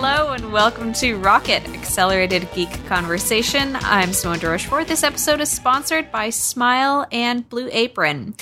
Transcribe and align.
Hello 0.00 0.30
and 0.30 0.52
welcome 0.52 0.92
to 0.92 1.16
Rocket 1.16 1.68
Accelerated 1.70 2.46
Geek 2.54 2.70
Conversation. 2.86 3.74
I'm 3.80 4.12
Simone 4.12 4.38
de 4.38 4.48
Rochefort. 4.48 4.86
This 4.86 5.02
episode 5.02 5.40
is 5.40 5.50
sponsored 5.50 6.12
by 6.12 6.30
Smile 6.30 7.04
and 7.10 7.48
Blue 7.48 7.68
Apron. 7.72 8.36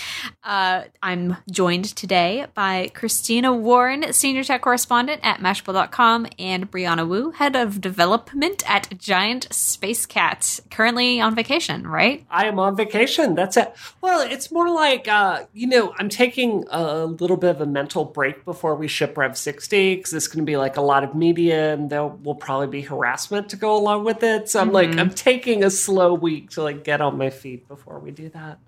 Uh, 0.44 0.82
I'm 1.02 1.38
joined 1.50 1.86
today 1.86 2.44
by 2.52 2.90
Christina 2.92 3.54
Warren, 3.54 4.12
Senior 4.12 4.44
Tech 4.44 4.60
Correspondent 4.60 5.22
at 5.24 5.40
Mashable.com, 5.40 6.26
and 6.38 6.70
Brianna 6.70 7.08
Wu, 7.08 7.30
Head 7.30 7.56
of 7.56 7.80
Development 7.80 8.62
at 8.70 8.98
Giant 8.98 9.48
Spacekat, 9.48 10.60
currently 10.70 11.22
on 11.22 11.34
vacation, 11.34 11.86
right? 11.86 12.26
I 12.30 12.44
am 12.48 12.58
on 12.58 12.76
vacation. 12.76 13.34
That's 13.34 13.56
it. 13.56 13.74
Well, 14.02 14.20
it's 14.20 14.52
more 14.52 14.68
like, 14.68 15.08
uh, 15.08 15.46
you 15.54 15.68
know, 15.68 15.94
I'm 15.98 16.10
taking 16.10 16.66
a 16.70 17.06
little 17.06 17.38
bit 17.38 17.48
of 17.48 17.62
a 17.62 17.66
mental 17.66 18.04
break 18.04 18.44
before 18.44 18.74
we 18.74 18.88
ship 18.88 19.16
Rev 19.16 19.38
60 19.38 19.96
because 19.96 20.12
it's 20.12 20.28
going 20.28 20.44
to 20.44 20.48
be 20.48 20.58
like 20.58 20.76
a 20.76 20.82
lot 20.82 21.02
of 21.02 21.14
media 21.14 21.45
and 21.52 21.90
there 21.90 22.06
will 22.06 22.34
probably 22.34 22.66
be 22.66 22.80
harassment 22.82 23.48
to 23.50 23.56
go 23.56 23.76
along 23.76 24.04
with 24.04 24.22
it. 24.22 24.48
So 24.48 24.60
I'm 24.60 24.72
like, 24.72 24.96
I'm 24.96 25.10
taking 25.10 25.64
a 25.64 25.70
slow 25.70 26.14
week 26.14 26.50
to 26.50 26.62
like 26.62 26.84
get 26.84 27.00
on 27.00 27.18
my 27.18 27.30
feet 27.30 27.68
before 27.68 27.98
we 27.98 28.10
do 28.10 28.28
that. 28.30 28.58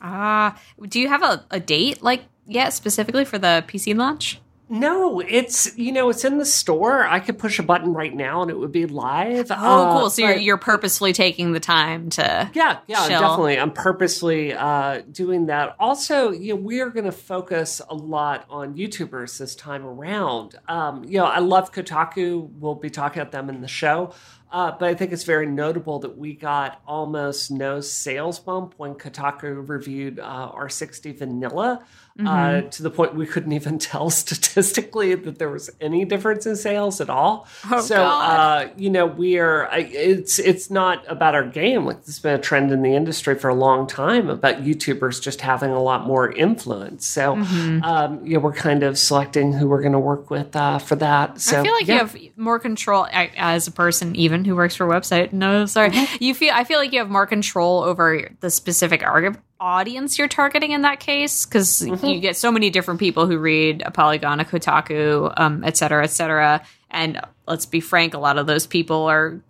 Ah, 0.00 0.60
do 0.88 1.00
you 1.00 1.08
have 1.08 1.22
a, 1.22 1.44
a 1.50 1.60
date, 1.60 2.02
like, 2.02 2.22
yeah, 2.46 2.68
specifically 2.68 3.24
for 3.24 3.38
the 3.38 3.64
PC 3.66 3.96
launch? 3.96 4.40
No, 4.70 5.20
it's 5.20 5.76
you 5.78 5.92
know 5.92 6.10
it's 6.10 6.24
in 6.24 6.38
the 6.38 6.44
store. 6.44 7.06
I 7.06 7.20
could 7.20 7.38
push 7.38 7.58
a 7.58 7.62
button 7.62 7.92
right 7.94 8.14
now 8.14 8.42
and 8.42 8.50
it 8.50 8.58
would 8.58 8.72
be 8.72 8.86
live. 8.86 9.50
Oh, 9.50 9.54
Uh, 9.54 9.98
cool. 9.98 10.10
So 10.10 10.22
you're, 10.22 10.36
you're 10.36 10.56
purposefully 10.58 11.12
taking 11.12 11.52
the 11.52 11.60
time 11.60 12.10
to. 12.10 12.50
Yeah, 12.54 12.78
yeah, 12.86 13.06
chill. 13.08 13.20
definitely. 13.20 13.58
I'm 13.58 13.72
purposely 13.72 14.52
uh, 14.52 15.02
doing 15.10 15.46
that. 15.46 15.74
Also, 15.78 16.30
you 16.30 16.54
know, 16.54 16.60
we 16.60 16.80
are 16.80 16.90
going 16.90 17.06
to 17.06 17.12
focus 17.12 17.80
a 17.88 17.94
lot 17.94 18.44
on 18.50 18.74
YouTubers 18.76 19.38
this 19.38 19.54
time 19.54 19.86
around. 19.86 20.56
Um, 20.68 21.04
you 21.04 21.18
know, 21.18 21.24
I 21.26 21.38
love 21.38 21.72
Kotaku. 21.72 22.48
We'll 22.58 22.74
be 22.74 22.90
talking 22.90 23.22
about 23.22 23.32
them 23.32 23.48
in 23.48 23.60
the 23.62 23.68
show. 23.68 24.12
Uh, 24.50 24.72
but 24.72 24.88
I 24.88 24.94
think 24.94 25.12
it's 25.12 25.24
very 25.24 25.46
notable 25.46 25.98
that 25.98 26.16
we 26.16 26.32
got 26.32 26.80
almost 26.86 27.50
no 27.50 27.82
sales 27.82 28.38
bump 28.38 28.72
when 28.78 28.94
Kotaku 28.94 29.68
reviewed 29.68 30.18
uh, 30.18 30.50
R60 30.52 31.18
Vanilla 31.18 31.84
uh, 32.26 32.62
to 32.62 32.82
the 32.82 32.90
point 32.90 33.14
we 33.14 33.26
couldn't 33.26 33.52
even 33.52 33.78
tell 33.90 34.10
statistically 34.10 35.14
that 35.14 35.38
there 35.38 35.48
was 35.50 35.70
any 35.80 36.04
difference 36.04 36.46
in 36.46 36.56
sales 36.56 37.00
at 37.00 37.08
all. 37.10 37.46
Oh, 37.70 37.80
so, 37.80 37.96
God. 37.96 38.66
uh, 38.66 38.70
you 38.76 38.90
know, 38.90 39.06
we 39.06 39.38
are. 39.38 39.68
I, 39.68 39.78
it's 39.78 40.38
it's 40.38 40.70
not 40.70 41.04
about 41.08 41.34
our 41.34 41.44
game. 41.46 41.84
Like 41.86 41.98
this 41.98 42.06
has 42.16 42.18
been 42.18 42.34
a 42.34 42.42
trend 42.42 42.72
in 42.72 42.82
the 42.82 42.94
industry 42.94 43.34
for 43.36 43.48
a 43.48 43.54
long 43.54 43.86
time 43.86 44.28
about 44.30 44.62
YouTubers 44.62 45.22
just 45.22 45.40
having 45.40 45.70
a 45.70 45.82
lot 45.82 46.06
more 46.06 46.32
influence. 46.32 47.06
So, 47.06 47.36
Mm-hmm. 47.36 47.82
um, 47.84 48.26
you 48.26 48.34
know, 48.34 48.40
we're 48.40 48.52
kind 48.52 48.82
of 48.82 48.98
selecting 48.98 49.52
who 49.52 49.68
we're 49.68 49.80
going 49.82 49.92
to 49.92 49.98
work 49.98 50.30
with 50.30 50.56
uh, 50.56 50.78
for 50.78 50.96
that. 50.96 51.40
So, 51.40 51.60
I 51.60 51.62
feel 51.62 51.72
like 51.72 51.86
yeah. 51.86 51.94
you 51.94 52.00
have 52.00 52.16
more 52.36 52.58
control 52.58 53.04
I, 53.04 53.30
as 53.36 53.66
a 53.68 53.72
person, 53.72 54.16
even 54.16 54.44
who 54.44 54.56
works 54.56 54.74
for 54.74 54.86
a 54.86 55.00
website. 55.00 55.32
No, 55.32 55.66
sorry. 55.66 55.90
Mm-hmm. 55.90 56.24
You 56.24 56.34
feel. 56.34 56.52
I 56.52 56.64
feel 56.64 56.78
like 56.78 56.92
you 56.92 56.98
have 56.98 57.10
more 57.10 57.26
control 57.26 57.82
over 57.84 58.28
the 58.40 58.50
specific 58.50 59.02
arg- 59.04 59.38
audience 59.60 60.18
you're 60.18 60.28
targeting 60.28 60.70
in 60.72 60.82
that 60.82 61.00
case 61.00 61.44
because 61.46 61.80
Mm-hmm. 61.80 62.06
you 62.06 62.20
get 62.20 62.36
so 62.36 62.52
many 62.52 62.70
different 62.70 63.00
people 63.00 63.26
who 63.26 63.38
read 63.38 63.82
a 63.84 63.90
Polygon, 63.90 64.40
a 64.40 64.44
Kotaku, 64.44 65.32
um, 65.36 65.64
et 65.64 65.76
cetera, 65.76 66.04
et 66.04 66.10
cetera. 66.10 66.62
And 66.90 67.20
let's 67.46 67.66
be 67.66 67.80
frank, 67.80 68.14
a 68.14 68.18
lot 68.18 68.38
of 68.38 68.46
those 68.46 68.66
people 68.66 69.04
are 69.10 69.40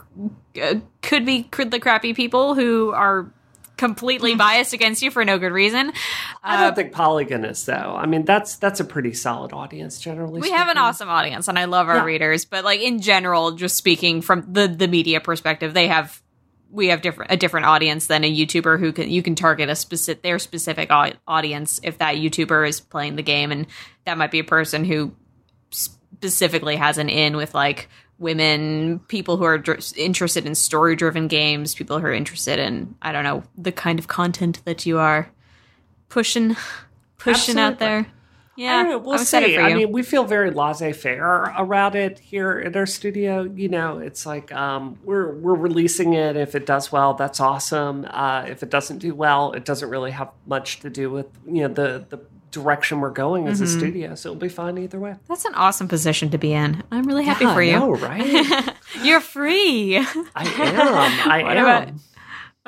uh, 0.61 0.75
could 1.03 1.25
be 1.27 1.43
could 1.45 1.71
the 1.71 1.79
crappy 1.79 2.15
people 2.15 2.55
who 2.55 2.91
are 2.93 3.31
completely 3.77 4.35
biased 4.35 4.73
against 4.73 5.03
you 5.03 5.11
for 5.13 5.25
no 5.25 5.39
good 5.39 5.53
reason. 5.53 5.93
Mm. 5.93 5.97
I 6.43 6.57
don't 6.61 6.73
Uh, 6.73 6.75
think 6.75 6.93
Polygon 6.93 7.45
is 7.45 7.65
though. 7.65 7.95
I 7.97 8.07
mean, 8.07 8.25
that's 8.25 8.57
that's 8.57 8.81
a 8.81 8.85
pretty 8.85 9.13
solid 9.15 9.53
audience 9.53 10.01
generally. 10.01 10.41
we 10.41 10.51
have 10.51 10.69
an 10.69 10.79
awesome 10.79 11.09
audience 11.09 11.47
and 11.47 11.57
i 11.59 11.65
love 11.67 11.89
our 11.89 11.97
Yeah. 11.99 12.05
readers 12.05 12.45
but 12.45 12.65
like 12.65 12.81
in 12.81 13.01
general 13.01 13.53
just 13.53 13.77
speaking 13.77 14.21
from 14.21 14.45
the 14.53 14.67
the 14.67 14.89
media 14.89 15.21
perspective 15.21 15.75
they 15.75 15.87
have 15.87 16.21
we 16.71 16.89
have 16.89 17.01
different 17.01 17.31
a 17.31 17.37
different 17.37 17.67
audience 17.67 18.07
than 18.07 18.25
a 18.25 18.33
youtuber 18.33 18.79
who 18.79 18.93
can 18.93 19.11
you 19.11 19.23
can 19.23 19.35
target 19.35 19.69
a 19.69 19.77
specific 19.77 20.23
their 20.23 20.39
specific 20.39 20.91
audience 21.27 21.81
if 21.83 21.99
that 21.99 22.17
youtuber 22.17 22.69
is 22.69 22.81
playing 22.81 23.17
the 23.17 23.23
game 23.23 23.51
and 23.51 23.67
that 24.05 24.19
might 24.19 24.31
be 24.31 24.39
a 24.39 24.45
person 24.45 24.85
who 24.85 25.15
specifically 25.71 26.77
has 26.77 26.99
an 26.99 27.09
in 27.09 27.37
with 27.37 27.55
like 27.55 27.89
women 28.19 28.99
people 29.09 29.37
who 29.37 29.45
are 29.45 29.59
dr- 29.59 29.97
interested 29.97 30.45
in 30.45 30.55
story 30.55 30.97
driven 30.97 31.29
games 31.29 31.75
people 31.75 31.99
who 31.99 32.07
are 32.07 32.13
interested 32.13 32.59
in 32.59 32.95
i 33.01 33.13
don't 33.13 33.25
know 33.25 33.43
the 33.57 33.73
kind 33.73 33.99
of 33.99 34.09
content 34.09 34.63
that 34.65 34.85
you 34.85 34.99
are 34.99 35.31
pushing 36.09 36.57
pushing 37.17 37.59
out 37.59 37.79
there 37.79 38.07
yeah 38.59 38.77
I 38.77 38.83
know, 38.83 38.99
we'll 38.99 39.19
I'm 39.19 39.25
see. 39.25 39.57
I 39.57 39.73
mean, 39.75 39.93
we 39.93 40.03
feel 40.03 40.25
very 40.25 40.51
laissez-faire 40.51 41.55
around 41.59 41.95
it 41.95 42.19
here 42.19 42.59
in 42.59 42.77
our 42.77 42.87
studio. 42.87 43.43
You 43.43 43.69
know, 43.69 43.99
it's 43.99 44.27
like 44.27 44.53
um, 44.53 44.99
we're 45.05 45.33
we're 45.35 45.55
releasing 45.55 46.15
it. 46.15 46.37
If 46.37 46.55
it 46.55 46.67
does 46.67 46.91
well, 46.93 47.15
that's 47.15 47.41
awesome. 47.41 48.07
Uh, 48.11 48.45
if 48.49 48.63
it 48.63 48.71
doesn't 48.71 48.99
do 48.99 49.15
well, 49.15 49.53
it 49.53 49.65
doesn't 49.65 49.89
really 49.89 50.11
have 50.11 50.31
much 50.47 50.81
to 50.81 50.91
do 50.91 51.11
with 51.11 51.27
you 51.47 51.63
know 51.63 51.69
the 51.69 52.05
the 52.11 52.19
direction 52.51 53.01
we're 53.01 53.11
going 53.11 53.47
as 53.47 53.61
a 53.61 53.65
Mm-hmm. 53.65 53.79
studio. 53.79 54.15
So 54.15 54.31
it'll 54.31 54.41
be 54.41 54.49
fine 54.49 54.79
either 54.79 54.99
way. 54.99 55.15
That's 55.29 55.45
an 55.45 55.55
awesome 55.55 55.87
position 55.87 56.31
to 56.31 56.39
be 56.39 56.53
in. 56.55 56.83
I'm 56.91 57.05
really 57.05 57.25
happy 57.25 57.45
Yeah, 57.45 57.55
for 57.55 57.61
I 57.61 57.65
you. 57.65 57.73
know, 57.73 57.91
right? 57.95 58.75
You're 59.03 59.21
free. 59.21 59.99
I 59.99 60.45
am. 60.45 61.31
I 61.31 61.43
What 61.45 61.57
am. 61.59 61.65
about- 61.65 61.89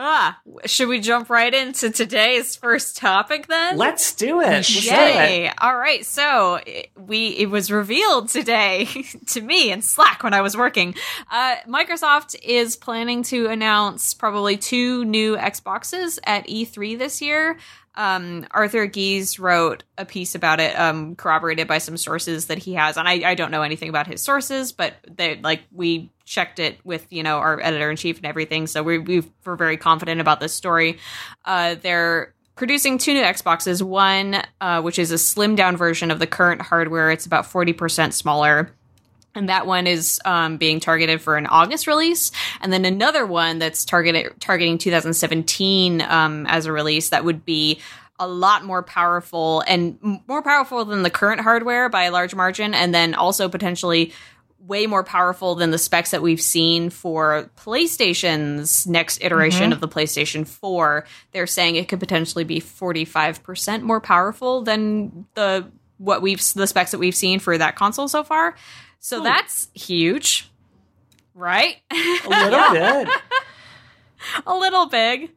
ah, 0.02 0.40
should 0.64 0.88
we 0.88 0.98
jump 0.98 1.28
right 1.28 1.52
into 1.52 1.90
today's 1.90 2.56
first 2.56 2.96
topic 2.96 3.46
then? 3.46 3.76
Let's 3.76 4.14
do 4.14 4.40
it. 4.40 4.46
Let's 4.46 4.68
do 4.72 4.78
it. 4.78 4.84
Yay! 4.86 5.52
All 5.58 5.76
right, 5.76 6.04
so 6.06 6.58
it- 6.66 6.90
we 6.96 7.28
it 7.28 7.50
was 7.50 7.70
revealed 7.70 8.28
today 8.28 8.86
to 9.28 9.40
me 9.40 9.70
in 9.72 9.82
Slack 9.82 10.22
when 10.22 10.32
I 10.34 10.40
was 10.40 10.56
working. 10.56 10.94
Uh, 11.30 11.56
Microsoft 11.68 12.34
is 12.42 12.76
planning 12.76 13.22
to 13.24 13.46
announce 13.48 14.14
probably 14.14 14.56
two 14.56 15.04
new 15.04 15.36
Xboxes 15.36 16.18
at 16.24 16.46
E3 16.46 16.98
this 16.98 17.20
year. 17.20 17.58
Um, 18.00 18.46
Arthur 18.50 18.86
Gies 18.86 19.38
wrote 19.38 19.84
a 19.98 20.06
piece 20.06 20.34
about 20.34 20.58
it, 20.58 20.74
um, 20.80 21.16
corroborated 21.16 21.68
by 21.68 21.76
some 21.76 21.98
sources 21.98 22.46
that 22.46 22.56
he 22.56 22.72
has, 22.72 22.96
and 22.96 23.06
I, 23.06 23.28
I 23.28 23.34
don't 23.34 23.50
know 23.50 23.60
anything 23.60 23.90
about 23.90 24.06
his 24.06 24.22
sources, 24.22 24.72
but 24.72 24.94
they 25.06 25.38
like 25.38 25.64
we 25.70 26.10
checked 26.24 26.60
it 26.60 26.78
with 26.82 27.06
you 27.10 27.22
know 27.22 27.36
our 27.36 27.60
editor 27.60 27.90
in 27.90 27.98
chief 27.98 28.16
and 28.16 28.24
everything, 28.24 28.66
so 28.66 28.82
we 28.82 28.96
we 28.96 29.22
were 29.44 29.54
very 29.54 29.76
confident 29.76 30.18
about 30.18 30.40
this 30.40 30.54
story. 30.54 30.96
Uh, 31.44 31.74
they're 31.74 32.32
producing 32.54 32.96
two 32.96 33.12
new 33.12 33.22
Xboxes. 33.22 33.82
One, 33.82 34.44
uh, 34.62 34.80
which 34.80 34.98
is 34.98 35.12
a 35.12 35.16
slimmed 35.16 35.56
down 35.56 35.76
version 35.76 36.10
of 36.10 36.18
the 36.18 36.26
current 36.26 36.62
hardware. 36.62 37.10
It's 37.10 37.26
about 37.26 37.44
40% 37.44 38.14
smaller. 38.14 38.74
And 39.34 39.48
that 39.48 39.66
one 39.66 39.86
is 39.86 40.20
um, 40.24 40.56
being 40.56 40.80
targeted 40.80 41.20
for 41.20 41.36
an 41.36 41.46
August 41.46 41.86
release. 41.86 42.32
And 42.60 42.72
then 42.72 42.84
another 42.84 43.24
one 43.24 43.58
that's 43.58 43.84
targeted 43.84 44.40
targeting 44.40 44.78
2017 44.78 46.02
um, 46.02 46.46
as 46.46 46.66
a 46.66 46.72
release 46.72 47.10
that 47.10 47.24
would 47.24 47.44
be 47.44 47.80
a 48.18 48.26
lot 48.26 48.64
more 48.64 48.82
powerful 48.82 49.62
and 49.66 49.98
more 50.26 50.42
powerful 50.42 50.84
than 50.84 51.02
the 51.02 51.10
current 51.10 51.40
hardware 51.40 51.88
by 51.88 52.04
a 52.04 52.10
large 52.10 52.34
margin. 52.34 52.74
And 52.74 52.94
then 52.94 53.14
also 53.14 53.48
potentially 53.48 54.12
way 54.66 54.86
more 54.86 55.02
powerful 55.02 55.54
than 55.54 55.70
the 55.70 55.78
specs 55.78 56.10
that 56.10 56.20
we've 56.22 56.40
seen 56.40 56.90
for 56.90 57.50
PlayStation's 57.56 58.86
next 58.86 59.22
iteration 59.22 59.72
of 59.72 59.80
the 59.80 59.88
PlayStation 59.88 60.46
4. 60.46 61.06
They're 61.32 61.46
saying 61.46 61.76
it 61.76 61.88
could 61.88 62.00
potentially 62.00 62.44
be 62.44 62.60
45% 62.60 63.82
more 63.82 64.00
powerful 64.00 64.62
than 64.62 65.26
the 65.34 65.70
what 65.96 66.22
we've 66.22 66.42
the 66.54 66.66
specs 66.66 66.92
that 66.92 66.98
we've 66.98 67.14
seen 67.14 67.40
for 67.40 67.56
that 67.56 67.76
console 67.76 68.08
so 68.08 68.22
far. 68.22 68.54
So 69.00 69.18
hmm. 69.18 69.24
that's 69.24 69.68
huge. 69.74 70.50
Right? 71.34 71.78
A 71.90 72.28
little 72.28 72.70
bit. 72.72 73.08
a 74.46 74.56
little 74.56 74.86
big. 74.86 75.32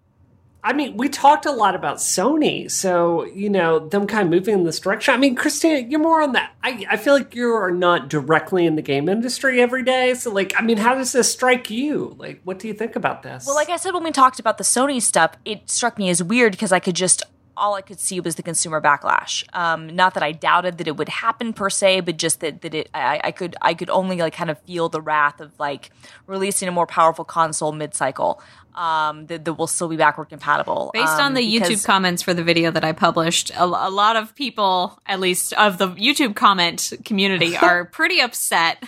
I 0.65 0.71
mean, 0.71 0.95
we 0.95 1.09
talked 1.09 1.45
a 1.45 1.51
lot 1.51 1.75
about 1.75 1.97
Sony, 1.97 2.71
so 2.71 3.25
you 3.25 3.49
know 3.49 3.79
them 3.79 4.07
kind 4.07 4.23
of 4.23 4.29
moving 4.29 4.53
in 4.53 4.63
this 4.63 4.79
direction. 4.79 5.13
I 5.13 5.17
mean, 5.17 5.35
Christina, 5.35 5.85
you're 5.89 5.99
more 5.99 6.21
on 6.21 6.31
that. 6.33 6.53
I, 6.63 6.85
I 6.89 6.95
feel 6.95 7.13
like 7.13 7.35
you 7.35 7.49
are 7.49 7.69
not 7.69 8.07
directly 8.09 8.65
in 8.65 8.77
the 8.77 8.81
game 8.81 9.09
industry 9.09 9.61
every 9.61 9.83
day, 9.83 10.13
so 10.13 10.31
like, 10.31 10.53
I 10.57 10.61
mean, 10.61 10.77
how 10.77 10.95
does 10.95 11.11
this 11.11 11.29
strike 11.29 11.69
you? 11.69 12.15
Like, 12.17 12.39
what 12.45 12.59
do 12.59 12.69
you 12.69 12.73
think 12.73 12.95
about 12.95 13.23
this? 13.23 13.45
Well, 13.45 13.55
like 13.55 13.67
I 13.67 13.75
said 13.75 13.93
when 13.93 14.05
we 14.05 14.11
talked 14.11 14.39
about 14.39 14.57
the 14.57 14.63
Sony 14.63 15.01
stuff, 15.01 15.33
it 15.43 15.69
struck 15.69 15.97
me 15.97 16.09
as 16.09 16.23
weird 16.23 16.53
because 16.53 16.71
I 16.71 16.79
could 16.79 16.95
just 16.95 17.23
all 17.55 17.75
I 17.75 17.81
could 17.81 17.99
see 17.99 18.19
was 18.19 18.35
the 18.35 18.43
consumer 18.43 18.81
backlash. 18.81 19.43
Um, 19.53 19.87
not 19.95 20.13
that 20.15 20.23
I 20.23 20.31
doubted 20.31 20.77
that 20.79 20.87
it 20.87 20.97
would 20.97 21.09
happen 21.09 21.53
per 21.53 21.69
se, 21.69 22.01
but 22.01 22.17
just 22.17 22.39
that 22.39 22.61
that 22.61 22.73
it 22.73 22.89
I, 22.93 23.21
I 23.23 23.31
could 23.31 23.55
I 23.61 23.73
could 23.73 23.89
only 23.89 24.17
like 24.17 24.33
kind 24.33 24.49
of 24.49 24.59
feel 24.61 24.89
the 24.89 25.01
wrath 25.01 25.39
of 25.39 25.51
like 25.59 25.91
releasing 26.27 26.67
a 26.67 26.71
more 26.71 26.87
powerful 26.87 27.25
console 27.25 27.71
mid 27.71 27.93
cycle. 27.95 28.41
um, 28.75 29.27
that, 29.27 29.45
that 29.45 29.53
will 29.53 29.67
still 29.67 29.87
be 29.87 29.97
backward 29.97 30.29
compatible. 30.29 30.91
Based 30.93 31.07
um, 31.07 31.25
on 31.25 31.33
the 31.33 31.41
YouTube 31.41 31.85
comments 31.85 32.23
for 32.23 32.33
the 32.33 32.43
video 32.43 32.71
that 32.71 32.83
I 32.83 32.91
published, 32.91 33.51
a, 33.51 33.63
a 33.63 33.89
lot 33.89 34.15
of 34.15 34.35
people, 34.35 34.99
at 35.05 35.19
least 35.19 35.53
of 35.53 35.77
the 35.77 35.89
YouTube 35.89 36.35
comment 36.35 36.93
community, 37.05 37.55
are 37.61 37.85
pretty 37.85 38.19
upset. 38.19 38.83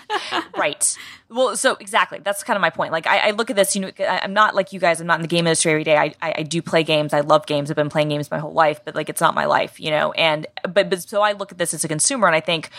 right. 0.57 0.97
Well, 1.27 1.57
so 1.57 1.75
exactly. 1.79 2.19
That's 2.23 2.43
kind 2.43 2.55
of 2.55 2.61
my 2.61 2.69
point. 2.69 2.91
Like, 2.91 3.07
I, 3.07 3.29
I 3.29 3.31
look 3.31 3.49
at 3.49 3.55
this, 3.55 3.75
you 3.75 3.81
know, 3.81 3.91
I'm 3.99 4.33
not 4.33 4.53
like 4.53 4.71
you 4.73 4.79
guys. 4.79 5.01
I'm 5.01 5.07
not 5.07 5.15
in 5.15 5.21
the 5.23 5.27
game 5.27 5.47
industry 5.47 5.71
every 5.71 5.83
day. 5.83 5.97
I, 5.97 6.13
I, 6.21 6.33
I 6.37 6.43
do 6.43 6.61
play 6.61 6.83
games. 6.83 7.13
I 7.13 7.21
love 7.21 7.47
games. 7.47 7.71
I've 7.71 7.75
been 7.75 7.89
playing 7.89 8.09
games 8.09 8.29
my 8.29 8.37
whole 8.37 8.53
life, 8.53 8.81
but 8.85 8.93
like, 8.93 9.09
it's 9.09 9.21
not 9.21 9.33
my 9.33 9.45
life, 9.45 9.79
you 9.79 9.89
know? 9.89 10.11
And, 10.11 10.45
but, 10.71 10.89
but 10.89 11.01
so 11.01 11.23
I 11.23 11.31
look 11.31 11.51
at 11.51 11.57
this 11.57 11.73
as 11.73 11.83
a 11.83 11.87
consumer 11.87 12.27
and 12.27 12.35
I 12.35 12.41
think 12.41 12.69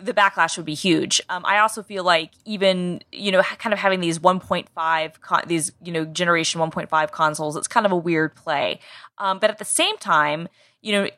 the 0.00 0.14
backlash 0.14 0.56
would 0.56 0.66
be 0.66 0.74
huge. 0.74 1.20
Um, 1.28 1.44
I 1.44 1.58
also 1.58 1.82
feel 1.82 2.04
like 2.04 2.30
even, 2.44 3.02
you 3.10 3.32
know, 3.32 3.42
kind 3.42 3.72
of 3.72 3.80
having 3.80 3.98
these 3.98 4.20
1.5, 4.20 5.20
con- 5.20 5.44
these, 5.48 5.72
you 5.82 5.92
know, 5.92 6.04
generation 6.04 6.60
1.5 6.60 7.10
consoles, 7.10 7.56
it's 7.56 7.68
kind 7.68 7.86
of 7.86 7.92
a 7.92 7.96
weird 7.96 8.36
play. 8.36 8.78
Um, 9.18 9.40
but 9.40 9.50
at 9.50 9.58
the 9.58 9.64
same 9.64 9.98
time, 9.98 10.48
you 10.80 10.92
know, 10.92 11.08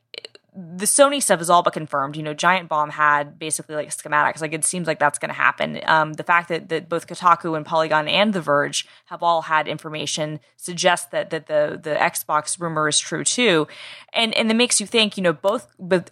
the 0.54 0.84
Sony 0.84 1.22
stuff 1.22 1.40
is 1.40 1.48
all 1.48 1.62
but 1.62 1.72
confirmed. 1.72 2.14
You 2.14 2.22
know, 2.22 2.34
Giant 2.34 2.68
Bomb 2.68 2.90
had 2.90 3.38
basically 3.38 3.74
like 3.74 3.88
schematics. 3.88 4.42
Like 4.42 4.52
it 4.52 4.64
seems 4.64 4.86
like 4.86 4.98
that's 4.98 5.18
going 5.18 5.30
to 5.30 5.34
happen. 5.34 5.80
Um, 5.86 6.12
the 6.12 6.22
fact 6.22 6.50
that, 6.50 6.68
that 6.68 6.90
both 6.90 7.06
Kotaku 7.06 7.56
and 7.56 7.64
Polygon 7.64 8.06
and 8.06 8.34
The 8.34 8.40
Verge 8.42 8.86
have 9.06 9.22
all 9.22 9.42
had 9.42 9.66
information 9.66 10.40
suggests 10.56 11.06
that 11.06 11.30
that 11.30 11.46
the 11.46 11.80
the 11.82 11.94
Xbox 11.94 12.60
rumor 12.60 12.86
is 12.86 12.98
true 12.98 13.24
too, 13.24 13.66
and 14.12 14.34
and 14.34 14.50
it 14.50 14.54
makes 14.54 14.80
you 14.80 14.86
think. 14.86 15.16
You 15.16 15.22
know, 15.22 15.32
both 15.32 15.68
but. 15.78 16.10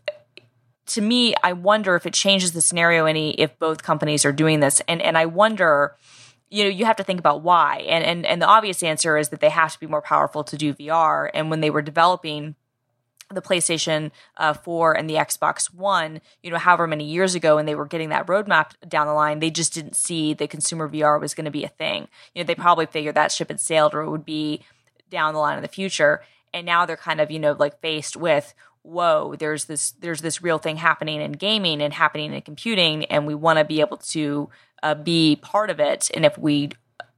To 0.87 1.01
me, 1.01 1.37
I 1.45 1.53
wonder 1.53 1.95
if 1.95 2.05
it 2.05 2.15
changes 2.15 2.51
the 2.51 2.61
scenario 2.61 3.07
any 3.07 3.31
if 3.35 3.57
both 3.61 3.85
companies 3.85 4.25
are 4.25 4.33
doing 4.33 4.59
this, 4.59 4.83
and 4.89 5.01
and 5.01 5.17
I 5.17 5.27
wonder, 5.27 5.95
you 6.49 6.65
know, 6.65 6.71
you 6.71 6.85
have 6.85 6.97
to 6.97 7.05
think 7.05 7.21
about 7.21 7.43
why, 7.43 7.85
and 7.89 8.05
and 8.05 8.27
and 8.27 8.43
the 8.43 8.47
obvious 8.47 8.83
answer 8.83 9.17
is 9.17 9.29
that 9.29 9.39
they 9.39 9.51
have 9.51 9.73
to 9.73 9.79
be 9.79 9.87
more 9.87 10.03
powerful 10.03 10.43
to 10.43 10.57
do 10.57 10.75
VR, 10.75 11.31
and 11.33 11.49
when 11.49 11.61
they 11.61 11.71
were 11.71 11.83
developing 11.83 12.57
the 13.35 13.43
PlayStation 13.43 14.11
uh, 14.37 14.55
4 14.55 14.97
and 14.97 15.09
the 15.09 15.15
Xbox 15.15 15.73
One, 15.73 16.21
you 16.43 16.51
know, 16.51 16.59
however 16.59 16.87
many 16.87 17.05
years 17.05 17.35
ago, 17.35 17.59
and 17.59 17.69
they 17.69 17.75
were 17.75 17.87
getting 17.87 18.09
that 18.11 18.27
roadmap 18.27 18.73
down 18.89 19.07
the 19.07 19.13
line, 19.13 19.41
they 19.41 19.51
just 19.51 19.73
didn't 19.73 19.97
see 19.97 20.35
that 20.35 20.51
consumer 20.51 20.89
VR 20.89 21.21
was 21.21 21.35
going 21.35 21.45
to 21.45 21.51
be 21.51 21.65
a 21.65 21.69
thing. 21.69 22.09
You 22.35 22.43
know, 22.43 22.47
they 22.47 22.55
probably 22.55 22.87
figured 22.87 23.15
that 23.15 23.33
ship 23.33 23.49
had 23.49 23.61
sailed 23.61 23.95
or 23.95 24.03
it 24.03 24.11
would 24.11 24.25
be 24.25 24.63
down 25.11 25.35
the 25.35 25.41
line 25.41 25.57
in 25.57 25.63
the 25.63 25.69
future. 25.69 26.23
And 26.53 26.67
now 26.67 26.87
they're 26.87 26.97
kind 26.97 27.21
of, 27.21 27.31
you 27.31 27.39
know, 27.39 27.55
like 27.59 27.81
faced 27.81 28.17
with, 28.17 28.55
whoa, 28.83 29.37
there's 29.39 29.67
this 29.67 29.93
there's 30.01 30.21
this 30.21 30.43
real 30.43 30.59
thing 30.59 30.77
happening 30.77 31.21
in 31.21 31.33
gaming 31.33 31.83
and 31.83 31.93
happening 31.93 32.33
in 32.33 32.43
computing, 32.43 33.05
and 33.07 33.27
we 33.27 33.35
want 33.35 33.59
to 33.59 33.65
be 33.65 33.81
able 33.81 33.99
to 33.99 34.49
uh, 34.83 34.95
be 34.95 35.37
part 35.37 35.71
of 35.71 35.81
it. 35.81 36.11
And 36.15 36.25
if 36.25 36.37
we, 36.39 36.71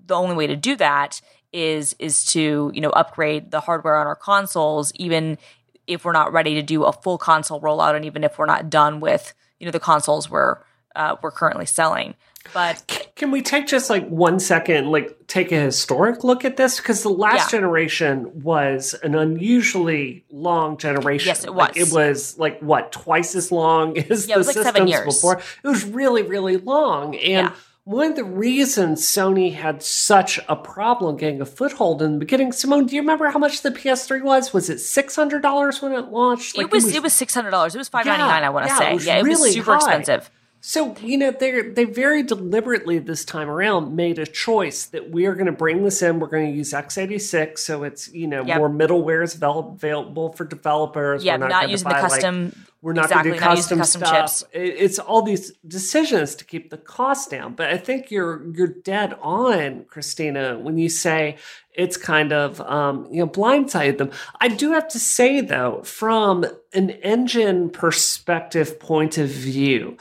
the 0.05 0.15
only 0.15 0.35
way 0.35 0.47
to 0.47 0.57
do 0.57 0.77
that 0.77 1.21
is 1.53 1.95
is 1.99 2.25
to 2.25 2.71
you 2.75 2.81
know 2.81 2.91
upgrade 2.91 3.51
the 3.51 3.61
hardware 3.61 3.99
on 3.99 4.07
our 4.07 4.17
consoles, 4.17 4.93
even 4.97 5.39
if 5.87 6.05
we're 6.05 6.13
not 6.13 6.33
ready 6.33 6.55
to 6.55 6.63
do 6.63 6.85
a 6.85 6.93
full 6.93 7.19
console 7.19 7.61
rollout, 7.61 7.95
and 7.95 8.05
even 8.05 8.25
if 8.25 8.39
we're 8.39 8.47
not 8.47 8.71
done 8.71 9.01
with 9.01 9.35
you 9.59 9.67
know 9.67 9.73
the 9.73 9.81
consoles 9.81 10.29
we're 10.31 10.59
uh, 10.97 11.17
we're 11.23 11.31
currently 11.31 11.67
selling. 11.67 12.15
But 12.53 13.11
Can 13.15 13.31
we 13.31 13.41
take 13.41 13.69
just 13.69 13.89
like 13.89 14.07
one 14.09 14.41
second, 14.41 14.91
like 14.91 15.17
take 15.29 15.53
a 15.53 15.61
historic 15.61 16.25
look 16.25 16.45
at 16.45 16.57
this? 16.57 16.79
Because 16.79 17.03
the 17.05 17.09
last 17.09 17.53
Yeah. 17.53 17.59
generation 17.61 18.43
was 18.43 18.95
an 19.05 19.15
unusually 19.15 20.25
long 20.31 20.77
generation. 20.77 21.29
Yes, 21.29 21.45
it 21.45 21.53
Like, 21.53 21.77
was. 21.77 21.89
it 21.93 21.95
was 21.95 22.39
like 22.39 22.59
what 22.61 22.91
twice 22.91 23.35
as 23.37 23.53
long 23.53 23.97
as 24.11 24.27
Yeah, 24.27 24.35
it 24.35 24.37
the 24.37 24.39
was 24.39 24.47
like 24.49 24.55
systems 24.55 24.75
seven 24.75 24.89
years. 24.89 25.05
before. 25.05 25.41
It 25.63 25.69
was 25.69 25.85
really, 25.85 26.23
really 26.23 26.57
long, 26.57 27.15
and. 27.15 27.49
Yeah. 27.49 27.53
One 27.85 28.11
of 28.11 28.17
the 28.17 28.25
reasons 28.25 29.03
Sony 29.03 29.53
had 29.55 29.83
such 29.83 30.39
a 30.49 30.55
problem 30.55 31.17
getting 31.17 31.41
a 31.41 31.45
foothold 31.45 32.01
in 32.01 32.13
the 32.13 32.19
beginning, 32.21 32.53
Simone, 32.53 32.87
do 32.87 32.95
you 32.95 33.03
remember 33.03 33.29
how 33.29 33.41
much 33.41 33.63
the 33.63 33.73
PS3 33.73 34.23
was? 34.23 34.53
Was 34.53 34.71
it 34.71 34.79
six 34.79 35.17
hundred 35.17 35.43
dollars 35.43 35.83
when 35.83 35.93
it 35.93 36.07
launched? 36.09 36.57
it 36.57 36.71
was 36.71 36.95
it 36.95 37.03
was 37.03 37.13
six 37.13 37.35
hundred 37.35 37.51
dollars. 37.51 37.75
It 37.75 37.79
was 37.79 37.89
five 37.89 38.07
ninety 38.07 38.23
nine. 38.23 38.45
I 38.45 38.51
want 38.51 38.67
to 38.67 38.73
yeah, 38.73 38.79
say. 38.79 38.95
it 38.95 39.05
yeah, 39.05 39.19
it 39.19 39.23
really 39.25 39.49
was 39.49 39.55
super 39.55 39.73
high. 39.73 39.79
expensive. 39.79 40.31
So, 40.65 40.95
you 41.03 41.19
know, 41.19 41.33
they 41.33 41.61
they 41.63 41.83
very 41.85 42.23
deliberately 42.23 43.01
this 43.01 43.25
time 43.25 43.51
around 43.51 43.97
made 43.97 44.21
a 44.21 44.27
choice 44.27 44.87
that 44.87 45.11
we 45.11 45.27
are 45.27 45.35
going 45.35 45.47
to 45.47 45.53
bring 45.53 45.83
this 45.83 46.01
in. 46.03 46.21
We're 46.21 46.29
going 46.29 46.53
to 46.53 46.57
use 46.57 46.73
x86, 46.73 47.59
so 47.59 47.83
it's, 47.83 48.13
you 48.15 48.29
know, 48.29 48.45
Yep. 48.47 48.59
more 48.59 48.71
middleware 48.71 49.25
is 49.25 49.35
available 49.35 50.33
for 50.35 50.45
developers. 50.45 51.25
Yeah, 51.25 51.33
We're 51.37 51.49
not 51.49 51.63
gonna 51.63 51.69
using 51.73 51.89
buy, 51.91 51.97
the 51.97 52.03
like- 52.03 52.13
custom. 52.13 52.67
we're 52.81 52.93
not 52.93 53.07
exactly, 53.07 53.31
going 53.31 53.41
to 53.41 53.45
do 53.45 53.57
custom, 53.57 53.79
custom 53.81 54.01
stuff. 54.03 54.17
chips. 54.17 54.45
It- 54.53 54.77
It's 54.79 54.99
all 55.01 55.23
these 55.23 55.51
decisions 55.67 56.37
to 56.37 56.45
keep 56.45 56.71
the 56.71 56.77
cost 56.79 57.31
down. 57.31 57.55
But 57.55 57.71
I 57.71 57.77
think 57.77 58.13
you're 58.13 58.43
you're 58.55 58.69
dead 58.69 59.17
on, 59.21 59.85
Christina, 59.89 60.57
when 60.61 60.79
you 60.79 60.89
say 60.89 61.39
it's 61.75 61.97
kind 61.97 62.33
of 62.33 62.61
um, 62.61 63.09
you 63.11 63.19
know 63.21 63.27
blindsided 63.29 63.99
them. 63.99 64.11
I 64.41 64.47
do 64.47 64.73
have 64.75 64.87
to 64.89 65.01
say 65.01 65.41
though, 65.41 65.83
from 65.83 66.45
an 66.73 66.91
engine 66.91 67.69
perspective 67.71 68.79
point 68.79 69.19
of 69.19 69.29
view. 69.29 69.97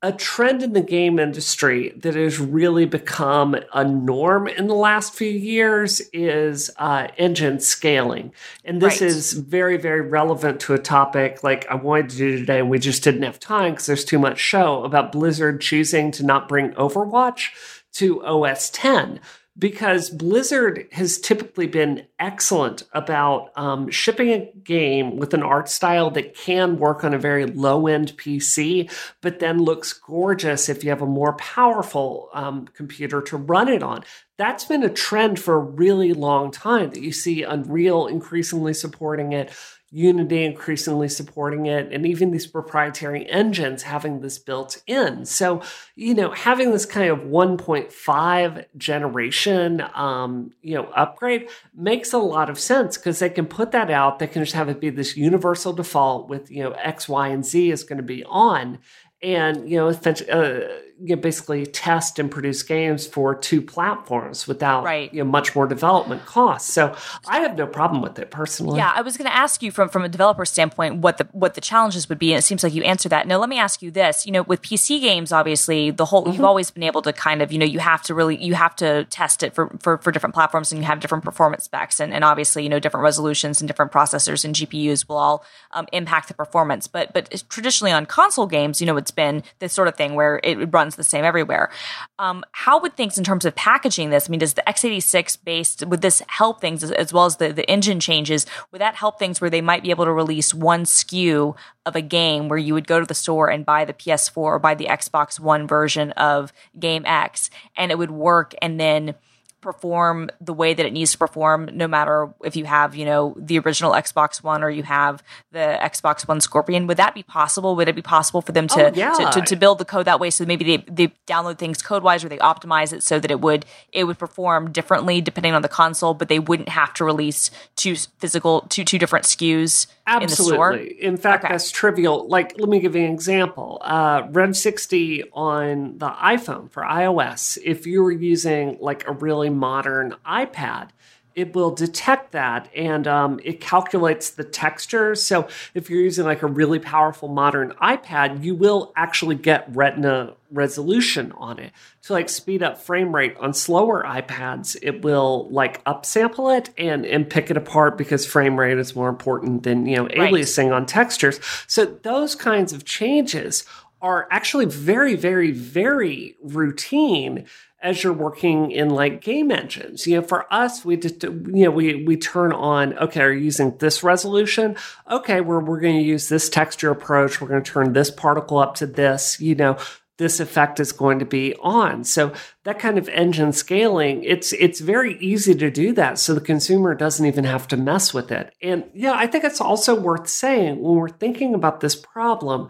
A 0.00 0.12
trend 0.12 0.62
in 0.62 0.74
the 0.74 0.80
game 0.80 1.18
industry 1.18 1.92
that 1.96 2.14
has 2.14 2.38
really 2.38 2.86
become 2.86 3.56
a 3.74 3.82
norm 3.82 4.46
in 4.46 4.68
the 4.68 4.74
last 4.74 5.12
few 5.12 5.28
years 5.28 6.00
is 6.12 6.70
uh, 6.76 7.08
engine 7.16 7.58
scaling. 7.58 8.32
And 8.64 8.80
this 8.80 9.00
Right. 9.00 9.10
is 9.10 9.32
very, 9.32 9.76
very 9.76 10.02
relevant 10.02 10.60
to 10.60 10.74
a 10.74 10.78
topic 10.78 11.42
like 11.42 11.66
I 11.68 11.74
wanted 11.74 12.10
to 12.10 12.16
do 12.16 12.38
today, 12.38 12.60
and 12.60 12.70
we 12.70 12.78
just 12.78 13.02
didn't 13.02 13.22
have 13.22 13.40
time 13.40 13.72
because 13.72 13.86
there's 13.86 14.04
too 14.04 14.20
much 14.20 14.38
show 14.38 14.84
about 14.84 15.10
Blizzard 15.10 15.60
choosing 15.60 16.12
to 16.12 16.24
not 16.24 16.46
bring 16.46 16.70
Overwatch 16.74 17.48
to 17.94 18.24
OS 18.24 18.70
10 18.70 19.18
because 19.58 20.08
Blizzard 20.10 20.86
has 20.92 21.18
typically 21.18 21.66
been 21.66 22.06
excellent 22.20 22.84
about 22.92 23.50
um, 23.56 23.90
shipping 23.90 24.30
a 24.30 24.52
game 24.62 25.16
with 25.16 25.34
an 25.34 25.42
art 25.42 25.68
style 25.68 26.10
that 26.12 26.36
can 26.36 26.78
work 26.78 27.02
on 27.02 27.12
a 27.12 27.18
very 27.18 27.44
low 27.44 27.88
end 27.88 28.16
PC, 28.16 28.90
but 29.20 29.40
then 29.40 29.62
looks 29.62 29.92
gorgeous 29.92 30.68
if 30.68 30.84
you 30.84 30.90
have 30.90 31.02
a 31.02 31.06
more 31.06 31.32
powerful 31.34 32.28
um, 32.34 32.68
computer 32.68 33.20
to 33.22 33.36
run 33.36 33.68
it 33.68 33.82
on. 33.82 34.04
That's 34.36 34.64
been 34.64 34.84
a 34.84 34.88
trend 34.88 35.40
for 35.40 35.56
a 35.56 35.58
really 35.58 36.12
long 36.12 36.52
time 36.52 36.90
that 36.90 37.02
you 37.02 37.10
see 37.10 37.42
Unreal 37.42 38.06
increasingly 38.06 38.74
supporting 38.74 39.32
it. 39.32 39.52
Unity 39.90 40.44
increasingly 40.44 41.08
supporting 41.08 41.64
it, 41.64 41.90
and 41.92 42.04
even 42.04 42.30
these 42.30 42.46
proprietary 42.46 43.28
engines 43.30 43.84
having 43.84 44.20
this 44.20 44.38
built 44.38 44.82
in. 44.86 45.24
So, 45.24 45.62
you 45.96 46.14
know, 46.14 46.30
having 46.32 46.72
this 46.72 46.84
kind 46.84 47.10
of 47.10 47.20
1.5 47.20 48.66
generation, 48.76 49.82
um, 49.94 50.50
you 50.60 50.74
know, 50.74 50.90
upgrade 50.94 51.48
makes 51.74 52.12
a 52.12 52.18
lot 52.18 52.50
of 52.50 52.58
sense 52.58 52.98
because 52.98 53.18
they 53.18 53.30
can 53.30 53.46
put 53.46 53.70
that 53.70 53.90
out. 53.90 54.18
They 54.18 54.26
can 54.26 54.42
just 54.42 54.54
have 54.54 54.68
it 54.68 54.78
be 54.78 54.90
this 54.90 55.16
universal 55.16 55.72
default 55.72 56.28
with, 56.28 56.50
you 56.50 56.62
know, 56.62 56.72
X, 56.72 57.08
Y, 57.08 57.28
and 57.28 57.44
Z 57.44 57.70
is 57.70 57.82
going 57.82 57.96
to 57.96 58.02
be 58.02 58.24
on. 58.24 58.80
And, 59.20 59.68
you 59.68 59.76
know, 59.76 59.88
uh, 59.88 60.60
you 61.00 61.16
basically 61.16 61.64
test 61.64 62.18
and 62.18 62.28
produce 62.30 62.62
games 62.64 63.06
for 63.06 63.32
two 63.34 63.62
platforms 63.62 64.48
without, 64.48 64.82
Right. 64.84 65.12
you 65.14 65.22
know, 65.22 65.30
much 65.30 65.54
more 65.54 65.66
development 65.66 66.24
costs. 66.26 66.72
So 66.72 66.94
I 67.28 67.38
have 67.40 67.56
no 67.56 67.66
problem 67.68 68.02
with 68.02 68.18
it 68.18 68.30
personally. 68.32 68.78
Yeah, 68.78 68.92
I 68.94 69.02
was 69.02 69.16
going 69.16 69.28
to 69.30 69.34
ask 69.36 69.62
you 69.62 69.70
from 69.70 69.88
from 69.88 70.04
a 70.04 70.08
developer 70.08 70.44
standpoint 70.44 70.96
what 70.96 71.18
the 71.18 71.28
what 71.32 71.54
the 71.54 71.60
challenges 71.60 72.08
would 72.08 72.18
be, 72.18 72.32
and 72.32 72.38
it 72.38 72.42
seems 72.42 72.62
like 72.64 72.74
you 72.74 72.82
answered 72.82 73.10
that. 73.10 73.28
Now, 73.28 73.38
let 73.38 73.48
me 73.48 73.58
ask 73.58 73.80
you 73.80 73.90
this: 73.92 74.26
you 74.26 74.32
know, 74.32 74.42
with 74.42 74.60
PC 74.62 75.00
games, 75.00 75.30
obviously, 75.32 75.90
the 75.92 76.04
whole 76.04 76.24
Mm-hmm. 76.24 76.32
you've 76.32 76.44
always 76.44 76.70
been 76.72 76.82
able 76.82 77.02
to 77.02 77.12
kind 77.12 77.42
of 77.42 77.52
you 77.52 77.58
know 77.58 77.66
you 77.66 77.78
have 77.78 78.02
to 78.04 78.14
really 78.14 78.36
you 78.42 78.54
have 78.54 78.74
to 78.76 79.04
test 79.04 79.42
it 79.44 79.54
for 79.54 79.68
for, 79.80 79.98
for 79.98 80.10
different 80.10 80.34
platforms, 80.34 80.72
and 80.72 80.80
you 80.80 80.86
have 80.86 80.98
different 80.98 81.22
performance 81.24 81.64
specs, 81.64 82.00
and, 82.00 82.12
and 82.12 82.24
obviously 82.24 82.64
you 82.64 82.68
know 82.68 82.80
different 82.80 83.04
resolutions 83.04 83.60
and 83.60 83.68
different 83.68 83.92
processors 83.92 84.44
and 84.44 84.54
GPUs 84.54 85.08
will 85.08 85.16
all 85.16 85.44
um, 85.72 85.86
impact 85.92 86.26
the 86.26 86.34
performance. 86.34 86.88
But 86.88 87.12
but 87.12 87.44
traditionally 87.48 87.92
on 87.92 88.04
console 88.06 88.46
games, 88.48 88.80
you 88.80 88.86
know, 88.86 88.96
it's 88.96 89.07
been 89.10 89.42
this 89.58 89.72
sort 89.72 89.88
of 89.88 89.96
thing 89.96 90.14
where 90.14 90.40
it 90.42 90.72
runs 90.72 90.96
the 90.96 91.04
same 91.04 91.24
everywhere. 91.24 91.70
Um, 92.18 92.44
how 92.52 92.80
would 92.80 92.96
things 92.96 93.18
in 93.18 93.24
terms 93.24 93.44
of 93.44 93.54
packaging 93.54 94.10
this? 94.10 94.28
I 94.28 94.30
mean, 94.30 94.40
does 94.40 94.54
the 94.54 94.62
x86 94.66 95.38
based 95.44 95.86
would 95.86 96.02
this 96.02 96.22
help 96.26 96.60
things 96.60 96.82
as, 96.82 96.90
as 96.92 97.12
well 97.12 97.26
as 97.26 97.36
the 97.36 97.52
the 97.52 97.68
engine 97.68 98.00
changes? 98.00 98.46
Would 98.72 98.80
that 98.80 98.96
help 98.96 99.18
things 99.18 99.40
where 99.40 99.50
they 99.50 99.60
might 99.60 99.82
be 99.82 99.90
able 99.90 100.04
to 100.04 100.12
release 100.12 100.52
one 100.54 100.84
SKU 100.84 101.56
of 101.86 101.96
a 101.96 102.02
game 102.02 102.48
where 102.48 102.58
you 102.58 102.74
would 102.74 102.86
go 102.86 103.00
to 103.00 103.06
the 103.06 103.14
store 103.14 103.50
and 103.50 103.64
buy 103.66 103.84
the 103.84 103.94
PS4 103.94 104.36
or 104.36 104.58
buy 104.58 104.74
the 104.74 104.86
Xbox 104.86 105.40
One 105.40 105.66
version 105.66 106.12
of 106.12 106.52
game 106.78 107.04
X, 107.06 107.50
and 107.76 107.90
it 107.90 107.98
would 107.98 108.10
work, 108.10 108.54
and 108.60 108.78
then 108.78 109.14
perform 109.60 110.30
the 110.40 110.52
way 110.52 110.72
that 110.72 110.86
it 110.86 110.92
needs 110.92 111.12
to 111.12 111.18
perform 111.18 111.68
no 111.72 111.88
matter 111.88 112.32
if 112.44 112.54
you 112.54 112.64
have 112.64 112.94
you 112.94 113.04
know 113.04 113.34
the 113.36 113.58
original 113.58 113.92
xbox 113.92 114.42
one 114.42 114.62
or 114.62 114.70
you 114.70 114.84
have 114.84 115.22
the 115.50 115.78
xbox 115.82 116.28
one 116.28 116.40
scorpion 116.40 116.86
would 116.86 116.96
that 116.96 117.14
be 117.14 117.22
possible 117.24 117.74
would 117.74 117.88
it 117.88 117.96
be 117.96 118.02
possible 118.02 118.40
for 118.40 118.52
them 118.52 118.66
oh, 118.70 118.76
to 118.76 118.88
Oh, 118.88 118.92
yeah. 118.94 119.12
to, 119.12 119.40
to, 119.40 119.46
to 119.46 119.56
build 119.56 119.78
the 119.78 119.84
code 119.84 120.06
that 120.06 120.20
way 120.20 120.30
so 120.30 120.44
maybe 120.44 120.64
they, 120.64 120.84
they 120.90 121.12
download 121.26 121.58
things 121.58 121.82
code 121.82 122.02
wise 122.04 122.24
or 122.24 122.28
they 122.28 122.38
optimize 122.38 122.92
it 122.92 123.02
so 123.02 123.18
that 123.18 123.30
it 123.30 123.40
would 123.40 123.66
it 123.92 124.04
would 124.04 124.18
perform 124.18 124.70
differently 124.70 125.20
depending 125.20 125.54
on 125.54 125.62
the 125.62 125.68
console 125.68 126.14
but 126.14 126.28
they 126.28 126.38
wouldn't 126.38 126.68
have 126.68 126.94
to 126.94 127.04
release 127.04 127.50
two 127.74 127.96
physical 128.18 128.62
two 128.68 128.84
two 128.84 128.98
different 128.98 129.24
skus 129.24 129.48
in 129.58 129.66
the 129.66 129.66
store 129.66 129.97
Absolutely. 130.08 131.02
In 131.02 131.16
fact, 131.16 131.44
Okay. 131.44 131.52
that's 131.52 131.70
trivial. 131.70 132.26
Like, 132.28 132.54
let 132.58 132.68
me 132.68 132.80
give 132.80 132.96
you 132.96 133.04
an 133.04 133.12
example. 133.12 133.78
Uh, 133.82 134.22
Rev 134.30 134.56
60 134.56 135.24
on 135.32 135.98
the 135.98 136.08
iPhone 136.08 136.70
for 136.70 136.82
iOS, 136.82 137.58
if 137.62 137.86
you 137.86 138.02
were 138.02 138.10
using 138.10 138.78
like 138.80 139.06
a 139.06 139.12
really 139.12 139.50
modern 139.50 140.16
iPad, 140.26 140.88
it 141.34 141.54
will 141.54 141.70
detect 141.70 142.32
that 142.32 142.68
and 142.74 143.06
um, 143.06 143.38
it 143.44 143.60
calculates 143.60 144.30
the 144.30 144.42
texture. 144.42 145.14
So 145.14 145.46
if 145.74 145.88
you're 145.88 146.00
using 146.00 146.24
like 146.24 146.42
a 146.42 146.48
really 146.48 146.80
powerful 146.80 147.28
modern 147.28 147.72
iPad, 147.80 148.42
you 148.42 148.56
will 148.56 148.92
actually 148.96 149.36
get 149.36 149.64
Retina 149.68 150.34
resolution 150.50 151.32
on 151.32 151.58
it 151.58 151.72
to 152.02 152.12
like 152.12 152.28
speed 152.28 152.62
up 152.62 152.78
frame 152.78 153.14
rate 153.14 153.36
on 153.38 153.52
slower 153.52 154.02
iPads. 154.04 154.76
It 154.82 155.02
will 155.02 155.48
like 155.50 155.84
upsample 155.84 156.56
it 156.56 156.70
and 156.78 157.04
and 157.04 157.28
pick 157.28 157.50
it 157.50 157.56
apart 157.56 157.98
because 157.98 158.26
frame 158.26 158.58
rate 158.58 158.78
is 158.78 158.96
more 158.96 159.08
important 159.08 159.62
than 159.62 159.86
you 159.86 159.96
know 159.96 160.06
aliasing 160.06 160.70
right. 160.70 160.76
on 160.76 160.86
textures. 160.86 161.40
So 161.66 161.84
those 161.84 162.34
kinds 162.34 162.72
of 162.72 162.84
changes 162.84 163.64
are 164.00 164.28
actually 164.30 164.66
very 164.66 165.14
very 165.14 165.50
very 165.50 166.36
routine 166.42 167.46
as 167.80 168.02
you're 168.02 168.12
working 168.12 168.70
in 168.70 168.90
like 168.90 169.20
game 169.20 169.50
engines. 169.50 170.06
You 170.06 170.16
know, 170.16 170.26
for 170.26 170.52
us, 170.52 170.84
we 170.84 170.96
just, 170.96 171.22
you 171.22 171.64
know, 171.64 171.70
we, 171.70 172.04
we 172.04 172.16
turn 172.16 172.52
on, 172.52 172.98
okay, 172.98 173.20
are 173.20 173.32
you 173.32 173.44
using 173.44 173.76
this 173.78 174.02
resolution? 174.02 174.76
Okay, 175.08 175.40
we're, 175.40 175.60
we're 175.60 175.80
going 175.80 175.96
to 175.96 176.02
use 176.02 176.28
this 176.28 176.48
texture 176.48 176.90
approach. 176.90 177.40
We're 177.40 177.48
going 177.48 177.62
to 177.62 177.70
turn 177.70 177.92
this 177.92 178.10
particle 178.10 178.58
up 178.58 178.74
to 178.76 178.86
this, 178.86 179.40
you 179.40 179.54
know, 179.54 179.78
this 180.18 180.40
effect 180.40 180.80
is 180.80 180.92
going 180.92 181.20
to 181.20 181.24
be 181.24 181.54
on. 181.60 182.04
So 182.04 182.32
that 182.64 182.78
kind 182.78 182.98
of 182.98 183.08
engine 183.08 183.52
scaling, 183.52 184.22
it's 184.24 184.52
it's 184.52 184.80
very 184.80 185.16
easy 185.18 185.54
to 185.54 185.70
do 185.70 185.92
that 185.94 186.18
so 186.18 186.34
the 186.34 186.40
consumer 186.40 186.94
doesn't 186.94 187.24
even 187.24 187.44
have 187.44 187.66
to 187.68 187.76
mess 187.76 188.12
with 188.12 188.30
it. 188.30 188.52
And 188.60 188.84
yeah, 188.94 189.14
I 189.14 189.26
think 189.26 189.44
it's 189.44 189.60
also 189.60 189.98
worth 189.98 190.28
saying 190.28 190.80
when 190.80 190.96
we're 190.96 191.08
thinking 191.08 191.54
about 191.54 191.80
this 191.80 191.96
problem, 191.96 192.68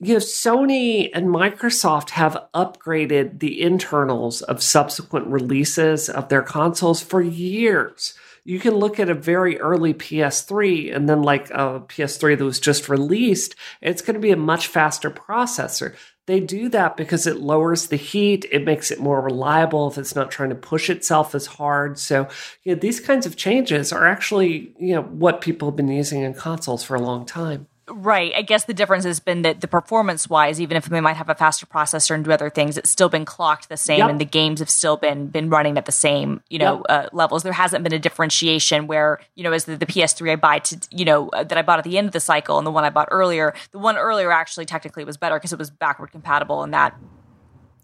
you 0.00 0.14
know, 0.14 0.20
Sony 0.20 1.10
and 1.14 1.28
Microsoft 1.28 2.10
have 2.10 2.46
upgraded 2.54 3.38
the 3.38 3.62
internals 3.62 4.42
of 4.42 4.62
subsequent 4.62 5.28
releases 5.28 6.10
of 6.10 6.28
their 6.28 6.42
consoles 6.42 7.00
for 7.00 7.22
years. 7.22 8.14
You 8.44 8.58
can 8.58 8.74
look 8.74 9.00
at 9.00 9.08
a 9.08 9.14
very 9.14 9.58
early 9.58 9.94
PS3 9.94 10.94
and 10.94 11.08
then 11.08 11.22
like 11.22 11.48
a 11.50 11.80
PS3 11.88 12.36
that 12.36 12.44
was 12.44 12.60
just 12.60 12.90
released, 12.90 13.54
it's 13.80 14.02
going 14.02 14.14
to 14.14 14.20
be 14.20 14.32
a 14.32 14.36
much 14.36 14.66
faster 14.66 15.10
processor. 15.10 15.94
They 16.26 16.40
do 16.40 16.70
that 16.70 16.96
because 16.96 17.26
it 17.26 17.40
lowers 17.40 17.88
the 17.88 17.96
heat, 17.96 18.46
it 18.50 18.64
makes 18.64 18.90
it 18.90 18.98
more 18.98 19.20
reliable 19.20 19.88
if 19.88 19.98
it's 19.98 20.14
not 20.14 20.30
trying 20.30 20.48
to 20.48 20.54
push 20.54 20.88
itself 20.88 21.34
as 21.34 21.46
hard. 21.46 21.98
So, 21.98 22.28
you 22.62 22.74
know, 22.74 22.80
these 22.80 22.98
kinds 22.98 23.26
of 23.26 23.36
changes 23.36 23.92
are 23.92 24.06
actually, 24.06 24.74
you 24.78 24.94
know, 24.94 25.02
what 25.02 25.42
people 25.42 25.68
have 25.68 25.76
been 25.76 25.88
using 25.88 26.22
in 26.22 26.32
consoles 26.32 26.82
for 26.82 26.94
a 26.94 27.02
long 27.02 27.26
time. 27.26 27.66
Right. 27.86 28.32
I 28.34 28.40
guess 28.40 28.64
the 28.64 28.72
difference 28.72 29.04
has 29.04 29.20
been 29.20 29.42
that 29.42 29.60
the 29.60 29.68
performance 29.68 30.28
wise, 30.28 30.58
even 30.58 30.76
if 30.76 30.86
they 30.86 31.02
might 31.02 31.16
have 31.16 31.28
a 31.28 31.34
faster 31.34 31.66
processor 31.66 32.14
and 32.14 32.24
do 32.24 32.32
other 32.32 32.48
things, 32.48 32.78
it's 32.78 32.88
still 32.88 33.10
been 33.10 33.26
clocked 33.26 33.68
the 33.68 33.76
same, 33.76 33.98
yep. 33.98 34.08
and 34.08 34.18
the 34.18 34.24
games 34.24 34.60
have 34.60 34.70
still 34.70 34.96
been 34.96 35.26
been 35.26 35.50
running 35.50 35.76
at 35.76 35.84
the 35.84 35.92
same 35.92 36.40
you 36.48 36.58
know 36.58 36.82
yep. 36.88 37.06
uh, 37.06 37.08
levels. 37.12 37.42
There 37.42 37.52
hasn't 37.52 37.84
been 37.84 37.92
a 37.92 37.98
differentiation 37.98 38.86
where 38.86 39.20
you 39.34 39.44
know 39.44 39.52
as 39.52 39.66
the, 39.66 39.76
the, 39.76 39.84
PS3 39.84 40.32
I 40.32 40.36
buy 40.36 40.58
to 40.60 40.78
you 40.90 41.04
know 41.04 41.28
uh, 41.28 41.44
that 41.44 41.58
I 41.58 41.62
bought 41.62 41.78
at 41.78 41.84
the 41.84 41.98
end 41.98 42.06
of 42.06 42.12
the 42.12 42.20
cycle 42.20 42.56
and 42.56 42.66
the 42.66 42.70
one 42.70 42.84
I 42.84 42.90
bought 42.90 43.08
earlier, 43.10 43.54
the 43.72 43.78
one 43.78 43.98
earlier 43.98 44.32
actually 44.32 44.64
technically 44.64 45.04
was 45.04 45.18
better 45.18 45.36
because 45.36 45.52
it 45.52 45.58
was 45.58 45.68
backward 45.68 46.10
compatible 46.10 46.64
in 46.64 46.70
that 46.70 46.98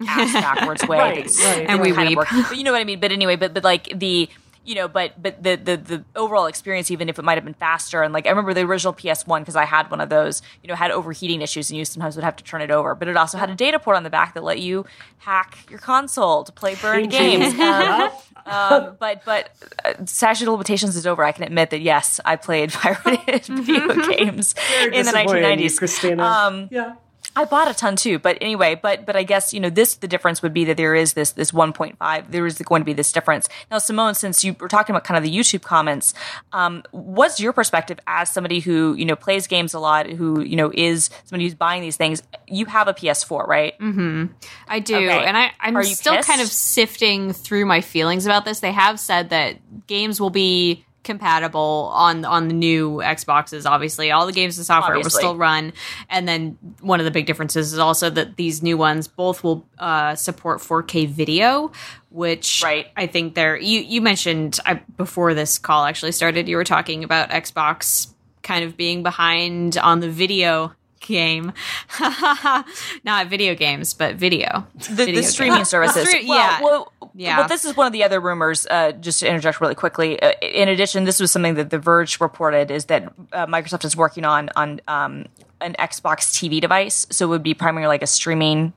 ass 0.09 0.33
backwards 0.33 0.87
way. 0.89 0.97
right, 0.97 1.31
right. 1.45 1.67
And 1.69 1.83
we 1.83 1.93
weep. 1.93 2.17
But 2.17 2.57
you 2.57 2.65
know 2.65 2.73
what 2.73 2.81
I 2.81 2.85
mean. 2.85 3.01
But 3.01 3.13
anyway, 3.13 3.37
but 3.37 3.53
but 3.53 3.65
like 3.65 3.93
the 3.99 4.31
you 4.71 4.77
know, 4.77 4.87
but 4.87 5.21
but 5.21 5.43
the 5.43 5.57
the 5.57 5.77
the 5.77 6.05
overall 6.15 6.47
experience, 6.47 6.93
even 6.93 7.09
if 7.09 7.19
it 7.19 7.23
might 7.23 7.35
have 7.35 7.45
been 7.45 7.55
faster, 7.55 8.05
and 8.05 8.15
like 8.15 8.27
I 8.27 8.31
remember 8.31 8.55
the 8.55 8.61
original 8.61 8.93
PS 8.93 9.27
One 9.27 9.43
because 9.43 9.57
I 9.57 9.65
had 9.65 9.91
one 9.91 10.01
of 10.01 10.11
those, 10.11 10.43
you 10.63 10.69
know, 10.69 10.77
had 10.77 10.93
overheating 10.93 11.43
issues, 11.43 11.71
and 11.71 11.77
you 11.77 11.85
sometimes 11.85 12.15
would 12.15 12.23
have 12.23 12.37
to 12.37 12.45
turn 12.45 12.63
it 12.63 12.71
over. 12.71 12.95
But 12.95 13.09
it 13.09 13.17
also 13.17 13.37
had 13.37 13.51
a 13.51 13.57
data 13.57 13.81
port 13.81 13.97
on 13.97 14.05
the 14.05 14.11
back 14.11 14.35
that 14.35 14.45
let 14.45 14.61
you 14.61 14.87
hack 15.19 15.59
your 15.69 15.81
console 15.81 16.45
to 16.45 16.53
play 16.53 16.77
burned 16.77 17.11
games. 17.11 17.53
Um, 18.47 18.73
um, 18.73 18.97
but 18.99 19.23
but 19.27 19.51
uh, 19.85 20.07
statute 20.07 20.49
of 20.49 20.53
limitations 20.53 20.97
is 20.97 21.07
over. 21.07 21.23
I 21.23 21.33
can 21.33 21.45
admit 21.45 21.71
that 21.71 21.83
yes, 21.83 22.21
I 22.25 22.37
played 22.37 22.73
pirated 22.73 23.45
video 23.47 23.95
games 24.07 24.55
in 24.83 25.05
the 25.05 25.13
1990s. 25.13 25.77
Christina. 25.77 26.25
Um, 26.25 26.69
yeah. 26.71 26.95
I 27.37 27.45
bought 27.45 27.71
a 27.71 27.75
ton 27.75 27.97
too, 27.97 28.19
but 28.19 28.39
anyway, 28.41 28.75
but 28.75 29.07
but 29.07 29.15
I 29.15 29.23
guess 29.23 29.55
you 29.55 29.61
know 29.61 29.71
this 29.71 29.95
the 29.95 30.09
difference 30.09 30.43
would 30.43 30.53
be 30.53 30.65
that 30.65 30.77
there 30.77 30.95
is 30.95 31.13
this 31.13 31.33
this 31.33 31.53
1.5. 31.53 32.31
There 32.31 32.47
is 32.47 32.59
going 32.59 32.81
to 32.81 32.85
be 32.85 32.93
this 32.93 33.13
difference 33.13 33.49
now. 33.71 33.79
Simone, 33.79 34.15
since 34.15 34.43
you 34.43 34.57
were 34.59 34.69
talking 34.69 34.95
about 34.95 35.05
kind 35.05 35.17
of 35.17 35.23
the 35.23 35.35
YouTube 35.35 35.63
comments, 35.63 36.13
um, 36.53 36.83
what's 36.91 37.39
your 37.39 37.53
perspective 37.53 38.01
as 38.07 38.31
somebody 38.31 38.59
who 38.61 38.95
you 38.95 39.05
know 39.05 39.17
plays 39.17 39.47
games 39.47 39.75
a 39.75 39.79
lot, 39.79 40.09
who 40.09 40.43
you 40.43 40.57
know 40.57 40.73
is 40.75 41.09
somebody 41.25 41.45
who's 41.45 41.55
buying 41.55 41.83
these 41.83 41.97
things? 41.97 42.23
You 42.49 42.67
have 42.67 42.89
a 42.89 42.95
PS4, 42.95 43.47
right? 43.47 43.79
Mm-hmm. 43.79 44.27
I 44.67 44.81
do, 44.81 44.97
okay. 44.97 45.25
and 45.25 45.37
I 45.37 45.53
I'm 45.61 45.83
still 45.85 46.17
pissed? 46.17 46.29
kind 46.29 46.41
of 46.41 46.49
sifting 46.49 47.33
through 47.33 47.65
my 47.65 47.81
feelings 47.81 48.27
about 48.27 48.45
this. 48.45 48.61
They 48.61 48.73
have 48.73 48.99
said 48.99 49.31
that 49.31 49.87
games 49.87 50.21
will 50.21 50.31
be 50.31 50.85
compatible 51.03 51.91
on 51.95 52.25
on 52.25 52.49
the 52.49 52.55
new 52.55 52.97
Xboxes. 52.97 53.69
Obviously, 53.69 54.11
all 54.11 54.27
the 54.27 54.33
games 54.33 54.59
and 54.59 54.67
software 54.67 54.97
obviously. 54.97 55.19
will 55.19 55.31
still 55.31 55.37
run. 55.37 55.73
And 56.09 56.29
then 56.29 56.59
one 56.81 57.01
of 57.01 57.05
the 57.05 57.11
big 57.11 57.27
differences 57.27 57.73
is 57.73 57.79
also 57.79 58.11
that 58.11 58.37
these 58.37 58.63
new 58.63 58.77
ones 58.77 59.09
both 59.09 59.43
will 59.43 59.67
uh, 59.79 60.15
support 60.15 60.61
4K 60.61 61.09
video, 61.09 61.73
which 62.11 62.63
right. 62.65 62.87
I 62.97 63.07
think 63.07 63.35
they're. 63.35 63.57
You 63.57 63.81
you 63.81 64.01
mentioned 64.01 64.59
I, 64.67 64.75
before 64.97 65.35
this 65.35 65.59
call 65.59 65.85
actually 65.85 66.13
started. 66.13 66.49
You 66.49 66.57
were 66.57 66.65
talking 66.65 67.05
about 67.05 67.31
Xbox 67.31 68.13
kind 68.43 68.65
of 68.65 68.77
being 68.77 69.03
behind 69.03 69.77
on 69.77 70.01
the 70.01 70.11
video 70.11 70.73
game. 71.11 71.53
Not 73.05 73.27
video 73.29 73.55
games, 73.55 73.93
but 73.93 74.15
video. 74.15 74.67
The, 74.75 74.95
video 74.95 75.15
the 75.17 75.23
streaming 75.23 75.65
services. 75.75 76.07
Well, 76.07 76.23
yeah. 76.23 76.61
Well, 76.63 76.93
yeah. 77.15 77.37
But 77.37 77.49
this 77.49 77.65
is 77.65 77.77
one 77.77 77.87
of 77.87 77.93
the 77.93 78.05
other 78.05 78.21
rumors, 78.21 78.67
uh, 78.71 78.93
just 78.93 79.21
to 79.21 79.29
interject 79.29 79.61
really 79.61 79.75
quickly. 79.75 80.21
Uh, 80.21 80.33
in 80.41 80.69
addition, 80.69 81.05
this 81.05 81.21
was 81.21 81.31
something 81.31 81.55
that 81.55 81.71
The 81.71 81.79
Verge 81.79 82.21
reported 82.21 82.71
is 82.71 82.87
that 82.87 83.13
uh, 83.33 83.47
Microsoft 83.47 83.85
is 83.85 83.97
working 83.97 84.25
on 84.25 84.49
on 84.57 84.81
um, 84.89 85.27
an 85.61 85.75
Xbox 85.79 86.33
TV 86.33 86.61
device. 86.61 87.07
So 87.11 87.27
it 87.27 87.29
would 87.29 87.43
be 87.43 87.55
primarily 87.55 87.89
like 87.89 88.03
a 88.03 88.07
streaming 88.07 88.73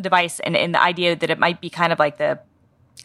device. 0.00 0.40
And, 0.40 0.56
and 0.56 0.74
the 0.74 0.82
idea 0.82 1.16
that 1.16 1.30
it 1.30 1.38
might 1.38 1.60
be 1.60 1.70
kind 1.70 1.92
of 1.92 1.98
like 1.98 2.18
the 2.18 2.38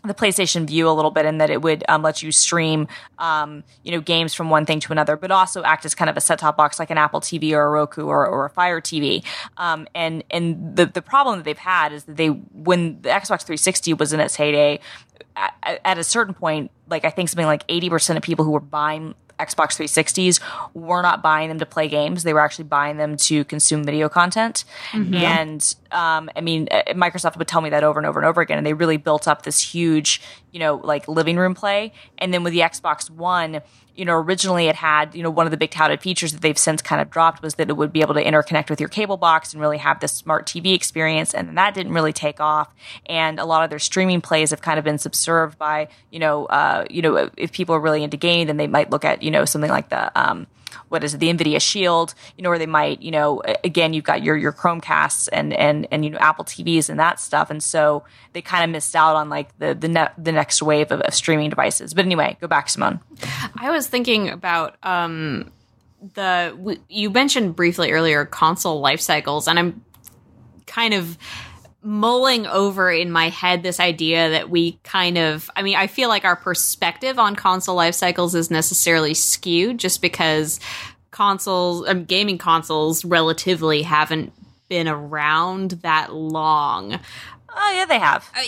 the 0.08 0.14
PlayStation 0.14 0.68
Vue 0.68 0.88
a 0.88 0.92
little 0.92 1.12
bit 1.12 1.26
in 1.26 1.38
that 1.40 1.50
it 1.50 1.62
would 1.62 1.84
um, 1.88 2.02
let 2.02 2.22
you 2.22 2.32
stream, 2.32 2.88
um, 3.20 3.64
you 3.84 3.92
know, 3.92 4.02
games 4.02 4.34
from 4.34 4.50
one 4.50 4.66
thing 4.66 4.80
to 4.82 4.92
another, 4.92 5.16
but 5.18 5.32
also 5.32 5.64
act 5.64 5.86
as 5.86 5.96
kind 5.96 6.10
of 6.10 6.18
a 6.18 6.22
set 6.22 6.40
top 6.40 6.58
box 6.58 6.80
like 6.80 6.90
an 6.90 6.98
Apple 6.98 7.22
TV 7.22 7.54
or 7.54 7.64
a 7.64 7.70
Roku 7.70 8.06
or, 8.06 8.26
or 8.26 8.46
a 8.46 8.50
Fire 8.50 8.82
TV. 8.82 9.24
Um, 9.58 9.88
and 9.96 10.24
and 10.32 10.76
the 10.76 10.86
the 10.86 11.02
problem 11.02 11.38
that 11.38 11.44
they've 11.46 11.58
had 11.58 11.94
is 11.94 12.06
that 12.06 12.18
they 12.18 12.28
when 12.28 13.02
the 13.02 13.10
Xbox 13.10 13.42
360 13.42 13.94
was 13.94 14.14
in 14.14 14.20
its 14.20 14.36
heyday, 14.36 14.80
at, 15.36 15.82
at 15.84 15.98
a 15.98 16.04
certain 16.04 16.34
point, 16.34 16.72
like 16.90 17.06
I 17.06 17.10
think 17.10 17.30
something 17.30 17.46
like 17.46 17.64
80 17.70 17.90
percent 17.90 18.18
of 18.18 18.24
people 18.24 18.46
who 18.46 18.52
were 18.52 18.60
buying 18.60 19.16
Xbox 19.40 19.78
360s 19.78 20.40
were 20.74 21.02
not 21.02 21.22
buying 21.22 21.50
them 21.50 21.60
to 21.60 21.66
play 21.66 21.88
games. 21.88 22.24
They 22.24 22.34
were 22.34 22.40
actually 22.40 22.66
buying 22.66 22.98
them 22.98 23.18
to 23.18 23.44
consume 23.46 23.84
video 23.84 24.10
content. 24.10 24.64
Mm-hmm. 24.92 25.16
And 25.16 25.76
um, 25.92 26.30
I 26.36 26.42
mean, 26.42 26.68
uh, 26.72 26.84
Microsoft 26.94 27.38
would 27.38 27.48
tell 27.48 27.62
me 27.62 27.70
that 27.70 27.84
over 27.84 28.00
and 28.00 28.08
over 28.08 28.20
and 28.20 28.28
over 28.28 28.42
again. 28.42 28.58
And 28.58 28.66
they 28.66 28.74
really 28.74 28.98
built 28.98 29.28
up 29.28 29.44
this 29.44 29.62
huge, 29.62 30.22
you 30.52 30.60
know, 30.60 30.76
like 30.76 31.08
living 31.08 31.38
room 31.38 31.54
play. 31.54 31.94
And 32.18 32.34
then 32.34 32.44
with 32.44 32.54
the 32.54 32.60
Xbox 32.60 33.10
One, 33.10 33.62
you 33.96 34.06
know, 34.06 34.16
originally 34.16 34.68
it 34.68 34.76
had, 34.76 35.16
you 35.16 35.24
know, 35.24 35.30
one 35.30 35.48
of 35.48 35.52
the 35.52 35.58
big 35.58 35.72
touted 35.72 36.02
features 36.02 36.34
that 36.34 36.42
they've 36.42 36.58
since 36.58 36.82
kind 36.82 37.02
of 37.02 37.10
dropped 37.10 37.42
was 37.42 37.56
that 37.56 37.70
it 37.70 37.78
would 37.78 37.94
be 37.94 38.02
able 38.02 38.14
to 38.14 38.24
interconnect 38.24 38.70
with 38.70 38.80
your 38.80 38.90
cable 38.90 39.18
box 39.18 39.54
and 39.54 39.62
really 39.62 39.78
have 39.78 40.00
this 40.00 40.12
smart 40.12 40.46
TV 40.46 40.74
experience. 40.74 41.34
And 41.34 41.58
that 41.58 41.74
didn't 41.74 41.94
really 41.94 42.14
take 42.14 42.40
off. 42.40 42.74
And 43.06 43.40
a 43.40 43.46
lot 43.46 43.64
of 43.64 43.70
their 43.70 43.80
streaming 43.80 44.22
plays 44.22 44.52
have 44.52 44.62
kind 44.62 44.78
of 44.78 44.86
been 44.86 44.98
subserved 44.98 45.58
by, 45.58 45.88
you 46.12 46.20
know, 46.20 46.46
uh, 46.46 46.86
you 46.90 47.02
know, 47.02 47.30
if 47.38 47.52
people 47.52 47.76
are 47.76 47.80
really 47.80 48.04
into 48.04 48.18
gaming, 48.18 48.48
then 48.48 48.58
they 48.58 48.68
might 48.68 48.90
look 48.90 49.06
at, 49.06 49.24
you 49.24 49.32
know, 49.32 49.46
something 49.46 49.72
like 49.72 49.90
the, 49.90 50.12
um, 50.20 50.48
what 50.90 51.04
is 51.04 51.14
it, 51.14 51.20
the 51.20 51.32
Nvidia 51.32 51.62
Shield, 51.62 52.14
you 52.38 52.44
know, 52.44 52.50
where 52.50 52.60
they 52.60 52.66
might, 52.66 53.02
you 53.02 53.12
know, 53.12 53.42
again, 53.64 53.94
you've 53.94 54.04
got 54.04 54.24
your 54.24 54.36
your 54.38 54.54
Chromecasts 54.54 55.30
and 55.32 55.54
and 55.54 55.88
and 55.92 56.04
you 56.04 56.12
know 56.12 56.18
Apple 56.18 56.46
TVs 56.46 56.90
and 56.90 57.00
that 57.00 57.20
stuff, 57.20 57.50
and 57.50 57.62
so 57.62 58.04
they 58.34 58.42
kind 58.42 58.64
of 58.64 58.70
missed 58.70 58.96
out 58.96 59.16
on 59.16 59.30
like 59.30 59.58
the 59.60 59.74
the 59.74 59.88
ne- 59.88 60.12
the 60.18 60.32
next 60.32 60.62
wave 60.62 60.92
of, 60.92 61.02
of, 61.02 61.14
streaming 61.14 61.50
devices. 61.50 61.94
But 61.94 62.06
anyway, 62.06 62.38
go 62.42 62.48
back, 62.48 62.70
Simone. 62.70 63.00
I 63.60 63.72
was 63.72 63.88
thinking 63.88 64.30
about 64.30 64.76
um 64.84 65.52
the 66.14 66.80
you 66.90 67.10
mentioned 67.10 67.56
briefly 67.56 67.92
earlier 67.92 68.26
console 68.26 68.80
life 68.80 69.02
cycles, 69.02 69.48
and 69.48 69.58
I'm 69.58 69.84
kind 70.68 70.94
of 70.94 71.18
mulling 71.86 72.48
over 72.48 72.92
in 72.92 73.12
my 73.12 73.30
head 73.30 73.62
this 73.62 73.80
idea 73.80 74.32
that 74.32 74.50
we 74.50 74.74
kind 74.84 75.20
of 75.20 75.52
I 75.56 75.62
mean 75.62 75.76
I 75.76 75.86
feel 75.86 76.10
like 76.10 76.26
our 76.26 76.36
perspective 76.36 77.20
on 77.20 77.36
console 77.36 77.76
life 77.76 77.94
cycles 77.94 78.34
is 78.34 78.50
necessarily 78.50 79.14
skewed 79.14 79.78
just 79.78 80.02
because 80.02 80.60
consoles 81.12 81.88
um, 81.88 82.06
gaming 82.06 82.40
consoles 82.40 83.06
relatively 83.06 83.84
haven't 83.84 84.34
been 84.68 84.88
around 84.88 85.72
that 85.84 86.12
long. 86.12 87.00
Oh 87.56 87.74
yeah, 87.76 87.86
they 87.86 88.00
have. 88.00 88.30
Uh, 88.36 88.42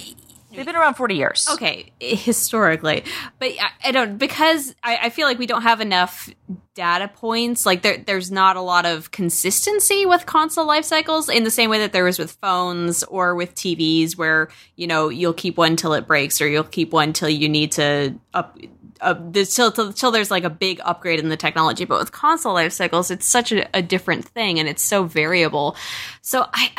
They've 0.57 0.65
been 0.65 0.75
around 0.75 0.95
40 0.95 1.15
years. 1.15 1.47
Okay, 1.53 1.91
historically. 1.99 3.03
But 3.37 3.51
I, 3.59 3.89
I 3.89 3.91
don't, 3.91 4.17
because 4.17 4.73
I, 4.81 4.97
I, 5.03 5.09
feel 5.11 5.27
like 5.27 5.37
we 5.37 5.45
don't 5.45 5.61
have 5.61 5.81
enough 5.81 6.31
data 6.73 7.07
points. 7.07 7.63
Like, 7.63 7.83
there, 7.83 7.99
there's 7.99 8.31
not 8.31 8.55
a 8.55 8.61
lot 8.61 8.87
of 8.87 9.11
consistency 9.11 10.07
with 10.07 10.25
console 10.25 10.65
life 10.65 10.83
cycles 10.83 11.29
in 11.29 11.43
the 11.43 11.51
same 11.51 11.69
way 11.69 11.77
that 11.77 11.93
there 11.93 12.07
is 12.07 12.17
with 12.17 12.31
phones 12.41 13.03
or 13.03 13.35
with 13.35 13.53
TVs, 13.53 14.17
where, 14.17 14.49
you 14.75 14.87
know, 14.87 15.09
you'll 15.09 15.31
keep 15.31 15.57
one 15.57 15.75
till 15.75 15.93
it 15.93 16.07
breaks 16.07 16.41
or 16.41 16.47
you'll 16.47 16.63
keep 16.63 16.91
one 16.91 17.13
till 17.13 17.29
you 17.29 17.49
need 17.49 17.73
to 17.73 18.15
up, 18.33 18.57
uh, 18.99 19.13
this, 19.29 19.55
till, 19.55 19.71
till, 19.71 19.93
till 19.93 20.09
there's 20.09 20.31
like 20.31 20.43
a 20.43 20.49
big 20.49 20.81
upgrade 20.83 21.19
in 21.19 21.29
the 21.29 21.37
technology. 21.37 21.85
But 21.85 21.99
with 21.99 22.11
console 22.11 22.55
life 22.55 22.73
cycles, 22.73 23.11
it's 23.11 23.27
such 23.27 23.51
a, 23.51 23.67
a 23.77 23.83
different 23.83 24.25
thing 24.25 24.59
and 24.59 24.67
it's 24.67 24.81
so 24.81 25.03
variable. 25.03 25.75
So 26.23 26.47
I, 26.51 26.71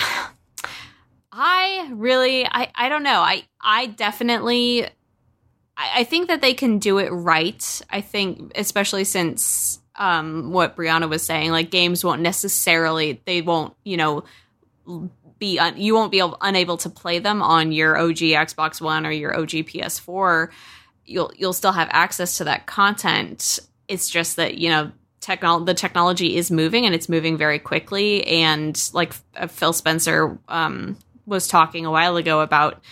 I 1.33 1.91
really, 1.93 2.47
I, 2.47 2.71
I 2.75 2.89
don't 2.89 3.03
know. 3.03 3.21
I, 3.21 3.45
I 3.61 3.87
definitely, 3.87 4.85
I, 4.85 4.89
I 5.97 6.05
think 6.05 6.29
that 6.29 6.41
they 6.41 6.55
can 6.55 6.79
do 6.79 6.99
it 6.99 7.11
right. 7.11 7.83
I 7.91 8.01
think, 8.01 8.53
especially 8.55 9.05
since 9.05 9.81
um, 9.97 10.53
what 10.53 10.77
Brianna 10.77 11.09
was 11.09 11.23
saying, 11.23 11.51
like 11.51 11.71
games 11.71 12.05
won't 12.05 12.23
necessarily, 12.23 13.21
they 13.25 13.43
won't, 13.43 13.75
you 13.85 13.97
know, 13.97 14.25
be 15.39 15.59
un- 15.59 15.81
you 15.81 15.95
won't 15.95 16.11
be 16.11 16.19
able, 16.19 16.37
unable 16.41 16.77
to 16.79 16.91
play 16.91 17.19
them 17.19 17.43
on 17.43 17.73
your 17.73 17.97
OG 17.97 18.17
Xbox 18.17 18.81
One 18.81 19.07
or 19.07 19.11
your 19.11 19.39
OG 19.39 19.51
PS4. 19.51 20.51
You'll 21.05 21.33
you'll 21.37 21.53
still 21.53 21.73
have 21.73 21.89
access 21.91 22.39
to 22.39 22.45
that 22.45 22.67
content. 22.67 23.59
It's 23.87 24.09
just 24.09 24.37
that 24.37 24.59
you 24.59 24.69
know 24.69 24.93
technol 25.21 25.65
the 25.65 25.75
technology 25.75 26.37
is 26.37 26.51
moving 26.51 26.87
and 26.87 26.95
it's 26.95 27.09
moving 27.09 27.37
very 27.37 27.59
quickly. 27.59 28.27
And 28.27 28.91
like 28.93 29.15
uh, 29.37 29.47
Phil 29.47 29.73
Spencer 29.73 30.39
um, 30.49 30.97
was 31.29 31.47
talking 31.47 31.87
a 31.87 31.91
while 31.91 32.17
ago 32.17 32.41
about 32.41 32.83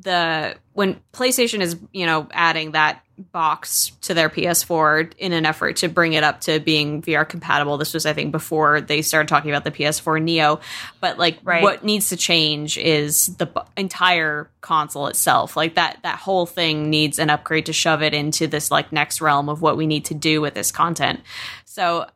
the 0.00 0.56
when 0.72 0.98
PlayStation 1.12 1.60
is 1.60 1.76
you 1.92 2.06
know 2.06 2.26
adding 2.32 2.72
that 2.72 3.00
box 3.30 3.92
to 4.00 4.12
their 4.12 4.28
PS4 4.28 5.12
in 5.18 5.32
an 5.32 5.46
effort 5.46 5.76
to 5.76 5.88
bring 5.88 6.14
it 6.14 6.24
up 6.24 6.40
to 6.40 6.58
being 6.58 7.00
VR 7.00 7.28
compatible. 7.28 7.76
This 7.78 7.94
was 7.94 8.06
I 8.06 8.12
think 8.12 8.32
before 8.32 8.80
they 8.80 9.02
started 9.02 9.28
talking 9.28 9.50
about 9.52 9.62
the 9.62 9.70
PS4 9.70 10.20
Neo, 10.20 10.58
but 11.00 11.16
like 11.18 11.38
Right. 11.44 11.62
what 11.62 11.84
needs 11.84 12.08
to 12.08 12.16
change 12.16 12.76
is 12.76 13.36
the 13.36 13.46
b- 13.46 13.60
entire 13.76 14.50
console 14.62 15.06
itself. 15.06 15.56
Like 15.56 15.74
that 15.76 15.98
that 16.02 16.18
whole 16.18 16.46
thing 16.46 16.90
needs 16.90 17.18
an 17.20 17.30
upgrade 17.30 17.66
to 17.66 17.72
shove 17.72 18.02
it 18.02 18.14
into 18.14 18.48
this 18.48 18.70
like 18.70 18.90
next 18.90 19.20
realm 19.20 19.48
of 19.48 19.62
what 19.62 19.76
we 19.76 19.86
need 19.86 20.06
to 20.06 20.14
do 20.14 20.40
with 20.40 20.54
this 20.54 20.72
content. 20.72 21.20
So 21.66 22.06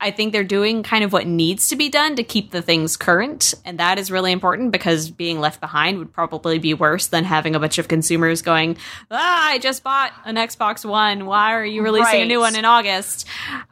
I, 0.00 0.10
think 0.10 0.32
they're 0.32 0.44
doing 0.44 0.82
kind 0.82 1.04
of 1.04 1.12
what 1.12 1.26
needs 1.26 1.68
to 1.68 1.76
be 1.76 1.88
done 1.88 2.16
to 2.16 2.22
keep 2.22 2.50
the 2.50 2.62
things 2.62 2.96
current. 2.96 3.54
And 3.64 3.78
that 3.78 3.98
is 3.98 4.10
really 4.10 4.32
important 4.32 4.70
because 4.72 5.10
being 5.10 5.40
left 5.40 5.60
behind 5.60 5.98
would 5.98 6.12
probably 6.12 6.58
be 6.58 6.74
worse 6.74 7.08
than 7.08 7.24
having 7.24 7.54
a 7.54 7.60
bunch 7.60 7.78
of 7.78 7.88
consumers 7.88 8.42
going, 8.42 8.76
Ah, 9.10 9.48
I 9.50 9.58
just 9.58 9.82
bought 9.82 10.12
an 10.24 10.36
Xbox 10.36 10.84
One. 10.84 11.26
Why 11.26 11.52
are 11.54 11.64
you 11.64 11.82
releasing 11.82 12.22
a 12.22 12.26
new 12.26 12.40
one 12.40 12.56
in 12.56 12.64
August? 12.64 13.26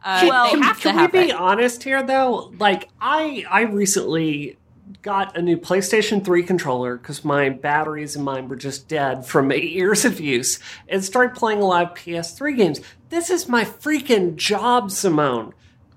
Uh, 0.05 0.27
Well, 0.29 0.45
they 0.45 0.51
can, 0.51 0.63
have 0.63 0.77
to 0.83 0.91
can 0.93 1.01
we 1.01 1.07
be 1.09 1.29
it. 1.31 1.35
honest 1.37 1.83
here 1.83 2.03
though 2.03 2.53
like 2.59 2.89
i 3.01 3.45
i 3.51 3.63
recently 3.63 4.57
got 5.03 5.37
a 5.37 5.43
new 5.43 5.57
playstation 5.57 6.25
3 6.25 6.43
controller 6.43 6.97
because 6.97 7.25
my 7.25 7.49
batteries 7.49 8.17
in 8.17 8.23
mine 8.23 8.49
were 8.49 8.57
just 8.57 8.89
dead 8.89 9.25
from 9.27 9.51
eight 9.53 9.73
years 9.73 10.05
of 10.05 10.21
use 10.21 10.59
and 10.89 11.05
started 11.05 11.35
playing 11.37 11.61
a 11.61 11.65
lot 11.65 11.83
of 11.91 11.97
ps3 11.97 12.57
games 12.57 12.81
this 13.11 13.31
is 13.31 13.49
my 13.49 13.65
freaking 13.65 14.37
job 14.37 14.91
simone 14.91 15.53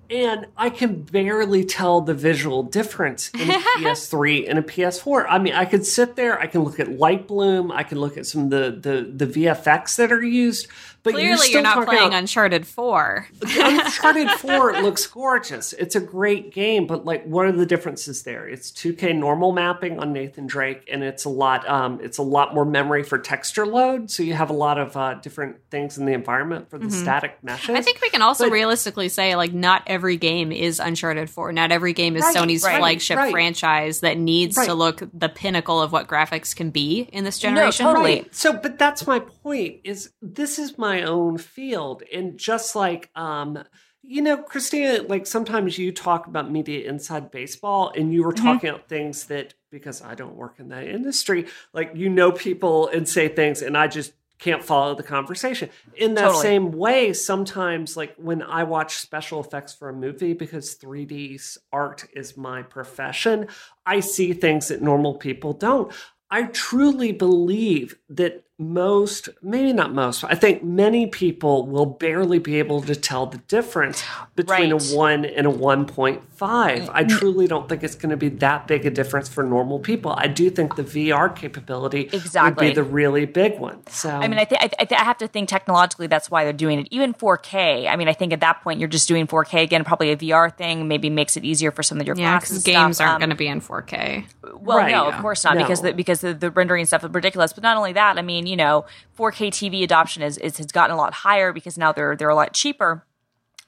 and 0.10 0.48
I 0.58 0.70
can 0.70 1.04
barely 1.04 1.64
tell 1.64 2.02
the 2.02 2.14
visual 2.14 2.64
difference 2.64 3.30
in 3.32 3.50
a 3.50 3.54
PS3 3.78 4.50
and 4.50 4.58
a 4.60 4.62
PS4. 4.62 5.26
I 5.30 5.38
mean, 5.38 5.54
I 5.54 5.66
could 5.66 5.86
sit 5.86 6.16
there, 6.16 6.40
I 6.40 6.48
can 6.48 6.64
look 6.64 6.80
at 6.80 6.90
light 6.90 7.28
bloom, 7.28 7.72
I 7.72 7.84
can 7.84 8.00
look 8.00 8.18
at 8.18 8.26
some 8.26 8.46
of 8.46 8.50
the 8.50 8.72
the, 8.72 9.26
the 9.26 9.46
VFX 9.46 9.96
that 9.98 10.12
are 10.12 10.24
used, 10.24 10.68
but 11.04 11.12
you're, 11.14 11.22
Clearly, 11.22 11.38
still 11.38 11.52
you're 11.54 11.62
not 11.62 11.86
playing 11.88 12.08
about- 12.08 12.20
Uncharted 12.20 12.68
4. 12.68 13.28
Uncharted 13.58 14.30
4 14.40 14.82
looks 14.82 15.06
gorgeous. 15.08 15.74
It's 15.74 15.96
a 15.96 16.00
great 16.00 16.52
game, 16.54 16.88
but 16.88 17.06
like 17.06 17.24
what 17.26 17.46
are 17.46 17.52
the 17.52 17.66
differences 17.66 18.24
there? 18.24 18.48
It's 18.48 18.72
2K 18.72 19.16
normal 19.16 19.52
mapping 19.52 20.00
on 20.00 20.14
Nathan 20.14 20.48
Drake 20.48 20.88
and 20.92 21.04
it's 21.04 21.26
a 21.26 21.30
lot 21.30 21.68
um 21.70 22.00
it's 22.02 22.18
a 22.18 22.24
lot 22.24 22.54
more 22.54 22.66
memory 22.66 23.04
for 23.04 23.18
texture 23.18 23.66
load, 23.66 24.10
so 24.12 24.24
you 24.24 24.34
have 24.34 24.50
a 24.50 24.54
lot 24.54 24.78
of 24.78 24.96
uh, 24.98 25.16
different 25.16 25.58
things 25.70 25.98
in 25.98 26.06
the 26.06 26.14
environment 26.14 26.70
for 26.70 26.78
the 26.78 26.90
static 26.92 27.38
meshes. 27.44 27.68
Mm-hmm. 27.70 27.78
I 27.78 27.82
think 27.82 28.02
we 28.02 28.10
can 28.10 28.22
also 28.22 28.46
But- 28.46 28.52
realistically 28.54 29.10
say 29.10 29.36
like 29.36 29.54
not 29.54 29.84
every 29.88 30.18
game 30.18 30.52
is 30.52 30.80
Uncharted 30.80 31.30
4. 31.30 31.52
Not 31.54 31.72
every 31.72 31.94
game 31.94 32.16
is 32.16 32.24
Right, 32.24 32.36
Sony's 32.36 32.64
right, 32.64 32.80
flagship 32.80 33.18
right. 33.18 33.32
franchise 33.32 34.02
that 34.02 34.18
needs 34.18 34.56
to 34.56 34.74
look 34.74 35.02
the 35.14 35.30
pinnacle 35.30 35.82
of 35.82 35.92
what 35.92 36.08
graphics 36.08 36.56
can 36.56 36.70
be 36.70 37.02
in 37.14 37.24
this 37.24 37.40
generation. 37.40 37.86
No, 37.86 37.94
totally. 37.94 38.28
So, 38.32 38.54
but 38.54 38.78
that's 38.78 39.06
my 39.08 39.20
point. 39.20 39.82
Is 39.84 40.12
this 40.22 40.60
is 40.60 40.78
my 40.78 40.89
own 40.98 41.38
field, 41.38 42.04
and 42.14 42.38
just 42.38 42.76
like 42.76 43.10
um, 43.16 43.64
you 44.02 44.22
know, 44.22 44.38
Christina, 44.38 45.04
like 45.04 45.28
sometimes 45.28 45.78
you 45.78 45.92
talk 45.92 46.28
about 46.28 46.50
media 46.52 46.90
inside 46.90 47.32
baseball, 47.32 47.92
and 47.96 48.14
you 48.14 48.24
were 48.24 48.34
Mm-hmm. 48.34 48.44
talking 48.44 48.70
about 48.70 48.88
things 48.88 49.26
that 49.26 49.54
because 49.72 50.02
I 50.02 50.16
don't 50.16 50.36
work 50.36 50.60
in 50.60 50.70
that 50.70 50.88
industry, 50.88 51.48
like 51.74 51.92
you 51.96 52.10
know 52.10 52.32
people 52.32 52.88
and 52.88 53.08
say 53.08 53.28
things, 53.28 53.62
and 53.62 53.78
I 53.78 53.88
just 53.88 54.14
can't 54.40 54.64
follow 54.64 54.96
the 54.96 55.04
conversation. 55.04 55.70
In 55.94 56.14
that 56.16 56.32
Totally. 56.32 56.42
same 56.42 56.72
way, 56.72 57.14
sometimes 57.14 57.98
like 57.98 58.16
when 58.18 58.42
I 58.42 58.64
watch 58.64 58.96
special 58.98 59.42
effects 59.42 59.74
for 59.74 59.90
a 59.90 59.94
movie 59.94 60.34
because 60.34 60.76
3D 60.76 61.58
art 61.72 62.06
is 62.14 62.38
my 62.38 62.64
profession, 62.64 63.48
I 63.86 64.00
see 64.00 64.34
things 64.34 64.70
that 64.70 64.82
normal 64.82 65.16
people 65.16 65.54
don't. 65.54 65.92
I 66.32 66.44
truly 66.44 67.12
believe 67.12 67.98
that 68.10 68.46
most, 68.60 69.30
maybe 69.42 69.72
not 69.74 69.94
most, 69.94 70.24
I 70.26 70.36
think 70.36 70.64
many 70.64 71.08
people 71.08 71.66
will 71.66 71.86
barely 71.86 72.40
be 72.40 72.60
able 72.60 72.82
to 72.82 72.96
tell 72.96 73.26
the 73.26 73.38
difference 73.48 74.04
between 74.36 74.72
Right. 74.74 74.92
a 74.92 74.96
1 74.96 75.26
and 75.26 75.48
a 75.48 75.50
1.5. 75.50 76.90
I 76.94 77.04
truly 77.06 77.48
don't 77.48 77.68
think 77.70 77.84
it's 77.84 77.96
going 77.96 78.10
to 78.12 78.18
be 78.18 78.30
that 78.30 78.68
big 78.68 78.86
a 78.86 78.90
difference 78.90 79.30
for 79.30 79.44
normal 79.44 79.80
people. 79.80 80.14
I 80.18 80.28
do 80.28 80.50
think 80.50 80.76
the 80.76 80.84
VR 80.84 81.34
capability 81.34 82.06
would 82.06 82.14
Exactly. 82.14 82.68
be 82.70 82.74
the 82.74 82.84
really 82.84 83.26
big 83.26 83.60
one. 83.60 83.86
So 83.88 84.10
I 84.10 84.28
mean, 84.28 84.40
I, 84.40 84.44
th- 84.44 84.62
I, 84.62 84.68
th- 84.68 85.00
I 85.00 85.04
have 85.04 85.18
to 85.20 85.28
think 85.28 85.50
technologically 85.50 86.08
that's 86.08 86.30
why 86.30 86.44
they're 86.44 86.54
doing 86.54 86.80
it. 86.80 86.88
Even 86.92 87.14
4K. 87.14 87.88
I 87.90 87.96
mean, 87.96 88.08
I 88.08 88.14
think 88.14 88.34
at 88.34 88.42
that 88.42 88.62
point 88.62 88.80
you're 88.80 88.90
just 88.90 89.08
doing 89.08 89.26
4K 89.28 89.64
again, 89.64 89.84
probably 89.84 90.12
a 90.12 90.18
VR 90.18 90.56
thing. 90.56 90.88
Maybe 90.88 91.10
makes 91.10 91.38
it 91.38 91.46
easier 91.46 91.72
for 91.72 91.84
some 91.84 92.00
of 92.00 92.06
your 92.08 92.16
Yeah, 92.18 92.38
classes. 92.40 92.64
because 92.64 92.76
games 92.76 92.96
stuff. 92.98 93.08
aren't 93.08 93.16
Um, 93.16 93.20
going 93.22 93.30
to 93.30 93.36
be 93.36 93.48
in 93.48 93.62
4K. 93.62 94.26
Well, 94.60 94.78
Right, 94.80 94.92
no, 94.92 95.08
yeah. 95.08 95.16
of 95.16 95.22
course 95.22 95.44
not, 95.44 95.58
because 95.58 95.82
the, 95.82 95.94
because 95.94 96.22
the, 96.22 96.34
the 96.34 96.52
rendering 96.52 96.86
stuff 96.86 97.04
is 97.04 97.10
ridiculous. 97.12 97.54
But 97.54 97.64
not 97.64 97.78
only 97.78 97.94
that, 97.94 98.18
I 98.18 98.22
mean, 98.22 98.48
you 98.50 98.58
know, 98.58 98.86
4K 99.18 99.50
TV 99.50 99.84
adoption 99.84 100.24
is, 100.24 100.38
is 100.38 100.58
has 100.58 100.68
gotten 100.68 100.96
a 100.96 100.98
lot 100.98 101.14
higher 101.14 101.54
because 101.54 101.78
now 101.78 101.92
they're 101.92 102.16
they're 102.16 102.30
a 102.30 102.36
lot 102.36 102.54
cheaper. 102.54 103.06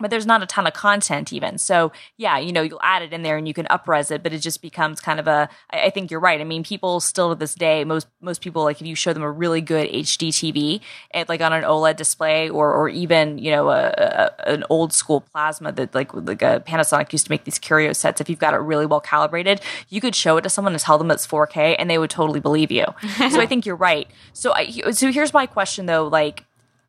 But 0.01 0.09
there's 0.09 0.25
not 0.25 0.43
a 0.43 0.45
ton 0.45 0.67
of 0.67 0.73
content 0.73 1.31
even. 1.31 1.57
So 1.57 1.91
yeah, 2.17 2.37
you 2.37 2.51
know, 2.51 2.61
you'll 2.61 2.81
add 2.81 3.01
it 3.01 3.13
in 3.13 3.21
there 3.21 3.37
and 3.37 3.47
you 3.47 3.53
can 3.53 3.65
upres 3.67 4.11
it, 4.11 4.23
but 4.23 4.33
it 4.33 4.39
just 4.39 4.61
becomes 4.61 4.99
kind 4.99 5.19
of 5.19 5.27
a. 5.27 5.49
I 5.69 5.89
think 5.89 6.11
you're 6.11 6.19
right. 6.19 6.41
I 6.41 6.43
mean, 6.43 6.63
people 6.63 6.99
still 6.99 7.29
to 7.29 7.35
this 7.35 7.55
day, 7.55 7.83
most 7.83 8.07
most 8.21 8.41
people 8.41 8.63
like 8.63 8.81
if 8.81 8.87
you 8.87 8.95
show 8.95 9.13
them 9.13 9.23
a 9.23 9.31
really 9.31 9.61
good 9.61 9.89
HD 9.89 10.29
TV, 10.29 10.81
and 11.11 11.27
like 11.29 11.41
on 11.41 11.53
an 11.53 11.63
OLED 11.63 11.95
display, 11.95 12.49
or 12.49 12.73
or 12.73 12.89
even 12.89 13.37
you 13.37 13.51
know 13.51 13.69
a, 13.69 13.93
a, 13.97 14.49
an 14.49 14.63
old 14.69 14.93
school 14.93 15.21
plasma 15.21 15.71
that 15.71 15.93
like 15.93 16.13
like 16.13 16.41
a 16.41 16.63
Panasonic 16.65 17.11
used 17.11 17.25
to 17.25 17.31
make 17.31 17.43
these 17.43 17.59
Kuro 17.59 17.93
sets. 17.93 18.21
If 18.21 18.29
you've 18.29 18.39
got 18.39 18.53
it 18.53 18.57
really 18.57 18.85
well 18.85 19.01
calibrated, 19.01 19.61
you 19.89 20.01
could 20.01 20.15
show 20.15 20.37
it 20.37 20.41
to 20.41 20.49
someone 20.49 20.73
and 20.73 20.81
tell 20.81 20.97
them 20.97 21.11
it's 21.11 21.27
4K, 21.27 21.75
and 21.77 21.89
they 21.89 21.97
would 21.97 22.09
totally 22.09 22.39
believe 22.39 22.71
you. 22.71 22.85
so 23.17 23.39
I 23.39 23.45
think 23.45 23.65
you're 23.65 23.75
right. 23.75 24.07
So 24.33 24.53
I, 24.53 24.91
so 24.91 25.11
here's 25.11 25.33
my 25.33 25.45
question 25.45 25.85
though, 25.85 26.07
like 26.07 26.45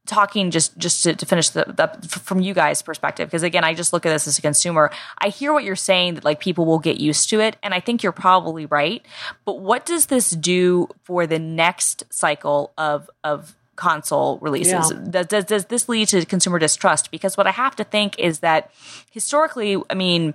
talking 0.07 0.51
just 0.51 0.77
just 0.77 1.05
to, 1.05 1.15
to 1.15 1.25
finish 1.25 1.51
the, 1.51 1.65
the 1.65 2.09
from 2.09 2.41
you 2.41 2.53
guys 2.55 2.83
perspective 2.83 3.29
because 3.29 3.45
again 3.45 3.62
i 3.62 3.73
just 3.73 3.93
look 3.93 4.05
at 4.05 4.11
this 4.11 4.27
as 4.27 4.38
a 4.38 4.43
consumer. 4.43 4.91
I 5.19 5.29
hear 5.29 5.53
what 5.53 5.62
you're 5.62 5.77
saying 5.77 6.15
that 6.15 6.25
like 6.25 6.41
people 6.41 6.67
will 6.67 6.81
get 6.81 6.99
used 6.99 7.31
to 7.31 7.41
it 7.41 7.57
and 7.62 7.73
i 7.73 7.81
think 7.81 8.03
you're 8.03 8.12
probably 8.12 8.67
right. 8.67 9.05
But 9.45 9.61
what 9.61 9.87
does 9.87 10.07
this 10.07 10.31
do 10.31 10.88
for 11.05 11.27
the 11.27 11.38
next 11.38 12.05
cycle 12.11 12.73
of 12.77 13.09
of 13.23 13.55
console 13.77 14.38
releases? 14.41 14.93
Yeah. 14.93 15.05
does, 15.11 15.27
does, 15.27 15.45
does 15.45 15.65
this 15.67 15.88
lead 15.88 16.09
to 16.09 16.25
consumer 16.27 16.59
distrust? 16.59 17.11
Because 17.12 17.37
what 17.37 17.47
i 17.47 17.53
have 17.53 17.77
to 17.77 17.85
think 17.85 18.19
is 18.19 18.41
that 18.41 18.73
historically 19.12 19.81
i 19.88 19.95
mean 19.95 20.35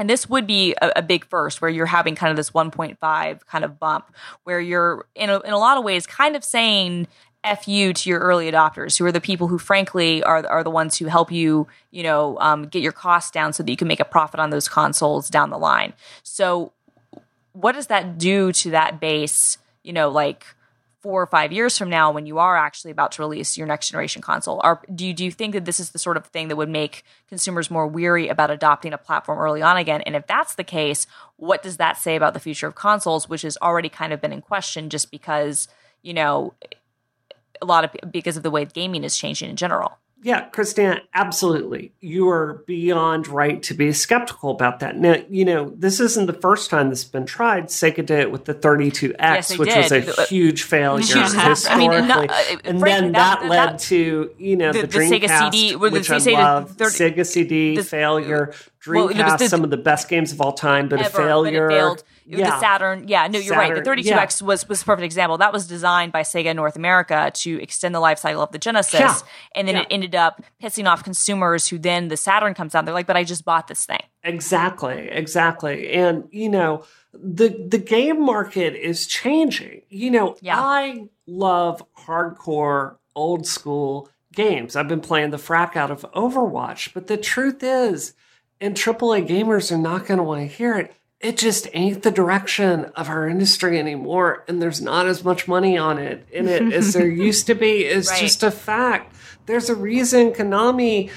and 0.00 0.08
this 0.08 0.30
would 0.30 0.46
be 0.46 0.74
a, 0.80 0.92
a 0.96 1.02
big 1.02 1.26
first 1.26 1.60
where 1.60 1.70
you're 1.70 1.84
having 1.84 2.14
kind 2.14 2.30
of 2.30 2.36
this 2.36 2.50
1.5 2.50 3.46
kind 3.46 3.64
of 3.64 3.78
bump 3.78 4.14
where 4.44 4.58
you're 4.58 5.04
in 5.14 5.28
a, 5.28 5.40
in 5.40 5.52
a 5.52 5.58
lot 5.58 5.76
of 5.76 5.84
ways 5.84 6.06
kind 6.06 6.36
of 6.36 6.42
saying 6.42 7.06
F 7.42 7.66
you 7.66 7.94
to 7.94 8.10
your 8.10 8.20
early 8.20 8.50
adopters, 8.50 8.98
who 8.98 9.04
are 9.06 9.12
the 9.12 9.20
people 9.20 9.48
who, 9.48 9.58
frankly, 9.58 10.22
are 10.22 10.46
are 10.46 10.62
the 10.62 10.70
ones 10.70 10.98
who 10.98 11.06
help 11.06 11.32
you, 11.32 11.66
you 11.90 12.02
know, 12.02 12.38
um, 12.38 12.66
get 12.66 12.82
your 12.82 12.92
costs 12.92 13.30
down 13.30 13.52
so 13.52 13.62
that 13.62 13.70
you 13.70 13.76
can 13.76 13.88
make 13.88 14.00
a 14.00 14.04
profit 14.04 14.40
on 14.40 14.50
those 14.50 14.68
consoles 14.68 15.30
down 15.30 15.50
the 15.50 15.58
line. 15.58 15.94
So, 16.22 16.72
what 17.52 17.72
does 17.72 17.86
that 17.86 18.18
do 18.18 18.52
to 18.52 18.70
that 18.70 19.00
base? 19.00 19.56
You 19.82 19.94
know, 19.94 20.10
like 20.10 20.44
four 21.00 21.22
or 21.22 21.26
five 21.26 21.50
years 21.50 21.78
from 21.78 21.88
now, 21.88 22.10
when 22.10 22.26
you 22.26 22.38
are 22.38 22.58
actually 22.58 22.90
about 22.90 23.12
to 23.12 23.22
release 23.22 23.56
your 23.56 23.66
next 23.66 23.88
generation 23.88 24.20
console, 24.20 24.60
are 24.62 24.82
do 24.94 25.06
you, 25.06 25.14
do 25.14 25.24
you 25.24 25.30
think 25.30 25.54
that 25.54 25.64
this 25.64 25.80
is 25.80 25.90
the 25.90 25.98
sort 25.98 26.18
of 26.18 26.26
thing 26.26 26.48
that 26.48 26.56
would 26.56 26.68
make 26.68 27.04
consumers 27.28 27.70
more 27.70 27.86
weary 27.86 28.28
about 28.28 28.50
adopting 28.50 28.92
a 28.92 28.98
platform 28.98 29.38
early 29.38 29.62
on 29.62 29.78
again? 29.78 30.02
And 30.02 30.14
if 30.14 30.26
that's 30.26 30.54
the 30.54 30.64
case, 30.64 31.06
what 31.36 31.62
does 31.62 31.78
that 31.78 31.96
say 31.96 32.16
about 32.16 32.34
the 32.34 32.40
future 32.40 32.66
of 32.66 32.74
consoles, 32.74 33.30
which 33.30 33.42
has 33.42 33.56
already 33.62 33.88
kind 33.88 34.12
of 34.12 34.20
been 34.20 34.32
in 34.32 34.42
question 34.42 34.90
just 34.90 35.10
because 35.10 35.68
you 36.02 36.12
know 36.12 36.52
a 37.62 37.66
lot 37.66 37.84
of 37.84 38.12
because 38.12 38.36
of 38.36 38.42
the 38.42 38.50
way 38.50 38.64
gaming 38.64 39.04
is 39.04 39.16
changing 39.16 39.50
in 39.50 39.56
general? 39.56 39.98
Yeah, 40.22 40.48
Christina, 40.50 41.00
absolutely. 41.14 41.92
You 42.00 42.28
are 42.28 42.62
beyond 42.66 43.26
right 43.26 43.62
to 43.62 43.72
be 43.72 43.90
skeptical 43.94 44.50
about 44.50 44.80
that. 44.80 44.98
Now, 44.98 45.16
you 45.30 45.46
know, 45.46 45.72
this 45.74 45.98
isn't 45.98 46.26
the 46.26 46.34
first 46.34 46.68
time 46.68 46.90
this 46.90 47.02
has 47.04 47.10
been 47.10 47.24
tried. 47.24 47.68
Sega 47.68 48.04
did 48.04 48.10
it 48.10 48.30
with 48.30 48.44
the 48.44 48.52
32X, 48.52 49.14
Yes, 49.18 49.56
which 49.56 49.74
was 49.74 49.88
did. 49.88 50.08
a 50.18 50.24
huge 50.26 50.64
failure 50.64 51.00
historically. 51.06 51.66
I 51.70 51.76
mean, 51.78 51.92
and 51.94 52.08
not- 52.08 52.30
uh, 52.30 52.34
and 52.64 52.80
frankly, 52.80 52.90
then 52.90 53.12
that- 53.12 53.40
that, 53.40 53.48
led 53.48 53.68
that- 53.70 53.78
to, 53.78 54.30
you 54.36 54.56
know, 54.56 54.72
the, 54.74 54.82
the- 54.82 54.86
the 54.88 54.98
Sega 54.98 55.50
CD 55.52 55.76
well, 55.76 55.90
the 55.90 55.98
which 56.00 56.10
I 56.10 56.18
love. 56.18 56.72
30 56.72 56.90
Sega 57.14 57.26
CD, 57.26 57.76
the- 57.76 57.82
failure. 57.84 58.52
Well, 58.86 59.06
was 59.08 59.14
Dreamcast, 59.16 59.38
the- 59.38 59.48
some 59.48 59.64
of 59.64 59.70
the 59.70 59.76
best 59.76 60.08
games 60.08 60.32
of 60.32 60.40
all 60.40 60.52
time, 60.52 60.88
but 60.88 61.00
a 61.00 61.04
failure. 61.04 61.68
But 61.68 61.74
it 61.74 61.78
failed. 61.78 62.04
Yeah. 62.26 62.50
The 62.50 62.60
Saturn, 62.60 63.08
yeah, 63.08 63.26
no, 63.26 63.38
you're 63.40 63.56
right. 63.56 63.74
The 63.74 63.82
32X 63.82 64.40
was 64.40 64.68
was 64.68 64.82
a 64.82 64.84
perfect 64.84 65.04
example. 65.04 65.36
That 65.38 65.52
was 65.52 65.66
designed 65.66 66.12
by 66.12 66.22
Sega 66.22 66.54
North 66.54 66.76
America 66.76 67.32
to 67.34 67.60
extend 67.60 67.92
the 67.94 67.98
life 68.00 68.18
cycle 68.20 68.40
of 68.42 68.52
the 68.52 68.58
Genesis, 68.58 69.00
Yeah. 69.00 69.18
and 69.56 69.66
then 69.66 69.74
Yeah. 69.74 69.80
it 69.82 69.88
ended 69.90 70.14
up 70.14 70.40
pissing 70.62 70.88
off 70.88 71.02
consumers 71.02 71.66
who 71.68 71.78
then 71.78 72.06
the 72.08 72.16
Saturn 72.16 72.54
comes 72.54 72.74
out. 72.74 72.84
They're 72.84 72.94
like, 72.94 73.06
"But 73.08 73.16
I 73.16 73.24
just 73.24 73.44
bought 73.44 73.66
this 73.66 73.84
thing." 73.84 74.02
Exactly, 74.22 75.08
exactly. 75.10 75.90
And 75.90 76.28
you 76.30 76.48
know, 76.48 76.84
the 77.12 77.48
the 77.68 77.78
game 77.78 78.24
market 78.24 78.74
is 78.76 79.06
changing. 79.08 79.82
You 79.88 80.10
know, 80.12 80.36
Yeah. 80.40 80.60
I 80.60 81.08
love 81.26 81.82
hardcore 82.06 82.96
old 83.16 83.46
school 83.46 84.08
games. 84.32 84.76
I've 84.76 84.88
been 84.88 85.00
playing 85.00 85.30
the 85.30 85.36
frack 85.36 85.74
out 85.76 85.90
of 85.90 86.06
Overwatch, 86.14 86.94
but 86.94 87.08
the 87.08 87.16
truth 87.16 87.62
is, 87.62 88.14
and 88.60 88.74
AAA 88.74 89.26
gamers 89.28 89.72
are 89.72 89.78
not 89.78 90.06
going 90.06 90.18
to 90.18 90.24
want 90.24 90.40
to 90.42 90.46
hear 90.46 90.76
it. 90.78 90.92
It 91.20 91.36
just 91.36 91.68
ain't 91.74 92.02
the 92.02 92.10
direction 92.10 92.86
of 92.96 93.08
our 93.10 93.28
industry 93.28 93.78
anymore, 93.78 94.44
and 94.48 94.60
there's 94.62 94.80
not 94.80 95.06
as 95.06 95.22
much 95.22 95.46
money 95.46 95.76
on 95.76 95.98
it 95.98 96.26
in 96.32 96.48
it 96.48 96.72
as 96.72 96.92
there 96.94 97.06
used 97.06 97.46
to 97.48 97.54
be. 97.54 97.84
It's 97.84 98.10
Right. 98.10 98.20
just 98.20 98.42
a 98.42 98.50
fact. 98.50 99.14
There's 99.46 99.68
a 99.68 99.74
reason 99.74 100.32
Konami 100.32 101.10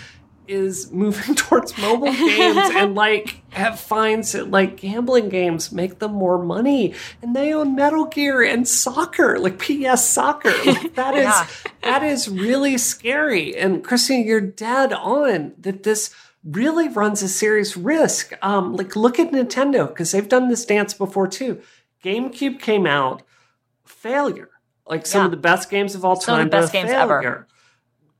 is 0.45 0.91
moving 0.91 1.35
towards 1.43 1.77
mobile 1.77 2.11
games 2.11 2.69
and 2.75 2.95
like 2.95 3.41
have 3.51 3.79
finds 3.79 4.33
that 4.33 4.51
like 4.51 4.75
gambling 4.75 5.29
games 5.29 5.71
make 5.71 5.99
them 5.99 6.11
more 6.11 6.43
money 6.43 6.93
and 7.21 7.33
they 7.33 7.53
own 7.53 7.73
metal 7.75 8.03
gear 8.07 8.41
and 8.43 8.67
soccer 8.67 9.39
like 9.39 9.57
ps 9.57 10.03
soccer 10.03 10.51
like 10.65 10.95
that 10.95 11.15
is 11.15 11.23
Yeah. 11.23 11.47
that 11.83 12.03
is 12.03 12.27
really 12.27 12.77
scary 12.77 13.55
and 13.55 13.85
christine 13.85 14.27
you're 14.27 14.41
dead 14.41 14.91
on 14.91 15.53
that 15.59 15.83
this 15.83 16.13
really 16.43 16.89
runs 16.89 17.23
a 17.23 17.27
serious 17.29 17.77
risk 17.77 18.33
um 18.41 18.75
like 18.75 18.95
look 18.95 19.17
at 19.19 19.31
nintendo 19.31 19.87
because 19.87 20.11
they've 20.11 20.27
done 20.29 20.49
this 20.49 20.65
dance 20.65 20.93
before 20.93 21.27
too 21.27 21.61
gamecube 22.03 22.59
came 22.59 22.85
out 22.85 23.21
failure 23.85 24.49
like 24.85 25.05
some 25.05 25.21
Yeah. 25.21 25.25
of 25.25 25.31
the 25.31 25.37
best 25.37 25.69
games 25.69 25.95
of 25.95 26.03
all 26.03 26.15
Some 26.19 26.35
of 26.35 26.39
time 26.39 26.47
the 26.49 26.51
best 26.57 26.73
games 26.73 26.91
ever. 26.91 27.21
failure 27.21 27.47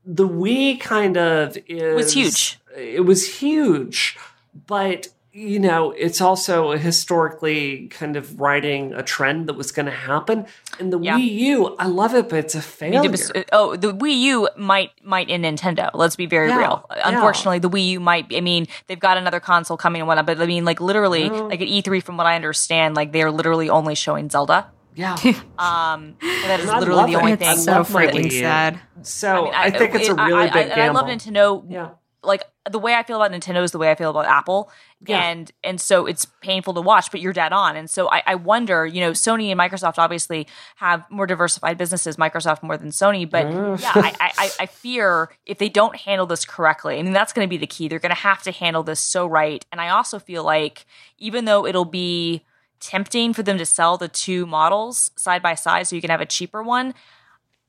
the 0.06 0.28
Wii 0.28 0.78
kind 0.80 1.16
of 1.16 1.56
is 1.66 1.94
was 1.94 2.12
huge. 2.12 2.58
It 2.76 3.06
was 3.06 3.38
huge, 3.38 4.18
but 4.66 5.08
you 5.36 5.58
know, 5.58 5.90
it's 5.90 6.20
also 6.20 6.76
historically 6.76 7.88
kind 7.88 8.16
of 8.16 8.40
riding 8.40 8.92
a 8.94 9.02
trend 9.02 9.48
that 9.48 9.54
was 9.54 9.72
going 9.72 9.86
to 9.86 9.92
happen. 9.92 10.46
And 10.78 10.92
the 10.92 10.98
Yeah. 11.00 11.16
Wii 11.18 11.30
U, 11.34 11.76
I 11.78 11.86
love 11.86 12.14
it, 12.14 12.28
but 12.28 12.38
it's 12.38 12.54
a 12.54 12.58
I 12.58 12.60
failure. 12.60 13.10
mean, 13.10 13.44
oh, 13.52 13.74
the 13.74 13.92
Wii 13.92 14.16
U 14.20 14.48
might 14.56 14.92
might 15.04 15.28
in 15.28 15.42
Nintendo. 15.42 15.90
Let's 15.92 16.14
be 16.14 16.26
very 16.26 16.48
Yeah, 16.50 16.58
real. 16.58 16.86
yeah. 16.96 17.08
Unfortunately, 17.08 17.58
the 17.58 17.68
Wii 17.68 17.88
U 17.90 18.00
might. 18.00 18.26
I 18.32 18.40
mean, 18.40 18.66
they've 18.86 18.98
got 19.00 19.16
another 19.16 19.40
console 19.40 19.76
coming 19.76 20.00
and 20.02 20.06
whatnot, 20.08 20.26
but 20.26 20.40
I 20.40 20.46
mean, 20.46 20.64
like 20.64 20.80
literally, 20.80 21.28
No. 21.28 21.46
like 21.48 21.60
at 21.60 21.66
E3, 21.68 22.00
from 22.02 22.16
what 22.16 22.26
I 22.26 22.36
understand, 22.36 22.94
like 22.94 23.10
they 23.10 23.22
are 23.22 23.30
literally 23.32 23.68
only 23.68 23.94
showing 23.96 24.30
Zelda. 24.30 24.68
yeah. 24.94 25.16
Um, 25.58 26.14
and 26.22 26.44
that 26.50 26.60
is 26.60 26.68
I 26.68 26.78
literally 26.78 27.12
the 27.12 27.18
only 27.18 27.32
it. 27.32 27.38
thing. 27.40 27.50
It's 27.52 27.64
so 27.64 27.82
freaking 27.82 28.30
sad. 28.30 28.78
So 29.02 29.46
I, 29.48 29.64
I- 29.64 29.70
think 29.70 29.94
it's 29.96 30.08
a 30.08 30.14
I- 30.16 30.26
really 30.28 30.48
I, 30.48 30.52
big 30.52 30.70
I, 30.72 30.74
gamble. 30.76 30.98
I 30.98 31.02
love 31.02 31.10
Nintendo. 31.10 31.64
Yeah. 31.68 31.88
Like 32.22 32.42
the 32.70 32.78
way 32.78 32.94
I 32.94 33.02
feel 33.02 33.20
about 33.20 33.32
Nintendo 33.38 33.62
is 33.62 33.72
the 33.72 33.78
way 33.78 33.90
I 33.90 33.94
feel 33.96 34.08
about 34.10 34.24
Apple, 34.24 34.70
Yeah. 35.06 35.22
and 35.22 35.50
and 35.62 35.80
so 35.80 36.06
it's 36.06 36.24
painful 36.40 36.74
to 36.74 36.80
watch. 36.80 37.10
But 37.10 37.20
you're 37.20 37.32
dead 37.32 37.52
on, 37.52 37.76
and 37.76 37.88
so 37.90 38.10
I, 38.10 38.22
I 38.26 38.34
wonder. 38.36 38.86
You 38.86 39.00
know, 39.00 39.10
Sony 39.12 39.50
and 39.50 39.58
Microsoft 39.60 39.98
obviously 39.98 40.46
have 40.76 41.04
more 41.10 41.26
diversified 41.26 41.78
businesses. 41.78 42.16
Microsoft 42.16 42.62
more 42.62 42.76
than 42.76 42.88
Sony, 42.90 43.28
but 43.28 43.46
Mm. 43.46 43.80
yeah, 43.80 43.92
I, 43.94 44.14
I, 44.20 44.30
I- 44.38 44.50
I 44.60 44.66
fear 44.66 45.30
if 45.46 45.58
they 45.58 45.68
don't 45.68 45.96
handle 45.96 46.26
this 46.26 46.44
correctly. 46.44 46.98
I 46.98 47.02
mean, 47.02 47.12
that's 47.12 47.32
going 47.32 47.46
to 47.46 47.50
be 47.50 47.56
the 47.56 47.66
key. 47.66 47.88
They're 47.88 47.98
going 47.98 48.10
to 48.14 48.20
have 48.22 48.42
to 48.44 48.52
handle 48.52 48.82
this 48.82 49.00
so 49.00 49.26
right. 49.26 49.64
And 49.72 49.80
I 49.80 49.88
also 49.90 50.18
feel 50.18 50.44
like 50.44 50.86
even 51.18 51.44
though 51.44 51.66
it'll 51.66 51.84
be 51.84 52.44
tempting 52.80 53.32
for 53.32 53.42
them 53.42 53.56
to 53.58 53.64
sell 53.66 53.96
the 53.96 54.08
two 54.08 54.44
models 54.46 55.10
side 55.16 55.42
by 55.42 55.54
side, 55.54 55.86
so 55.86 55.96
you 55.96 56.02
can 56.02 56.10
have 56.10 56.20
a 56.20 56.26
cheaper 56.26 56.62
one. 56.62 56.94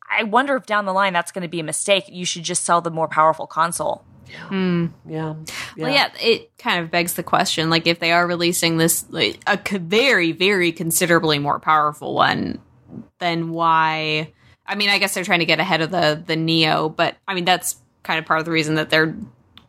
I 0.09 0.23
wonder 0.23 0.55
if 0.55 0.65
down 0.65 0.85
the 0.85 0.93
line 0.93 1.13
that's 1.13 1.31
going 1.31 1.41
to 1.41 1.47
be 1.47 1.59
a 1.59 1.63
mistake. 1.63 2.05
You 2.09 2.25
should 2.25 2.43
just 2.43 2.63
sell 2.63 2.81
the 2.81 2.91
more 2.91 3.07
powerful 3.07 3.47
console. 3.47 4.03
Yeah. 4.29 4.87
yeah. 5.07 5.33
Well, 5.77 5.91
yeah, 5.91 6.09
it 6.21 6.57
kind 6.57 6.83
of 6.83 6.91
begs 6.91 7.13
the 7.13 7.23
question: 7.23 7.69
like, 7.69 7.87
if 7.87 7.99
they 7.99 8.11
are 8.11 8.25
releasing 8.27 8.77
this 8.77 9.05
like, 9.09 9.41
a 9.47 9.79
very, 9.79 10.31
very 10.31 10.71
considerably 10.71 11.39
more 11.39 11.59
powerful 11.59 12.13
one, 12.15 12.59
then 13.19 13.49
why? 13.51 14.33
I 14.65 14.75
mean, 14.75 14.89
I 14.89 14.97
guess 14.97 15.13
they're 15.13 15.23
trying 15.23 15.39
to 15.39 15.45
get 15.45 15.59
ahead 15.59 15.81
of 15.81 15.91
the 15.91 16.21
the 16.25 16.35
Neo, 16.35 16.89
but 16.89 17.15
I 17.27 17.33
mean 17.35 17.45
that's 17.45 17.75
kind 18.03 18.19
of 18.19 18.25
part 18.25 18.39
of 18.39 18.45
the 18.45 18.51
reason 18.51 18.75
that 18.75 18.89
they're 18.89 19.15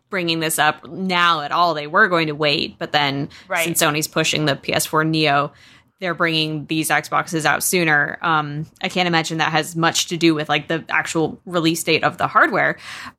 bringing 0.09 0.41
this 0.41 0.59
up 0.59 0.87
now 0.89 1.41
at 1.41 1.53
all. 1.53 1.75
They 1.75 1.87
were 1.87 2.09
going 2.09 2.29
to 2.29 2.35
wait, 2.35 2.79
but 2.79 2.93
then 2.93 3.29
Right. 3.49 3.65
since 3.65 3.83
Sony's 3.83 4.07
pushing 4.09 4.45
the 4.45 4.55
PS4 4.55 5.07
Neo, 5.07 5.53
they're 5.99 6.15
bringing 6.15 6.67
these 6.67 6.91
Xboxes 6.91 7.47
out 7.47 7.63
sooner. 7.63 8.19
Um, 8.21 8.67
I 8.83 8.89
can't 8.89 9.07
imagine 9.07 9.39
that 9.39 9.53
has 9.53 9.75
much 9.75 10.09
to 10.09 10.17
do 10.17 10.35
with 10.35 10.49
like 10.49 10.69
the 10.69 10.85
actual 10.91 11.41
release 11.47 11.83
date 11.83 12.05
of 12.05 12.19
the 12.19 12.27
hardware, 12.27 12.77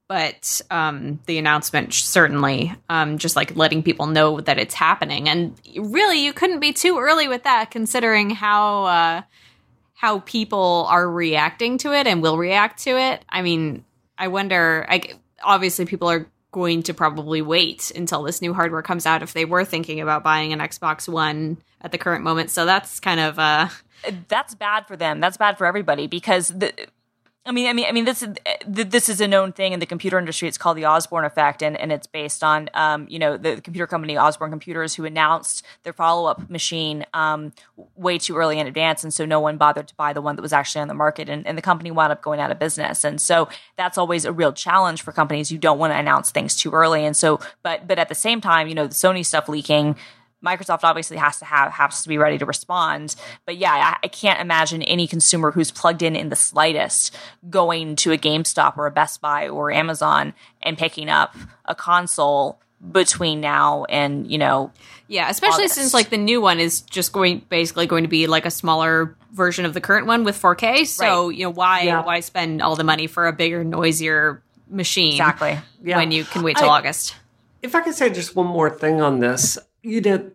but 0.08 0.62
um, 0.70 1.20
the 1.26 1.40
announcement 1.40 1.94
certainly 1.94 2.74
um, 2.88 3.18
just 3.18 3.36
like 3.36 3.56
letting 3.56 3.82
people 3.82 4.06
know 4.06 4.42
that 4.42 4.60
it's 4.60 4.76
happening. 4.76 5.28
And 5.28 5.60
really, 5.76 6.24
you 6.24 6.34
couldn't 6.34 6.60
be 6.60 6.72
too 6.72 7.00
early 7.00 7.28
with 7.28 7.44
that, 7.44 7.72
considering 7.72 8.30
how 8.30 8.84
uh, 8.84 9.22
how 9.96 10.20
people 10.20 10.86
are 10.90 11.10
reacting 11.10 11.80
to 11.80 11.94
it 11.94 12.06
and 12.06 12.22
will 12.22 12.38
react 12.38 12.84
to 12.84 12.92
it. 12.92 13.26
I 13.28 13.42
mean, 13.42 13.86
I 14.20 14.28
wonder. 14.28 14.86
I, 14.88 15.16
obviously, 15.44 15.86
people 15.86 16.10
are 16.10 16.28
going 16.58 16.82
to 16.82 16.94
probably 16.94 17.40
wait 17.44 17.92
until 17.96 18.24
this 18.24 18.42
new 18.42 18.52
hardware 18.52 18.82
comes 18.82 19.06
out 19.06 19.22
if 19.22 19.32
they 19.34 19.46
were 19.46 19.64
thinking 19.64 20.02
about 20.02 20.24
buying 20.24 20.54
an 20.54 20.60
Xbox 20.60 21.08
One 21.08 21.58
at 21.82 21.92
the 21.92 22.00
current 22.00 22.24
moment. 22.24 22.50
So 22.50 22.66
that's 22.66 23.00
kind 23.00 23.20
of 23.20 23.38
uh 23.38 23.68
That's 24.28 24.56
bad 24.56 24.88
for 24.88 24.98
them. 24.98 25.20
That's 25.20 25.38
bad 25.38 25.58
for 25.58 25.66
everybody 25.66 26.08
because 26.08 26.48
the. 26.50 26.74
I 27.48 27.54
mean, 27.54 27.68
I 27.68 27.74
mean, 27.74 27.86
I 27.88 27.94
mean, 27.94 28.04
this 28.04 28.22
is 28.22 28.36
this 28.68 29.08
is 29.08 29.22
a 29.22 29.28
known 29.28 29.54
thing 29.54 29.72
in 29.72 29.80
the 29.80 29.86
computer 29.86 30.20
industry. 30.20 30.50
It's 30.50 30.58
called 30.58 30.76
the 30.76 30.84
Osborne 30.84 31.24
effect, 31.24 31.64
and, 31.64 31.78
and 31.78 31.94
it's 31.94 32.06
based 32.06 32.44
on, 32.44 32.70
um, 32.74 33.08
you 33.10 33.20
know, 33.20 33.38
the 33.38 33.62
computer 33.62 33.88
company 33.88 34.18
Osborne 34.18 34.52
Computers, 34.52 34.96
who 34.96 35.06
announced 35.06 35.66
their 35.84 35.94
follow 35.94 36.30
up 36.30 36.50
machine 36.50 37.06
um, 37.14 37.54
way 37.96 38.18
too 38.18 38.36
early 38.36 38.60
in 38.60 38.68
advance, 38.68 39.02
and 39.06 39.14
so 39.14 39.26
no 39.26 39.40
one 39.40 39.56
bothered 39.56 39.88
to 39.88 39.96
buy 39.96 40.12
the 40.12 40.22
one 40.22 40.36
that 40.36 40.42
was 40.42 40.52
actually 40.52 40.82
on 40.82 40.90
the 40.90 40.94
market, 40.94 41.30
and, 41.30 41.48
and 41.48 41.58
the 41.58 41.62
company 41.62 41.90
wound 41.90 42.12
up 42.12 42.22
going 42.22 42.42
out 42.42 42.52
of 42.52 42.60
business. 42.60 43.06
And 43.06 43.22
so 43.22 43.48
that's 43.78 43.98
always 43.98 44.26
a 44.26 44.34
real 44.34 44.52
challenge 44.52 45.02
for 45.02 45.14
companies 45.14 45.48
who 45.48 45.58
don't 45.58 45.80
want 45.80 45.94
to 45.94 45.98
announce 45.98 46.32
things 46.32 46.54
too 46.54 46.72
early. 46.72 47.06
And 47.06 47.16
so, 47.16 47.40
but 47.64 47.88
but 47.88 47.98
at 47.98 48.10
the 48.10 48.16
same 48.16 48.42
time, 48.42 48.68
you 48.68 48.76
know, 48.76 48.88
the 48.88 48.94
Sony 48.94 49.26
stuff 49.26 49.48
leaking. 49.48 49.96
Microsoft 50.46 50.82
obviously 50.84 51.18
has 51.18 51.40
to 51.40 51.46
have 51.46 51.72
has 51.72 52.04
to 52.04 52.10
be 52.10 52.18
ready 52.18 52.38
to 52.38 52.46
respond. 52.46 53.16
But 53.46 53.58
yeah, 53.58 53.74
I, 53.74 53.98
I 54.04 54.08
can't 54.08 54.40
imagine 54.40 54.82
any 54.84 55.08
consumer 55.08 55.52
who's 55.52 55.72
plugged 55.72 56.02
in 56.04 56.16
in 56.16 56.30
the 56.30 56.36
slightest 56.36 57.18
going 57.50 57.96
to 57.98 58.12
a 58.12 58.18
GameStop 58.18 58.78
or 58.78 58.86
a 58.86 58.92
Best 58.92 59.20
Buy 59.20 59.48
or 59.50 59.72
Amazon 59.72 60.34
and 60.62 60.78
picking 60.78 61.10
up 61.10 61.36
a 61.66 61.74
console 61.74 62.60
between 62.92 63.42
now 63.42 63.86
and 63.86 64.32
you 64.32 64.38
know 64.38 64.72
yeah, 65.08 65.30
especially 65.30 65.64
August. 65.64 65.76
since 65.76 65.94
like 65.94 66.10
the 66.12 66.18
new 66.18 66.40
one 66.42 66.60
is 66.60 66.82
just 66.82 67.12
going 67.14 67.40
basically 67.50 67.88
going 67.88 68.04
to 68.04 68.10
be 68.10 68.28
like 68.28 68.46
a 68.46 68.52
smaller 68.52 69.16
version 69.32 69.66
of 69.66 69.74
the 69.74 69.82
current 69.82 70.06
one 70.06 70.24
with 70.24 70.40
4K. 70.40 70.86
So, 70.86 71.28
Right. 71.30 71.38
you 71.38 71.44
know, 71.46 71.50
why 71.50 71.82
Yeah. 71.84 72.04
why 72.04 72.20
spend 72.20 72.62
all 72.62 72.76
the 72.76 72.84
money 72.84 73.08
for 73.08 73.26
a 73.28 73.34
bigger 73.34 73.64
noisier 73.64 74.44
machine 74.70 75.14
exactly. 75.14 75.58
Yeah. 75.82 75.96
when 75.98 76.12
you 76.12 76.26
can 76.26 76.44
wait 76.44 76.58
till 76.58 76.70
I- 76.70 76.78
August? 76.80 77.16
if 77.64 77.74
I 77.74 77.82
could 77.82 77.96
say 77.96 78.10
just 78.12 78.36
one 78.36 78.46
more 78.48 78.70
thing 78.70 79.02
on 79.02 79.20
this, 79.20 79.58
you 79.82 80.02
know, 80.02 80.32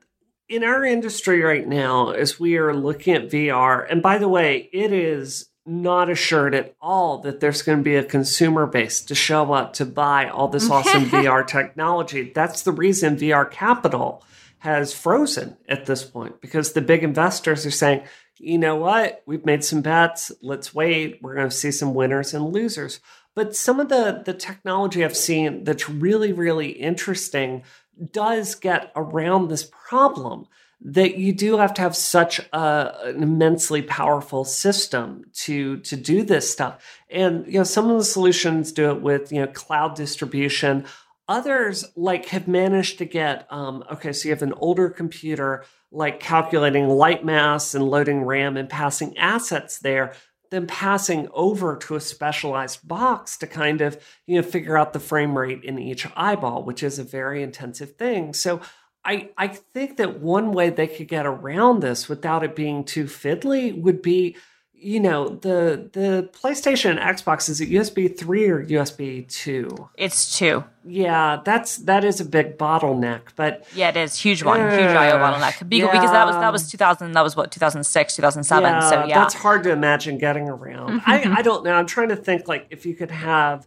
in 0.48 0.64
our 0.64 0.84
industry 0.84 1.40
right 1.42 1.66
now, 1.66 2.10
as 2.10 2.38
we 2.38 2.56
are 2.56 2.74
looking 2.74 3.14
at 3.14 3.30
VR, 3.30 3.86
and 3.90 4.02
by 4.02 4.18
the 4.18 4.28
way, 4.28 4.68
it 4.72 4.92
is 4.92 5.48
not 5.64 6.10
assured 6.10 6.54
at 6.54 6.74
all 6.80 7.18
that 7.18 7.40
there's 7.40 7.62
going 7.62 7.78
to 7.78 7.84
be 7.84 7.94
a 7.94 8.04
consumer 8.04 8.66
base 8.66 9.00
to 9.02 9.14
show 9.14 9.52
up 9.52 9.72
to 9.74 9.86
buy 9.86 10.28
all 10.28 10.48
this 10.48 10.70
awesome 10.70 11.04
VR 11.04 11.46
technology. 11.46 12.32
That's 12.34 12.62
the 12.62 12.72
reason 12.72 13.16
VR 13.16 13.50
capital 13.50 14.24
has 14.58 14.94
frozen 14.94 15.56
at 15.68 15.86
this 15.86 16.04
point 16.04 16.40
because 16.40 16.72
the 16.72 16.80
big 16.80 17.02
investors 17.02 17.64
are 17.66 17.70
saying, 17.70 18.02
you 18.38 18.58
know 18.58 18.76
what, 18.76 19.22
we've 19.26 19.44
made 19.44 19.64
some 19.64 19.82
bets, 19.82 20.32
let's 20.42 20.74
wait, 20.74 21.18
we're 21.22 21.34
going 21.34 21.48
to 21.48 21.54
see 21.54 21.70
some 21.70 21.94
winners 21.94 22.34
and 22.34 22.52
losers. 22.52 23.00
But 23.34 23.56
some 23.56 23.80
of 23.80 23.88
the, 23.88 24.22
the 24.24 24.34
technology 24.34 25.04
I've 25.04 25.16
seen 25.16 25.64
that's 25.64 25.88
really, 25.88 26.32
really 26.32 26.70
interesting 26.70 27.62
does 28.10 28.54
get 28.54 28.92
around 28.96 29.48
this 29.48 29.68
problem 29.88 30.46
that 30.84 31.16
you 31.16 31.32
do 31.32 31.58
have 31.58 31.72
to 31.74 31.82
have 31.82 31.94
such 31.94 32.40
a, 32.52 32.94
an 33.04 33.22
immensely 33.22 33.82
powerful 33.82 34.44
system 34.44 35.24
to 35.32 35.78
to 35.78 35.96
do 35.96 36.22
this 36.22 36.50
stuff. 36.50 36.84
And 37.08 37.46
you 37.46 37.58
know, 37.58 37.64
some 37.64 37.88
of 37.88 37.98
the 37.98 38.04
solutions 38.04 38.72
do 38.72 38.90
it 38.90 39.00
with 39.00 39.30
you 39.32 39.40
know 39.40 39.46
cloud 39.46 39.94
distribution. 39.94 40.84
Others 41.28 41.84
like 41.94 42.26
have 42.26 42.48
managed 42.48 42.98
to 42.98 43.04
get 43.04 43.46
um, 43.50 43.84
okay, 43.92 44.12
so 44.12 44.28
you 44.28 44.34
have 44.34 44.42
an 44.42 44.54
older 44.54 44.90
computer 44.90 45.64
like 45.92 46.18
calculating 46.20 46.88
light 46.88 47.24
mass 47.24 47.74
and 47.74 47.88
loading 47.88 48.24
RAM 48.24 48.56
and 48.56 48.68
passing 48.68 49.16
assets 49.18 49.78
there 49.78 50.14
then 50.52 50.66
passing 50.66 51.28
over 51.32 51.76
to 51.76 51.96
a 51.96 52.00
specialized 52.00 52.86
box 52.86 53.36
to 53.38 53.46
kind 53.46 53.80
of 53.80 53.98
you 54.26 54.36
know 54.36 54.46
figure 54.46 54.76
out 54.76 54.92
the 54.92 55.00
frame 55.00 55.36
rate 55.36 55.64
in 55.64 55.78
each 55.78 56.06
eyeball 56.14 56.62
which 56.62 56.82
is 56.82 56.98
a 56.98 57.04
very 57.04 57.42
intensive 57.42 57.96
thing. 57.96 58.32
So 58.32 58.60
I, 59.04 59.30
I 59.36 59.48
think 59.48 59.96
that 59.96 60.20
one 60.20 60.52
way 60.52 60.70
they 60.70 60.86
could 60.86 61.08
get 61.08 61.26
around 61.26 61.80
this 61.80 62.08
without 62.08 62.44
it 62.44 62.54
being 62.54 62.84
too 62.84 63.04
fiddly 63.04 63.80
would 63.80 64.00
be, 64.00 64.36
you 64.82 65.00
know, 65.00 65.28
the 65.28 65.88
the 65.92 66.28
PlayStation 66.32 66.90
and 66.90 66.98
Xbox 66.98 67.48
is 67.48 67.60
it 67.60 67.70
USB 67.70 68.16
three 68.16 68.48
or 68.48 68.64
USB 68.64 69.28
two? 69.28 69.88
It's 69.96 70.36
two. 70.36 70.64
Yeah, 70.84 71.40
that's 71.44 71.76
that 71.78 72.04
is 72.04 72.20
a 72.20 72.24
big 72.24 72.58
bottleneck, 72.58 73.20
but 73.36 73.66
yeah, 73.74 73.90
it 73.90 73.96
is 73.96 74.18
huge 74.18 74.42
one, 74.42 74.58
huge 74.60 74.80
IO 74.80 75.18
bottleneck. 75.18 75.68
Because, 75.68 75.86
yeah. 75.86 75.92
because 75.92 76.10
that 76.10 76.26
was 76.26 76.36
that 76.36 76.52
was 76.52 76.70
two 76.70 76.78
thousand, 76.78 77.12
that 77.12 77.22
was 77.22 77.36
what 77.36 77.52
two 77.52 77.60
thousand 77.60 77.84
six, 77.84 78.16
two 78.16 78.22
thousand 78.22 78.42
seven. 78.44 78.70
Yeah, 78.70 78.90
so 78.90 79.04
yeah, 79.04 79.18
that's 79.20 79.34
hard 79.34 79.62
to 79.64 79.70
imagine 79.70 80.18
getting 80.18 80.48
around. 80.48 81.02
I 81.06 81.38
I 81.38 81.42
don't 81.42 81.64
know. 81.64 81.72
I'm 81.72 81.86
trying 81.86 82.08
to 82.08 82.16
think 82.16 82.48
like 82.48 82.66
if 82.70 82.84
you 82.84 82.94
could 82.94 83.10
have 83.12 83.66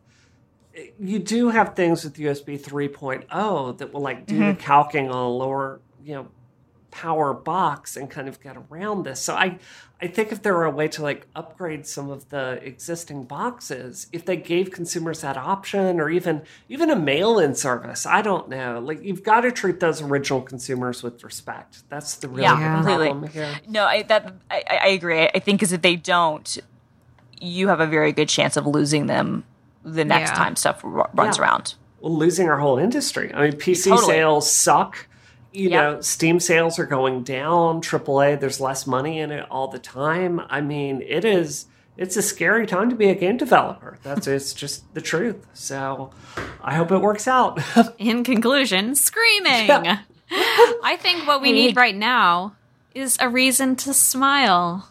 you 0.99 1.19
do 1.19 1.49
have 1.49 1.75
things 1.75 2.03
with 2.03 2.15
USB 2.15 2.59
3.0 2.59 3.77
that 3.77 3.93
will 3.93 4.01
like 4.01 4.25
do 4.25 4.35
mm-hmm. 4.35 4.49
the 4.49 4.55
calcing 4.55 5.09
on 5.09 5.15
a 5.15 5.29
lower, 5.29 5.79
you 6.03 6.15
know, 6.15 6.27
power 6.95 7.33
box 7.33 7.97
and 7.97 8.09
kind 8.09 8.29
of 8.29 8.41
get 8.41 8.55
around 8.55 9.03
this. 9.03 9.19
So 9.19 9.35
I 9.35 9.59
I 10.01 10.07
think 10.07 10.31
if 10.31 10.41
there 10.41 10.53
were 10.53 10.63
a 10.63 10.71
way 10.71 10.87
to 10.89 11.03
like 11.03 11.27
upgrade 11.35 11.85
some 11.85 12.09
of 12.09 12.29
the 12.29 12.59
existing 12.63 13.25
boxes, 13.25 14.07
if 14.13 14.23
they 14.23 14.37
gave 14.37 14.71
consumers 14.71 15.19
that 15.19 15.35
option 15.35 15.99
or 15.99 16.09
even 16.09 16.43
even 16.69 16.89
a 16.89 16.95
mail-in 16.95 17.53
service, 17.53 18.05
I 18.05 18.21
don't 18.21 18.47
know. 18.47 18.79
Like 18.79 19.03
you've 19.03 19.23
got 19.23 19.41
to 19.41 19.51
treat 19.51 19.81
those 19.81 20.01
original 20.01 20.41
consumers 20.41 21.03
with 21.03 21.21
respect. 21.21 21.83
That's 21.89 22.15
the 22.15 22.29
real 22.29 22.43
yeah, 22.43 22.81
problem 22.81 23.27
here. 23.27 23.59
No, 23.67 23.83
I 23.83 24.03
that 24.03 24.33
I, 24.49 24.63
I 24.69 24.87
agree. 24.87 25.23
I 25.23 25.39
think 25.39 25.61
is 25.61 25.73
if 25.73 25.81
they 25.81 25.97
don't, 25.97 26.57
you 27.41 27.67
have 27.67 27.81
a 27.81 27.87
very 27.87 28.13
good 28.13 28.29
chance 28.29 28.55
of 28.55 28.65
losing 28.65 29.07
them 29.07 29.43
the 29.83 30.05
next 30.05 30.29
yeah. 30.29 30.35
time 30.35 30.55
stuff 30.55 30.83
r- 30.85 31.09
runs 31.13 31.37
yeah. 31.37 31.43
around. 31.43 31.75
Well, 31.99 32.15
losing 32.15 32.47
our 32.47 32.57
whole 32.57 32.77
industry. 32.77 33.33
I 33.33 33.49
mean, 33.49 33.53
PC 33.53 33.89
totally. 33.89 34.13
sales 34.13 34.49
suck. 34.49 35.07
You 35.55 35.69
yep. 35.69 35.71
know, 35.71 36.01
Steam 36.01 36.39
sales 36.39 36.77
are 36.79 36.85
going 36.85 37.23
down. 37.23 37.81
AAA, 37.81 38.39
there's 38.39 38.59
less 38.59 38.85
money 38.85 39.19
in 39.19 39.31
it 39.31 39.45
all 39.49 39.69
the 39.69 39.79
time. 39.79 40.41
I 40.49 40.59
mean, 40.61 41.01
it 41.01 41.23
is. 41.23 41.67
It's 41.97 42.17
a 42.17 42.21
scary 42.21 42.67
time 42.67 42.89
to 42.89 42.95
be 42.95 43.09
a 43.09 43.15
game 43.15 43.37
developer. 43.37 43.97
That's 44.03 44.27
it's 44.27 44.53
just 44.53 44.93
the 44.93 44.99
truth. 44.99 45.47
So, 45.53 46.11
I 46.61 46.75
hope 46.75 46.91
it 46.91 46.97
works 46.97 47.25
out. 47.25 47.61
in 47.97 48.25
conclusion, 48.25 48.95
screaming. 48.95 49.67
Yeah. 49.67 49.99
I 50.29 50.97
think 50.99 51.25
what 51.25 51.41
we 51.41 51.53
need 51.53 51.77
right 51.77 51.95
now 51.95 52.55
is 52.93 53.17
a 53.21 53.29
reason 53.29 53.77
to 53.77 53.93
smile. 53.93 54.89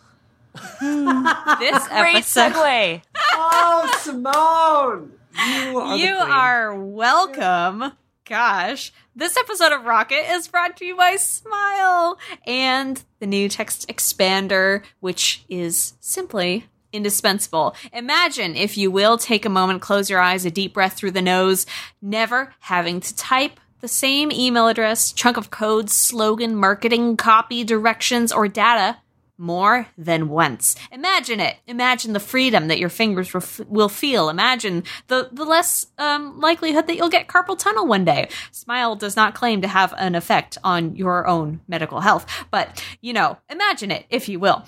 Hmm. 0.57 1.27
this 1.59 1.89
Great 1.89 2.17
episode. 2.17 2.53
segue. 2.53 3.03
oh, 3.33 3.99
Simone, 4.01 5.13
you 5.37 5.79
are, 5.79 5.97
you 5.97 6.15
are 6.15 6.75
welcome. 6.75 7.93
Gosh, 8.27 8.91
this 9.15 9.37
episode 9.37 9.73
of 9.73 9.85
Rocket 9.85 10.33
is 10.33 10.49
brought 10.49 10.79
to 10.79 10.87
you 10.87 10.97
by 10.97 11.17
Smile 11.17 12.19
and 12.47 13.05
the 13.19 13.27
new 13.27 13.51
text 13.51 13.87
expander, 13.87 14.83
which 15.01 15.45
is 15.51 15.93
simply 16.01 16.65
indispensable. 16.91 17.77
Imagine, 17.93 18.57
if 18.57 18.79
you 18.79 18.91
will, 18.91 19.19
take 19.19 19.45
a 19.45 19.51
moment, 19.51 19.83
close 19.83 20.09
your 20.09 20.21
eyes, 20.21 20.47
a 20.47 20.51
deep 20.51 20.73
breath 20.73 20.95
through 20.95 21.11
the 21.11 21.21
nose, 21.21 21.67
never 22.01 22.55
having 22.61 22.99
to 23.01 23.15
type 23.15 23.61
the 23.83 23.89
same 23.89 24.33
email 24.33 24.69
address, 24.69 25.13
chunk 25.13 25.37
of 25.37 25.51
code, 25.51 25.91
slogan, 25.91 26.57
marketing, 26.57 27.19
copy, 27.19 27.63
directions, 27.63 28.33
or 28.33 28.49
data 28.49 28.97
more 29.37 29.89
than 29.99 30.29
once. 30.29 30.77
Imagine 30.93 31.41
it. 31.41 31.57
Imagine 31.67 32.13
the 32.13 32.21
freedom 32.21 32.69
that 32.69 32.79
your 32.79 32.89
fingers 32.89 33.35
will 33.69 33.89
feel. 33.89 34.29
Imagine 34.29 34.85
the, 35.09 35.29
the 35.33 35.45
less 35.45 35.87
um, 35.99 36.41
likelihood 36.41 36.87
that 36.87 36.97
you'll 36.97 37.09
get 37.09 37.27
carpal 37.27 37.59
tunnel 37.59 37.87
one 37.87 38.05
day. 38.05 38.29
Smile 38.51 38.97
does 38.97 39.17
not 39.17 39.35
claim 39.35 39.61
to 39.63 39.69
have 39.69 39.95
an 39.99 40.15
effect 40.15 40.59
on 40.63 40.95
your 40.97 41.27
own 41.27 41.61
medical 41.67 42.01
health, 42.01 42.27
but 42.51 42.83
you 43.01 43.13
know, 43.13 43.39
imagine 43.49 43.91
it, 43.91 44.07
if 44.11 44.29
you 44.29 44.39
will. 44.39 44.65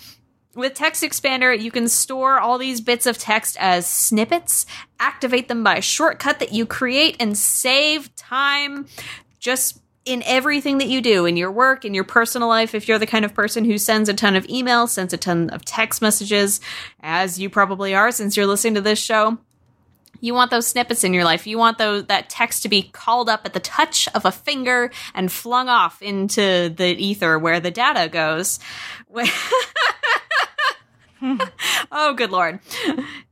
With 0.55 0.72
Text 0.72 1.02
Expander, 1.02 1.59
you 1.59 1.70
can 1.70 1.87
store 1.87 2.40
all 2.40 2.57
these 2.57 2.81
bits 2.81 3.05
of 3.07 3.18
text 3.18 3.59
as 3.61 3.87
snippets, 3.87 4.64
activate 4.98 5.48
them 5.48 5.62
by 5.62 5.76
a 5.76 5.83
shortcut 5.83 6.38
that 6.38 6.52
you 6.52 6.64
create, 6.64 7.14
and 7.20 7.37
save 7.37 8.14
time. 8.16 8.87
Just 9.38 9.83
in 10.06 10.22
everything 10.24 10.78
that 10.78 10.86
you 10.86 11.02
do 11.02 11.26
in 11.26 11.36
your 11.36 11.50
work, 11.50 11.84
in 11.84 11.92
your 11.92 12.04
personal 12.04 12.48
life, 12.48 12.74
if 12.74 12.88
you're 12.88 12.98
the 12.98 13.06
kind 13.06 13.24
of 13.24 13.34
person 13.34 13.64
who 13.64 13.76
sends 13.76 14.08
a 14.08 14.14
ton 14.14 14.36
of 14.36 14.46
emails, 14.46 14.90
sends 14.90 15.12
a 15.12 15.18
ton 15.18 15.50
of 15.50 15.64
text 15.64 16.00
messages, 16.00 16.60
as 17.00 17.38
you 17.38 17.50
probably 17.50 17.94
are 17.94 18.12
since 18.12 18.36
you're 18.36 18.46
listening 18.46 18.74
to 18.74 18.80
this 18.80 19.00
show, 19.00 19.36
you 20.20 20.32
want 20.32 20.50
those 20.50 20.66
snippets 20.66 21.04
in 21.04 21.12
your 21.12 21.24
life. 21.24 21.46
You 21.46 21.58
want 21.58 21.78
those 21.78 22.06
that 22.06 22.30
text 22.30 22.62
to 22.62 22.68
be 22.68 22.82
called 22.82 23.28
up 23.28 23.42
at 23.44 23.52
the 23.52 23.60
touch 23.60 24.08
of 24.14 24.24
a 24.24 24.32
finger 24.32 24.90
and 25.14 25.30
flung 25.30 25.68
off 25.68 26.00
into 26.00 26.70
the 26.70 26.96
ether 26.96 27.38
where 27.38 27.60
the 27.60 27.70
data 27.70 28.08
goes. 28.08 28.58
oh, 31.92 32.14
good 32.14 32.30
lord. 32.30 32.60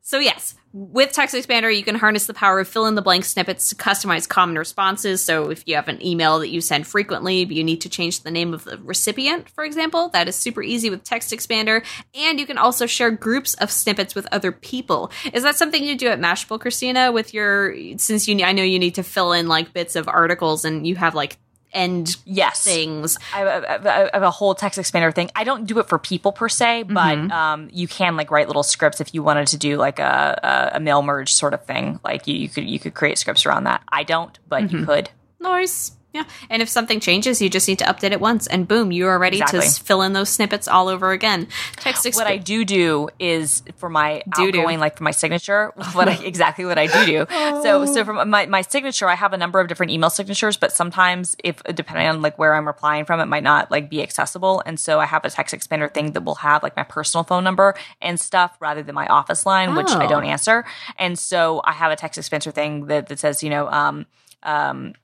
So 0.00 0.18
yes, 0.18 0.54
with 0.74 1.12
Text 1.12 1.36
Expander, 1.36 1.74
you 1.74 1.84
can 1.84 1.94
harness 1.94 2.26
the 2.26 2.34
power 2.34 2.58
of 2.58 2.66
fill 2.66 2.86
in 2.86 2.96
the 2.96 3.00
blank 3.00 3.24
snippets 3.24 3.68
to 3.68 3.76
customize 3.76 4.28
common 4.28 4.58
responses. 4.58 5.24
So, 5.24 5.48
if 5.50 5.62
you 5.66 5.76
have 5.76 5.86
an 5.86 6.04
email 6.04 6.40
that 6.40 6.48
you 6.48 6.60
send 6.60 6.84
frequently, 6.84 7.44
but 7.44 7.54
you 7.54 7.62
need 7.62 7.80
to 7.82 7.88
change 7.88 8.20
the 8.20 8.30
name 8.32 8.52
of 8.52 8.64
the 8.64 8.78
recipient, 8.78 9.48
for 9.48 9.64
example, 9.64 10.08
that 10.08 10.26
is 10.26 10.34
super 10.34 10.62
easy 10.62 10.90
with 10.90 11.04
Text 11.04 11.30
Expander. 11.32 11.84
And 12.12 12.40
you 12.40 12.46
can 12.46 12.58
also 12.58 12.86
share 12.86 13.12
groups 13.12 13.54
of 13.54 13.70
snippets 13.70 14.16
with 14.16 14.26
other 14.32 14.50
people. 14.50 15.12
Is 15.32 15.44
that 15.44 15.54
something 15.54 15.82
you 15.82 15.96
do 15.96 16.08
at 16.08 16.18
Mashable, 16.18 16.60
Christina? 16.60 17.12
With 17.12 17.32
your, 17.32 17.96
since 17.96 18.26
you, 18.26 18.44
I 18.44 18.50
know 18.50 18.64
you 18.64 18.80
need 18.80 18.96
to 18.96 19.04
fill 19.04 19.32
in 19.32 19.46
like 19.46 19.72
bits 19.72 19.94
of 19.94 20.08
articles 20.08 20.64
and 20.64 20.86
you 20.86 20.96
have 20.96 21.14
like 21.14 21.38
end 21.74 22.16
yes. 22.24 22.64
things. 22.64 23.18
I 23.34 23.40
have, 23.40 23.86
I 23.86 24.10
have, 24.12 24.22
a 24.22 24.30
whole 24.30 24.54
text 24.54 24.78
expander 24.78 25.14
thing. 25.14 25.30
I 25.34 25.44
don't 25.44 25.66
do 25.66 25.78
it 25.78 25.88
for 25.88 25.98
people 25.98 26.32
per 26.32 26.48
se, 26.48 26.84
but 26.84 27.18
mm-hmm. 27.18 27.32
um, 27.32 27.68
you 27.72 27.88
can 27.88 28.16
like 28.16 28.30
write 28.30 28.46
little 28.46 28.62
scripts 28.62 29.00
if 29.00 29.14
you 29.14 29.22
wanted 29.22 29.48
to 29.48 29.56
do 29.56 29.76
like 29.76 29.98
a, 29.98 30.70
a, 30.72 30.76
a 30.76 30.80
mail 30.80 31.02
merge 31.02 31.34
sort 31.34 31.54
of 31.54 31.64
thing. 31.64 32.00
Like 32.04 32.26
you, 32.26 32.34
you 32.34 32.48
could 32.48 32.64
you 32.64 32.78
could 32.78 32.94
create 32.94 33.18
scripts 33.18 33.44
around 33.44 33.64
that. 33.64 33.82
I 33.88 34.04
don't, 34.04 34.38
but 34.48 34.64
mm-hmm. 34.64 34.78
you 34.78 34.86
could. 34.86 35.10
Nice. 35.40 35.92
Yeah. 36.14 36.22
And 36.48 36.62
if 36.62 36.68
something 36.68 37.00
changes, 37.00 37.42
you 37.42 37.50
just 37.50 37.66
need 37.66 37.80
to 37.80 37.84
update 37.86 38.12
it 38.12 38.20
once 38.20 38.46
and 38.46 38.68
boom, 38.68 38.92
you 38.92 39.08
are 39.08 39.18
ready 39.18 39.40
exactly. 39.40 39.68
to 39.68 39.84
fill 39.84 40.00
in 40.00 40.12
those 40.12 40.28
snippets 40.28 40.68
all 40.68 40.86
over 40.86 41.10
again. 41.10 41.48
Text 41.74 42.06
exp- 42.06 42.14
What 42.14 42.28
I 42.28 42.36
do 42.36 42.64
do 42.64 43.08
is 43.18 43.64
for 43.78 43.90
my 43.90 44.22
outgoing, 44.38 44.78
like 44.78 44.96
for 44.96 45.02
my 45.02 45.10
signature, 45.10 45.72
what 45.92 46.08
I, 46.08 46.14
exactly 46.22 46.64
what 46.66 46.78
I 46.78 46.86
do 46.86 47.04
do. 47.04 47.26
So, 47.28 47.84
so 47.92 48.04
for 48.04 48.24
my, 48.24 48.46
my 48.46 48.60
signature, 48.60 49.08
I 49.08 49.16
have 49.16 49.32
a 49.32 49.36
number 49.36 49.58
of 49.58 49.66
different 49.66 49.90
email 49.90 50.08
signatures, 50.08 50.56
but 50.56 50.70
sometimes 50.70 51.36
if, 51.42 51.60
depending 51.64 52.06
on 52.06 52.22
like 52.22 52.38
where 52.38 52.54
I'm 52.54 52.68
replying 52.68 53.06
from, 53.06 53.18
it 53.18 53.26
might 53.26 53.42
not 53.42 53.72
like 53.72 53.90
be 53.90 54.00
accessible. 54.00 54.62
And 54.64 54.78
so 54.78 55.00
I 55.00 55.06
have 55.06 55.24
a 55.24 55.30
text 55.30 55.52
expander 55.52 55.92
thing 55.92 56.12
that 56.12 56.22
will 56.22 56.36
have 56.36 56.62
like 56.62 56.76
my 56.76 56.84
personal 56.84 57.24
phone 57.24 57.42
number 57.42 57.74
and 58.00 58.20
stuff 58.20 58.56
rather 58.60 58.84
than 58.84 58.94
my 58.94 59.08
office 59.08 59.44
line, 59.44 59.70
oh. 59.70 59.78
which 59.78 59.90
I 59.90 60.06
don't 60.06 60.24
oh. 60.24 60.28
answer. 60.28 60.64
And 60.96 61.18
so 61.18 61.60
I 61.64 61.72
have 61.72 61.90
a 61.90 61.96
text 61.96 62.20
expander 62.20 62.54
thing 62.54 62.86
that, 62.86 63.08
that 63.08 63.18
says, 63.18 63.42
you 63.42 63.50
know, 63.50 63.68
um, 63.68 64.06
um, 64.44 64.94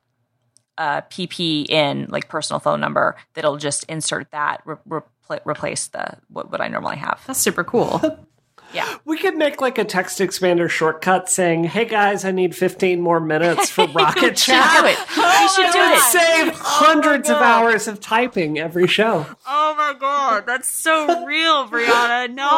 uh, 0.80 1.02
PP 1.02 1.68
in 1.68 2.06
like 2.08 2.28
personal 2.28 2.58
phone 2.58 2.80
number 2.80 3.14
that'll 3.34 3.58
just 3.58 3.84
insert 3.84 4.30
that 4.30 4.62
re- 4.64 4.76
re- 4.86 5.02
replace 5.44 5.88
the 5.88 6.16
what, 6.28 6.50
what 6.50 6.62
I 6.62 6.68
normally 6.68 6.96
have. 6.96 7.22
That's 7.26 7.38
super 7.38 7.62
cool. 7.64 8.00
yeah, 8.72 8.96
we 9.04 9.18
could 9.18 9.36
make 9.36 9.60
like 9.60 9.76
a 9.76 9.84
text 9.84 10.20
expander 10.20 10.70
shortcut 10.70 11.28
saying, 11.28 11.64
"Hey 11.64 11.84
guys, 11.84 12.24
I 12.24 12.30
need 12.30 12.56
15 12.56 12.98
more 12.98 13.20
minutes 13.20 13.68
for 13.68 13.86
Rocket 13.94 14.36
Chat." 14.36 14.70
Should 14.72 14.80
do 14.80 14.86
it. 14.88 14.98
We 15.16 15.48
should 15.48 15.70
do 15.70 15.80
it. 15.82 16.00
Save 16.00 16.54
hundreds 16.54 17.28
oh 17.28 17.36
of 17.36 17.42
hours 17.42 17.86
of 17.86 18.00
typing 18.00 18.58
every 18.58 18.86
show. 18.86 19.26
Oh 19.46 19.74
my 19.76 19.94
god, 20.00 20.46
that's 20.46 20.66
so 20.66 21.26
real, 21.26 21.68
Brianna. 21.68 22.32
No. 22.32 22.48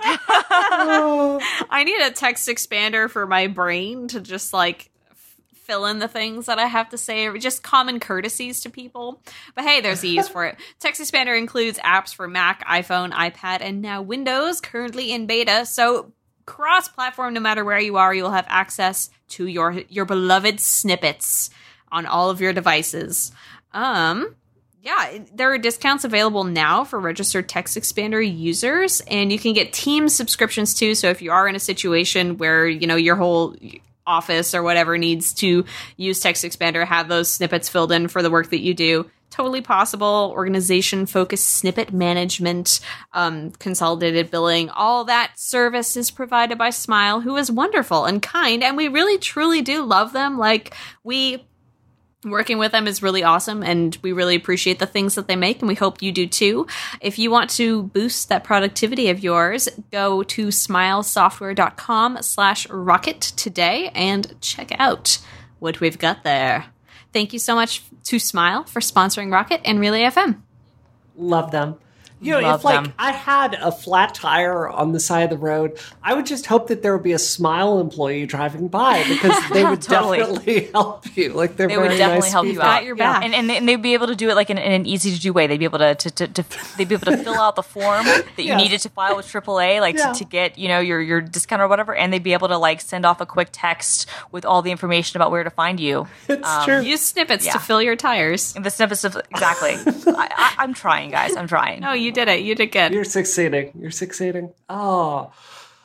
Oh. 0.00 1.38
I 1.68 1.84
need 1.84 2.00
a 2.00 2.12
text 2.12 2.48
expander 2.48 3.10
for 3.10 3.26
my 3.26 3.46
brain 3.46 4.08
to 4.08 4.20
just 4.20 4.54
like 4.54 4.90
fill 5.68 5.86
in 5.86 5.98
the 5.98 6.08
things 6.08 6.46
that 6.46 6.58
I 6.58 6.66
have 6.66 6.88
to 6.88 6.98
say, 6.98 7.26
or 7.26 7.36
just 7.38 7.62
common 7.62 8.00
courtesies 8.00 8.60
to 8.62 8.70
people. 8.70 9.20
But 9.54 9.64
hey, 9.64 9.80
there's 9.80 10.02
a 10.02 10.08
use 10.08 10.28
for 10.28 10.46
it. 10.46 10.56
Text 10.80 11.00
Expander 11.00 11.38
includes 11.38 11.78
apps 11.80 12.14
for 12.14 12.26
Mac, 12.26 12.66
iPhone, 12.66 13.12
iPad, 13.12 13.58
and 13.60 13.82
now 13.82 14.02
Windows, 14.02 14.60
currently 14.60 15.12
in 15.12 15.26
beta. 15.26 15.66
So 15.66 16.12
cross-platform, 16.46 17.34
no 17.34 17.40
matter 17.40 17.64
where 17.64 17.78
you 17.78 17.96
are, 17.96 18.14
you'll 18.14 18.30
have 18.30 18.46
access 18.48 19.10
to 19.28 19.46
your 19.46 19.72
your 19.88 20.06
beloved 20.06 20.58
snippets 20.58 21.50
on 21.92 22.06
all 22.06 22.30
of 22.30 22.40
your 22.40 22.54
devices. 22.54 23.30
Um, 23.72 24.34
yeah, 24.80 25.18
there 25.34 25.52
are 25.52 25.58
discounts 25.58 26.04
available 26.04 26.44
now 26.44 26.84
for 26.84 26.98
registered 26.98 27.48
text 27.48 27.76
expander 27.76 28.22
users, 28.26 29.02
and 29.02 29.30
you 29.30 29.38
can 29.38 29.52
get 29.52 29.74
team 29.74 30.08
subscriptions 30.08 30.72
too. 30.72 30.94
So 30.94 31.10
if 31.10 31.20
you 31.20 31.30
are 31.30 31.46
in 31.46 31.54
a 31.54 31.60
situation 31.60 32.38
where 32.38 32.66
you 32.66 32.86
know 32.86 32.96
your 32.96 33.16
whole 33.16 33.54
office 34.08 34.54
or 34.54 34.62
whatever 34.62 34.98
needs 34.98 35.32
to 35.34 35.64
use 35.96 36.18
text 36.18 36.44
expander, 36.44 36.84
have 36.86 37.08
those 37.08 37.28
snippets 37.28 37.68
filled 37.68 37.92
in 37.92 38.08
for 38.08 38.22
the 38.22 38.30
work 38.30 38.50
that 38.50 38.60
you 38.60 38.74
do. 38.74 39.08
Totally 39.30 39.60
possible. 39.60 40.32
Organization 40.34 41.04
focused 41.04 41.50
snippet 41.50 41.92
management, 41.92 42.80
um, 43.12 43.50
consolidated 43.52 44.30
billing, 44.30 44.70
all 44.70 45.04
that 45.04 45.32
service 45.36 45.98
is 45.98 46.10
provided 46.10 46.56
by 46.56 46.70
Smile, 46.70 47.20
who 47.20 47.36
is 47.36 47.50
wonderful 47.50 48.06
and 48.06 48.22
kind. 48.22 48.64
And 48.64 48.76
we 48.76 48.88
really 48.88 49.18
truly 49.18 49.60
do 49.60 49.84
love 49.84 50.14
them. 50.14 50.38
Like, 50.38 50.74
we 51.04 51.44
working 52.30 52.58
with 52.58 52.72
them 52.72 52.86
is 52.86 53.02
really 53.02 53.22
awesome 53.22 53.62
and 53.62 53.96
we 54.02 54.12
really 54.12 54.36
appreciate 54.36 54.78
the 54.78 54.86
things 54.86 55.14
that 55.14 55.28
they 55.28 55.36
make 55.36 55.60
and 55.60 55.68
we 55.68 55.74
hope 55.74 56.02
you 56.02 56.12
do 56.12 56.26
too. 56.26 56.66
If 57.00 57.18
you 57.18 57.30
want 57.30 57.50
to 57.50 57.84
boost 57.84 58.28
that 58.28 58.44
productivity 58.44 59.10
of 59.10 59.22
yours 59.22 59.68
go 59.90 60.22
to 60.22 60.48
smilesoftware.com 60.48 62.22
slash 62.22 62.68
rocket 62.68 63.20
today 63.20 63.90
and 63.94 64.40
check 64.40 64.72
out 64.78 65.18
what 65.58 65.80
we've 65.80 65.98
got 65.98 66.24
there. 66.24 66.66
Thank 67.12 67.32
you 67.32 67.38
so 67.38 67.54
much 67.54 67.82
to 68.04 68.18
smile 68.18 68.64
for 68.64 68.80
sponsoring 68.80 69.32
rocket 69.32 69.60
and 69.64 69.80
relay 69.80 70.02
fm 70.02 70.42
Love 71.18 71.50
them. 71.50 71.76
You 72.20 72.32
know, 72.32 72.40
Love 72.40 72.60
if 72.60 72.64
like 72.64 72.84
them. 72.84 72.92
I 72.98 73.12
had 73.12 73.54
a 73.54 73.70
flat 73.70 74.14
tire 74.14 74.68
on 74.68 74.92
the 74.92 74.98
side 75.00 75.24
of 75.24 75.30
the 75.30 75.36
road, 75.38 75.78
I 76.02 76.14
would 76.14 76.26
just 76.26 76.46
hope 76.46 76.66
that 76.68 76.82
there 76.82 76.92
would 76.96 77.04
be 77.04 77.12
a 77.12 77.18
smile 77.18 77.80
employee 77.80 78.26
driving 78.26 78.68
by 78.68 79.04
because 79.08 79.36
they 79.50 79.64
would 79.64 79.80
Totally. 79.88 80.18
definitely 80.18 80.64
help 80.72 81.16
you. 81.16 81.32
Like 81.32 81.56
they're 81.56 81.68
They 81.68 81.74
very 81.76 81.88
would 81.90 81.96
definitely 81.96 82.20
nice 82.22 82.32
help 82.32 82.46
you 82.46 82.52
people. 82.52 82.66
out. 82.66 82.74
Got 82.78 82.84
your 82.84 82.96
back. 82.96 83.22
and 83.24 83.34
and, 83.34 83.48
they, 83.48 83.56
and 83.56 83.68
they'd 83.68 83.76
be 83.82 83.94
able 83.94 84.08
to 84.08 84.16
do 84.16 84.30
it 84.30 84.34
like 84.34 84.50
in, 84.50 84.58
in 84.58 84.72
an 84.72 84.86
easy 84.86 85.14
to 85.14 85.20
do 85.20 85.32
way. 85.32 85.46
They'd 85.46 85.58
be 85.58 85.64
able 85.64 85.78
to 85.78 85.94
to, 85.94 86.10
to, 86.10 86.26
to 86.28 86.44
they'd 86.76 86.88
be 86.88 86.94
able 86.96 87.06
to 87.06 87.16
fill 87.18 87.34
out 87.38 87.54
the 87.56 87.62
form 87.62 88.04
that 88.04 88.32
you 88.38 88.44
Yeah. 88.46 88.56
needed 88.56 88.80
to 88.80 88.88
file 88.88 89.14
with 89.16 89.26
AAA, 89.26 89.80
like 89.80 89.96
Yeah. 89.96 90.12
to, 90.12 90.18
to 90.18 90.24
get 90.24 90.58
you 90.58 90.68
know 90.68 90.80
your 90.80 91.00
your 91.00 91.20
discount 91.20 91.62
or 91.62 91.68
whatever, 91.68 91.94
and 91.94 92.12
they'd 92.12 92.22
be 92.24 92.32
able 92.32 92.48
to 92.48 92.58
like 92.58 92.80
send 92.80 93.06
off 93.06 93.20
a 93.20 93.26
quick 93.26 93.48
text 93.52 94.08
with 94.32 94.44
all 94.44 94.62
the 94.62 94.70
information 94.72 95.16
about 95.18 95.30
where 95.30 95.44
to 95.44 95.50
find 95.50 95.78
you. 95.78 96.08
It's 96.28 96.48
um, 96.48 96.64
true. 96.64 96.80
use 96.80 97.00
snippets 97.02 97.46
Yeah. 97.46 97.52
to 97.52 97.58
fill 97.60 97.80
your 97.80 97.94
tires 97.96 98.54
And 98.56 98.64
the 98.64 98.70
snippets 98.70 99.04
of 99.04 99.16
exactly. 99.30 99.76
I, 100.14 100.28
I, 100.34 100.54
I'm 100.58 100.74
trying, 100.74 101.10
guys. 101.10 101.36
I'm 101.36 101.46
trying. 101.46 101.80
no 101.80 101.92
you 102.08 102.14
did 102.14 102.28
it 102.28 102.40
you 102.40 102.54
did 102.54 102.72
good 102.72 102.92
You're 102.92 103.04
succeeding. 103.04 103.72
You're 103.78 103.90
succeeding. 103.90 104.52
Oh, 104.68 105.32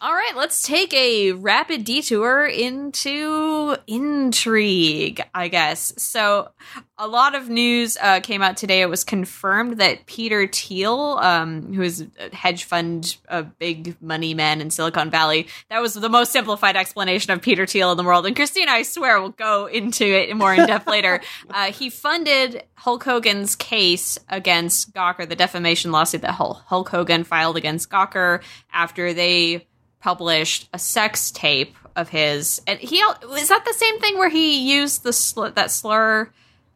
All 0.03 0.13
right, 0.13 0.33
let's 0.35 0.61
take 0.61 0.93
a 0.93 1.31
rapid 1.31 1.85
detour 1.85 2.45
into 2.45 3.77
intrigue, 3.87 5.21
I 5.33 5.47
guess. 5.47 5.93
So, 5.95 6.49
a 6.97 7.07
lot 7.07 7.35
of 7.35 7.47
news 7.47 7.95
uh, 8.01 8.19
came 8.19 8.41
out 8.41 8.57
today. 8.57 8.81
It 8.81 8.89
was 8.89 9.05
confirmed 9.05 9.77
that 9.79 10.05
Peter 10.05 10.45
Thiel, 10.45 11.17
um, 11.21 11.73
who 11.73 11.81
is 11.81 12.05
a 12.19 12.35
hedge 12.35 12.65
fund, 12.65 13.15
a 13.29 13.43
big 13.43 13.95
money 14.01 14.33
man 14.33 14.59
in 14.59 14.71
Silicon 14.71 15.09
Valley, 15.09 15.47
that 15.69 15.81
was 15.81 15.93
the 15.93 16.09
most 16.09 16.33
simplified 16.33 16.75
explanation 16.75 17.31
of 17.31 17.41
Peter 17.41 17.65
Thiel 17.65 17.91
in 17.91 17.97
the 17.97 18.03
world. 18.03 18.25
And 18.25 18.35
Christina, 18.35 18.71
I 18.71 18.83
swear, 18.83 19.21
will 19.21 19.29
go 19.29 19.67
into 19.67 20.03
it 20.03 20.35
more 20.35 20.53
in 20.53 20.67
depth 20.67 20.87
later. 20.87 21.21
Uh, 21.49 21.71
he 21.71 21.89
funded 21.89 22.63
Hulk 22.75 23.03
Hogan's 23.03 23.55
case 23.55 24.17
against 24.29 24.91
Gawker, 24.93 25.27
the 25.27 25.35
defamation 25.35 25.91
lawsuit 25.91 26.21
that 26.21 26.31
Hulk 26.31 26.89
Hogan 26.89 27.23
filed 27.23 27.57
against 27.57 27.89
Gawker 27.89 28.41
after 28.71 29.13
they 29.13 29.67
published 30.03 30.67
a 30.73 30.77
sex 30.79 31.31
tape 31.31 31.75
of 31.95 32.09
his. 32.09 32.61
And 32.67 32.77
he 32.79 32.97
is 32.97 33.47
that 33.47 33.63
the 33.65 33.73
same 33.73 33.99
thing 33.99 34.17
where 34.17 34.29
he 34.29 34.75
used 34.75 35.03
the 35.03 35.13
sl- 35.13 35.47
that 35.47 35.71
slur, 35.71 36.29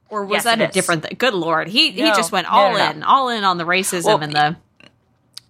or 0.09 0.23
was 0.25 0.37
Yes, 0.37 0.43
that 0.45 0.61
a 0.61 0.67
is. 0.69 0.73
different 0.73 1.03
thing? 1.03 1.15
Good 1.17 1.33
lord, 1.33 1.67
he 1.67 1.91
he 1.91 2.01
just 2.07 2.31
went 2.31 2.49
all 2.51 2.71
no, 2.71 2.77
no. 2.77 2.89
in, 2.91 3.03
all 3.03 3.29
in 3.29 3.43
on 3.43 3.57
the 3.57 3.65
racism 3.65 4.05
Well, 4.05 4.21
and 4.23 4.33
the. 4.33 4.55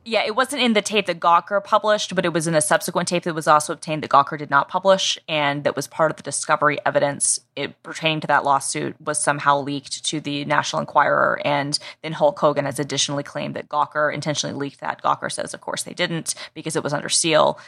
Yeah, 0.10 0.24
it 0.26 0.38
wasn't 0.38 0.62
in 0.62 0.72
the 0.72 0.82
tape 0.82 1.08
that 1.08 1.20
Gawker 1.20 1.62
published, 1.62 2.16
but 2.16 2.24
it 2.24 2.32
was 2.32 2.48
in 2.48 2.56
a 2.56 2.62
subsequent 2.62 3.10
tape 3.10 3.24
that 3.24 3.36
was 3.36 3.46
also 3.46 3.74
obtained 3.74 4.04
that 4.04 4.10
Gawker 4.10 4.38
did 4.38 4.50
not 4.50 4.70
publish, 4.70 5.20
and 5.28 5.66
that 5.66 5.76
was 5.76 5.86
part 5.86 6.12
of 6.12 6.16
the 6.16 6.24
discovery 6.24 6.78
evidence 6.86 7.42
it 7.58 7.84
pertaining 7.84 8.22
to 8.22 8.28
that 8.28 8.46
lawsuit 8.46 8.96
was 9.02 9.22
somehow 9.22 9.60
leaked 9.60 10.06
to 10.06 10.22
the 10.22 10.46
National 10.46 10.80
Enquirer, 10.80 11.42
and 11.44 11.78
then 12.04 12.14
Hulk 12.14 12.40
Hogan 12.40 12.64
has 12.64 12.80
additionally 12.80 13.24
claimed 13.24 13.54
that 13.56 13.68
Gawker 13.68 14.14
intentionally 14.14 14.56
leaked 14.56 14.80
that. 14.80 15.02
Gawker 15.02 15.30
says, 15.30 15.54
of 15.54 15.60
course, 15.60 15.84
they 15.84 15.94
didn't 15.94 16.36
because 16.54 16.78
it 16.78 16.84
was 16.84 16.94
under 16.94 17.10
seal. 17.10 17.60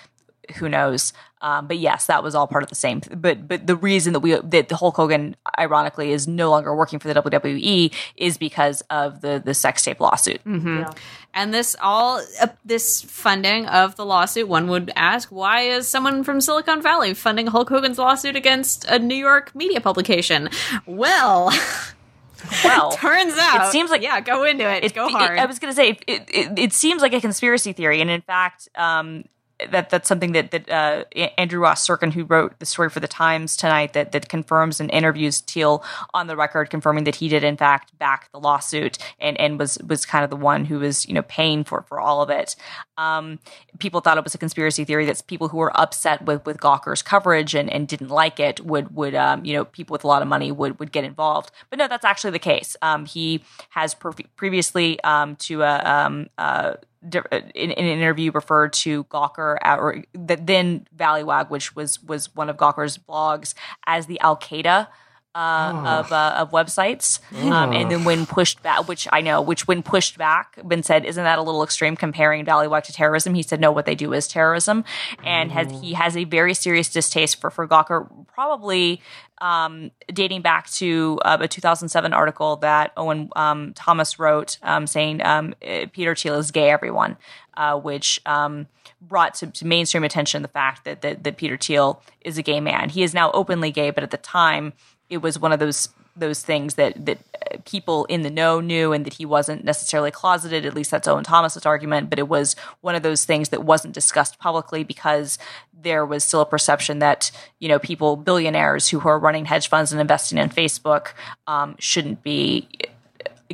Who 0.58 0.70
knows? 0.70 1.14
Um, 1.42 1.68
but 1.68 1.78
yes, 1.78 2.08
that 2.08 2.22
was 2.22 2.36
all 2.36 2.48
part 2.48 2.64
of 2.64 2.70
the 2.70 2.76
same. 2.76 3.02
But 3.16 3.48
but 3.48 3.66
the 3.66 3.76
reason 3.76 4.12
that 4.14 4.20
we 4.20 4.36
that 4.36 4.68
the 4.68 4.76
Hulk 4.76 4.96
Hogan, 4.98 5.36
ironically, 5.58 6.12
is 6.12 6.28
no 6.28 6.50
longer 6.50 6.76
working 6.76 7.00
for 7.00 7.08
the 7.08 7.22
WWE 7.22 7.94
is 8.18 8.38
because 8.38 8.82
of 8.90 9.22
the 9.22 9.42
the 9.44 9.54
sex 9.54 9.84
tape 9.84 10.00
lawsuit. 10.00 10.42
yeah. 10.46 10.92
And 11.34 11.54
this 11.54 11.76
all 11.82 12.22
uh, 12.42 12.48
this 12.66 13.02
funding 13.04 13.68
of 13.68 13.96
the 13.96 14.06
lawsuit, 14.06 14.48
one 14.50 14.68
would 14.68 14.92
ask, 14.96 15.30
why 15.30 15.62
is 15.62 15.88
someone 15.88 16.24
from 16.24 16.42
Silicon 16.42 16.82
Valley 16.82 17.14
funding 17.14 17.48
Hulk 17.48 17.70
Hogan's 17.70 18.00
lawsuit 18.00 18.36
against 18.36 18.84
a 18.86 19.00
New 19.00 19.16
York 19.16 19.54
media 19.56 19.80
publication? 19.80 20.50
Well, 20.86 21.52
Well, 22.64 22.92
turns 22.94 23.36
out 23.38 23.68
it 23.68 23.72
seems 23.72 23.90
like- 23.92 24.02
yeah, 24.02 24.22
go 24.22 24.44
into 24.46 24.64
it, 24.70 24.84
it- 24.86 24.94
go 24.96 25.08
it- 25.08 25.12
hard. 25.12 25.38
I 25.40 25.46
was 25.46 25.60
going 25.60 25.72
to 25.72 25.76
say 25.76 25.98
it, 26.08 26.24
it, 26.30 26.58
it 26.60 26.74
seems 26.74 27.02
like 27.02 27.14
a 27.14 27.20
conspiracy 27.22 27.74
theory, 27.74 28.00
and 28.02 28.10
in 28.10 28.22
fact, 28.22 28.70
um, 28.76 29.26
that 29.70 29.90
that's 29.90 30.08
something 30.08 30.32
that 30.34 30.52
that 30.52 30.70
uh, 30.70 31.04
Andrew 31.38 31.60
Ross 31.60 31.88
Sorkin, 31.88 32.14
who 32.14 32.24
wrote 32.24 32.60
the 32.60 32.66
story 32.66 32.90
for 32.90 33.00
the 33.00 33.08
Times 33.08 33.58
tonight, 33.58 33.94
that 33.94 34.12
that 34.12 34.30
confirms 34.30 34.80
and 34.80 34.90
interviews 34.92 35.42
Thiel 35.42 35.84
on 36.14 36.28
the 36.28 36.36
record, 36.36 36.70
confirming 36.70 37.04
that 37.04 37.16
he 37.16 37.28
did 37.28 37.44
in 37.44 37.58
fact 37.58 37.98
back 38.00 38.32
the 38.32 38.40
lawsuit 38.40 38.98
and 39.20 39.40
and 39.40 39.60
was 39.60 39.78
was 39.88 40.06
kind 40.06 40.24
of 40.24 40.30
the 40.30 40.36
one 40.36 40.66
who 40.66 40.80
was 40.80 41.08
you 41.08 41.14
know 41.14 41.24
paying 41.24 41.64
for 41.64 41.82
for 41.84 42.00
all 42.00 42.22
of 42.22 42.30
it. 42.30 42.56
Um, 42.98 43.40
people 43.80 44.02
thought 44.02 44.18
it 44.18 44.24
was 44.24 44.36
a 44.36 44.40
conspiracy 44.40 44.84
theory 44.84 45.06
that 45.06 45.22
people 45.28 45.50
who 45.50 45.58
were 45.58 45.78
upset 45.78 46.24
with 46.24 46.46
with 46.46 46.60
Gawker's 46.60 47.02
coverage 47.02 47.56
and, 47.56 47.70
and 47.70 47.88
didn't 47.88 48.10
like 48.10 48.40
it 48.40 48.66
would 48.66 48.96
would 48.96 49.16
um, 49.16 49.44
you 49.46 49.54
know 49.54 49.66
people 49.66 49.94
with 49.94 50.04
a 50.04 50.08
lot 50.08 50.22
of 50.22 50.28
money 50.28 50.52
would 50.52 50.80
would 50.80 50.92
get 50.92 51.04
involved. 51.04 51.52
But 51.70 51.80
no, 51.80 51.88
that's 51.88 52.06
actually 52.06 52.32
the 52.32 52.40
case. 52.40 52.78
Um, 52.82 53.06
he 53.06 53.44
has 53.72 53.94
pre- 53.94 54.28
previously 54.36 55.02
um, 55.04 55.36
to 55.38 55.64
a 55.64 55.80
um, 55.84 56.28
uh, 56.38 56.74
di- 56.74 56.89
Uh, 57.02 57.40
in, 57.56 57.72
in 57.72 57.86
an 57.86 58.00
interview 58.00 58.30
referred 58.32 58.74
to 58.74 59.06
Gawker 59.06 59.58
at, 59.62 59.80
or 59.80 60.04
that 60.14 60.46
then 60.46 60.86
Valleywag, 60.96 61.50
which 61.50 61.76
was 61.76 62.04
was 62.04 62.36
one 62.36 62.50
of 62.50 62.58
Gawker's 62.58 62.98
blogs, 62.98 63.54
as 63.88 64.08
the 64.08 64.20
Al 64.20 64.36
Qaeda. 64.36 64.88
Uh, 65.36 65.84
of 65.86 66.12
uh, 66.12 66.34
of 66.40 66.50
websites, 66.50 67.20
um, 67.52 67.72
and 67.72 67.92
then 67.92 68.04
when 68.04 68.26
pushed 68.26 68.64
back, 68.64 68.88
which 68.88 69.08
I 69.12 69.22
know, 69.22 69.44
which 69.44 69.68
when 69.68 69.84
pushed 69.84 70.18
back, 70.18 70.58
been 70.68 70.82
said, 70.82 71.06
isn't 71.06 71.24
that 71.24 71.38
a 71.38 71.44
little 71.44 71.62
extreme 71.62 71.96
comparing 71.96 72.44
Valleywag 72.44 72.82
to 72.86 72.94
terrorism? 72.94 73.36
He 73.36 73.44
said, 73.44 73.60
no, 73.60 73.72
what 73.72 73.86
they 73.86 73.94
do 73.94 74.12
is 74.12 74.28
terrorism, 74.28 74.84
and 75.24 75.52
has 75.52 75.70
he 75.82 75.94
has 75.94 76.18
a 76.18 76.24
very 76.24 76.56
serious 76.56 76.90
distaste 76.90 77.40
for 77.40 77.52
for 77.52 77.68
Gawker, 77.68 78.10
probably 78.26 79.04
um, 79.40 79.92
dating 80.12 80.42
back 80.42 80.68
to 80.72 81.20
uh, 81.24 81.38
a 81.40 81.48
2007 81.48 82.12
article 82.12 82.56
that 82.58 82.92
Owen 82.98 83.30
um, 83.36 83.74
Thomas 83.76 84.18
wrote 84.18 84.58
um, 84.64 84.88
saying 84.88 85.24
um, 85.24 85.54
uh, 85.64 85.86
Peter 85.94 86.16
Thiel 86.16 86.40
is 86.40 86.50
gay, 86.50 86.72
everyone, 86.72 87.18
uh, 87.56 87.80
which 87.80 88.20
um, 88.26 88.68
brought 89.00 89.36
to, 89.36 89.48
to 89.48 89.68
mainstream 89.68 90.04
attention 90.04 90.42
the 90.42 90.48
fact 90.48 90.86
that, 90.86 91.04
that 91.04 91.24
that 91.24 91.38
Peter 91.38 91.56
Thiel 91.56 92.02
is 92.22 92.40
a 92.40 92.42
gay 92.42 92.60
man. 92.60 92.90
He 92.90 93.04
is 93.04 93.14
now 93.14 93.30
openly 93.32 93.70
gay, 93.72 93.92
but 93.92 94.04
at 94.04 94.10
the 94.10 94.18
time 94.18 94.74
it 95.10 95.18
was 95.18 95.40
one 95.40 95.52
of 95.52 95.60
those 95.60 95.90
those 96.16 96.42
things 96.42 96.76
that 96.76 97.06
that 97.06 97.18
uh, 97.52 97.58
people 97.66 98.06
in 98.06 98.24
the 98.24 98.30
know 98.30 98.60
knew 98.60 98.92
and 98.92 99.06
that 99.06 99.14
he 99.14 99.26
wasn't 99.26 99.64
necessarily 99.64 100.12
closeted 100.12 100.66
at 100.66 100.74
least 100.74 100.92
that's 100.92 101.08
Owen 101.08 101.24
Thomas's 101.24 101.66
argument 101.66 102.10
but 102.10 102.20
it 102.20 102.28
was 102.28 102.56
one 102.82 102.96
of 102.96 103.04
those 103.04 103.26
things 103.26 103.50
that 103.50 103.64
wasn't 103.64 103.94
discussed 103.94 104.40
publicly 104.40 104.84
because 104.84 105.38
there 105.82 106.06
was 106.06 106.24
still 106.24 106.42
a 106.42 106.46
perception 106.46 107.00
that 107.00 107.32
you 107.60 107.70
know 107.70 107.80
people 107.80 108.16
billionaires 108.16 108.90
who 108.90 109.00
are 109.08 109.20
running 109.20 109.46
hedge 109.46 109.70
funds 109.70 109.92
and 109.92 110.02
investing 110.02 110.38
in 110.38 110.50
Facebook 110.50 111.14
um, 111.48 111.76
shouldn't 111.80 112.22
be 112.24 112.68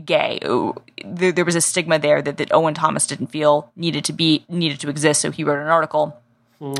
gay. 0.03 0.39
There, 1.05 1.31
there 1.31 1.45
was 1.45 1.55
a 1.55 1.61
stigma 1.61 1.99
there 1.99 2.21
that, 2.21 2.37
that 2.37 2.53
Owen 2.53 2.73
Thomas 2.73 3.07
didn't 3.07 3.27
feel 3.27 3.71
needed 3.75 4.05
to 4.05 4.13
be 4.13 4.45
needed 4.49 4.79
to 4.81 4.89
exist, 4.89 5.21
so 5.21 5.31
he 5.31 5.43
wrote 5.43 5.61
an 5.61 5.67
article. 5.67 6.19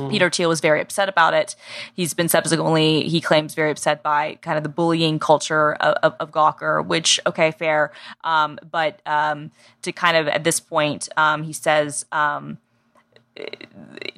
Peter 0.10 0.30
Thiel 0.30 0.50
was 0.50 0.62
very 0.62 0.82
upset 0.82 1.10
about 1.10 1.34
it. 1.34 1.56
He's 1.94 2.14
been 2.14 2.30
subsequently, 2.30 3.08
he 3.08 3.22
claims, 3.22 3.54
very 3.54 3.72
upset 3.72 4.02
by 4.04 4.36
kind 4.42 4.58
of 4.58 4.64
the 4.64 4.70
bullying 4.70 5.20
culture 5.20 5.74
of, 5.74 5.96
of, 6.04 6.16
of 6.20 6.32
Gawker, 6.32 6.86
which, 6.86 7.20
okay, 7.26 7.52
fair. 7.52 7.92
Um, 8.24 8.60
but 8.70 9.02
um, 9.06 9.52
to 9.82 9.92
kind 9.92 10.18
of, 10.18 10.28
at 10.28 10.44
this 10.44 10.60
point, 10.60 11.10
um, 11.18 11.44
he 11.44 11.54
says, 11.54 12.06
um, 12.12 12.58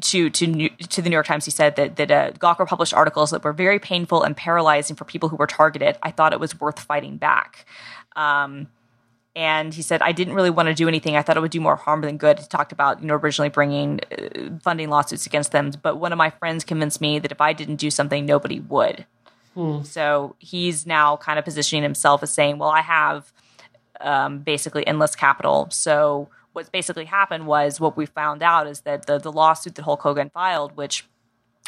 to 0.02 0.30
to 0.30 0.46
New, 0.46 0.70
to 0.70 1.02
the 1.02 1.10
New 1.10 1.16
York 1.16 1.26
Times, 1.26 1.46
he 1.46 1.52
said 1.52 1.76
that 1.76 1.96
that 1.96 2.12
uh, 2.12 2.32
Gawker 2.34 2.68
published 2.68 2.94
articles 2.94 3.32
that 3.32 3.44
were 3.44 3.54
very 3.54 3.80
painful 3.80 4.22
and 4.22 4.38
paralyzing 4.38 4.96
for 4.96 5.06
people 5.06 5.30
who 5.30 5.36
were 5.36 5.48
targeted. 5.48 5.98
I 6.04 6.12
thought 6.12 6.34
it 6.34 6.40
was 6.40 6.60
worth 6.60 6.80
fighting 6.80 7.18
back. 7.18 7.66
Um, 8.16 8.68
and 9.38 9.72
he 9.72 9.84
said, 9.84 10.02
I 10.02 10.14
didn't 10.14 10.34
really 10.34 10.50
want 10.50 10.68
to 10.68 10.74
do 10.74 10.88
anything. 10.88 11.16
I 11.16 11.22
thought 11.22 11.38
it 11.38 11.42
would 11.42 11.52
do 11.52 11.62
more 11.62 11.76
harm 11.76 12.02
than 12.02 12.18
good. 12.18 12.40
He 12.40 12.48
talked 12.48 12.72
about, 12.72 13.02
you 13.02 13.08
know, 13.08 13.14
originally 13.14 13.50
bringing 13.50 14.00
uh, 14.12 14.58
funding 14.64 14.90
lawsuits 14.90 15.28
against 15.28 15.52
them. 15.52 15.72
But 15.80 15.98
one 15.98 16.12
of 16.12 16.18
my 16.18 16.32
friends 16.32 16.64
convinced 16.64 17.00
me 17.02 17.20
that 17.20 17.32
if 17.32 17.40
I 17.40 17.54
didn't 17.54 17.76
do 17.76 17.92
something, 17.92 18.26
nobody 18.26 18.60
would. 18.60 19.06
So 19.84 20.36
he's 20.40 20.88
now 20.88 21.18
kind 21.18 21.38
of 21.38 21.46
positioning 21.46 21.84
himself 21.84 22.24
as 22.24 22.32
saying, 22.32 22.58
well, 22.58 22.72
I 22.72 22.82
have 22.82 23.32
um, 24.02 24.40
basically 24.40 24.88
endless 24.88 25.16
capital. 25.16 25.68
So 25.70 26.30
what's 26.54 26.70
basically 26.70 27.06
happened 27.06 27.46
was 27.46 27.80
what 27.80 27.96
we 27.96 28.08
found 28.08 28.42
out 28.42 28.66
is 28.66 28.82
that 28.82 29.06
the 29.06 29.20
the 29.20 29.32
lawsuit 29.32 29.76
that 29.76 29.84
Hulk 29.84 30.02
Hogan 30.02 30.32
filed, 30.32 30.76
which 30.76 31.06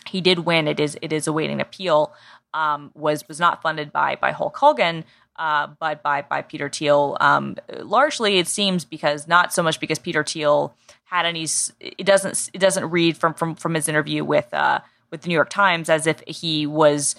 he 0.07 0.21
did 0.21 0.39
win, 0.39 0.67
it 0.67 0.79
is 0.79 0.97
it 1.03 1.13
is 1.13 1.27
awaiting 1.27 1.61
appeal, 1.61 2.13
um, 2.55 2.89
was 2.95 3.27
was 3.27 3.39
not 3.39 3.61
funded 3.61 3.91
by 3.91 4.15
by 4.15 4.31
Hulk 4.31 4.57
Hogan. 4.57 5.05
Uh, 5.39 5.67
but 5.79 6.03
by 6.03 6.21
by 6.21 6.41
Peter 6.41 6.69
Thiel, 6.69 7.15
um, 7.21 7.55
largely 7.79 8.39
it 8.39 8.47
seems 8.47 8.83
because 8.83 9.25
not 9.25 9.53
so 9.53 9.63
much 9.63 9.79
because 9.79 9.97
Peter 9.97 10.23
Thiel 10.23 10.75
had 11.05 11.25
any. 11.25 11.47
It 11.79 12.05
doesn't 12.05 12.49
it 12.53 12.59
doesn't 12.59 12.91
read 12.91 13.15
from 13.15 13.33
from 13.33 13.55
from 13.55 13.73
his 13.73 13.87
interview 13.87 14.25
with 14.25 14.53
uh, 14.53 14.81
with 15.11 15.21
the 15.21 15.29
New 15.29 15.35
York 15.35 15.49
Times 15.49 15.89
as 15.89 16.07
if 16.07 16.21
he 16.27 16.67
was 16.67 17.15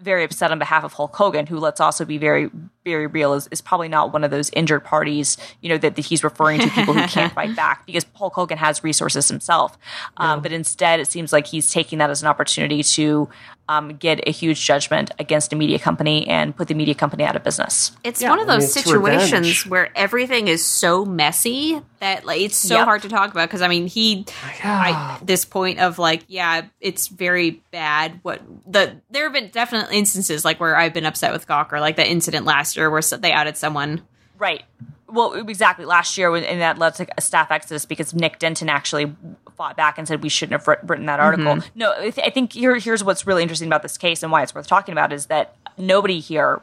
very 0.00 0.24
upset 0.24 0.50
on 0.50 0.58
behalf 0.58 0.84
of 0.84 0.94
Hulk 0.94 1.14
Hogan, 1.14 1.46
who 1.46 1.58
let's 1.58 1.80
also 1.80 2.04
be 2.04 2.18
very, 2.18 2.50
very 2.84 3.06
real, 3.06 3.34
is, 3.34 3.48
is 3.50 3.60
probably 3.60 3.88
not 3.88 4.12
one 4.12 4.24
of 4.24 4.30
those 4.30 4.50
injured 4.50 4.84
parties, 4.84 5.36
you 5.60 5.68
know, 5.68 5.78
that, 5.78 5.96
that 5.96 6.04
he's 6.04 6.24
referring 6.24 6.60
to 6.60 6.68
people 6.70 6.94
who 6.94 7.06
can't 7.06 7.32
fight 7.34 7.54
back 7.54 7.86
because 7.86 8.04
Paul 8.04 8.30
Hogan 8.30 8.58
has 8.58 8.82
resources 8.82 9.28
himself. 9.28 9.78
Um, 10.16 10.38
yeah. 10.38 10.42
But 10.42 10.52
instead, 10.52 11.00
it 11.00 11.06
seems 11.06 11.32
like 11.32 11.46
he's 11.46 11.70
taking 11.70 11.98
that 11.98 12.10
as 12.10 12.22
an 12.22 12.28
opportunity 12.28 12.82
to 12.82 13.28
um, 13.70 13.96
get 13.96 14.26
a 14.26 14.32
huge 14.32 14.64
judgment 14.64 15.12
against 15.20 15.52
a 15.52 15.56
media 15.56 15.78
company 15.78 16.26
and 16.26 16.56
put 16.56 16.66
the 16.66 16.74
media 16.74 16.94
company 16.94 17.22
out 17.22 17.36
of 17.36 17.44
business. 17.44 17.92
It's 18.02 18.20
yeah, 18.20 18.30
one 18.30 18.40
of 18.40 18.48
those 18.48 18.64
I 18.64 18.80
situations 18.80 19.30
revenge. 19.32 19.66
where 19.66 19.96
everything 19.96 20.48
is 20.48 20.66
so 20.66 21.04
messy 21.04 21.80
that 22.00 22.24
like 22.24 22.40
it's 22.40 22.56
so 22.56 22.78
yep. 22.78 22.84
hard 22.84 23.02
to 23.02 23.08
talk 23.08 23.30
about 23.30 23.48
because 23.48 23.62
I 23.62 23.68
mean 23.68 23.86
he 23.86 24.26
yeah. 24.58 25.18
I, 25.20 25.24
this 25.24 25.44
point 25.44 25.78
of 25.78 25.98
like 25.98 26.24
yeah 26.26 26.62
it's 26.80 27.06
very 27.08 27.62
bad 27.70 28.18
what 28.22 28.40
the 28.66 28.96
there 29.10 29.24
have 29.24 29.32
been 29.32 29.50
definitely 29.50 29.98
instances 29.98 30.44
like 30.44 30.58
where 30.58 30.76
I've 30.76 30.94
been 30.94 31.06
upset 31.06 31.32
with 31.32 31.46
Gawker 31.46 31.78
like 31.78 31.94
the 31.96 32.08
incident 32.08 32.46
last 32.46 32.69
year 32.76 32.90
where 32.90 33.02
they 33.02 33.32
outed 33.32 33.56
someone 33.56 34.02
right 34.38 34.64
well, 35.12 35.32
exactly. 35.32 35.84
Last 35.84 36.16
year, 36.16 36.34
and 36.34 36.60
that 36.60 36.78
led 36.78 36.94
to 36.96 37.06
a 37.16 37.20
staff 37.20 37.50
exodus 37.50 37.84
because 37.84 38.14
Nick 38.14 38.38
Denton 38.38 38.68
actually 38.68 39.14
fought 39.56 39.76
back 39.76 39.98
and 39.98 40.06
said 40.06 40.22
we 40.22 40.28
shouldn't 40.28 40.60
have 40.60 40.88
written 40.88 41.06
that 41.06 41.20
article. 41.20 41.56
Mm-hmm. 41.56 41.78
No, 41.78 41.92
I, 41.92 42.10
th- 42.10 42.26
I 42.26 42.30
think 42.30 42.52
here, 42.52 42.76
here's 42.78 43.04
what's 43.04 43.26
really 43.26 43.42
interesting 43.42 43.68
about 43.68 43.82
this 43.82 43.98
case 43.98 44.22
and 44.22 44.32
why 44.32 44.42
it's 44.42 44.54
worth 44.54 44.66
talking 44.66 44.92
about 44.92 45.12
is 45.12 45.26
that 45.26 45.56
nobody 45.76 46.20
here 46.20 46.62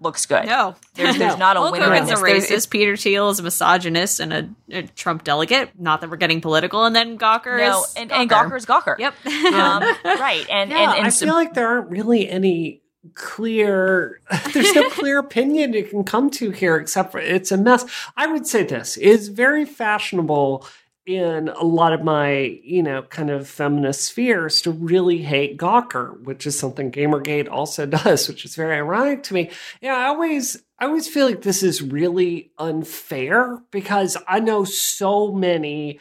looks 0.00 0.26
good. 0.26 0.46
No, 0.46 0.74
there's, 0.94 1.16
there's 1.18 1.38
not 1.38 1.56
a 1.56 1.60
Hulk 1.60 1.72
winner. 1.72 1.86
Hogan's 1.86 2.10
a 2.10 2.14
racist. 2.14 2.70
Peter 2.70 2.96
Thiel 2.96 3.30
is 3.30 3.38
a 3.38 3.42
misogynist 3.42 4.18
and 4.18 4.32
a, 4.32 4.50
a, 4.70 4.82
Trump 4.82 5.22
delegate. 5.22 5.70
Not 5.78 6.00
that 6.00 6.10
we're 6.10 6.16
getting 6.16 6.40
political. 6.40 6.84
And 6.84 6.96
then 6.96 7.18
Gawker 7.18 7.58
no, 7.58 7.84
is 7.84 7.94
and, 7.96 8.10
Gawker. 8.10 8.14
and 8.14 8.30
Gawker 8.30 8.56
is 8.56 8.66
Gawker. 8.66 8.98
Yep. 8.98 9.26
um, 9.26 9.82
right. 10.04 10.46
And, 10.50 10.70
yeah, 10.70 10.90
and, 10.90 10.98
and 10.98 11.06
I 11.06 11.10
feel 11.10 11.34
like 11.34 11.54
there 11.54 11.68
aren't 11.68 11.90
really 11.90 12.28
any 12.28 12.82
clear 13.14 14.20
there's 14.52 14.74
no 14.74 14.88
clear 14.90 15.18
opinion 15.18 15.72
you 15.72 15.84
can 15.84 16.04
come 16.04 16.30
to 16.30 16.50
here 16.50 16.76
except 16.76 17.12
for 17.12 17.18
it's 17.18 17.52
a 17.52 17.56
mess. 17.56 17.84
I 18.16 18.26
would 18.26 18.46
say 18.46 18.62
this 18.62 18.96
is 18.96 19.28
very 19.28 19.64
fashionable 19.64 20.66
in 21.04 21.48
a 21.48 21.64
lot 21.64 21.92
of 21.92 22.04
my 22.04 22.60
you 22.62 22.82
know 22.82 23.02
kind 23.02 23.28
of 23.28 23.48
feminist 23.48 24.02
spheres 24.02 24.62
to 24.62 24.70
really 24.70 25.18
hate 25.18 25.58
gawker 25.58 26.20
which 26.22 26.46
is 26.46 26.56
something 26.56 26.92
gamergate 26.92 27.50
also 27.50 27.86
does 28.04 28.28
which 28.28 28.44
is 28.44 28.54
very 28.54 28.76
ironic 28.76 29.22
to 29.24 29.34
me. 29.34 29.50
Yeah 29.80 29.96
i 29.96 30.06
always 30.06 30.62
i 30.78 30.86
always 30.86 31.08
feel 31.08 31.26
like 31.26 31.42
this 31.42 31.64
is 31.64 31.82
really 31.82 32.52
unfair 32.56 33.60
because 33.72 34.16
i 34.28 34.38
know 34.38 34.62
so 34.62 35.32
many 35.32 35.98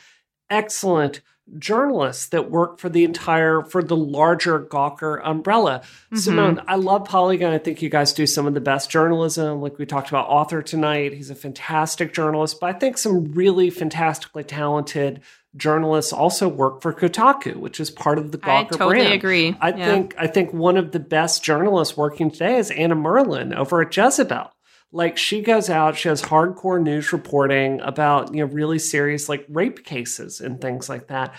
excellent 0.52 1.22
journalists 1.58 2.28
that 2.28 2.50
work 2.50 2.80
for 2.80 2.90
the 2.90 3.04
entire 3.04 3.62
for 3.64 3.84
the 3.84 3.96
larger 3.96 4.60
Gawker 4.60 5.22
umbrella. 5.24 5.82
Mm-hmm. 5.82 6.18
Simone, 6.18 6.62
I 6.68 6.76
love 6.76 7.06
Polygon. 7.06 7.54
I 7.54 7.58
think 7.58 7.82
you 7.82 7.90
guys 7.90 8.14
do 8.14 8.26
some 8.26 8.48
of 8.48 8.54
the 8.54 8.62
best 8.62 8.90
journalism. 8.90 9.62
Like 9.62 9.78
we 9.78 9.86
talked 9.86 10.10
about 10.10 10.28
author 10.28 10.62
tonight. 10.62 11.14
He's 11.14 11.30
a 11.30 11.36
fantastic 11.36 12.14
journalist, 12.14 12.60
but 12.60 12.76
I 12.76 12.80
think 12.80 12.98
some 12.98 13.32
really 13.34 13.70
fantastically 13.70 14.44
talented 14.44 15.22
journalists 15.58 16.14
also 16.14 16.48
work 16.48 16.82
for 16.82 16.94
Kotaku, 16.94 17.56
which 17.58 17.80
is 17.80 17.92
part 17.92 18.18
of 18.18 18.32
the 18.32 18.38
Gawker 18.38 18.44
brand. 18.44 18.68
I 18.68 18.78
totally 18.78 19.00
brand. 19.00 19.14
agree. 19.14 19.56
I 19.60 19.70
yeah. 19.70 19.86
think 19.86 20.16
I 20.18 20.28
think 20.28 20.54
one 20.54 20.78
of 20.78 20.92
the 20.92 21.00
best 21.00 21.44
journalists 21.44 21.98
working 21.98 22.32
today 22.32 22.58
is 22.58 22.72
Anna 22.72 22.96
Merlan 22.96 23.54
over 23.56 23.82
at 23.82 23.96
Jezebel 23.96 24.52
like 24.92 25.18
she 25.18 25.42
goes 25.42 25.70
out 25.70 25.98
she 25.98 26.10
has 26.10 26.22
hardcore 26.22 26.82
news 26.82 27.14
reporting 27.14 27.80
about 27.82 28.34
you 28.34 28.46
know 28.46 28.52
really 28.52 28.80
serious 28.80 29.30
like 29.30 29.46
rape 29.50 29.84
cases 29.84 30.42
and 30.42 30.60
things 30.62 30.90
like 30.90 31.08
that 31.08 31.34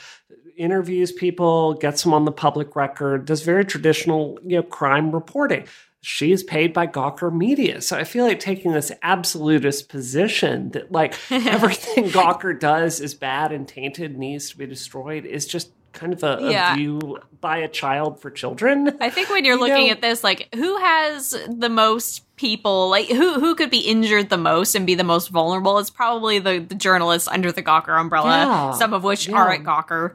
interviews 0.56 1.12
people 1.12 1.74
gets 1.74 2.02
them 2.02 2.14
on 2.14 2.24
the 2.24 2.32
public 2.32 2.76
record 2.76 3.24
does 3.24 3.42
very 3.42 3.64
traditional 3.64 4.38
you 4.44 4.56
know 4.56 4.62
crime 4.62 5.12
reporting 5.12 5.66
she 6.04 6.32
is 6.32 6.42
paid 6.42 6.72
by 6.72 6.88
Gawker 6.88 7.32
Media. 7.32 7.80
So 7.80 7.96
I 7.96 8.02
feel 8.02 8.26
like 8.26 8.40
taking 8.40 8.72
this 8.72 8.90
absolutist 9.02 9.88
position 9.88 10.70
that 10.70 10.90
like 10.90 11.14
everything 11.30 12.10
Gawker 12.10 12.58
does 12.58 13.00
is 13.00 13.14
bad 13.14 13.52
and 13.52 13.68
tainted, 13.68 14.18
needs 14.18 14.50
to 14.50 14.58
be 14.58 14.66
destroyed 14.66 15.24
is 15.24 15.46
just 15.46 15.70
kind 15.92 16.12
of 16.12 16.22
a, 16.22 16.38
yeah. 16.40 16.72
a, 16.72 16.76
view 16.76 17.18
by 17.40 17.58
a 17.58 17.68
child 17.68 18.20
for 18.20 18.30
children. 18.30 18.96
I 19.00 19.10
think 19.10 19.30
when 19.30 19.44
you're 19.44 19.56
you 19.56 19.60
looking 19.60 19.86
know, 19.86 19.92
at 19.92 20.00
this, 20.00 20.24
like 20.24 20.48
who 20.54 20.76
has 20.78 21.36
the 21.48 21.68
most 21.68 22.24
people, 22.36 22.88
like 22.90 23.08
who 23.08 23.40
who 23.40 23.54
could 23.54 23.70
be 23.70 23.80
injured 23.80 24.30
the 24.30 24.38
most 24.38 24.74
and 24.74 24.86
be 24.86 24.94
the 24.94 25.04
most 25.04 25.28
vulnerable? 25.28 25.78
It's 25.78 25.90
probably 25.90 26.38
the, 26.38 26.58
the 26.58 26.74
journalists 26.74 27.28
under 27.28 27.52
the 27.52 27.62
Gawker 27.62 27.98
umbrella, 28.00 28.30
yeah, 28.30 28.70
some 28.72 28.92
of 28.92 29.04
which 29.04 29.28
yeah. 29.28 29.36
are 29.36 29.52
at 29.52 29.60
Gawker. 29.62 30.14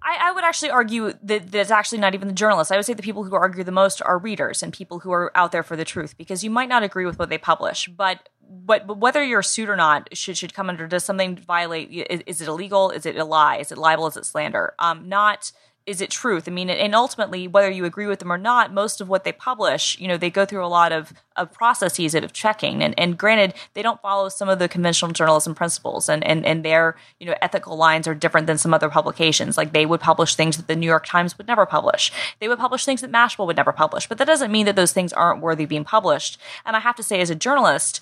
I, 0.00 0.28
I, 0.28 0.32
would 0.32 0.44
actually 0.44 0.70
argue 0.70 1.12
that 1.24 1.50
that's 1.50 1.72
actually 1.72 1.98
not 1.98 2.14
even 2.14 2.28
the 2.28 2.34
journalists. 2.34 2.70
I 2.70 2.76
would 2.76 2.86
say 2.86 2.94
the 2.94 3.02
people 3.02 3.24
who 3.24 3.34
argue 3.34 3.64
the 3.64 3.72
most 3.72 4.00
are 4.00 4.16
readers 4.16 4.62
and 4.62 4.72
people 4.72 5.00
who 5.00 5.10
are 5.10 5.36
out 5.36 5.50
there 5.50 5.64
for 5.64 5.76
the 5.76 5.84
truth 5.84 6.16
because 6.16 6.44
you 6.44 6.50
might 6.50 6.68
not 6.68 6.82
agree 6.84 7.04
with 7.04 7.18
what 7.18 7.28
they 7.28 7.36
publish, 7.36 7.88
but 7.88 8.28
but, 8.48 8.98
whether 8.98 9.22
you're 9.22 9.42
sued 9.42 9.68
or 9.68 9.76
not 9.76 10.08
should 10.16 10.36
should 10.36 10.54
come 10.54 10.68
under 10.68 10.86
does 10.86 11.04
something 11.04 11.36
violate 11.36 11.90
is, 11.90 12.22
is, 12.26 12.40
it 12.40 12.48
illegal? 12.48 12.90
Is 12.90 13.06
it 13.06 13.16
a 13.16 13.24
lie? 13.24 13.56
Is 13.56 13.70
it 13.70 13.78
libel? 13.78 14.06
Is 14.06 14.16
it 14.16 14.26
slander? 14.26 14.74
Um 14.78 15.08
not 15.08 15.52
is 15.88 16.00
it 16.02 16.10
truth? 16.10 16.46
I 16.46 16.50
mean 16.50 16.68
and 16.68 16.94
ultimately 16.94 17.48
whether 17.48 17.70
you 17.70 17.84
agree 17.84 18.06
with 18.06 18.18
them 18.18 18.30
or 18.30 18.38
not 18.38 18.72
most 18.72 19.00
of 19.00 19.08
what 19.08 19.24
they 19.24 19.32
publish 19.32 19.98
you 19.98 20.06
know 20.06 20.16
they 20.16 20.30
go 20.30 20.44
through 20.44 20.64
a 20.64 20.68
lot 20.68 20.92
of, 20.92 21.12
of 21.36 21.50
processes 21.52 22.14
of 22.14 22.32
checking. 22.32 22.82
And, 22.82 22.94
and 22.98 23.16
granted 23.16 23.54
they 23.74 23.82
don't 23.82 24.00
follow 24.02 24.28
some 24.28 24.48
of 24.48 24.58
the 24.58 24.68
conventional 24.68 25.12
journalism 25.12 25.54
principles 25.54 26.08
and, 26.08 26.22
and 26.24 26.44
and 26.44 26.64
their 26.64 26.96
you 27.18 27.26
know 27.26 27.34
ethical 27.40 27.76
lines 27.76 28.06
are 28.06 28.14
different 28.14 28.46
than 28.46 28.58
some 28.58 28.74
other 28.74 28.90
publications. 28.90 29.56
Like 29.56 29.72
they 29.72 29.86
would 29.86 30.00
publish 30.00 30.34
things 30.34 30.56
that 30.58 30.68
the 30.68 30.76
new 30.76 30.86
york 30.86 31.06
times 31.06 31.36
would 31.38 31.46
never 31.46 31.64
publish. 31.66 32.12
They 32.40 32.48
would 32.48 32.58
publish 32.58 32.84
things 32.84 33.00
that 33.00 33.10
mashable 33.10 33.46
would 33.46 33.56
never 33.56 33.72
publish. 33.72 34.06
But 34.06 34.18
that 34.18 34.26
doesn't 34.26 34.52
mean 34.52 34.66
that 34.66 34.76
those 34.76 34.92
things 34.92 35.12
aren't 35.12 35.40
worthy 35.40 35.64
of 35.64 35.70
being 35.70 35.84
published. 35.84 36.38
And 36.66 36.76
i 36.76 36.80
have 36.80 36.96
to 36.96 37.02
say 37.02 37.20
as 37.20 37.30
a 37.30 37.34
journalist 37.34 38.00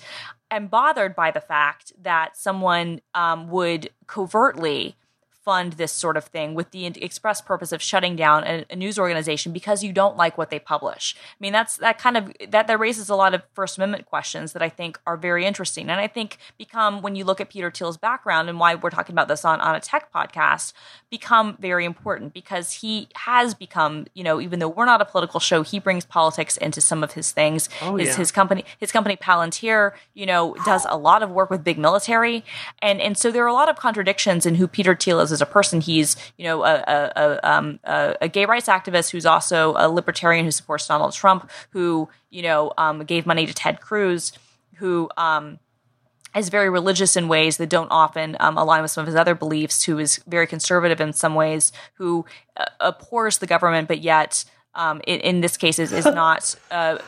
I'm 0.49 0.67
bothered 0.67 1.15
by 1.15 1.31
the 1.31 1.41
fact 1.41 1.91
that 2.01 2.37
someone 2.37 3.01
um, 3.13 3.49
would 3.49 3.89
covertly 4.07 4.95
fund 5.47 5.73
this 5.73 5.93
sort 5.93 6.17
of 6.17 6.25
thing 6.25 6.55
with 6.55 6.71
the 6.71 6.85
express 6.87 7.39
purpose 7.39 7.71
of 7.71 7.81
shutting 7.81 8.17
down 8.17 8.43
a, 8.43 8.65
a, 8.69 8.75
news 8.75 8.99
organization 8.99 9.53
because 9.53 9.81
you 9.81 9.93
don't 9.93 10.17
like 10.17 10.37
what 10.37 10.49
they 10.49 10.59
publish. 10.59 11.15
I 11.17 11.37
mean, 11.39 11.53
that's 11.53 11.77
that 11.77 11.97
kind 11.97 12.17
of 12.17 12.33
that 12.49 12.67
that 12.67 12.77
raises 12.77 13.07
a 13.07 13.15
lot 13.15 13.33
of 13.33 13.43
First 13.53 13.77
Amendment 13.77 14.07
questions 14.07 14.51
that 14.51 14.61
I 14.61 14.67
think 14.67 14.99
are 15.07 15.15
very 15.15 15.45
interesting, 15.45 15.89
and 15.89 16.01
I 16.01 16.07
think 16.07 16.37
become 16.57 17.01
when 17.01 17.15
you 17.15 17.23
look 17.23 17.39
at 17.39 17.49
Peter 17.49 17.71
Thiel's 17.71 17.95
background 17.95 18.49
and 18.49 18.59
why 18.59 18.75
we're 18.75 18.89
talking 18.89 19.13
about 19.13 19.29
this 19.29 19.45
on 19.45 19.61
on 19.61 19.73
a 19.73 19.79
tech 19.79 20.11
podcast, 20.11 20.73
become 21.09 21.55
very 21.61 21.85
important 21.85 22.33
because 22.33 22.73
he 22.73 23.07
has 23.15 23.53
become, 23.53 24.05
you 24.13 24.25
know, 24.25 24.41
even 24.41 24.59
though 24.59 24.67
we're 24.67 24.83
not 24.83 25.01
a 25.01 25.05
political 25.05 25.39
show, 25.39 25.63
he 25.63 25.79
brings 25.79 26.03
politics 26.03 26.57
into 26.57 26.81
some 26.81 27.05
of 27.05 27.13
his 27.13 27.31
things. 27.31 27.69
Oh, 27.81 27.95
his, 27.95 28.09
yeah. 28.09 28.15
his 28.17 28.33
company, 28.33 28.65
his 28.79 28.91
company 28.91 29.15
Palantir, 29.15 29.93
you 30.13 30.25
know, 30.25 30.57
does 30.65 30.85
a 30.89 30.97
lot 30.97 31.23
of 31.23 31.31
work 31.31 31.49
with 31.49 31.63
big 31.63 31.77
military, 31.77 32.43
and 32.81 32.99
and 32.99 33.17
so 33.17 33.31
there 33.31 33.45
are 33.45 33.47
a 33.47 33.53
lot 33.53 33.69
of 33.69 33.77
contradictions 33.77 34.45
in 34.45 34.55
who 34.55 34.67
Peter 34.67 34.93
Thiel 34.93 35.21
is 35.21 35.36
as 35.37 35.41
a 35.41 35.45
person. 35.45 35.81
He's, 35.81 36.15
you 36.37 36.45
know, 36.45 36.63
a 36.63 36.83
a, 36.87 37.11
a, 37.15 37.49
um, 37.49 37.79
a, 37.83 38.27
gay 38.27 38.45
rights 38.45 38.67
activist 38.67 39.11
who's 39.11 39.25
also 39.25 39.75
a 39.77 39.87
libertarian 39.89 40.45
who 40.45 40.51
supports 40.51 40.87
Donald 40.87 41.13
Trump, 41.13 41.49
who 41.71 42.09
you 42.29 42.41
know 42.41 42.73
um, 42.77 43.03
gave 43.05 43.25
money 43.25 43.45
to 43.45 43.53
Ted 43.53 43.81
Cruz, 43.81 44.33
who 44.75 45.09
um, 45.17 45.59
is 46.35 46.49
very 46.49 46.69
religious 46.69 47.15
in 47.15 47.27
ways 47.27 47.57
that 47.57 47.69
don't 47.69 47.91
often 47.91 48.37
um, 48.39 48.57
align 48.57 48.81
with 48.81 48.91
some 48.91 49.01
of 49.01 49.07
his 49.07 49.15
other 49.15 49.35
beliefs, 49.35 49.83
who 49.83 49.97
is 49.99 50.19
very 50.27 50.47
conservative 50.47 51.01
in 51.01 51.13
some 51.13 51.35
ways, 51.35 51.71
who 51.95 52.25
uh, 52.57 52.65
abhors 52.79 53.37
the 53.37 53.47
government, 53.47 53.87
but 53.87 54.01
yet 54.01 54.45
um, 54.75 55.01
in, 55.07 55.19
in, 55.21 55.41
this 55.41 55.57
case 55.57 55.79
is, 55.79 55.91
is 55.91 56.05
not 56.05 56.53
uh, 56.69 56.99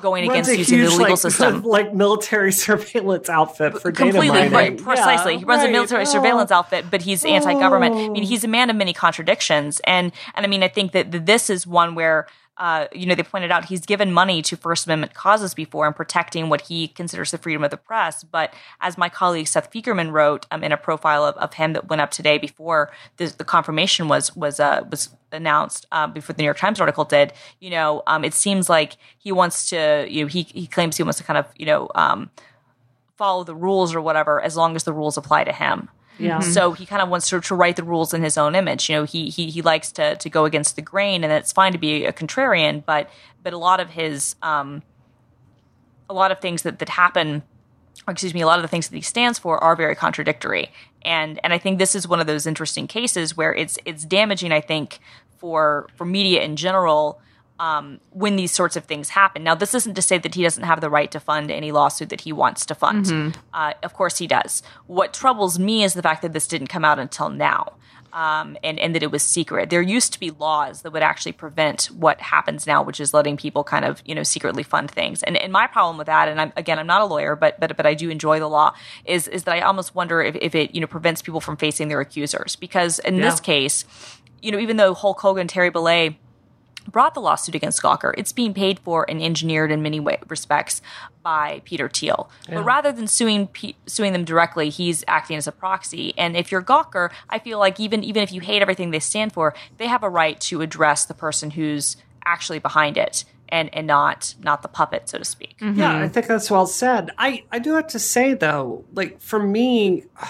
going 0.00 0.28
against 0.28 0.50
using 0.50 0.78
huge, 0.78 0.90
the 0.90 0.96
legal 0.96 1.10
like, 1.10 1.18
system. 1.18 1.62
Like 1.62 1.94
military 1.94 2.52
surveillance 2.66 3.28
outfit 3.28 3.80
for 3.80 3.92
Completely. 3.92 4.48
Right, 4.48 4.76
precisely. 4.76 5.34
Yeah, 5.34 5.38
he 5.40 5.44
runs 5.44 5.60
right. 5.60 5.68
a 5.68 5.72
military 5.72 6.02
oh. 6.02 6.04
surveillance 6.04 6.50
outfit, 6.50 6.86
but 6.90 7.02
he's 7.02 7.24
anti-government. 7.24 7.94
I 7.94 8.08
mean, 8.08 8.24
oh. 8.24 8.26
he's 8.26 8.44
a 8.44 8.48
man 8.48 8.70
of 8.70 8.76
many 8.76 8.92
contradictions. 8.92 9.80
And, 9.84 10.12
and 10.34 10.44
I 10.46 10.48
mean, 10.48 10.62
I 10.62 10.68
think 10.68 10.92
that 10.92 11.26
this 11.26 11.50
is 11.50 11.66
one 11.66 11.94
where 11.94 12.26
uh, 12.58 12.88
you 12.92 13.06
know, 13.06 13.14
they 13.14 13.22
pointed 13.22 13.50
out 13.50 13.66
he's 13.66 13.86
given 13.86 14.12
money 14.12 14.42
to 14.42 14.56
First 14.56 14.86
Amendment 14.86 15.14
causes 15.14 15.54
before 15.54 15.86
in 15.86 15.92
protecting 15.92 16.48
what 16.48 16.62
he 16.62 16.88
considers 16.88 17.30
the 17.30 17.38
freedom 17.38 17.64
of 17.64 17.70
the 17.70 17.76
press. 17.76 18.24
But 18.24 18.52
as 18.80 18.98
my 18.98 19.08
colleague 19.08 19.46
Seth 19.46 19.70
Fiegerman 19.72 20.12
wrote 20.12 20.46
um, 20.50 20.64
in 20.64 20.72
a 20.72 20.76
profile 20.76 21.24
of, 21.24 21.36
of 21.36 21.54
him 21.54 21.72
that 21.74 21.88
went 21.88 22.02
up 22.02 22.10
today 22.10 22.36
before 22.36 22.90
the, 23.16 23.26
the 23.26 23.44
confirmation 23.44 24.08
was 24.08 24.34
was 24.36 24.58
uh, 24.60 24.82
was 24.90 25.10
announced 25.30 25.86
uh, 25.92 26.06
before 26.06 26.34
the 26.34 26.42
New 26.42 26.46
York 26.46 26.58
Times 26.58 26.80
article 26.80 27.04
did, 27.04 27.32
you 27.60 27.70
know, 27.70 28.02
um, 28.06 28.24
it 28.24 28.34
seems 28.34 28.68
like 28.68 28.96
he 29.18 29.30
wants 29.30 29.70
to, 29.70 30.06
you 30.08 30.24
know, 30.24 30.28
he 30.28 30.42
he 30.42 30.66
claims 30.66 30.96
he 30.96 31.02
wants 31.02 31.18
to 31.18 31.24
kind 31.24 31.38
of, 31.38 31.46
you 31.56 31.66
know. 31.66 31.88
Um, 31.94 32.30
follow 33.16 33.42
the 33.42 33.54
rules 33.54 33.96
or 33.96 34.00
whatever 34.00 34.40
as 34.40 34.56
long 34.56 34.76
as 34.76 34.84
the 34.84 34.92
rules 34.92 35.16
apply 35.16 35.42
to 35.42 35.52
him. 35.52 35.88
Yeah. 36.18 36.40
So 36.40 36.72
he 36.72 36.84
kind 36.84 37.00
of 37.00 37.08
wants 37.08 37.28
to, 37.30 37.40
to 37.40 37.54
write 37.54 37.76
the 37.76 37.84
rules 37.84 38.12
in 38.12 38.22
his 38.22 38.36
own 38.36 38.54
image. 38.54 38.88
You 38.88 38.96
know, 38.96 39.04
he 39.04 39.30
he 39.30 39.50
he 39.50 39.62
likes 39.62 39.92
to 39.92 40.16
to 40.16 40.30
go 40.30 40.44
against 40.44 40.76
the 40.76 40.82
grain, 40.82 41.24
and 41.24 41.32
it's 41.32 41.52
fine 41.52 41.72
to 41.72 41.78
be 41.78 42.04
a 42.04 42.12
contrarian, 42.12 42.84
but 42.84 43.08
but 43.42 43.52
a 43.52 43.58
lot 43.58 43.80
of 43.80 43.90
his 43.90 44.34
um, 44.42 44.82
a 46.10 46.14
lot 46.14 46.32
of 46.32 46.40
things 46.40 46.62
that 46.62 46.78
that 46.80 46.88
happen, 46.88 47.42
or 48.06 48.12
excuse 48.12 48.34
me, 48.34 48.40
a 48.40 48.46
lot 48.46 48.58
of 48.58 48.62
the 48.62 48.68
things 48.68 48.88
that 48.88 48.96
he 48.96 49.02
stands 49.02 49.38
for 49.38 49.62
are 49.62 49.76
very 49.76 49.94
contradictory, 49.94 50.72
and 51.02 51.38
and 51.44 51.52
I 51.52 51.58
think 51.58 51.78
this 51.78 51.94
is 51.94 52.08
one 52.08 52.20
of 52.20 52.26
those 52.26 52.46
interesting 52.46 52.86
cases 52.86 53.36
where 53.36 53.54
it's 53.54 53.78
it's 53.84 54.04
damaging. 54.04 54.52
I 54.52 54.60
think 54.60 54.98
for 55.38 55.88
for 55.96 56.04
media 56.04 56.42
in 56.42 56.56
general. 56.56 57.20
Um, 57.60 57.98
when 58.10 58.36
these 58.36 58.52
sorts 58.52 58.76
of 58.76 58.84
things 58.84 59.08
happen. 59.08 59.42
Now, 59.42 59.56
this 59.56 59.74
isn't 59.74 59.94
to 59.94 60.02
say 60.02 60.16
that 60.16 60.36
he 60.36 60.44
doesn't 60.44 60.62
have 60.62 60.80
the 60.80 60.88
right 60.88 61.10
to 61.10 61.18
fund 61.18 61.50
any 61.50 61.72
lawsuit 61.72 62.08
that 62.10 62.20
he 62.20 62.32
wants 62.32 62.64
to 62.66 62.74
fund. 62.76 63.36
Uh, 63.52 63.72
of 63.82 63.94
course, 63.94 64.18
he 64.18 64.28
does. 64.28 64.62
What 64.86 65.12
troubles 65.12 65.58
me 65.58 65.82
is 65.82 65.94
the 65.94 66.02
fact 66.02 66.22
that 66.22 66.32
this 66.32 66.46
didn't 66.46 66.68
come 66.68 66.84
out 66.84 67.00
until 67.00 67.28
now. 67.30 67.72
Um, 68.12 68.56
and, 68.62 68.78
and 68.78 68.94
that 68.94 69.02
it 69.02 69.10
was 69.10 69.22
secret. 69.22 69.70
There 69.70 69.82
used 69.82 70.14
to 70.14 70.20
be 70.20 70.30
laws 70.30 70.82
that 70.82 70.92
would 70.92 71.02
actually 71.02 71.32
prevent 71.32 71.86
what 71.86 72.20
happens 72.20 72.66
now, 72.66 72.82
which 72.82 73.00
is 73.00 73.12
letting 73.12 73.36
people 73.36 73.64
kind 73.64 73.84
of, 73.84 74.02
you 74.06 74.14
know, 74.14 74.22
secretly 74.22 74.62
fund 74.62 74.90
things. 74.90 75.22
And, 75.24 75.36
and 75.36 75.52
my 75.52 75.66
problem 75.66 75.98
with 75.98 76.06
that, 76.06 76.28
and 76.28 76.40
I'm, 76.40 76.52
again, 76.56 76.78
I'm 76.78 76.86
not 76.86 77.02
a 77.02 77.04
lawyer, 77.04 77.36
but, 77.36 77.60
but, 77.60 77.76
but 77.76 77.84
I 77.86 77.94
do 77.94 78.08
enjoy 78.08 78.38
the 78.38 78.48
law, 78.48 78.72
is, 79.04 79.28
is 79.28 79.42
that 79.44 79.54
I 79.54 79.60
almost 79.60 79.94
wonder 79.94 80.22
if, 80.22 80.36
if 80.36 80.54
it, 80.54 80.74
you 80.74 80.80
know, 80.80 80.86
prevents 80.86 81.20
people 81.20 81.40
from 81.40 81.56
facing 81.56 81.88
their 81.88 82.00
accusers. 82.00 82.56
Because 82.56 82.98
in 83.00 83.20
this 83.20 83.40
case, 83.40 83.84
you 84.40 84.52
know, 84.52 84.58
even 84.58 84.78
though 84.78 84.94
Hulk 84.94 85.20
Hogan 85.20 85.42
and 85.42 85.50
Terry 85.50 85.70
Bollea 85.70 86.16
brought 86.90 87.14
the 87.14 87.20
lawsuit 87.20 87.54
against 87.54 87.82
Gawker, 87.82 88.14
it's 88.16 88.32
being 88.32 88.54
paid 88.54 88.78
for 88.80 89.08
and 89.08 89.22
engineered 89.22 89.70
in 89.70 89.82
many 89.82 90.00
way, 90.00 90.18
respects 90.28 90.80
by 91.22 91.60
Peter 91.64 91.88
Thiel. 91.88 92.30
But 92.48 92.64
rather 92.64 92.90
than 92.90 93.06
suing 93.06 93.48
P- 93.48 93.76
suing 93.86 94.12
them 94.12 94.24
directly, 94.24 94.70
he's 94.70 95.04
acting 95.06 95.36
as 95.36 95.46
a 95.46 95.52
proxy. 95.52 96.14
And 96.16 96.36
if 96.36 96.50
you're 96.50 96.62
Gawker, 96.62 97.10
I 97.28 97.38
feel 97.38 97.58
like 97.58 97.78
even 97.78 98.02
even 98.02 98.22
if 98.22 98.32
you 98.32 98.40
hate 98.40 98.62
everything 98.62 98.90
they 98.90 99.00
stand 99.00 99.32
for, 99.32 99.54
they 99.76 99.86
have 99.86 100.02
a 100.02 100.08
right 100.08 100.40
to 100.42 100.62
address 100.62 101.04
the 101.04 101.14
person 101.14 101.50
who's 101.50 101.96
actually 102.24 102.58
behind 102.58 102.96
it. 102.96 103.24
And, 103.50 103.74
and 103.74 103.86
not 103.86 104.34
not 104.42 104.60
the 104.60 104.68
puppet, 104.68 105.08
so 105.08 105.16
to 105.16 105.24
speak. 105.24 105.56
Mm-hmm. 105.60 105.80
Yeah, 105.80 106.00
I 106.00 106.08
think 106.08 106.26
that's 106.26 106.50
well 106.50 106.66
said. 106.66 107.12
I, 107.16 107.44
I 107.50 107.58
do 107.58 107.76
have 107.76 107.86
to 107.88 107.98
say 107.98 108.34
though, 108.34 108.84
like 108.92 109.22
for 109.22 109.42
me, 109.42 110.04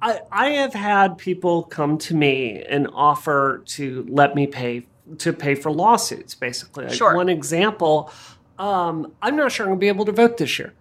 I 0.00 0.20
I 0.32 0.48
have 0.50 0.72
had 0.72 1.18
people 1.18 1.64
come 1.64 1.98
to 1.98 2.14
me 2.14 2.62
and 2.66 2.88
offer 2.94 3.62
to 3.76 4.06
let 4.08 4.34
me 4.34 4.46
pay 4.46 4.86
to 5.18 5.32
pay 5.32 5.54
for 5.54 5.70
lawsuits. 5.70 6.34
Basically, 6.34 6.84
like 6.86 6.94
Sure. 6.94 7.14
one 7.14 7.28
example, 7.28 8.10
um, 8.58 9.12
I'm 9.22 9.36
not 9.36 9.52
sure 9.52 9.66
I'm 9.66 9.70
gonna 9.70 9.80
be 9.80 9.88
able 9.88 10.04
to 10.06 10.12
vote 10.12 10.36
this 10.36 10.58
year. 10.58 10.72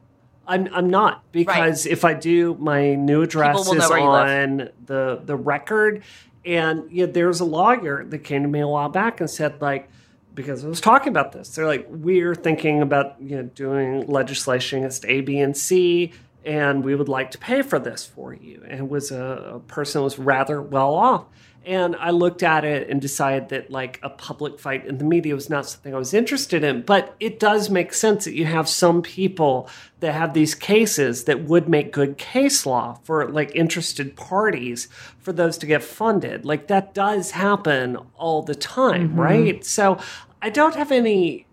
I'm 0.48 0.68
I'm 0.74 0.90
not 0.90 1.24
because 1.32 1.86
if 1.86 2.04
I 2.04 2.14
do, 2.14 2.56
my 2.60 2.96
new 2.96 3.22
address 3.22 3.60
is 3.72 3.90
where 3.90 4.00
you 4.00 4.10
live. 4.10 4.50
on 4.50 4.70
the 4.86 5.22
the 5.24 5.36
record, 5.36 6.04
and 6.46 6.92
yeah, 6.92 7.06
there's 7.06 7.40
a 7.40 7.46
lawyer 7.46 8.04
that 8.06 8.20
came 8.20 8.42
to 8.44 8.50
me 8.50 8.60
a 8.60 8.68
while 8.68 8.90
back 8.90 9.22
and 9.22 9.30
said 9.30 9.62
like 9.62 9.90
because 10.36 10.66
I 10.66 10.68
was 10.68 10.82
talking 10.82 11.10
about 11.10 11.32
this. 11.32 11.50
They're 11.50 11.66
like, 11.68 11.86
we're 11.90 12.36
thinking 12.36 12.82
about 12.82 13.16
you 13.22 13.38
know 13.38 13.44
doing 13.44 14.06
legislation 14.08 14.80
against 14.80 15.06
A, 15.06 15.22
B, 15.22 15.40
and 15.40 15.56
C, 15.56 16.12
and 16.44 16.84
we 16.84 16.94
would 16.96 17.08
like 17.10 17.32
to 17.32 17.38
pay 17.38 17.62
for 17.62 17.80
this 17.80 18.06
for 18.06 18.34
you. 18.34 18.62
And 18.68 18.80
it 18.82 18.90
was 18.90 19.12
a, 19.12 19.54
a 19.56 19.60
person 19.60 20.00
who 20.00 20.04
was 20.04 20.20
rather 20.20 20.62
well 20.62 20.94
off. 20.94 21.26
And 21.66 21.96
I 21.96 22.10
looked 22.10 22.44
at 22.44 22.66
it 22.66 22.90
and 22.90 23.02
decided 23.02 23.50
that 23.50 23.72
like 23.72 24.00
a 24.04 24.10
public 24.10 24.60
fight 24.60 24.86
in 24.86 24.98
the 24.98 25.06
media 25.06 25.34
was 25.34 25.50
not 25.50 25.66
something 25.66 25.94
I 25.94 25.98
was 25.98 26.14
interested 26.14 26.64
in. 26.64 26.82
But 26.82 27.16
it 27.20 27.40
does 27.40 27.70
make 27.70 27.94
sense 27.94 28.26
that 28.26 28.34
you 28.34 28.46
have 28.46 28.68
some 28.68 29.02
people 29.02 29.70
that 30.00 30.14
have 30.14 30.34
these 30.34 30.56
cases 30.56 31.24
that 31.24 31.44
would 31.46 31.70
make 31.70 31.94
good 31.94 32.18
case 32.18 32.66
law 32.66 33.00
for 33.04 33.30
like 33.30 33.56
interested 33.56 34.16
parties 34.16 34.88
for 35.20 35.32
those 35.32 35.58
to 35.60 35.66
get 35.66 35.84
funded. 35.84 36.46
Like 36.46 36.68
that 36.68 36.94
does 36.94 37.32
happen 37.32 37.98
all 38.16 38.42
the 38.42 38.56
time, 38.56 39.10
mm-hmm. 39.10 39.20
right? 39.20 39.66
So 39.66 39.98
I 40.42 40.50
don't 40.50 40.76
have 40.76 40.92
any 40.92 41.46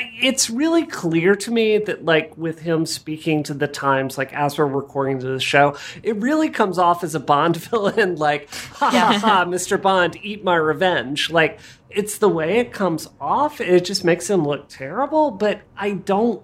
it's 0.00 0.50
really 0.50 0.86
clear 0.86 1.34
to 1.36 1.50
me 1.50 1.78
that 1.78 2.04
like 2.04 2.36
with 2.36 2.60
him 2.60 2.86
speaking 2.86 3.42
to 3.42 3.54
the 3.54 3.68
times 3.68 4.18
like 4.18 4.32
as 4.32 4.58
we're 4.58 4.66
recording 4.66 5.18
to 5.18 5.26
the 5.26 5.40
show 5.40 5.76
it 6.02 6.16
really 6.16 6.48
comes 6.48 6.78
off 6.78 7.04
as 7.04 7.14
a 7.14 7.20
bond 7.20 7.56
villain 7.70 8.16
like 8.16 8.48
ha 8.74 8.90
ha 8.90 9.18
ha 9.18 9.44
mr 9.44 9.80
bond 9.80 10.16
eat 10.22 10.42
my 10.42 10.54
revenge 10.54 11.30
like 11.30 11.58
it's 11.90 12.18
the 12.18 12.28
way 12.28 12.58
it 12.58 12.72
comes 12.72 13.08
off 13.20 13.60
it 13.60 13.84
just 13.84 14.04
makes 14.04 14.28
him 14.28 14.44
look 14.44 14.68
terrible 14.68 15.30
but 15.30 15.60
i 15.76 15.90
don't 15.90 16.42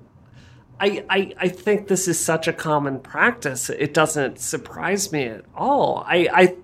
I, 0.81 1.05
I, 1.09 1.35
I 1.39 1.49
think 1.49 1.87
this 1.87 2.09
is 2.09 2.19
such 2.19 2.49
a 2.49 2.53
common 2.53 2.99
practice. 2.99 3.71
It 3.71 3.95
doesn't 3.95 4.41
surprise 4.41 5.13
me 5.13 5.27
at 5.27 5.45
all. 5.55 6.03
I 6.05 6.29
I, 6.33 6.57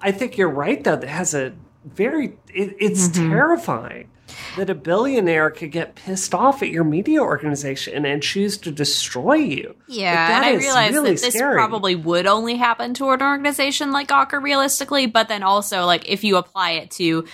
I 0.00 0.10
think 0.10 0.36
you're 0.36 0.48
right 0.48 0.82
though. 0.82 0.96
That 0.96 1.08
has 1.08 1.34
a 1.34 1.52
very 1.84 2.36
it, 2.52 2.74
it's 2.80 3.08
mm-hmm. 3.08 3.30
terrifying 3.30 4.10
that 4.56 4.70
a 4.70 4.74
billionaire 4.74 5.50
could 5.50 5.70
get 5.72 5.94
pissed 5.94 6.34
off 6.34 6.62
at 6.62 6.68
your 6.68 6.84
media 6.84 7.20
organization 7.20 8.04
and 8.06 8.22
choose 8.22 8.56
to 8.58 8.70
destroy 8.70 9.34
you. 9.34 9.74
Yeah, 9.88 10.10
Like, 10.10 10.28
that 10.28 10.44
and 10.44 10.56
I 10.56 10.58
realize 10.58 10.92
really 10.92 11.14
that 11.14 11.20
this 11.20 11.34
scary. 11.34 11.54
probably 11.54 11.96
would 11.96 12.26
only 12.26 12.56
happen 12.56 12.94
to 12.94 13.10
an 13.10 13.22
organization 13.22 13.92
like 13.92 14.08
Gawker 14.08 14.42
realistically, 14.42 15.06
but 15.06 15.28
then 15.28 15.42
also 15.42 15.84
like 15.84 16.08
if 16.08 16.24
you 16.24 16.36
apply 16.36 16.72
it 16.72 16.90
to 16.92 17.26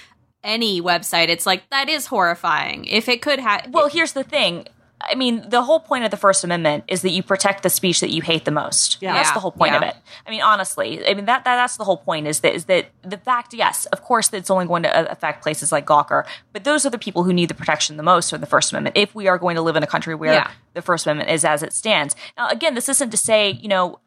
any 0.44 0.80
website, 0.80 1.28
it's 1.28 1.46
like 1.46 1.68
that 1.70 1.88
is 1.88 2.06
horrifying. 2.06 2.84
If 2.84 3.08
it 3.08 3.20
could 3.22 3.40
have 3.40 3.66
Well, 3.70 3.88
here's 3.88 4.12
the 4.12 4.24
thing. 4.24 4.66
I 5.00 5.14
mean, 5.14 5.48
the 5.48 5.62
whole 5.62 5.78
point 5.80 6.04
of 6.04 6.10
the 6.10 6.16
First 6.16 6.42
Amendment 6.42 6.84
is 6.88 7.02
that 7.02 7.10
you 7.10 7.22
protect 7.22 7.62
the 7.62 7.68
speech 7.70 8.00
that 8.00 8.10
you 8.10 8.22
hate 8.22 8.44
the 8.46 8.50
most. 8.50 8.96
Yeah. 9.00 9.12
that's 9.12 9.30
the 9.32 9.40
whole 9.40 9.50
point 9.52 9.74
of 9.74 9.82
it. 9.82 9.94
I 10.26 10.30
mean, 10.30 10.40
honestly, 10.40 11.06
I 11.06 11.12
mean 11.14 11.26
that, 11.26 11.44
that 11.44 11.56
that's 11.56 11.76
the 11.76 11.84
whole 11.84 11.98
point. 11.98 12.26
Is 12.26 12.40
that 12.40 12.54
is 12.54 12.64
that 12.64 12.86
the 13.02 13.18
fact? 13.18 13.52
Yes, 13.52 13.84
of 13.86 14.02
course, 14.02 14.28
that 14.28 14.38
it's 14.38 14.50
only 14.50 14.66
going 14.66 14.82
to 14.84 15.10
affect 15.12 15.42
places 15.42 15.70
like 15.70 15.84
Gawker, 15.86 16.24
but 16.52 16.64
those 16.64 16.86
are 16.86 16.90
the 16.90 16.98
people 16.98 17.24
who 17.24 17.32
need 17.32 17.48
the 17.50 17.54
protection 17.54 17.96
the 17.98 18.02
most 18.02 18.30
from 18.30 18.40
the 18.40 18.46
First 18.46 18.72
Amendment. 18.72 18.96
If 18.96 19.14
we 19.14 19.28
are 19.28 19.38
going 19.38 19.56
to 19.56 19.62
live 19.62 19.76
in 19.76 19.82
a 19.82 19.86
country 19.86 20.14
where 20.14 20.32
Yeah. 20.32 20.50
the 20.74 20.82
First 20.82 21.06
Amendment 21.06 21.30
is 21.30 21.44
as 21.44 21.62
it 21.62 21.72
stands. 21.72 22.16
Now, 22.36 22.48
again, 22.48 22.74
this 22.74 22.88
isn't 22.88 23.10
to 23.10 23.16
say 23.18 23.50
you 23.50 23.68
know 23.68 24.00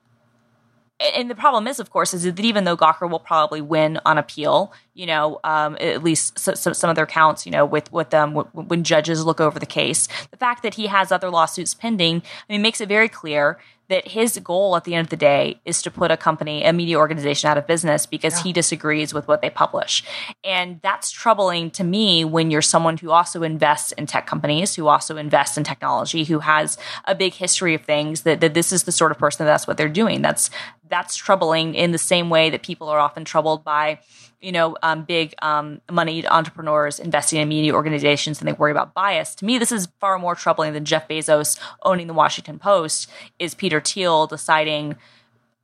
and 1.00 1.30
the 1.30 1.36
problem 1.36 1.68
is, 1.68 1.80
of 1.80 1.90
course, 1.90 2.14
is 2.14 2.24
that 2.24 2.40
even 2.40 2.66
though 2.66 2.76
Gawker 2.76 3.10
will 3.10 3.20
probably 3.20 3.62
win 3.62 4.00
on 4.06 4.18
appeal, 4.18 4.74
you 4.94 5.06
know, 5.06 5.40
um, 5.44 5.78
at 5.80 6.04
least 6.04 6.38
so, 6.38 6.54
so, 6.54 6.74
some 6.74 6.90
of 6.90 6.96
their 6.96 7.06
counts, 7.06 7.46
you 7.46 7.52
know, 7.52 7.66
with 7.66 7.92
with 7.92 8.10
them 8.10 8.34
w- 8.34 8.50
when 8.68 8.84
judges 8.84 9.26
look 9.26 9.40
over 9.40 9.60
the 9.60 9.66
case, 9.66 10.08
the 10.32 10.38
fact 10.38 10.64
that 10.64 10.74
he 10.74 10.88
has 10.88 11.12
other 11.12 11.30
lawsuits 11.30 11.74
pending, 11.74 12.22
I 12.50 12.54
mean, 12.54 12.62
makes 12.62 12.82
it 12.82 12.90
very 12.90 13.08
clear 13.08 13.58
that 13.90 14.08
his 14.08 14.40
goal 14.44 14.76
at 14.76 14.84
the 14.84 14.94
end 14.94 15.06
of 15.06 15.10
the 15.10 15.18
day 15.18 15.60
is 15.66 15.82
to 15.82 15.92
put 15.92 16.12
a 16.12 16.18
company, 16.18 16.64
a 16.64 16.72
media 16.72 16.98
organization 16.98 17.50
out 17.50 17.58
of 17.58 17.68
business 17.68 18.06
because 18.06 18.40
he 18.40 18.54
disagrees 18.54 19.14
with 19.14 19.28
what 19.28 19.42
they 19.42 19.50
publish. 19.50 20.04
And 20.44 20.80
that's 20.82 21.12
troubling 21.12 21.72
to 21.72 21.84
me 21.84 22.24
when 22.24 22.52
you're 22.52 22.62
someone 22.62 22.98
who 22.98 23.10
also 23.12 23.44
invests 23.44 23.92
in 23.94 24.06
tech 24.06 24.28
companies, 24.28 24.76
who 24.76 24.88
also 24.88 25.18
invests 25.18 25.58
in 25.58 25.64
technology, 25.64 26.24
who 26.24 26.40
has 26.40 26.78
a 27.06 27.16
big 27.16 27.34
history 27.34 27.74
of 27.74 27.82
things 27.82 28.22
that, 28.22 28.42
that 28.42 28.54
this 28.54 28.72
is 28.72 28.84
the 28.84 28.92
sort 28.92 29.12
of 29.12 29.18
person 29.18 29.46
that 29.46 29.52
that's 29.52 29.68
what 29.68 29.78
they're 29.78 29.90
doing. 29.90 30.22
That's 30.22 30.50
that's 30.88 31.16
troubling 31.16 31.76
in 31.76 31.92
the 31.92 31.98
same 31.98 32.30
way 32.30 32.50
that 32.50 32.64
people 32.64 32.90
are 32.90 33.00
often 33.00 33.24
troubled 33.24 33.64
by 33.64 34.00
you 34.42 34.52
know, 34.52 34.78
um, 34.82 35.04
big 35.04 35.34
um, 35.42 35.82
moneyed 35.92 36.26
entrepreneurs 36.26 37.00
investing 37.00 37.40
in 37.40 37.48
media 37.50 37.74
organizations 37.74 38.40
and 38.40 38.48
they 38.48 38.54
worry 38.54 38.72
about 38.72 38.94
bias. 38.94 39.36
To 39.36 39.46
me, 39.46 39.58
this 39.58 39.72
is 39.72 39.88
far 40.00 40.18
more 40.18 40.36
troubling 40.36 40.74
than 40.74 40.86
Jeff 40.86 41.08
Bezos 41.08 41.60
owning 41.84 42.08
the 42.08 42.14
Washington 42.14 42.58
Post. 42.60 43.10
Is 43.38 43.54
Peter 43.54 43.82
Thiel 43.82 44.28
deciding 44.28 44.96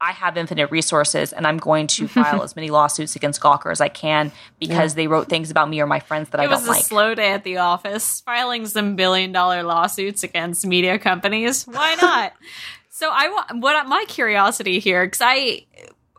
I 0.02 0.12
have 0.12 0.36
infinite 0.38 0.72
resources 0.72 1.32
and 1.32 1.48
I'm 1.48 1.58
going 1.58 1.88
to 1.88 2.08
file 2.10 2.44
as 2.44 2.56
many 2.56 2.70
lawsuits 2.70 3.16
against 3.16 3.42
Gawker 3.42 3.72
as 3.72 3.80
I 3.80 3.88
can 3.88 4.32
because 4.60 4.96
they 4.96 5.08
wrote 5.08 5.30
things 5.30 5.52
about 5.52 5.70
me 5.70 5.80
or 5.80 5.88
my 5.88 6.00
friends 6.02 6.30
that 6.30 6.42
I 6.42 6.46
it 6.46 6.50
was 6.50 6.66
don't 6.66 6.78
a 6.78 6.80
slow 6.82 7.16
day 7.16 7.32
at 7.32 7.44
the 7.44 7.58
office, 7.58 8.22
filing 8.22 8.66
some 8.66 8.96
billion 8.96 9.32
dollar 9.32 9.64
lawsuits 9.64 10.24
against 10.24 10.66
media 10.66 11.00
companies. 11.00 11.64
Why 11.64 11.96
not? 12.02 12.34
so 12.90 13.10
I 13.12 13.28
want 13.28 13.62
what 13.62 13.88
my 13.88 14.06
curiosity 14.08 14.80
here 14.80 15.06
because 15.06 15.22
I 15.22 15.66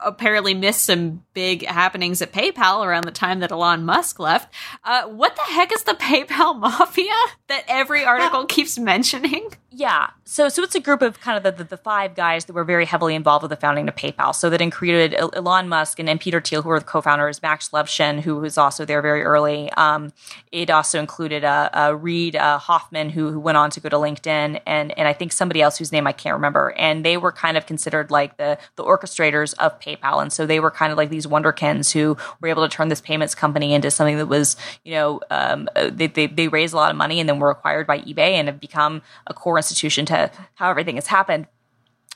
apparently 0.00 0.54
missed 0.54 0.84
some 0.84 1.24
big 1.34 1.64
happenings 1.64 2.22
at 2.22 2.32
PayPal 2.32 2.84
around 2.84 3.04
the 3.04 3.10
time 3.10 3.40
that 3.40 3.52
Elon 3.52 3.84
Musk 3.84 4.18
left. 4.18 4.52
Uh, 4.84 5.04
what 5.04 5.34
the 5.36 5.42
heck 5.42 5.72
is 5.72 5.82
the 5.84 5.92
PayPal 6.00 6.58
mafia 6.58 7.14
that 7.48 7.64
every 7.68 8.04
article 8.04 8.44
keeps 8.46 8.78
mentioning? 8.78 9.50
Yeah. 9.78 10.08
So 10.24 10.48
so 10.48 10.62
it's 10.62 10.74
a 10.74 10.80
group 10.80 11.02
of 11.02 11.20
kind 11.20 11.36
of 11.36 11.42
the, 11.42 11.62
the, 11.62 11.68
the 11.68 11.76
five 11.76 12.14
guys 12.14 12.46
that 12.46 12.54
were 12.54 12.64
very 12.64 12.86
heavily 12.86 13.14
involved 13.14 13.42
with 13.42 13.50
the 13.50 13.56
founding 13.56 13.86
of 13.88 13.94
PayPal. 13.94 14.34
So 14.34 14.48
that 14.48 14.62
included 14.62 15.14
Elon 15.14 15.68
Musk 15.68 15.98
and, 15.98 16.08
and 16.08 16.18
Peter 16.18 16.40
Thiel, 16.40 16.62
who 16.62 16.70
were 16.70 16.78
the 16.78 16.86
co-founders, 16.86 17.42
Max 17.42 17.68
Levchin, 17.68 18.20
who 18.20 18.36
was 18.36 18.56
also 18.56 18.86
there 18.86 19.02
very 19.02 19.22
early. 19.22 19.70
Um, 19.72 20.14
it 20.50 20.70
also 20.70 20.98
included 20.98 21.44
uh, 21.44 21.68
uh, 21.74 21.94
Reid 21.94 22.36
uh, 22.36 22.58
Hoffman, 22.58 23.10
who, 23.10 23.30
who 23.30 23.38
went 23.38 23.58
on 23.58 23.68
to 23.70 23.80
go 23.80 23.90
to 23.90 23.96
LinkedIn, 23.96 24.62
and 24.64 24.98
and 24.98 25.06
I 25.06 25.12
think 25.12 25.32
somebody 25.32 25.60
else 25.60 25.76
whose 25.76 25.92
name 25.92 26.06
I 26.06 26.12
can't 26.12 26.34
remember. 26.34 26.72
And 26.78 27.04
they 27.04 27.18
were 27.18 27.32
kind 27.32 27.58
of 27.58 27.66
considered 27.66 28.10
like 28.10 28.38
the 28.38 28.56
the 28.76 28.82
orchestrators 28.82 29.52
of 29.58 29.78
PayPal, 29.78 30.22
and 30.22 30.32
so 30.32 30.46
they 30.46 30.58
were 30.58 30.70
kind 30.70 30.90
of 30.90 30.96
like 30.96 31.10
these 31.10 31.26
wonderkins 31.26 31.92
who 31.92 32.16
were 32.40 32.48
able 32.48 32.66
to 32.66 32.74
turn 32.74 32.88
this 32.88 33.02
payments 33.02 33.34
company 33.34 33.74
into 33.74 33.90
something 33.90 34.16
that 34.16 34.26
was, 34.26 34.56
you 34.84 34.92
know, 34.92 35.20
um, 35.30 35.68
uh, 35.76 35.90
they, 35.92 36.06
they 36.06 36.28
they 36.28 36.48
raised 36.48 36.72
a 36.72 36.76
lot 36.76 36.90
of 36.90 36.96
money 36.96 37.20
and 37.20 37.28
then 37.28 37.38
were 37.38 37.50
acquired 37.50 37.86
by 37.86 37.98
eBay 37.98 38.32
and 38.32 38.48
have 38.48 38.58
become 38.58 39.02
a 39.26 39.34
core 39.34 39.58
institution 39.66 40.06
to 40.06 40.30
how 40.54 40.70
everything 40.70 40.96
has 40.96 41.08
happened. 41.08 41.46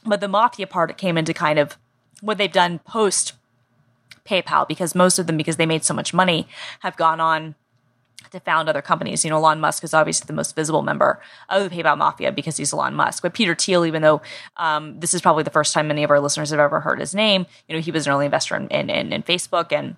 but 0.06 0.20
the 0.20 0.28
mafia 0.28 0.66
part 0.66 0.96
came 0.96 1.18
into 1.18 1.34
kind 1.34 1.58
of 1.58 1.76
what 2.22 2.38
they've 2.38 2.52
done 2.52 2.78
post 2.80 3.34
PayPal 4.24 4.66
because 4.66 4.94
most 4.94 5.18
of 5.18 5.26
them, 5.26 5.36
because 5.36 5.56
they 5.56 5.66
made 5.66 5.84
so 5.84 5.92
much 5.94 6.14
money, 6.14 6.48
have 6.80 6.96
gone 6.96 7.20
on 7.20 7.54
to 8.30 8.40
found 8.40 8.68
other 8.68 8.82
companies. 8.82 9.24
You 9.24 9.30
know, 9.30 9.36
Elon 9.36 9.60
Musk 9.60 9.82
is 9.82 9.92
obviously 9.92 10.26
the 10.26 10.32
most 10.32 10.54
visible 10.54 10.82
member 10.82 11.20
of 11.48 11.68
the 11.68 11.74
PayPal 11.74 11.98
mafia 11.98 12.30
because 12.30 12.56
he's 12.56 12.72
Elon 12.72 12.94
Musk. 12.94 13.22
But 13.22 13.34
Peter 13.34 13.54
Thiel, 13.54 13.84
even 13.84 14.02
though 14.02 14.22
um, 14.56 15.00
this 15.00 15.14
is 15.14 15.20
probably 15.20 15.42
the 15.42 15.50
first 15.50 15.74
time 15.74 15.88
many 15.88 16.04
of 16.04 16.10
our 16.10 16.20
listeners 16.20 16.50
have 16.50 16.60
ever 16.60 16.80
heard 16.80 17.00
his 17.00 17.14
name, 17.14 17.46
you 17.68 17.74
know, 17.74 17.82
he 17.82 17.90
was 17.90 18.06
an 18.06 18.12
early 18.12 18.26
investor 18.26 18.56
in, 18.56 18.68
in, 18.68 18.88
in, 18.88 19.12
in 19.12 19.22
Facebook 19.22 19.72
and 19.72 19.96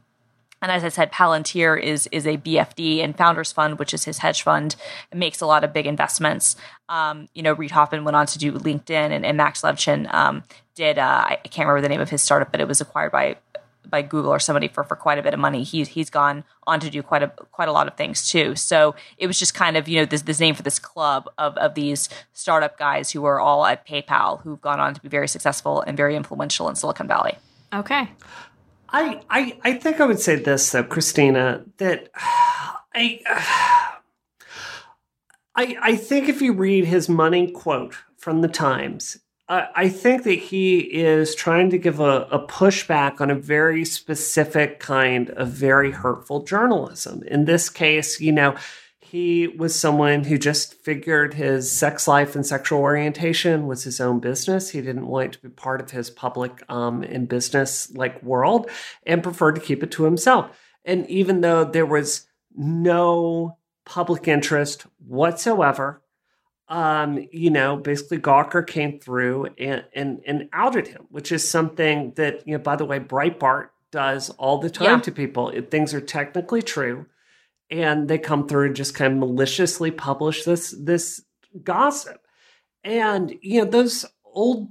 and 0.63 0.71
as 0.71 0.85
I 0.85 0.89
said, 0.89 1.13
Palantir 1.13 1.81
is 1.81 2.09
is 2.13 2.27
a 2.27 2.39
BFD 2.39 3.03
and 3.03 3.17
Founders 3.17 3.53
Fund, 3.53 3.79
which 3.79 3.93
is 3.93 4.05
his 4.05 4.19
hedge 4.19 4.43
fund, 4.43 4.77
makes 5.13 5.41
a 5.41 5.47
lot 5.47 5.65
of 5.65 5.73
big 5.73 5.87
investments. 5.87 6.57
Um, 6.89 7.29
you 7.35 7.43
know, 7.43 7.53
Reid 7.53 7.73
Hoffman 7.73 8.05
went 8.05 8.17
on 8.17 8.27
to 8.27 8.39
do 8.39 8.53
LinkedIn, 8.53 9.11
and, 9.11 9.27
and 9.27 9.37
Max 9.37 9.63
Levchin 9.63 10.13
um, 10.15 10.45
did. 10.77 10.99
Uh, 10.99 11.25
I 11.27 11.37
can't 11.45 11.67
remember 11.67 11.83
the 11.83 11.89
name 11.89 12.01
of 12.01 12.11
his 12.11 12.23
startup, 12.23 12.53
but 12.53 12.61
it 12.61 12.69
was 12.69 12.81
acquired 12.81 13.11
by 13.11 13.37
by 13.89 14.03
Google 14.03 14.31
or 14.33 14.39
somebody 14.39 14.69
for, 14.69 14.85
for 14.85 14.95
quite 14.95 15.19
a 15.19 15.23
bit 15.23 15.35
of 15.35 15.41
money. 15.41 15.65
He's 15.65 15.89
he's 15.89 16.11
gone 16.11 16.45
on 16.67 16.79
to 16.81 16.91
do 16.91 17.03
quite 17.03 17.23
a 17.25 17.29
quite 17.51 17.69
a 17.69 17.73
lot 17.73 17.89
of 17.89 17.97
things 17.97 18.31
too. 18.31 18.55
So 18.55 18.95
it 19.19 19.27
was 19.27 19.39
just 19.39 19.55
kind 19.55 19.77
of 19.77 19.89
you 19.89 19.99
know 19.99 20.05
this 20.05 20.23
this 20.23 20.39
name 20.39 20.55
for 20.55 20.63
this 20.63 20.79
club 20.79 21.29
of 21.39 21.57
of 21.57 21.75
these 21.75 22.09
startup 22.33 22.79
guys 22.79 23.11
who 23.11 23.25
are 23.25 23.41
all 23.41 23.67
at 23.67 23.87
PayPal 23.87 24.41
who've 24.43 24.61
gone 24.61 24.79
on 24.79 24.95
to 24.95 25.01
be 25.01 25.09
very 25.09 25.29
successful 25.29 25.81
and 25.83 25.97
very 25.97 26.15
influential 26.15 26.69
in 26.69 26.77
Silicon 26.77 27.09
Valley. 27.09 27.37
Okay. 27.75 28.09
I, 28.93 29.23
I, 29.31 29.59
I 29.65 29.73
think 29.75 30.01
I 30.01 30.07
would 30.07 30.21
say 30.21 30.37
this 30.37 30.71
though, 30.71 30.85
Christina, 30.85 31.65
that 31.79 32.11
I, 32.95 33.21
I, 35.55 35.77
I 35.83 35.97
think 35.97 36.29
if 36.29 36.43
you 36.43 36.53
read 36.53 36.85
his 36.85 37.09
money 37.09 37.51
quote 37.51 37.95
from 38.17 38.41
the 38.43 38.49
Times, 38.49 39.19
I 39.49 39.91
think 39.91 40.23
that 40.23 40.39
he 40.39 40.79
is 40.79 41.35
trying 41.35 41.69
to 41.71 41.79
give 41.79 42.01
a, 42.01 42.23
a 42.31 42.39
pushback 42.47 43.21
on 43.21 43.31
a 43.31 43.35
very 43.35 43.85
specific 43.85 44.81
kind 44.81 45.29
of 45.31 45.49
very 45.49 45.91
hurtful 45.91 46.45
journalism. 46.45 47.23
In 47.25 47.45
this 47.45 47.69
case, 47.69 48.19
you 48.19 48.33
know, 48.33 48.57
he 49.13 49.47
was 49.47 49.79
someone 49.79 50.25
who 50.25 50.39
just 50.39 50.73
figured 50.73 51.35
his 51.35 51.71
sex 51.71 52.09
life 52.09 52.35
and 52.35 52.47
sexual 52.47 52.81
orientation 52.81 53.67
was 53.67 53.85
his 53.85 54.01
own 54.01 54.21
business. 54.21 54.71
He 54.71 54.81
didn't 54.81 55.07
want 55.07 55.27
it 55.27 55.33
to 55.33 55.39
be 55.43 55.49
part 55.51 55.83
of 55.83 55.91
his 55.91 56.09
public 56.09 56.63
um, 56.71 57.03
and 57.03 57.29
business 57.29 57.95
like 57.95 58.23
world 58.23 58.71
and 59.05 59.23
preferred 59.23 59.57
to 59.57 59.61
keep 59.61 59.83
it 59.83 59.91
to 59.91 60.05
himself. 60.05 60.59
And 60.87 61.07
even 61.11 61.43
though 61.43 61.63
there 61.63 61.85
was 61.85 62.27
no 62.57 63.59
public 63.85 64.29
interest 64.29 64.87
whatsoever, 65.07 66.01
um, 66.71 67.29
you 67.33 67.51
know, 67.51 67.77
basically 67.77 68.17
Gawker 68.17 68.67
came 68.67 68.99
through 68.99 69.49
and, 69.59 69.85
and, 69.95 70.23
and 70.27 70.49
outed 70.55 70.87
him, 70.87 71.03
which 71.11 71.33
is 71.33 71.47
something 71.47 72.15
that, 72.17 72.49
you 72.49 72.57
know, 72.57 72.63
by 72.63 72.77
the 72.77 72.87
way, 72.87 72.99
Breitbart 72.99 73.69
does 73.91 74.31
all 74.31 74.57
the 74.57 74.71
time 74.71 74.87
yeah. 74.87 75.01
to 75.01 75.13
people. 75.13 75.51
If 75.51 75.69
things 75.69 75.93
are 75.93 76.01
technically 76.01 76.63
true 76.63 77.05
and 77.71 78.09
they 78.09 78.19
come 78.19 78.47
through 78.47 78.67
and 78.67 78.77
just 78.77 78.95
kind 78.95 79.13
of 79.13 79.19
maliciously 79.19 79.91
publish 79.91 80.45
this 80.45 80.75
this 80.79 81.23
gossip. 81.63 82.27
And 82.85 83.35
you 83.41 83.61
know 83.61 83.71
those 83.71 84.05
old 84.25 84.69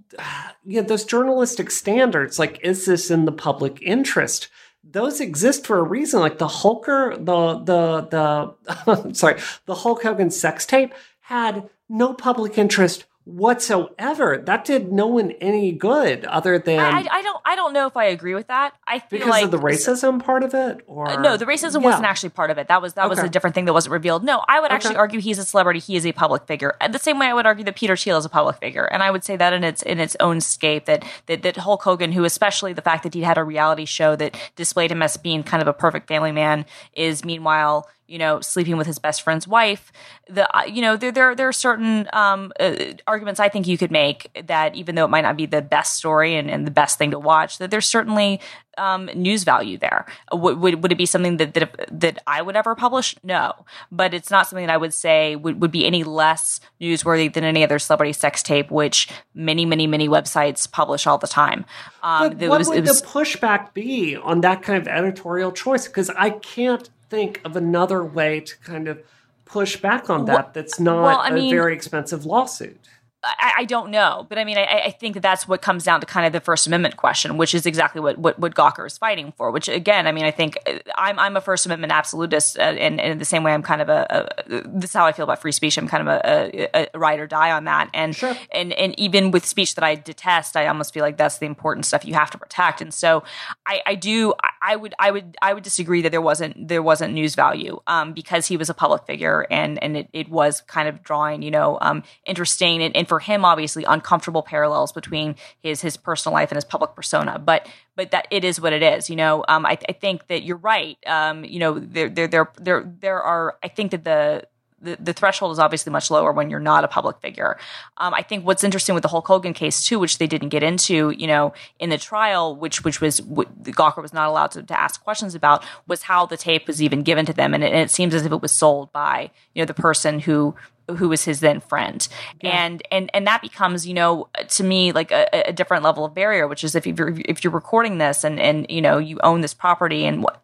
you 0.66 0.82
know 0.82 0.88
those 0.88 1.06
journalistic 1.06 1.72
standards 1.72 2.40
like 2.40 2.60
is 2.64 2.86
this 2.86 3.12
in 3.12 3.26
the 3.26 3.32
public 3.32 3.82
interest? 3.82 4.50
Those 4.84 5.22
exist 5.22 5.66
for 5.66 5.80
a 5.80 5.84
reason 5.84 6.20
like 6.20 6.38
the 6.38 6.48
hulker 6.48 7.16
the 7.18 7.60
the 7.60 8.56
the 8.88 9.14
sorry 9.14 9.40
the 9.66 9.76
hulk 9.76 10.04
hogan 10.04 10.32
sex 10.32 10.66
tape 10.66 10.94
had 11.22 11.70
no 11.88 12.14
public 12.14 12.58
interest 12.58 13.06
whatsoever. 13.26 14.38
That 14.38 14.66
did 14.66 14.92
no 14.92 15.08
one 15.08 15.32
any 15.42 15.72
good 15.72 16.26
other 16.26 16.58
than 16.58 16.80
I, 16.80 17.06
I, 17.10 17.22
don't 17.22 17.42
I 17.46 17.56
don't 17.56 17.74
know 17.74 17.86
if 17.86 17.96
I 17.96 18.06
agree 18.06 18.34
with 18.34 18.48
that. 18.48 18.74
I 18.88 19.00
feel 19.00 19.20
because 19.20 19.30
like 19.30 19.46
of 19.46 19.52
the 19.52 19.60
racism 19.60 20.24
part 20.24 20.44
of 20.44 20.54
it, 20.54 20.84
or 20.88 21.08
uh, 21.08 21.22
no, 21.22 21.38
the 21.38 21.46
racism 21.46 21.82
yeah. 21.82 21.90
wasn't 21.90 22.06
actually 22.06 22.30
part 22.30 22.50
of 22.50 22.58
it. 22.58 22.68
That 22.68 22.82
was 22.82 22.96
that 22.96 23.06
okay. 23.06 23.10
was 23.10 23.20
a 23.20 23.30
different 23.30 23.54
thing 23.54 23.66
that 23.66 23.74
wasn't 23.74 23.94
revealed. 23.94 24.24
No, 24.24 24.44
I 24.48 24.60
would 24.60 24.68
okay. 24.68 24.76
actually 24.76 24.96
argue 24.96 25.20
he's 25.20 25.38
a 25.38 25.46
celebrity. 25.46 25.80
He 25.80 25.96
is 25.96 26.06
a 26.06 26.12
public 26.12 26.48
figure. 26.48 26.76
And 26.82 26.94
the 26.94 27.00
same 27.00 27.20
way 27.20 27.28
I 27.28 27.34
would 27.34 27.46
argue 27.46 27.64
that 27.66 27.76
Peter 27.76 27.96
Thiel 27.96 28.18
is 28.18 28.26
a 28.26 28.30
public 28.30 28.58
figure, 28.58 28.86
and 28.86 29.04
I 29.04 29.12
would 29.12 29.24
say 29.24 29.36
that 29.36 29.54
in 29.54 29.64
its 29.64 29.84
in 29.84 30.00
its 30.00 30.16
own 30.20 30.42
scape 30.42 30.86
that 30.86 31.06
that 31.28 31.44
that 31.44 31.58
Hulk 31.58 31.84
Hogan, 31.84 32.12
who 32.12 32.24
especially 32.24 32.74
the 32.74 32.82
fact 32.82 33.04
that 33.04 33.14
he 33.14 33.22
had 33.22 33.38
a 33.38 33.44
reality 33.44 33.86
show 33.86 34.16
that 34.16 34.36
displayed 34.56 34.92
him 34.92 35.02
as 35.02 35.18
being 35.18 35.44
kind 35.44 35.62
of 35.62 35.68
a 35.68 35.74
perfect 35.74 36.08
family 36.08 36.32
man, 36.32 36.66
is 36.94 37.24
meanwhile 37.24 37.88
you 38.12 38.18
know, 38.18 38.42
sleeping 38.42 38.76
with 38.76 38.88
his 38.88 39.00
best 39.00 39.22
friend's 39.22 39.48
wife. 39.48 39.92
The 40.30 40.46
uh, 40.56 40.66
you 40.66 40.82
know 40.82 40.98
there 40.98 41.14
there 41.14 41.34
there 41.34 41.48
are 41.48 41.54
certain 41.54 42.10
um, 42.12 42.52
uh, 42.60 42.76
arguments 43.08 43.40
I 43.40 43.48
think 43.48 43.68
you 43.68 43.78
could 43.78 43.92
make 43.92 44.30
that 44.48 44.76
even 44.76 44.96
though 44.96 45.06
it 45.06 45.10
might 45.10 45.22
not 45.22 45.38
be 45.38 45.46
the 45.46 45.62
best 45.62 45.96
story 45.96 46.36
and, 46.36 46.52
and 46.52 46.68
the 46.68 46.72
best 46.72 46.98
thing 46.98 47.12
to 47.12 47.20
watch, 47.20 47.58
that 47.60 47.72
there's 47.72 47.86
certainly 47.86 48.42
um, 48.78 49.10
news 49.16 49.44
value 49.44 49.78
there. 49.78 50.06
Would, 50.32 50.60
would, 50.60 50.84
would 50.84 50.92
it 50.92 50.98
be 50.98 51.06
something 51.06 51.38
that, 51.38 51.54
that 51.54 51.86
that 51.92 52.24
I 52.28 52.42
would 52.42 52.58
ever 52.58 52.76
publish? 52.76 53.16
No, 53.24 53.54
but 53.92 54.14
it's 54.14 54.30
not 54.30 54.48
something 54.48 54.68
that 54.68 54.74
I 54.74 54.78
would 54.78 54.94
say 54.94 55.38
would, 55.38 55.62
would 55.62 55.72
be 55.72 55.86
any 55.86 56.04
less 56.04 56.60
newsworthy 56.82 57.32
than 57.32 57.46
any 57.46 57.64
other 57.64 57.80
celebrity 57.80 58.12
sex 58.12 58.44
tape, 58.44 58.72
which 58.72 59.08
many 59.34 59.66
many 59.66 59.88
many 59.88 60.10
websites 60.10 60.70
publish 60.70 61.08
all 61.08 61.18
the 61.18 61.28
time. 61.28 61.64
Um, 62.04 62.38
but 62.38 62.50
what 62.50 62.60
was, 62.60 62.68
would 62.68 62.86
was, 62.86 63.02
the 63.02 63.08
pushback 63.08 63.74
be 63.74 64.18
on 64.18 64.42
that 64.42 64.64
kind 64.64 64.82
of 64.82 64.90
editorial 64.90 65.54
choice? 65.54 65.88
Because 65.88 66.10
I 66.10 66.32
can't 66.32 66.90
think 67.12 67.42
of 67.44 67.58
another 67.58 68.04
way 68.04 68.40
to 68.40 68.58
kind 68.60 68.88
of 68.88 69.04
push 69.44 69.76
back 69.76 70.10
on 70.10 70.26
that 70.26 70.34
well, 70.34 70.52
that's 70.54 70.80
not 70.80 71.04
well, 71.04 71.22
a 71.22 71.32
mean, 71.32 71.54
very 71.54 71.74
expensive 71.74 72.26
lawsuit. 72.26 72.80
I, 73.24 73.54
I, 73.60 73.66
don't 73.66 73.92
know, 73.92 74.26
but 74.30 74.40
I 74.40 74.46
mean, 74.46 74.58
I, 74.58 74.86
I, 74.86 74.90
think 74.90 75.14
that 75.14 75.20
that's 75.20 75.48
what 75.48 75.62
comes 75.62 75.84
down 75.84 76.00
to 76.00 76.08
kind 76.08 76.26
of 76.26 76.34
the 76.34 76.40
First 76.40 76.66
Amendment 76.66 76.98
question, 76.98 77.38
which 77.38 77.54
is 77.54 77.68
exactly 77.68 78.02
what 78.02 78.18
what, 78.18 78.40
what 78.40 78.56
Gawker 78.56 78.88
is 78.88 78.98
fighting 78.98 79.32
for. 79.38 79.52
Which 79.52 79.68
again, 79.68 80.08
I 80.08 80.12
mean, 80.12 80.24
I 80.24 80.32
think 80.32 80.58
uh, 80.66 80.80
I'm 80.96 81.20
I'm 81.20 81.38
a 81.38 81.42
First 81.42 81.68
Amendment 81.68 81.94
absolutist, 81.94 82.58
uh, 82.58 82.62
and, 82.62 83.00
and 83.00 83.12
in 83.12 83.18
the 83.20 83.26
same 83.26 83.44
way, 83.44 83.54
I'm 83.54 83.62
kind 83.62 83.80
of 83.80 83.90
a, 83.90 84.34
a, 84.50 84.68
this 84.68 84.90
is 84.90 84.94
how 84.94 85.06
I 85.06 85.12
feel 85.12 85.26
about 85.26 85.40
free 85.40 85.52
speech. 85.52 85.78
I'm 85.78 85.88
kind 85.88 86.08
of 86.08 86.16
a, 86.16 86.76
a, 86.76 86.90
a 86.96 87.00
ride 87.00 87.20
or 87.20 87.28
die 87.28 87.52
on 87.52 87.66
that, 87.66 87.92
and 87.94 88.16
sure. 88.16 88.36
and 88.52 88.74
and 88.74 89.00
even 89.00 89.30
with 89.30 89.46
speech 89.46 89.76
that 89.76 89.84
I 89.84 89.94
detest, 89.94 90.58
I 90.58 90.66
almost 90.66 90.92
feel 90.92 91.04
like 91.04 91.18
that's 91.18 91.38
the 91.38 91.46
important 91.46 91.86
stuff 91.86 92.04
you 92.04 92.16
have 92.16 92.32
to 92.32 92.40
protect. 92.40 92.82
And 92.82 92.92
so, 92.92 93.24
I, 93.68 93.82
I 93.86 93.96
do, 93.96 94.34
I 94.62 94.76
would 94.76 94.94
I 95.00 95.10
would 95.10 95.38
I 95.42 95.54
would 95.54 95.64
disagree 95.64 96.04
that 96.04 96.12
there 96.12 96.22
wasn't 96.22 96.68
there 96.68 96.84
wasn't 96.84 97.14
news 97.14 97.34
value 97.34 97.80
um, 97.88 98.14
because 98.14 98.46
he 98.46 98.58
was 98.58 98.70
a 98.70 98.74
public 98.74 99.06
figure, 99.06 99.48
and 99.50 99.82
and 99.84 99.98
it, 99.98 100.10
it 100.14 100.30
was 100.30 100.62
kind 100.62 100.88
of 100.88 101.02
drawing, 101.02 101.42
you 101.42 101.50
know, 101.50 101.80
um, 101.82 102.04
interesting, 102.26 102.84
and, 102.84 102.96
and 102.96 103.08
for 103.08 103.20
him, 103.20 103.44
obviously 103.44 103.84
uncomfortable 103.86 104.44
parallels 104.44 104.92
between 104.92 105.36
his 105.62 105.82
his 105.82 105.98
personal 105.98 106.34
life 106.34 106.52
and 106.52 106.58
his 106.58 106.66
public 106.66 106.96
persona. 106.96 107.40
But 107.40 107.68
but 107.96 108.12
that 108.12 108.28
it 108.30 108.44
is 108.44 108.62
what 108.62 108.72
it 108.72 108.84
is. 108.84 109.10
You 109.10 109.16
know, 109.16 109.44
um, 109.48 109.66
I, 109.66 109.78
I, 109.90 109.94
think 109.94 110.28
that 110.28 110.44
you're 110.44 110.58
right. 110.58 110.98
Um, 111.08 111.44
you 111.44 111.60
know, 111.60 111.80
there 111.80 112.10
there 112.10 112.28
there 112.28 112.52
there 112.60 112.94
there 113.00 113.22
are. 113.22 113.58
I 113.64 113.68
think 113.68 113.92
that 113.92 114.04
the 114.04 114.44
the, 114.82 114.98
the 115.00 115.14
threshold 115.14 115.52
is 115.52 115.60
obviously 115.60 115.92
much 115.92 116.10
lower 116.10 116.32
when 116.32 116.50
you're 116.50 116.60
not 116.60 116.84
a 116.84 116.88
public 116.88 117.20
figure. 117.20 117.58
Um, 117.98 118.14
I 118.14 118.22
think 118.22 118.46
what's 118.46 118.64
interesting 118.64 118.96
with 118.96 119.04
the 119.04 119.08
Hulk 119.08 119.28
Hogan 119.28 119.54
case 119.54 119.86
too, 119.86 120.00
which 120.00 120.18
they 120.18 120.28
didn't 120.28 120.50
get 120.50 120.64
into, 120.64 121.12
you 121.12 121.28
know, 121.28 121.54
in 121.80 121.90
the 121.90 121.98
trial, 121.98 122.56
which 122.56 122.84
which 122.84 123.02
was 123.02 123.22
Gawker 123.22 124.02
was 124.02 124.14
not 124.14 124.28
allowed 124.28 124.52
to, 124.52 124.64
to 124.64 124.80
ask 124.80 125.04
questions 125.04 125.36
about, 125.36 125.64
was 125.88 126.04
how 126.04 126.26
the 126.26 126.38
tape 126.38 126.68
was 126.68 126.82
even 126.82 127.04
given 127.04 127.26
to 127.26 127.34
them, 127.34 127.54
and 127.54 127.64
it, 127.64 127.72
and 127.72 127.82
it 127.82 127.92
seems 127.92 128.14
as 128.14 128.26
if 128.26 128.32
it 128.32 128.42
was 128.42 128.52
sold 128.52 128.92
by 128.92 129.32
you 129.54 129.62
know 129.62 129.66
the 129.66 129.74
person 129.74 130.20
who 130.20 130.56
who 130.98 131.10
was 131.10 131.24
his 131.24 131.40
then 131.40 131.62
friend 131.62 132.08
yeah. 132.42 132.66
and 132.66 132.84
and 132.92 133.10
and 133.14 133.26
that 133.28 133.42
becomes 133.42 133.88
you 133.88 133.94
know 133.94 134.28
to 134.50 134.64
me 134.64 134.92
like 134.92 135.12
a, 135.12 135.50
a, 135.50 135.54
different 135.54 135.84
level 135.84 136.04
of 136.04 136.14
barrier 136.14 136.48
which 136.48 136.64
is 136.64 136.76
if 136.76 136.86
you're 136.86 137.14
if 137.26 137.44
you're 137.44 137.54
recording 137.54 137.98
this 137.98 138.24
and 138.26 138.40
and 138.40 138.66
you 138.70 138.82
know 138.82 138.98
you 138.98 139.18
own 139.24 139.40
this 139.42 139.54
property 139.54 140.06
and 140.06 140.24
what 140.24 140.42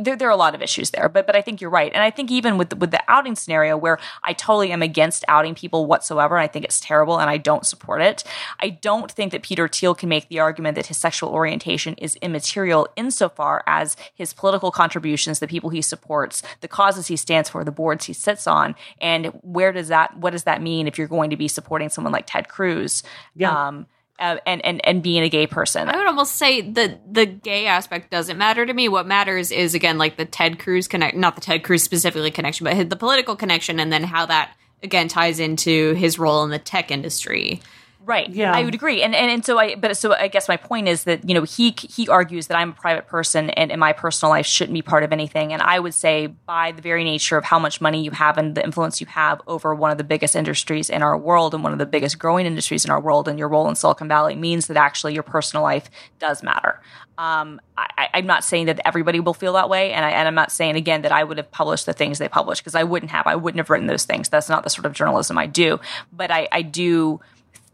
there, 0.00 0.16
there 0.16 0.28
are 0.28 0.32
a 0.32 0.36
lot 0.36 0.54
of 0.54 0.62
issues 0.62 0.90
there, 0.90 1.08
but 1.08 1.26
but 1.26 1.36
I 1.36 1.42
think 1.42 1.60
you're 1.60 1.70
right, 1.70 1.92
and 1.92 2.02
I 2.02 2.10
think 2.10 2.30
even 2.30 2.58
with 2.58 2.70
the, 2.70 2.76
with 2.76 2.90
the 2.90 3.02
outing 3.08 3.36
scenario 3.36 3.76
where 3.76 3.98
I 4.22 4.32
totally 4.32 4.72
am 4.72 4.82
against 4.82 5.24
outing 5.28 5.54
people 5.54 5.86
whatsoever, 5.86 6.36
and 6.36 6.44
I 6.44 6.46
think 6.46 6.64
it's 6.64 6.80
terrible, 6.80 7.18
and 7.18 7.30
I 7.30 7.36
don't 7.36 7.66
support 7.66 8.02
it. 8.02 8.24
I 8.60 8.70
don't 8.70 9.10
think 9.10 9.32
that 9.32 9.42
Peter 9.42 9.68
Thiel 9.68 9.94
can 9.94 10.08
make 10.08 10.28
the 10.28 10.40
argument 10.40 10.74
that 10.76 10.86
his 10.86 10.96
sexual 10.96 11.30
orientation 11.30 11.94
is 11.94 12.16
immaterial 12.16 12.88
insofar 12.96 13.62
as 13.66 13.96
his 14.14 14.32
political 14.32 14.70
contributions, 14.70 15.38
the 15.38 15.48
people 15.48 15.70
he 15.70 15.82
supports, 15.82 16.42
the 16.60 16.68
causes 16.68 17.06
he 17.06 17.16
stands 17.16 17.48
for, 17.48 17.64
the 17.64 17.72
boards 17.72 18.06
he 18.06 18.12
sits 18.12 18.46
on, 18.46 18.74
and 19.00 19.26
where 19.42 19.72
does 19.72 19.88
that 19.88 20.16
what 20.18 20.30
does 20.30 20.44
that 20.44 20.62
mean 20.62 20.86
if 20.86 20.98
you're 20.98 21.08
going 21.08 21.30
to 21.30 21.36
be 21.36 21.48
supporting 21.48 21.88
someone 21.88 22.12
like 22.12 22.26
Ted 22.26 22.48
Cruz? 22.48 23.02
Yeah. 23.34 23.68
Um, 23.68 23.86
uh, 24.18 24.36
and 24.46 24.64
and 24.64 24.84
and 24.86 25.02
being 25.02 25.22
a 25.22 25.28
gay 25.28 25.46
person. 25.46 25.88
I 25.88 25.96
would 25.96 26.06
almost 26.06 26.36
say 26.36 26.60
the 26.60 26.98
the 27.10 27.26
gay 27.26 27.66
aspect 27.66 28.10
doesn't 28.10 28.38
matter 28.38 28.64
to 28.64 28.72
me. 28.72 28.88
What 28.88 29.06
matters 29.06 29.50
is 29.50 29.74
again 29.74 29.98
like 29.98 30.16
the 30.16 30.24
Ted 30.24 30.58
Cruz 30.58 30.88
connect, 30.88 31.16
not 31.16 31.34
the 31.34 31.40
Ted 31.40 31.64
Cruz 31.64 31.82
specifically 31.82 32.30
connection, 32.30 32.64
but 32.64 32.90
the 32.90 32.96
political 32.96 33.36
connection, 33.36 33.80
and 33.80 33.92
then 33.92 34.04
how 34.04 34.26
that 34.26 34.54
again 34.82 35.08
ties 35.08 35.40
into 35.40 35.94
his 35.94 36.18
role 36.18 36.44
in 36.44 36.50
the 36.50 36.58
tech 36.58 36.90
industry. 36.90 37.60
Right. 38.04 38.28
Yeah. 38.30 38.52
I 38.52 38.64
would 38.64 38.74
agree. 38.74 39.02
And, 39.02 39.14
and 39.14 39.30
and 39.30 39.44
so 39.44 39.58
I 39.58 39.76
but 39.76 39.96
so 39.96 40.12
I 40.14 40.26
guess 40.26 40.48
my 40.48 40.56
point 40.56 40.88
is 40.88 41.04
that, 41.04 41.28
you 41.28 41.34
know, 41.34 41.44
he 41.44 41.74
he 41.78 42.08
argues 42.08 42.48
that 42.48 42.56
I'm 42.56 42.70
a 42.70 42.74
private 42.74 43.06
person 43.06 43.50
and, 43.50 43.70
and 43.70 43.78
my 43.78 43.92
personal 43.92 44.30
life 44.30 44.46
shouldn't 44.46 44.74
be 44.74 44.82
part 44.82 45.04
of 45.04 45.12
anything. 45.12 45.52
And 45.52 45.62
I 45.62 45.78
would 45.78 45.94
say 45.94 46.26
by 46.26 46.72
the 46.72 46.82
very 46.82 47.04
nature 47.04 47.36
of 47.36 47.44
how 47.44 47.60
much 47.60 47.80
money 47.80 48.02
you 48.02 48.10
have 48.10 48.38
and 48.38 48.54
the 48.56 48.64
influence 48.64 49.00
you 49.00 49.06
have 49.06 49.40
over 49.46 49.72
one 49.74 49.92
of 49.92 49.98
the 49.98 50.04
biggest 50.04 50.34
industries 50.34 50.90
in 50.90 51.02
our 51.02 51.16
world 51.16 51.54
and 51.54 51.62
one 51.62 51.72
of 51.72 51.78
the 51.78 51.86
biggest 51.86 52.18
growing 52.18 52.44
industries 52.44 52.84
in 52.84 52.90
our 52.90 53.00
world 53.00 53.28
and 53.28 53.38
your 53.38 53.48
role 53.48 53.68
in 53.68 53.76
Silicon 53.76 54.08
Valley 54.08 54.34
means 54.34 54.66
that 54.66 54.76
actually 54.76 55.14
your 55.14 55.22
personal 55.22 55.62
life 55.62 55.88
does 56.18 56.42
matter. 56.42 56.80
Um, 57.18 57.60
I, 57.76 58.08
I'm 58.14 58.26
not 58.26 58.42
saying 58.42 58.66
that 58.66 58.80
everybody 58.84 59.20
will 59.20 59.34
feel 59.34 59.52
that 59.52 59.68
way, 59.68 59.92
and, 59.92 60.04
I, 60.04 60.10
and 60.10 60.26
I'm 60.26 60.34
not 60.34 60.50
saying 60.50 60.76
again 60.76 61.02
that 61.02 61.12
I 61.12 61.22
would 61.22 61.36
have 61.36 61.50
published 61.50 61.86
the 61.86 61.92
things 61.92 62.18
they 62.18 62.28
published 62.28 62.62
because 62.62 62.74
I 62.74 62.84
wouldn't 62.84 63.12
have. 63.12 63.26
I 63.26 63.36
wouldn't 63.36 63.58
have 63.58 63.70
written 63.70 63.86
those 63.86 64.04
things. 64.04 64.28
That's 64.28 64.48
not 64.48 64.64
the 64.64 64.70
sort 64.70 64.86
of 64.86 64.92
journalism 64.92 65.36
I 65.36 65.46
do. 65.46 65.78
But 66.10 66.30
I, 66.30 66.48
I 66.50 66.62
do 66.62 67.20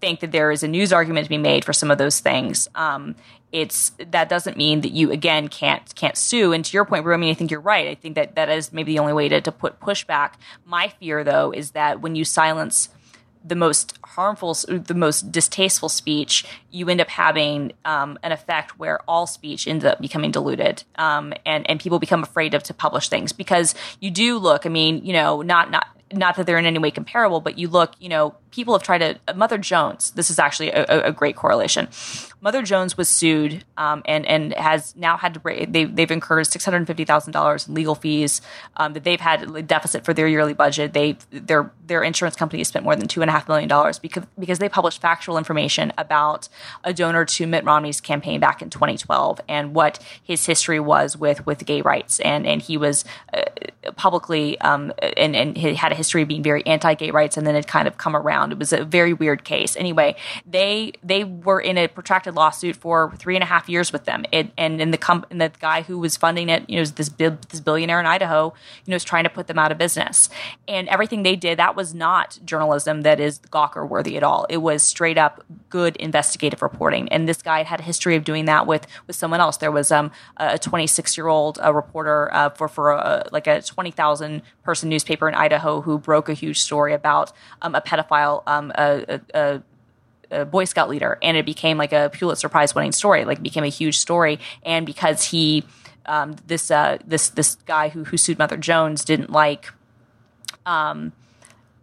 think 0.01 0.20
that 0.20 0.32
there 0.32 0.51
is 0.51 0.62
a 0.62 0.68
news 0.68 0.92
argument 0.92 1.24
to 1.26 1.30
be 1.30 1.38
made 1.38 1.64
for 1.64 1.72
some 1.72 1.90
of 1.90 1.99
those 1.99 2.20
things. 2.20 2.68
Um, 2.74 3.14
it's 3.51 3.92
that 3.99 4.28
doesn't 4.28 4.57
mean 4.57 4.82
that 4.82 4.92
you 4.92 5.11
again 5.11 5.49
can't 5.49 5.94
can't 5.94 6.16
sue. 6.16 6.53
And 6.53 6.64
to 6.64 6.72
your 6.72 6.84
point, 6.84 7.05
Rue, 7.05 7.14
I 7.14 7.30
I 7.30 7.34
think 7.34 7.51
you're 7.51 7.61
right. 7.61 7.88
I 7.88 7.94
think 7.94 8.14
that 8.16 8.34
that 8.34 8.49
is 8.49 8.72
maybe 8.72 8.92
the 8.92 8.99
only 8.99 9.12
way 9.12 9.28
to, 9.28 9.40
to 9.40 9.53
put 9.53 9.80
pushback. 9.80 10.32
My 10.64 10.88
fear, 10.88 11.24
though, 11.24 11.51
is 11.51 11.70
that 11.72 12.01
when 12.01 12.14
you 12.14 12.24
silence 12.24 12.90
the 13.44 13.55
most 13.55 13.99
harmful, 14.05 14.55
the 14.68 14.94
most 14.94 15.32
distasteful 15.32 15.88
speech, 15.88 16.44
you 16.70 16.88
end 16.88 17.01
up 17.01 17.09
having 17.09 17.72
um, 17.84 18.18
an 18.22 18.32
effect 18.32 18.78
where 18.78 19.01
all 19.09 19.26
speech 19.26 19.66
ends 19.66 19.84
up 19.84 20.01
becoming 20.01 20.30
diluted, 20.30 20.84
um, 20.96 21.32
and 21.46 21.68
and 21.70 21.80
people 21.80 21.99
become 21.99 22.22
afraid 22.22 22.53
of 22.53 22.62
to 22.64 22.74
publish 22.74 23.09
things 23.09 23.32
because 23.32 23.74
you 24.01 24.11
do 24.11 24.36
look. 24.38 24.66
I 24.66 24.68
mean, 24.68 25.05
you 25.07 25.14
know, 25.14 25.40
not 25.40 25.70
not 25.70 25.86
not 26.12 26.36
that 26.36 26.46
they're 26.46 26.59
in 26.59 26.66
any 26.66 26.78
way 26.78 26.90
comparable, 26.90 27.40
but 27.40 27.59
you 27.59 27.68
look, 27.68 27.92
you 27.99 28.09
know, 28.09 28.34
people 28.51 28.74
have 28.74 28.82
tried 28.82 28.99
to. 28.99 29.34
Mother 29.34 29.59
Jones. 29.59 30.11
This 30.12 30.30
is 30.30 30.38
actually 30.38 30.70
a, 30.70 31.09
a 31.09 31.12
great 31.12 31.36
correlation. 31.36 31.88
Mother 32.40 32.62
Jones 32.62 32.96
was 32.96 33.09
sued 33.09 33.64
um, 33.76 34.03
and 34.05 34.24
and 34.26 34.55
has 34.55 34.94
now 34.94 35.16
had 35.16 35.34
to 35.34 35.66
they 35.68 35.84
they've 35.84 36.11
incurred 36.11 36.46
six 36.46 36.64
hundred 36.64 36.86
fifty 36.86 37.05
thousand 37.05 37.32
dollars 37.32 37.66
in 37.66 37.74
legal 37.74 37.94
fees 37.94 38.40
um, 38.76 38.92
that 38.92 39.05
they've 39.05 39.20
had 39.20 39.42
a 39.57 39.62
deficit 39.62 40.05
for 40.05 40.14
their 40.14 40.28
yearly 40.28 40.55
budget. 40.55 40.92
They 40.92 41.18
their 41.30 41.72
their 41.84 42.03
insurance 42.03 42.36
company 42.36 42.61
has 42.61 42.68
spent 42.68 42.84
more 42.84 42.94
than 42.94 43.09
two 43.09 43.22
and 43.22 43.28
a 43.28 43.32
half 43.32 43.49
million 43.49 43.68
dollars 43.68 43.99
because 43.99 44.24
because 44.38 44.61
they 44.61 44.68
published 44.68 45.01
factual 45.01 45.36
information 45.36 45.92
about 45.99 46.49
a 46.84 46.92
donor 46.92 47.24
to 47.24 47.46
Mitt 47.46 47.64
Romney's 47.64 48.01
campaign 48.01 48.38
back 48.38 48.62
in 48.62 48.70
2012 48.70 49.40
and 49.49 49.74
what 49.74 49.99
his 50.22 50.46
history 50.46 50.78
was 50.78 51.16
with 51.16 51.44
with 51.44 51.64
gay 51.66 51.80
rights 51.80 52.20
and 52.20 52.46
and 52.46 52.62
he 52.62 52.76
was 52.76 53.05
uh, 53.34 53.42
publicly 53.96 54.61
um, 54.61 54.92
and 55.16 55.34
and 55.34 55.57
he 55.57 55.74
had 55.74 55.90
a 55.90 55.96
history 55.96 56.22
of 56.22 56.28
being 56.28 56.42
very 56.42 56.64
anti 56.66 56.94
gay 56.94 57.11
rights 57.11 57.36
and 57.36 57.46
then 57.46 57.57
it 57.57 57.66
kind 57.66 57.88
of 57.88 57.99
come 57.99 58.14
around. 58.14 58.38
It 58.47 58.59
was 58.59 58.72
a 58.72 58.84
very 58.84 59.12
weird 59.12 59.45
case. 59.45 59.76
Anyway, 59.76 60.16
they 60.47 60.93
they 61.03 61.24
were 61.24 61.61
in 61.61 61.76
a 61.78 61.89
protracted 61.89 62.34
lawsuit 62.34 62.76
for 62.76 63.14
three 63.16 63.36
and 63.36 63.43
a 63.43 63.47
half 63.47 63.68
years 63.68 63.93
with 63.93 64.05
them. 64.05 64.24
It, 64.32 64.51
and 64.57 64.80
and 64.80 64.93
the 64.93 64.99
comp- 64.99 65.26
and 65.30 65.41
the 65.41 65.53
guy 65.61 65.82
who 65.82 65.99
was 65.99 66.16
funding 66.16 66.49
it, 66.49 66.68
you 66.68 66.76
know, 66.78 66.84
this 66.84 67.09
this 67.18 67.61
billionaire 67.61 68.01
in 68.01 68.07
Idaho, 68.07 68.55
you 68.84 68.91
know, 68.91 68.97
was 68.97 69.05
trying 69.05 69.24
to 69.24 69.30
put 69.30 69.47
them 69.47 69.59
out 69.59 69.72
of 69.72 69.78
business. 69.78 70.30
And 70.66 70.89
everything 70.89 71.22
they 71.22 71.36
did, 71.36 71.59
that 71.59 71.76
was 71.76 71.95
not 71.95 72.39
journalism 72.45 73.03
that 73.03 73.20
is 73.20 73.41
Gawker 73.51 73.89
worthy 73.89 74.16
at 74.16 74.22
all. 74.22 74.47
It 74.49 74.59
was 74.59 74.82
straight 74.82 75.18
up 75.18 75.45
good 75.68 75.97
investigative 75.97 76.62
reporting. 76.62 77.09
And 77.11 77.28
this 77.28 77.43
guy 77.43 77.62
had 77.62 77.80
a 77.80 77.82
history 77.82 78.16
of 78.16 78.24
doing 78.24 78.45
that 78.47 78.66
with 78.66 78.86
with 79.07 79.16
someone 79.16 79.41
else. 79.41 79.57
There 79.57 79.72
was 79.72 79.91
um, 79.91 80.11
a 80.36 80.59
26 80.59 81.16
year 81.16 81.28
old 81.28 81.59
uh, 81.62 81.72
reporter 81.72 82.32
uh, 82.32 82.51
for 82.51 82.68
for 82.68 82.93
a, 82.93 83.28
like 83.32 83.47
a 83.47 83.62
20,000 83.62 84.43
person 84.62 84.89
newspaper 84.89 85.28
in 85.28 85.34
Idaho 85.34 85.80
who 85.80 85.99
broke 85.99 86.28
a 86.28 86.34
huge 86.34 86.61
story 86.61 86.93
about 86.93 87.32
um, 87.62 87.74
a 87.74 87.80
pedophile, 87.80 88.28
um, 88.47 88.72
a, 88.74 89.20
a, 89.35 89.62
a 90.31 90.45
Boy 90.45 90.64
Scout 90.64 90.89
leader, 90.89 91.18
and 91.22 91.37
it 91.37 91.47
became 91.47 91.79
like 91.79 91.93
a 91.93 92.11
Pulitzer 92.12 92.49
Prize 92.49 92.74
winning 92.74 92.93
story. 92.93 93.24
Like, 93.24 93.43
became 93.43 93.64
a 93.64 93.74
huge 93.81 93.99
story, 93.99 94.39
and 94.62 94.87
because 94.87 95.24
he, 95.24 95.64
um, 96.07 96.37
this 96.47 96.70
uh, 96.70 96.99
this 97.07 97.31
this 97.31 97.57
guy 97.66 97.89
who 97.89 98.05
who 98.05 98.16
sued 98.16 98.39
Mother 98.39 98.57
Jones 98.57 99.05
didn't 99.05 99.31
like, 99.31 99.72
um, 100.66 101.12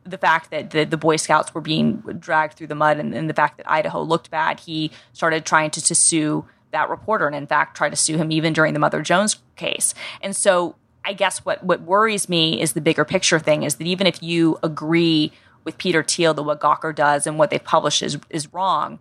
the 0.06 0.18
fact 0.18 0.52
that 0.52 0.70
the, 0.70 0.84
the 0.86 0.98
Boy 0.98 1.16
Scouts 1.16 1.54
were 1.54 1.62
being 1.62 1.98
dragged 2.20 2.54
through 2.54 2.68
the 2.68 2.76
mud, 2.76 2.98
and, 3.00 3.14
and 3.14 3.30
the 3.30 3.34
fact 3.34 3.58
that 3.58 3.70
Idaho 3.70 4.02
looked 4.02 4.30
bad, 4.30 4.60
he 4.60 4.92
started 5.14 5.46
trying 5.46 5.72
to, 5.72 5.82
to 5.82 5.96
sue 5.96 6.46
that 6.72 6.90
reporter, 6.90 7.26
and 7.28 7.36
in 7.36 7.48
fact, 7.48 7.76
tried 7.76 7.90
to 7.90 7.96
sue 7.96 8.18
him 8.18 8.32
even 8.32 8.54
during 8.54 8.74
the 8.74 8.80
Mother 8.80 9.02
Jones 9.02 9.38
case. 9.56 9.94
And 10.22 10.36
so, 10.36 10.76
I 11.04 11.14
guess 11.14 11.40
what 11.46 11.64
what 11.64 11.82
worries 11.82 12.30
me 12.30 12.62
is 12.62 12.74
the 12.74 12.82
bigger 12.82 13.06
picture 13.06 13.40
thing 13.40 13.64
is 13.64 13.76
that 13.76 13.88
even 13.88 14.08
if 14.08 14.22
you 14.22 14.60
agree 14.62 15.32
with 15.66 15.78
Peter 15.78 16.02
Thiel 16.04 16.34
that 16.34 16.44
what 16.44 16.62
Gawker 16.62 16.96
does 16.96 17.28
and 17.28 17.38
what 17.38 17.50
they've 17.50 17.64
published 17.64 18.02
is 18.02 18.18
is 18.30 18.54
wrong. 18.54 19.00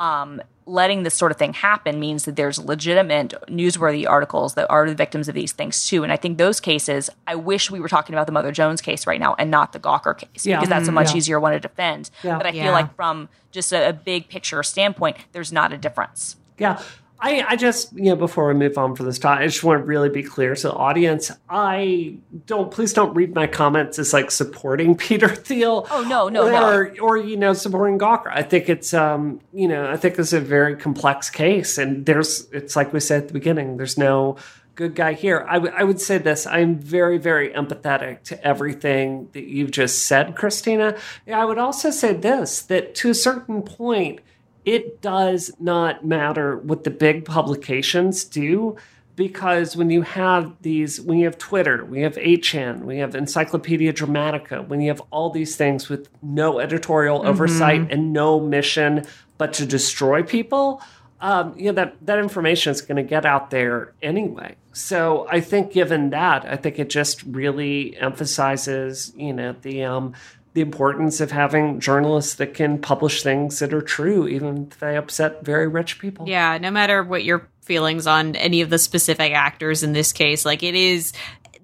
Um, 0.00 0.40
letting 0.66 1.02
this 1.02 1.14
sort 1.14 1.30
of 1.30 1.36
thing 1.36 1.52
happen 1.52 2.00
means 2.00 2.24
that 2.24 2.36
there's 2.36 2.58
legitimate 2.58 3.34
newsworthy 3.48 4.08
articles 4.08 4.54
that 4.54 4.66
are 4.70 4.88
the 4.88 4.94
victims 4.94 5.28
of 5.28 5.34
these 5.34 5.52
things 5.52 5.86
too. 5.86 6.02
And 6.02 6.10
I 6.10 6.16
think 6.16 6.38
those 6.38 6.58
cases, 6.58 7.10
I 7.26 7.34
wish 7.34 7.70
we 7.70 7.80
were 7.80 7.88
talking 7.88 8.14
about 8.14 8.24
the 8.26 8.32
Mother 8.32 8.50
Jones 8.50 8.80
case 8.80 9.06
right 9.06 9.20
now 9.20 9.34
and 9.38 9.50
not 9.50 9.72
the 9.74 9.78
Gawker 9.78 10.16
case 10.16 10.46
Yeah. 10.46 10.56
because 10.56 10.70
that's 10.70 10.88
a 10.88 10.92
much 10.92 11.10
Yeah. 11.10 11.18
easier 11.18 11.38
one 11.38 11.52
to 11.52 11.60
defend. 11.60 12.10
Yeah. 12.22 12.38
But 12.38 12.46
I 12.46 12.52
feel 12.52 12.72
like 12.72 12.94
from 12.96 13.28
just 13.52 13.72
a, 13.72 13.90
a 13.90 13.92
big 13.92 14.28
picture 14.28 14.62
standpoint, 14.62 15.18
there's 15.32 15.52
not 15.52 15.72
a 15.72 15.76
difference. 15.76 16.36
Yeah. 16.58 16.80
I, 17.24 17.42
I 17.48 17.56
just, 17.56 17.92
you 17.94 18.04
know, 18.10 18.16
before 18.16 18.48
we 18.48 18.54
move 18.54 18.76
on 18.76 18.94
for 18.94 19.02
this 19.02 19.18
talk, 19.18 19.38
I 19.40 19.46
just 19.46 19.64
want 19.64 19.80
to 19.80 19.84
really 19.84 20.10
be 20.10 20.22
clear 20.22 20.54
to 20.54 20.62
the 20.68 20.74
audience. 20.74 21.30
I 21.48 22.18
don't, 22.44 22.70
please 22.70 22.92
don't 22.92 23.14
read 23.14 23.34
my 23.34 23.46
comments 23.46 23.98
as 23.98 24.12
like 24.12 24.30
supporting 24.30 24.94
Peter 25.06 25.28
Thiel. 25.28 25.86
Oh, 25.90 26.02
no, 26.02 26.28
no, 26.28 26.50
no. 26.50 26.70
or, 26.70 26.94
Or, 27.00 27.16
you 27.16 27.38
know, 27.38 27.54
supporting 27.54 27.98
Gawker. 27.98 28.30
I 28.30 28.42
think 28.42 28.68
it's, 28.68 28.92
um, 28.92 29.40
you 29.54 29.68
know, 29.68 29.90
I 29.90 29.96
think 29.96 30.18
it's 30.18 30.34
a 30.34 30.40
very 30.40 30.76
complex 30.76 31.30
case. 31.30 31.78
And 31.78 32.04
there's, 32.04 32.46
it's 32.50 32.76
like 32.76 32.92
we 32.92 33.00
said 33.00 33.22
at 33.22 33.28
the 33.28 33.34
beginning, 33.34 33.78
there's 33.78 33.96
no 33.96 34.36
good 34.74 34.94
guy 34.94 35.14
here. 35.14 35.46
I, 35.48 35.54
w- 35.54 35.72
I 35.74 35.82
would 35.84 36.00
say 36.02 36.18
this 36.18 36.46
I'm 36.46 36.78
very, 36.78 37.16
very 37.16 37.50
empathetic 37.50 38.24
to 38.24 38.46
everything 38.46 39.30
that 39.32 39.44
you've 39.44 39.70
just 39.70 40.06
said, 40.06 40.36
Christina. 40.36 40.98
I 41.32 41.44
would 41.46 41.58
also 41.58 41.90
say 41.90 42.12
this 42.12 42.60
that 42.62 42.94
to 42.96 43.08
a 43.08 43.14
certain 43.14 43.62
point, 43.62 44.20
it 44.64 45.00
does 45.00 45.50
not 45.58 46.04
matter 46.04 46.56
what 46.58 46.84
the 46.84 46.90
big 46.90 47.24
publications 47.24 48.24
do 48.24 48.76
because 49.16 49.76
when 49.76 49.90
you 49.90 50.02
have 50.02 50.54
these 50.62 51.00
when 51.00 51.18
you 51.18 51.24
have 51.24 51.38
twitter 51.38 51.84
we 51.84 52.00
have 52.00 52.14
8chan 52.16 52.80
we 52.84 52.98
have 52.98 53.14
encyclopedia 53.14 53.92
dramatica 53.92 54.66
when 54.66 54.80
you 54.80 54.88
have 54.88 55.02
all 55.10 55.30
these 55.30 55.56
things 55.56 55.88
with 55.88 56.08
no 56.22 56.58
editorial 56.58 57.26
oversight 57.26 57.90
and 57.90 58.12
no 58.12 58.40
mission 58.40 59.04
but 59.38 59.52
to 59.54 59.66
destroy 59.66 60.22
people 60.22 60.82
um, 61.20 61.54
you 61.56 61.66
know 61.66 61.72
that 61.72 61.96
that 62.04 62.18
information 62.18 62.72
is 62.72 62.82
going 62.82 62.96
to 62.96 63.02
get 63.02 63.24
out 63.24 63.50
there 63.50 63.94
anyway. 64.02 64.56
So 64.72 65.26
i 65.30 65.40
think 65.40 65.72
given 65.72 66.10
that 66.10 66.44
i 66.44 66.56
think 66.56 66.78
it 66.78 66.90
just 66.90 67.22
really 67.22 67.96
emphasizes 67.96 69.12
you 69.16 69.32
know 69.32 69.54
the 69.62 69.84
um, 69.84 70.14
the 70.54 70.60
importance 70.60 71.20
of 71.20 71.30
having 71.32 71.80
journalists 71.80 72.34
that 72.36 72.54
can 72.54 72.78
publish 72.78 73.22
things 73.22 73.58
that 73.58 73.74
are 73.74 73.82
true, 73.82 74.26
even 74.28 74.68
if 74.70 74.78
they 74.78 74.96
upset 74.96 75.44
very 75.44 75.66
rich 75.68 75.98
people. 75.98 76.28
Yeah, 76.28 76.56
no 76.58 76.70
matter 76.70 77.02
what 77.02 77.24
your 77.24 77.48
feelings 77.62 78.06
on 78.06 78.36
any 78.36 78.60
of 78.60 78.70
the 78.70 78.78
specific 78.78 79.32
actors 79.32 79.82
in 79.82 79.92
this 79.92 80.12
case, 80.12 80.44
like 80.44 80.62
it 80.62 80.74
is 80.74 81.12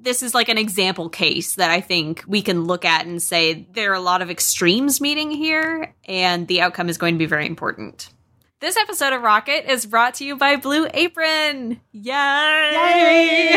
this 0.02 0.22
is 0.22 0.34
like 0.34 0.48
an 0.48 0.56
example 0.58 1.08
case 1.10 1.56
that 1.56 1.70
I 1.70 1.80
think 1.82 2.24
we 2.26 2.40
can 2.42 2.64
look 2.64 2.84
at 2.86 3.04
and 3.06 3.22
say 3.22 3.66
there 3.74 3.90
are 3.92 3.94
a 3.96 4.00
lot 4.00 4.22
of 4.22 4.30
extremes 4.30 5.00
meeting 5.00 5.30
here, 5.30 5.94
and 6.06 6.48
the 6.48 6.62
outcome 6.62 6.88
is 6.88 6.96
going 6.98 7.14
to 7.14 7.18
be 7.18 7.26
very 7.26 7.46
important. 7.46 8.08
This 8.60 8.76
episode 8.76 9.12
of 9.12 9.22
Rocket 9.22 9.70
is 9.70 9.86
brought 9.86 10.14
to 10.16 10.24
you 10.24 10.36
by 10.36 10.56
Blue 10.56 10.86
Apron. 10.92 11.80
Yay! 11.92 13.50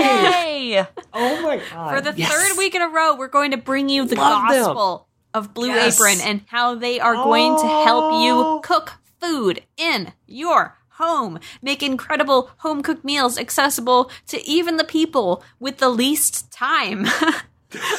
Yay! 0.75 0.85
Oh 1.13 1.41
my 1.41 1.61
god! 1.71 1.95
For 1.95 2.01
the 2.01 2.13
Yes. 2.17 2.31
third 2.31 2.57
week 2.57 2.75
in 2.75 2.81
a 2.81 2.87
row, 2.89 3.15
we're 3.15 3.27
going 3.27 3.51
to 3.51 3.57
bring 3.57 3.89
you 3.89 4.05
the 4.05 4.15
Love 4.15 4.49
them. 4.51 4.99
Of 5.33 5.53
Blue 5.53 5.67
Yes. 5.67 5.99
Apron 5.99 6.19
and 6.21 6.41
how 6.47 6.75
they 6.75 6.99
are 6.99 7.15
going 7.15 7.57
to 7.57 7.65
help 7.67 8.13
Oh. 8.13 8.23
you 8.55 8.61
cook 8.63 8.93
food 9.19 9.63
in 9.77 10.13
your 10.27 10.77
home. 10.97 11.39
Make 11.61 11.81
incredible 11.81 12.51
home 12.57 12.83
cooked 12.83 13.03
meals 13.03 13.37
accessible 13.37 14.11
to 14.27 14.41
even 14.47 14.77
the 14.77 14.83
people 14.83 15.43
with 15.59 15.77
the 15.77 15.89
least 15.89 16.51
time. 16.51 17.03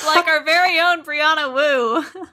like 0.07 0.29
our 0.29 0.45
very 0.45 0.79
own 0.79 1.03
Brianna 1.03 1.53
Wu. 1.53 2.25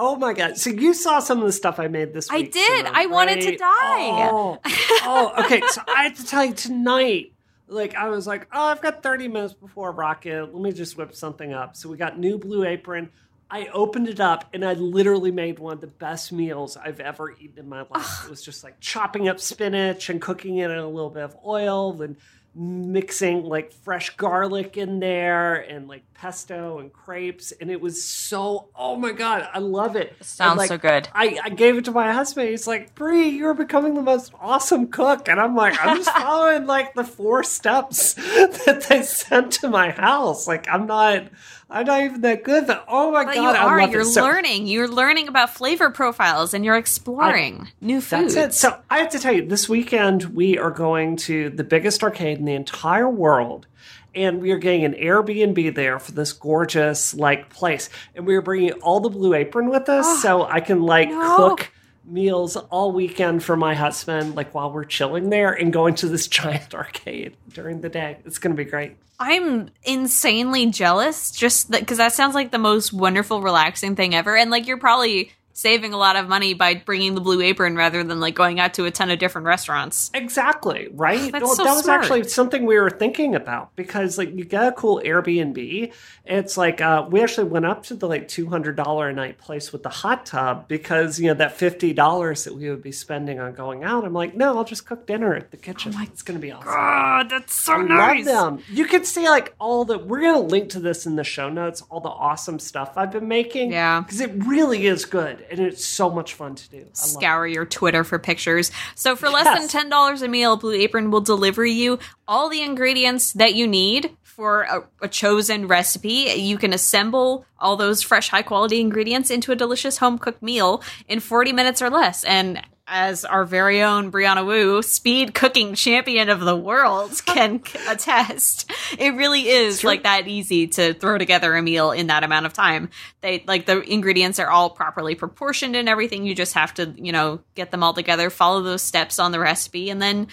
Oh 0.00 0.14
my 0.16 0.32
god! 0.32 0.56
So 0.56 0.70
you 0.70 0.94
saw 0.94 1.18
some 1.18 1.40
of 1.40 1.44
the 1.46 1.52
stuff 1.52 1.80
I 1.80 1.88
made 1.88 2.14
this 2.14 2.30
week. 2.30 2.46
I 2.46 2.48
did. 2.50 2.86
I 2.86 3.06
wanted 3.06 3.40
to 3.40 3.56
die. 3.56 4.28
Oh, 4.30 4.60
oh, 5.02 5.32
okay. 5.44 5.60
So 5.66 5.82
I 5.88 6.04
have 6.04 6.16
to 6.16 6.24
tell 6.24 6.44
you 6.44 6.54
tonight. 6.54 7.32
Like 7.66 7.96
I 7.96 8.08
was 8.08 8.24
like, 8.26 8.46
oh, 8.52 8.62
I've 8.62 8.80
got 8.80 9.02
30 9.02 9.26
minutes 9.28 9.54
before 9.54 9.90
Rocket. 9.90 10.54
Let 10.54 10.62
me 10.62 10.72
just 10.72 10.96
whip 10.96 11.14
something 11.16 11.52
up. 11.52 11.76
So 11.76 11.88
we 11.88 11.96
got 11.96 12.16
new 12.18 12.38
Blue 12.38 12.64
Apron. 12.64 13.10
I 13.50 13.68
opened 13.68 14.08
it 14.08 14.20
up 14.20 14.44
and 14.52 14.64
I 14.64 14.74
literally 14.74 15.30
made 15.30 15.58
one 15.58 15.72
of 15.72 15.80
the 15.80 15.86
best 15.86 16.32
meals 16.32 16.76
I've 16.76 17.00
ever 17.00 17.32
eaten 17.32 17.58
in 17.58 17.68
my 17.68 17.86
life. 17.88 18.24
It 18.24 18.30
was 18.30 18.42
just 18.42 18.62
like 18.62 18.78
chopping 18.80 19.28
up 19.28 19.40
spinach 19.40 20.10
and 20.10 20.20
cooking 20.20 20.58
it 20.58 20.70
in 20.70 20.76
a 20.76 20.88
little 20.88 21.10
bit 21.10 21.22
of 21.22 21.36
oil 21.46 22.02
and 22.02 22.16
mixing 22.58 23.44
like 23.44 23.72
fresh 23.72 24.16
garlic 24.16 24.76
in 24.76 24.98
there 24.98 25.54
and 25.54 25.86
like 25.86 26.02
pesto 26.12 26.80
and 26.80 26.92
crepes 26.92 27.52
and 27.52 27.70
it 27.70 27.80
was 27.80 28.02
so 28.04 28.68
oh 28.74 28.96
my 28.96 29.12
god 29.12 29.48
i 29.54 29.60
love 29.60 29.94
it 29.94 30.16
Sounds 30.20 30.50
And, 30.52 30.58
like, 30.58 30.68
so 30.68 30.76
good. 30.76 31.08
I, 31.14 31.38
I 31.44 31.48
gave 31.50 31.76
it 31.78 31.84
to 31.84 31.92
my 31.92 32.12
husband 32.12 32.48
he's 32.48 32.66
like 32.66 32.96
brie 32.96 33.28
you're 33.28 33.54
becoming 33.54 33.94
the 33.94 34.02
most 34.02 34.32
awesome 34.40 34.88
cook 34.88 35.28
and 35.28 35.38
i'm 35.40 35.54
like 35.54 35.76
i'm 35.80 35.98
just 35.98 36.10
following 36.18 36.66
like 36.66 36.94
the 36.94 37.04
four 37.04 37.44
steps 37.44 38.14
that 38.14 38.86
they 38.88 39.02
sent 39.02 39.52
to 39.52 39.68
my 39.68 39.90
house 39.92 40.48
like 40.48 40.66
i'm 40.68 40.88
not 40.88 41.28
i'm 41.70 41.86
not 41.86 42.02
even 42.02 42.20
that 42.22 42.42
good 42.42 42.66
but 42.66 42.84
oh 42.88 43.12
my 43.12 43.24
But 43.24 43.34
god 43.36 43.42
you 43.42 43.48
I 43.50 43.64
are. 43.64 43.80
You're. 43.88 44.02
So- 44.04 44.22
learning. 44.22 44.66
You're 44.66 44.88
learning 44.88 45.28
about 45.28 45.50
flavor 45.50 45.90
profiles 45.90 46.54
and 46.54 46.64
you're 46.64 46.76
exploring 46.76 47.68
new 47.80 48.00
foods. 48.00 48.34
That's 48.34 48.56
it. 48.56 48.58
So 48.58 48.80
I 48.90 48.98
have 48.98 49.10
to 49.10 49.18
tell 49.18 49.32
you, 49.34 49.46
this 49.46 49.68
weekend 49.68 50.24
we 50.34 50.56
are 50.58 50.70
going 50.70 51.16
to 51.28 51.50
the 51.50 51.64
biggest 51.64 52.02
arcade 52.02 52.38
in 52.38 52.47
the 52.48 52.54
entire 52.54 53.08
world. 53.08 53.66
And 54.14 54.40
we 54.40 54.50
are 54.50 54.58
getting 54.58 54.84
an 54.84 54.94
Airbnb 54.94 55.74
there 55.74 55.98
for 55.98 56.12
this 56.12 56.32
gorgeous 56.32 57.14
like 57.14 57.50
place. 57.50 57.88
And 58.14 58.26
we 58.26 58.34
are 58.34 58.42
bringing 58.42 58.72
all 58.72 59.00
the 59.00 59.10
Blue 59.10 59.34
Apron 59.34 59.68
with 59.68 59.88
us, 59.88 60.06
ah, 60.06 60.20
so 60.22 60.42
I 60.44 60.60
can 60.60 60.82
like 60.82 61.10
no. 61.10 61.36
cook 61.36 61.70
meals 62.04 62.56
all 62.56 62.92
weekend 62.92 63.44
for 63.44 63.56
my 63.56 63.74
husband, 63.74 64.34
like 64.34 64.54
while 64.54 64.72
we're 64.72 64.84
chilling 64.84 65.30
there 65.30 65.52
and 65.52 65.72
going 65.72 65.94
to 65.96 66.08
this 66.08 66.26
giant 66.28 66.74
arcade 66.74 67.36
during 67.52 67.80
the 67.80 67.88
day. 67.88 68.18
It's 68.24 68.38
going 68.38 68.56
to 68.56 68.64
be 68.64 68.68
great. 68.68 68.96
I'm 69.20 69.70
insanely 69.82 70.66
jealous 70.66 71.32
just 71.32 71.70
because 71.70 71.98
that 71.98 72.12
sounds 72.12 72.34
like 72.34 72.50
the 72.50 72.58
most 72.58 72.92
wonderful, 72.92 73.42
relaxing 73.42 73.96
thing 73.96 74.14
ever. 74.14 74.36
And 74.36 74.50
like, 74.50 74.66
you're 74.66 74.78
probably 74.78 75.32
saving 75.58 75.92
a 75.92 75.96
lot 75.96 76.14
of 76.14 76.28
money 76.28 76.54
by 76.54 76.72
bringing 76.72 77.16
the 77.16 77.20
blue 77.20 77.40
apron 77.40 77.74
rather 77.74 78.04
than 78.04 78.20
like 78.20 78.36
going 78.36 78.60
out 78.60 78.74
to 78.74 78.84
a 78.84 78.92
ton 78.92 79.10
of 79.10 79.18
different 79.18 79.44
restaurants. 79.44 80.08
Exactly, 80.14 80.86
right? 80.92 81.32
That's 81.32 81.42
Well, 81.42 81.54
so 81.56 81.64
that 81.64 81.74
was 81.74 81.82
smart. 81.82 82.02
actually 82.02 82.24
something 82.28 82.64
we 82.64 82.78
were 82.78 82.90
thinking 82.90 83.34
about 83.34 83.74
because 83.74 84.18
like 84.18 84.32
you 84.36 84.44
get 84.44 84.68
a 84.68 84.72
cool 84.72 85.02
Airbnb. 85.04 85.92
It's 86.24 86.56
like 86.56 86.80
uh, 86.80 87.08
we 87.10 87.20
actually 87.22 87.48
went 87.48 87.66
up 87.66 87.82
to 87.84 87.94
the 87.94 88.06
like 88.06 88.28
two 88.28 88.48
hundred 88.48 88.76
dollar 88.76 89.08
a 89.08 89.12
night 89.12 89.38
place 89.38 89.72
with 89.72 89.82
the 89.82 89.88
hot 89.88 90.26
tub 90.26 90.68
because 90.68 91.18
you 91.18 91.26
know 91.26 91.34
that 91.34 91.56
fifty 91.56 91.92
dollars 91.92 92.44
that 92.44 92.54
we 92.54 92.70
would 92.70 92.82
be 92.82 92.92
spending 92.92 93.40
on 93.40 93.52
going 93.54 93.82
out. 93.82 94.04
I'm 94.04 94.12
like, 94.12 94.36
no, 94.36 94.56
I'll 94.56 94.64
just 94.64 94.86
cook 94.86 95.08
dinner 95.08 95.34
at 95.34 95.50
the 95.50 95.56
kitchen. 95.56 95.92
it's 96.02 96.22
gonna 96.22 96.38
be 96.38 96.52
awesome. 96.52 96.68
Oh, 96.70 97.24
that's 97.28 97.54
so 97.56 97.72
I 97.72 97.82
love 97.82 98.24
them. 98.24 98.58
You 98.70 98.84
can 98.84 99.04
see 99.04 99.28
like 99.28 99.56
all 99.58 99.84
the. 99.84 99.98
We're 99.98 100.20
gonna 100.20 100.38
link 100.38 100.68
to 100.70 100.80
this 100.80 101.04
in 101.04 101.16
the 101.16 101.24
show 101.24 101.48
notes. 101.48 101.82
All 101.90 102.00
the 102.00 102.08
awesome 102.08 102.60
stuff 102.60 102.92
I've 102.96 103.10
been 103.10 103.26
making. 103.26 103.72
Yeah. 103.72 104.02
because 104.02 104.20
it 104.20 104.30
really 104.46 104.86
is 104.86 105.04
good 105.04 105.46
and 105.50 105.60
it's 105.60 105.84
so 105.84 106.10
much 106.10 106.34
fun 106.34 106.54
to 106.54 106.68
do. 106.70 106.76
I 106.78 106.80
love 106.80 106.96
scour 106.96 107.46
your 107.46 107.64
Twitter 107.66 108.04
for 108.04 108.18
pictures. 108.18 108.70
So 108.94 109.16
for 109.16 109.28
less 109.28 109.44
Yes. 109.44 109.58
than 109.58 109.68
ten 109.68 109.88
dollars 109.90 110.22
a 110.22 110.28
meal, 110.28 110.56
Blue 110.56 110.72
Apron 110.74 111.10
will 111.10 111.20
deliver 111.20 111.64
you 111.64 111.98
all 112.26 112.48
the 112.48 112.62
ingredients 112.62 113.32
that 113.34 113.54
you 113.54 113.66
need 113.66 114.16
for 114.22 114.62
a, 114.62 114.84
a 115.02 115.08
chosen 115.08 115.66
recipe. 115.66 116.30
You 116.36 116.58
can 116.58 116.72
assemble 116.72 117.44
all 117.58 117.76
those 117.76 118.02
fresh, 118.02 118.28
high 118.28 118.42
quality 118.42 118.80
ingredients 118.80 119.30
into 119.30 119.50
a 119.52 119.56
delicious 119.56 119.98
home 119.98 120.18
cooked 120.18 120.42
meal 120.42 120.82
in 121.08 121.20
forty 121.20 121.52
minutes 121.52 121.82
or 121.82 121.90
less. 121.90 122.24
And 122.24 122.62
as 122.88 123.24
our 123.24 123.44
very 123.44 123.82
own 123.82 124.10
Brianna 124.10 124.44
Wu, 124.46 124.82
speed 124.82 125.34
cooking 125.34 125.74
champion 125.74 126.28
of 126.28 126.40
the 126.40 126.56
world, 126.56 127.20
can 127.26 127.62
attest, 127.88 128.70
it 128.98 129.14
really 129.14 129.48
is 129.48 129.84
like 129.84 130.02
that 130.04 130.26
easy 130.26 130.66
to 130.68 130.94
throw 130.94 131.18
together 131.18 131.54
a 131.54 131.62
meal 131.62 131.92
in 131.92 132.08
that 132.08 132.24
amount 132.24 132.46
of 132.46 132.52
time. 132.52 132.88
They 133.20 133.44
like 133.46 133.66
the 133.66 133.80
ingredients 133.80 134.38
are 134.38 134.48
all 134.48 134.70
properly 134.70 135.14
proportioned 135.14 135.76
and 135.76 135.88
everything. 135.88 136.24
You 136.24 136.34
just 136.34 136.54
have 136.54 136.74
to, 136.74 136.94
you 136.96 137.12
know, 137.12 137.40
get 137.54 137.70
them 137.70 137.82
all 137.82 137.94
together, 137.94 138.30
follow 138.30 138.62
those 138.62 138.82
steps 138.82 139.18
on 139.18 139.32
the 139.32 139.38
recipe, 139.38 139.90
and 139.90 140.00
then 140.00 140.28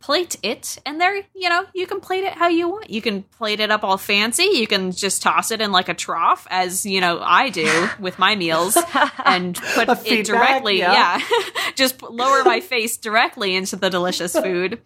plate 0.00 0.36
it 0.44 0.78
and 0.86 1.00
there 1.00 1.16
you 1.34 1.48
know 1.48 1.64
you 1.74 1.86
can 1.86 2.00
plate 2.00 2.24
it 2.24 2.32
how 2.32 2.48
you 2.48 2.68
want. 2.68 2.90
You 2.90 3.02
can 3.02 3.22
plate 3.22 3.60
it 3.60 3.70
up 3.70 3.84
all 3.84 3.98
fancy. 3.98 4.44
You 4.44 4.66
can 4.66 4.92
just 4.92 5.22
toss 5.22 5.50
it 5.50 5.60
in 5.60 5.72
like 5.72 5.88
a 5.88 5.94
trough 5.94 6.46
as 6.50 6.86
you 6.86 7.00
know 7.00 7.20
i 7.22 7.50
do 7.50 7.88
with 8.00 8.18
my 8.18 8.34
meals 8.34 8.76
and 9.24 9.56
put 9.56 9.88
A 9.88 10.12
it 10.12 10.26
directly 10.26 10.78
yeah. 10.78 11.18
yeah, 11.18 11.40
just 11.74 12.02
lower 12.02 12.44
my 12.44 12.60
face 12.60 12.96
directly 12.96 13.54
into 13.54 13.76
the 13.76 13.90
delicious 13.90 14.32
food 14.32 14.80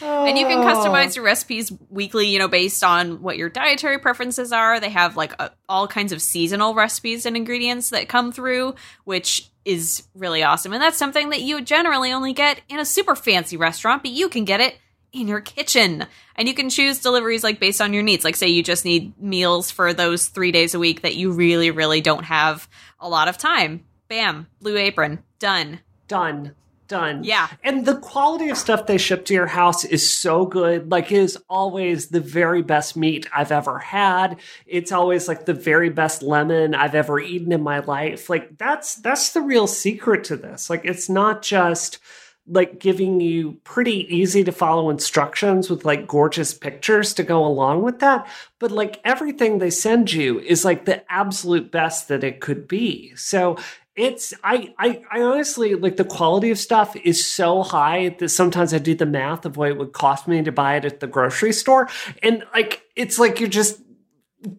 and 0.00 0.36
you 0.38 0.46
can 0.46 0.58
Oh. 0.58 0.64
customize 0.64 1.14
your 1.16 1.24
recipes 1.24 1.72
weekly, 1.90 2.28
you 2.28 2.38
know, 2.38 2.48
based 2.48 2.82
on 2.82 3.22
what 3.22 3.36
your 3.36 3.48
dietary 3.48 3.98
preferences 3.98 4.52
are. 4.52 4.80
They 4.80 4.90
have 4.90 5.16
like 5.16 5.32
uh, 5.38 5.50
all 5.68 5.86
kinds 5.88 6.12
of 6.12 6.20
seasonal 6.22 6.74
recipes 6.74 7.26
and 7.26 7.36
ingredients 7.36 7.90
that 7.90 8.08
come 8.08 8.32
through, 8.32 8.74
which 9.04 9.48
is 9.64 10.02
really 10.14 10.42
awesome. 10.42 10.72
And 10.72 10.82
that's 10.82 10.98
something 10.98 11.30
that 11.30 11.40
you 11.40 11.60
generally 11.60 12.12
only 12.12 12.32
get 12.32 12.60
in 12.68 12.80
a 12.80 12.84
super 12.84 13.14
fancy 13.14 13.56
restaurant, 13.56 14.02
but 14.02 14.10
you 14.12 14.28
can 14.28 14.44
get 14.44 14.60
it 14.60 14.76
in 15.12 15.28
your 15.28 15.40
kitchen. 15.40 16.06
And 16.36 16.48
you 16.48 16.54
can 16.54 16.70
choose 16.70 16.98
deliveries 17.00 17.44
like 17.44 17.60
based 17.60 17.80
on 17.80 17.92
your 17.92 18.02
needs. 18.02 18.24
Like 18.24 18.34
say 18.36 18.48
you 18.48 18.62
just 18.62 18.84
need 18.84 19.12
meals 19.20 19.70
for 19.70 19.92
those 19.92 20.26
3 20.26 20.50
days 20.52 20.74
a 20.74 20.78
week 20.78 21.02
that 21.02 21.14
you 21.14 21.30
really 21.32 21.70
really 21.70 22.00
don't 22.00 22.24
have 22.24 22.68
a 22.98 23.08
lot 23.08 23.28
of 23.28 23.36
time. 23.38 23.84
Bam, 24.08 24.46
Blue 24.60 24.76
Apron, 24.76 25.22
done. 25.38 25.80
done 26.08 26.54
done. 26.92 27.24
Yeah. 27.24 27.48
and 27.64 27.86
the 27.86 27.96
quality 27.96 28.50
of 28.50 28.58
stuff 28.58 28.86
they 28.86 28.98
ship 28.98 29.24
to 29.26 29.34
your 29.34 29.46
house 29.46 29.84
is 29.84 30.14
so 30.14 30.46
good. 30.46 30.90
Like 30.90 31.10
it 31.10 31.18
is 31.18 31.38
always 31.48 32.08
the 32.08 32.20
very 32.20 32.62
best 32.62 32.96
meat 32.96 33.26
i've 33.34 33.50
ever 33.50 33.78
had. 33.78 34.38
It's 34.66 34.92
always 34.92 35.26
like 35.26 35.46
the 35.46 35.54
very 35.54 35.90
best 35.90 36.22
lemon 36.22 36.74
i've 36.74 36.94
ever 36.94 37.18
eaten 37.18 37.50
in 37.52 37.62
my 37.62 37.80
life. 37.80 38.28
Like 38.30 38.58
that's 38.58 38.96
that's 38.96 39.32
the 39.32 39.40
real 39.40 39.66
secret 39.66 40.24
to 40.24 40.36
this. 40.36 40.70
Like 40.70 40.84
it's 40.84 41.08
not 41.08 41.42
just 41.42 41.98
like 42.46 42.80
giving 42.80 43.20
you 43.20 43.52
pretty 43.62 44.14
easy 44.14 44.42
to 44.44 44.52
follow 44.52 44.90
instructions 44.90 45.70
with 45.70 45.84
like 45.84 46.08
gorgeous 46.08 46.52
pictures 46.52 47.14
to 47.14 47.22
go 47.22 47.46
along 47.46 47.82
with 47.82 48.00
that 48.00 48.26
but 48.62 48.70
like 48.70 49.00
everything 49.04 49.58
they 49.58 49.70
send 49.70 50.12
you 50.12 50.38
is 50.38 50.64
like 50.64 50.84
the 50.84 51.02
absolute 51.12 51.72
best 51.72 52.06
that 52.06 52.22
it 52.22 52.40
could 52.40 52.68
be. 52.68 53.12
So 53.16 53.58
it's 53.94 54.32
I, 54.42 54.74
I 54.78 55.02
I 55.10 55.22
honestly 55.22 55.74
like 55.74 55.96
the 55.96 56.04
quality 56.04 56.50
of 56.50 56.58
stuff 56.58 56.96
is 56.96 57.26
so 57.26 57.62
high 57.62 58.16
that 58.18 58.30
sometimes 58.30 58.72
I 58.72 58.78
do 58.78 58.94
the 58.94 59.06
math 59.06 59.44
of 59.44 59.56
what 59.56 59.68
it 59.70 59.76
would 59.76 59.92
cost 59.92 60.26
me 60.26 60.42
to 60.42 60.52
buy 60.52 60.76
it 60.76 60.84
at 60.84 61.00
the 61.00 61.06
grocery 61.06 61.52
store, 61.52 61.88
and 62.22 62.44
like 62.54 62.82
it's 62.96 63.18
like 63.18 63.38
you're 63.40 63.48
just 63.48 63.80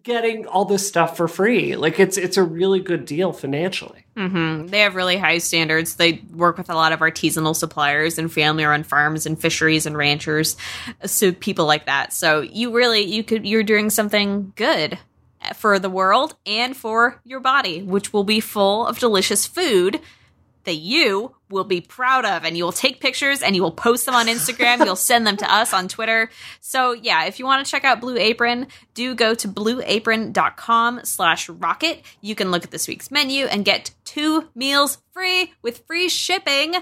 getting 0.02 0.46
all 0.46 0.64
this 0.64 0.86
stuff 0.86 1.16
for 1.16 1.28
free. 1.28 1.76
Like 1.76 1.98
it's 1.98 2.16
it's 2.16 2.36
a 2.36 2.42
really 2.42 2.80
good 2.80 3.04
deal 3.04 3.32
financially. 3.32 4.06
hmm 4.16 4.66
They 4.66 4.80
have 4.80 4.94
really 4.94 5.18
high 5.18 5.38
standards. 5.38 5.96
They 5.96 6.22
work 6.32 6.56
with 6.56 6.70
a 6.70 6.74
lot 6.74 6.92
of 6.92 7.00
artisanal 7.00 7.56
suppliers 7.56 8.18
and 8.18 8.32
family-run 8.32 8.84
farms 8.84 9.26
and 9.26 9.38
fisheries 9.40 9.84
and 9.84 9.96
ranchers, 9.96 10.56
so 11.04 11.32
people 11.32 11.66
like 11.66 11.86
that. 11.86 12.12
So 12.12 12.40
you 12.40 12.72
really 12.72 13.02
you 13.02 13.24
could 13.24 13.44
you're 13.46 13.64
doing 13.64 13.90
something 13.90 14.52
good 14.56 14.98
for 15.54 15.78
the 15.78 15.90
world 15.90 16.36
and 16.46 16.76
for 16.76 17.20
your 17.24 17.40
body, 17.40 17.82
which 17.82 18.12
will 18.12 18.24
be 18.24 18.40
full 18.40 18.86
of 18.86 18.98
delicious 18.98 19.46
food 19.46 20.00
that 20.64 20.76
you 20.76 21.34
will 21.50 21.64
be 21.64 21.80
proud 21.80 22.24
of 22.24 22.44
and 22.44 22.56
you 22.56 22.64
will 22.64 22.72
take 22.72 23.00
pictures 23.00 23.42
and 23.42 23.54
you 23.54 23.62
will 23.62 23.70
post 23.70 24.06
them 24.06 24.14
on 24.14 24.26
Instagram. 24.26 24.84
You'll 24.84 24.96
send 25.10 25.26
them 25.26 25.36
to 25.36 25.52
us 25.52 25.72
on 25.72 25.88
Twitter. 25.88 26.30
So 26.60 26.92
yeah, 26.92 27.24
if 27.26 27.38
you 27.38 27.44
want 27.44 27.64
to 27.64 27.70
check 27.70 27.84
out 27.84 28.00
Blue 28.00 28.16
Apron, 28.16 28.66
do 28.94 29.14
go 29.14 29.34
to 29.34 29.48
blueapron.com 29.48 31.00
slash 31.04 31.48
rocket. 31.48 32.02
You 32.20 32.34
can 32.34 32.50
look 32.50 32.64
at 32.64 32.70
this 32.70 32.88
week's 32.88 33.10
menu 33.10 33.46
and 33.46 33.64
get 33.64 33.90
two 34.04 34.48
meals 34.54 34.98
free 35.12 35.52
with 35.62 35.84
free 35.86 36.08
shipping. 36.08 36.74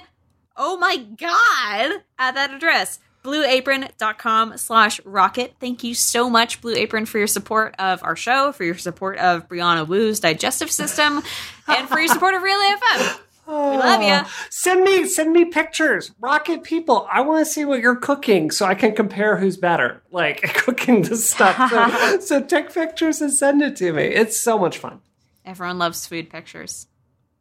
Oh 0.57 0.77
my 0.77 0.97
God. 0.97 2.03
At 2.19 2.35
that 2.35 2.55
address 2.55 2.99
blueapron.com 3.23 4.57
slash 4.57 5.01
rocket 5.05 5.55
thank 5.61 5.85
you 5.85 5.95
so 5.95 6.29
much 6.29 6.61
blue 6.61 6.75
apron 6.75 7.07
for 7.07 7.19
your 7.19 7.27
support 7.27 7.75
of 7.79 8.03
our 8.03 8.17
show 8.17 8.53
for 8.53 8.65
your 8.65 8.77
support 8.77 9.19
of 9.19 9.49
brianna 9.49 9.87
Wu's 9.87 10.21
digestive 10.21 10.71
system 10.71 11.23
and 11.69 11.89
for 11.89 11.99
your 11.99 12.09
support 12.09 12.35
of 12.35 12.43
relay 12.43 12.75
fm 12.77 13.21
we 13.47 13.55
love 13.55 14.03
you. 14.03 14.13
Oh, 14.13 14.31
send 14.51 14.85
me 14.85 15.05
send 15.07 15.33
me 15.33 15.47
pictures, 15.47 16.13
rocket 16.21 16.63
people. 16.63 17.09
I 17.11 17.23
want 17.23 17.45
to 17.45 17.51
see 17.51 17.65
what 17.65 17.81
you're 17.81 17.97
cooking 17.97 18.51
so 18.53 18.67
I 18.67 18.75
can 18.75 18.95
compare 18.95 19.37
who's 19.37 19.57
better, 19.57 20.03
like 20.13 20.43
cooking 20.55 21.03
this 21.03 21.29
stuff. 21.29 21.71
So, 21.71 22.21
so 22.21 22.43
take 22.43 22.73
pictures 22.73 23.21
and 23.21 23.33
send 23.33 23.61
it 23.63 23.77
to 23.77 23.93
me. 23.93 24.05
It's 24.05 24.39
so 24.39 24.59
much 24.59 24.79
fun. 24.79 25.01
Everyone 25.45 25.79
loves 25.79 26.07
food 26.07 26.31
pictures. 26.31 26.87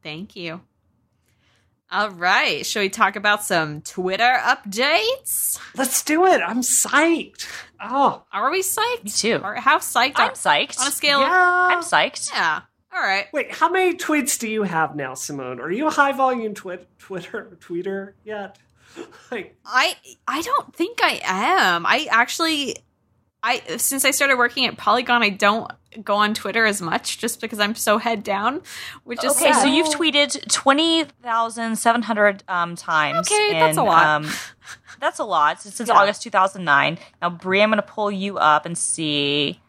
Thank 0.02 0.36
you. 0.36 0.62
All 1.92 2.10
right. 2.12 2.66
Shall 2.66 2.84
we 2.84 2.90
talk 2.90 3.16
about 3.18 3.44
some 3.44 3.82
Twitter 3.82 4.38
updates? 4.42 5.60
Let's 5.76 6.04
do 6.04 6.26
it. 6.26 6.40
I'm 6.42 6.62
psyched. 6.62 7.46
Oh, 7.82 8.24
Are 8.32 8.50
we 8.50 8.62
psyched? 8.62 9.04
Me 9.04 9.10
too. 9.12 9.42
Or 9.44 9.56
how 9.56 9.80
psyched 9.80 10.14
I'm 10.16 10.30
are 10.30 10.34
psyched. 10.34 10.80
on 10.80 10.88
a 10.88 10.92
scale 10.92 11.20
of 11.20 11.28
yeah. 11.28 11.68
I'm 11.72 11.80
psyched. 11.82 12.32
Yeah. 12.32 12.62
All 12.94 13.02
right. 13.02 13.28
Wait, 13.34 13.52
how 13.52 13.70
many 13.70 13.96
tweets 13.98 14.40
do 14.40 14.50
you 14.50 14.64
have 14.64 14.96
now, 14.96 15.14
Simone? 15.16 15.60
Are 15.60 15.72
you 15.72 15.88
a 15.88 15.92
high 15.92 16.12
volume 16.14 16.54
twit 16.54 16.88
Twitter 16.98 17.58
tweeter 17.62 18.14
yet? 18.24 18.58
like, 19.32 19.58
I 19.66 19.96
I 20.28 20.42
don't 20.42 20.76
think 20.76 21.00
I 21.04 21.22
am. 21.24 21.86
I 21.86 22.08
actually 22.10 22.76
I 23.44 23.62
since 23.78 24.06
I 24.06 24.12
started 24.12 24.38
working 24.38 24.66
at 24.66 24.78
Polygon, 24.78 25.24
I 25.24 25.30
don't 25.30 25.72
go 26.04 26.16
on 26.16 26.34
Twitter 26.34 26.66
as 26.66 26.82
much 26.82 27.18
just 27.18 27.42
because 27.42 27.60
I'm 27.60 27.76
so 27.76 27.98
head 27.98 28.24
down, 28.24 28.62
which 29.04 29.24
is 29.24 29.32
Okay, 29.36 29.52
sad. 29.52 29.62
so 29.64 29.68
you've 29.68 29.88
tweeted 29.88 30.50
twenty 30.52 31.06
thousand 31.24 31.78
seven 31.78 32.02
hundred 32.04 32.44
um, 32.48 32.76
times. 32.76 33.28
Okay, 33.32 33.54
that's 33.54 33.78
a 33.78 33.84
lot. 33.84 34.06
Um, 34.06 34.30
that's 35.00 35.20
a 35.20 35.24
lot 35.24 35.62
since 35.62 35.90
Yeah. 35.90 35.96
August 35.96 36.22
two 36.22 36.30
thousand 36.30 36.64
nine. 36.66 37.00
Now, 37.22 37.30
Brie, 37.30 37.62
I'm 37.62 37.70
going 37.70 37.82
to 37.82 37.88
pull 37.88 38.12
you 38.12 38.38
up 38.38 38.66
and 38.66 38.78
see. 38.78 39.60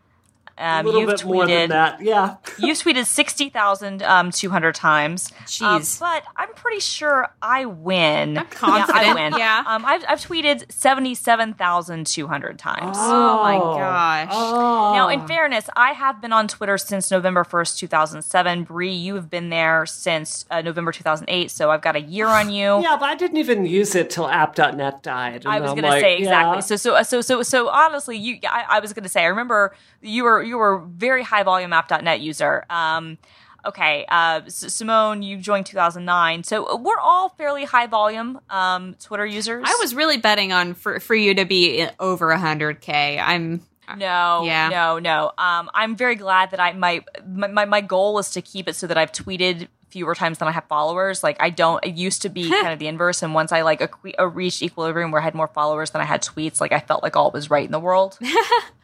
Um, 0.59 0.84
a 0.84 0.88
little 0.88 1.00
you've 1.00 1.11
bit 1.11 1.24
more 1.24 1.46
than 1.46 1.66
tweeted. 1.66 1.68
that. 1.70 2.00
Yeah. 2.03 2.36
You've 2.59 2.78
tweeted 2.78 3.07
sixty 3.07 3.48
thousand 3.48 4.03
um, 4.03 4.30
two 4.30 4.50
hundred 4.50 4.74
times. 4.74 5.30
Jeez. 5.46 5.62
Um, 5.62 5.82
but 5.98 6.24
I'm 6.36 6.53
pretty 6.55 6.80
sure 6.80 7.32
I 7.40 7.64
win. 7.64 8.38
I'm 8.38 8.46
confident, 8.46 9.05
Yeah, 9.05 9.12
I 9.12 9.14
win. 9.14 9.38
yeah. 9.38 9.64
Um, 9.66 9.84
I've, 9.84 10.05
I've 10.09 10.20
tweeted 10.20 10.70
seventy-seven 10.70 11.55
thousand 11.55 12.07
two 12.07 12.26
hundred 12.26 12.59
times. 12.59 12.96
Oh 13.00 13.42
my 13.42 13.57
gosh. 13.59 14.28
Oh. 14.30 14.92
Now, 14.94 15.09
in 15.09 15.26
fairness, 15.26 15.68
I 15.74 15.92
have 15.92 16.20
been 16.20 16.32
on 16.32 16.48
Twitter 16.48 16.76
since 16.78 17.11
November 17.11 17.44
1st, 17.44 17.78
2007. 17.78 18.64
Bree, 18.64 18.92
you 18.92 19.14
have 19.14 19.30
been 19.30 19.48
there 19.48 19.86
since 19.86 20.44
uh, 20.50 20.61
November 20.61 20.92
2008, 20.92 21.50
so 21.50 21.70
I've 21.70 21.82
got 21.82 21.96
a 21.96 22.00
year 22.00 22.26
on 22.26 22.50
you. 22.50 22.62
Yeah, 22.82 22.96
but 22.98 23.09
I 23.09 23.14
didn't 23.14 23.36
even 23.38 23.64
use 23.64 23.94
it 23.94 24.11
till 24.11 24.28
app.net 24.28 25.03
died. 25.03 25.46
I 25.46 25.57
and 25.57 25.62
was 25.62 25.70
I'm 25.72 25.78
going 25.78 25.92
to 25.92 26.00
say 26.00 26.18
exactly. 26.18 26.57
yeah. 26.57 26.61
So, 26.61 26.76
so, 26.76 27.03
so, 27.03 27.20
so, 27.20 27.42
so, 27.42 27.68
honestly, 27.68 28.16
you, 28.16 28.38
I, 28.48 28.64
I 28.68 28.80
was 28.80 28.92
going 28.92 29.05
to 29.05 29.09
say, 29.09 29.22
I 29.22 29.26
remember 29.26 29.74
you 30.00 30.24
were 30.24 30.41
you 30.43 30.59
were 30.59 30.74
a 30.74 30.80
very 30.86 31.22
high 31.22 31.43
volume 31.43 31.72
app.net 31.72 32.20
user. 32.20 32.64
Um, 32.70 33.18
okay, 33.64 34.05
uh, 34.09 34.40
S- 34.47 34.72
Simone, 34.74 35.22
you 35.22 35.36
joined 35.38 35.66
2009, 35.66 36.45
so 36.45 36.76
we're 36.76 36.99
all 36.99 37.28
fairly 37.30 37.64
high 37.64 37.86
volume 37.86 38.40
um, 38.51 38.95
Twitter 39.01 39.24
users. 39.26 39.64
I 39.66 39.76
was 39.80 39.95
really 39.95 40.16
betting 40.18 40.53
on 40.53 40.74
for 40.74 40.99
for 41.01 41.14
you 41.14 41.34
to 41.34 41.45
be 41.45 41.86
over 42.01 42.28
100k. 42.34 43.20
I'm 43.22 43.62
No, 43.97 44.43
Yeah. 44.45 44.68
no, 44.68 44.99
no. 44.99 45.32
Um, 45.38 45.70
I'm 45.74 45.97
very 45.97 46.14
glad 46.16 46.51
that 46.53 46.61
I 46.61 46.72
my, 46.72 47.05
my 47.26 47.64
my 47.64 47.80
goal 47.80 48.18
is 48.18 48.30
to 48.32 48.43
keep 48.43 48.68
it 48.68 48.74
so 48.74 48.86
that 48.86 48.97
I've 48.99 49.12
tweeted 49.12 49.68
fewer 49.90 50.14
times 50.14 50.38
than 50.38 50.49
I 50.49 50.53
have 50.53 50.64
followers. 50.68 51.22
Like 51.22 51.36
I 51.38 51.51
don't. 51.51 51.84
It 51.84 51.95
used 51.97 52.22
to 52.22 52.30
be 52.30 52.49
kind 52.49 52.68
of 52.72 52.78
the 52.78 52.86
inverse, 52.86 53.22
and 53.22 53.34
once 53.34 53.53
I 53.53 53.61
like 53.61 53.82
equi- 53.82 54.16
uh, 54.18 54.24
reached 54.26 54.62
equilibrium 54.62 55.11
where 55.11 55.20
I 55.20 55.24
had 55.24 55.34
more 55.34 55.49
followers 55.49 55.90
than 55.90 56.01
I 56.01 56.05
had 56.07 56.22
tweets, 56.22 56.61
like 56.62 56.72
I 56.72 56.80
felt 56.80 57.03
like 57.03 57.14
all 57.16 57.30
was 57.30 57.51
right 57.51 57.66
in 57.66 57.72
the 57.72 57.78
world. 57.80 58.18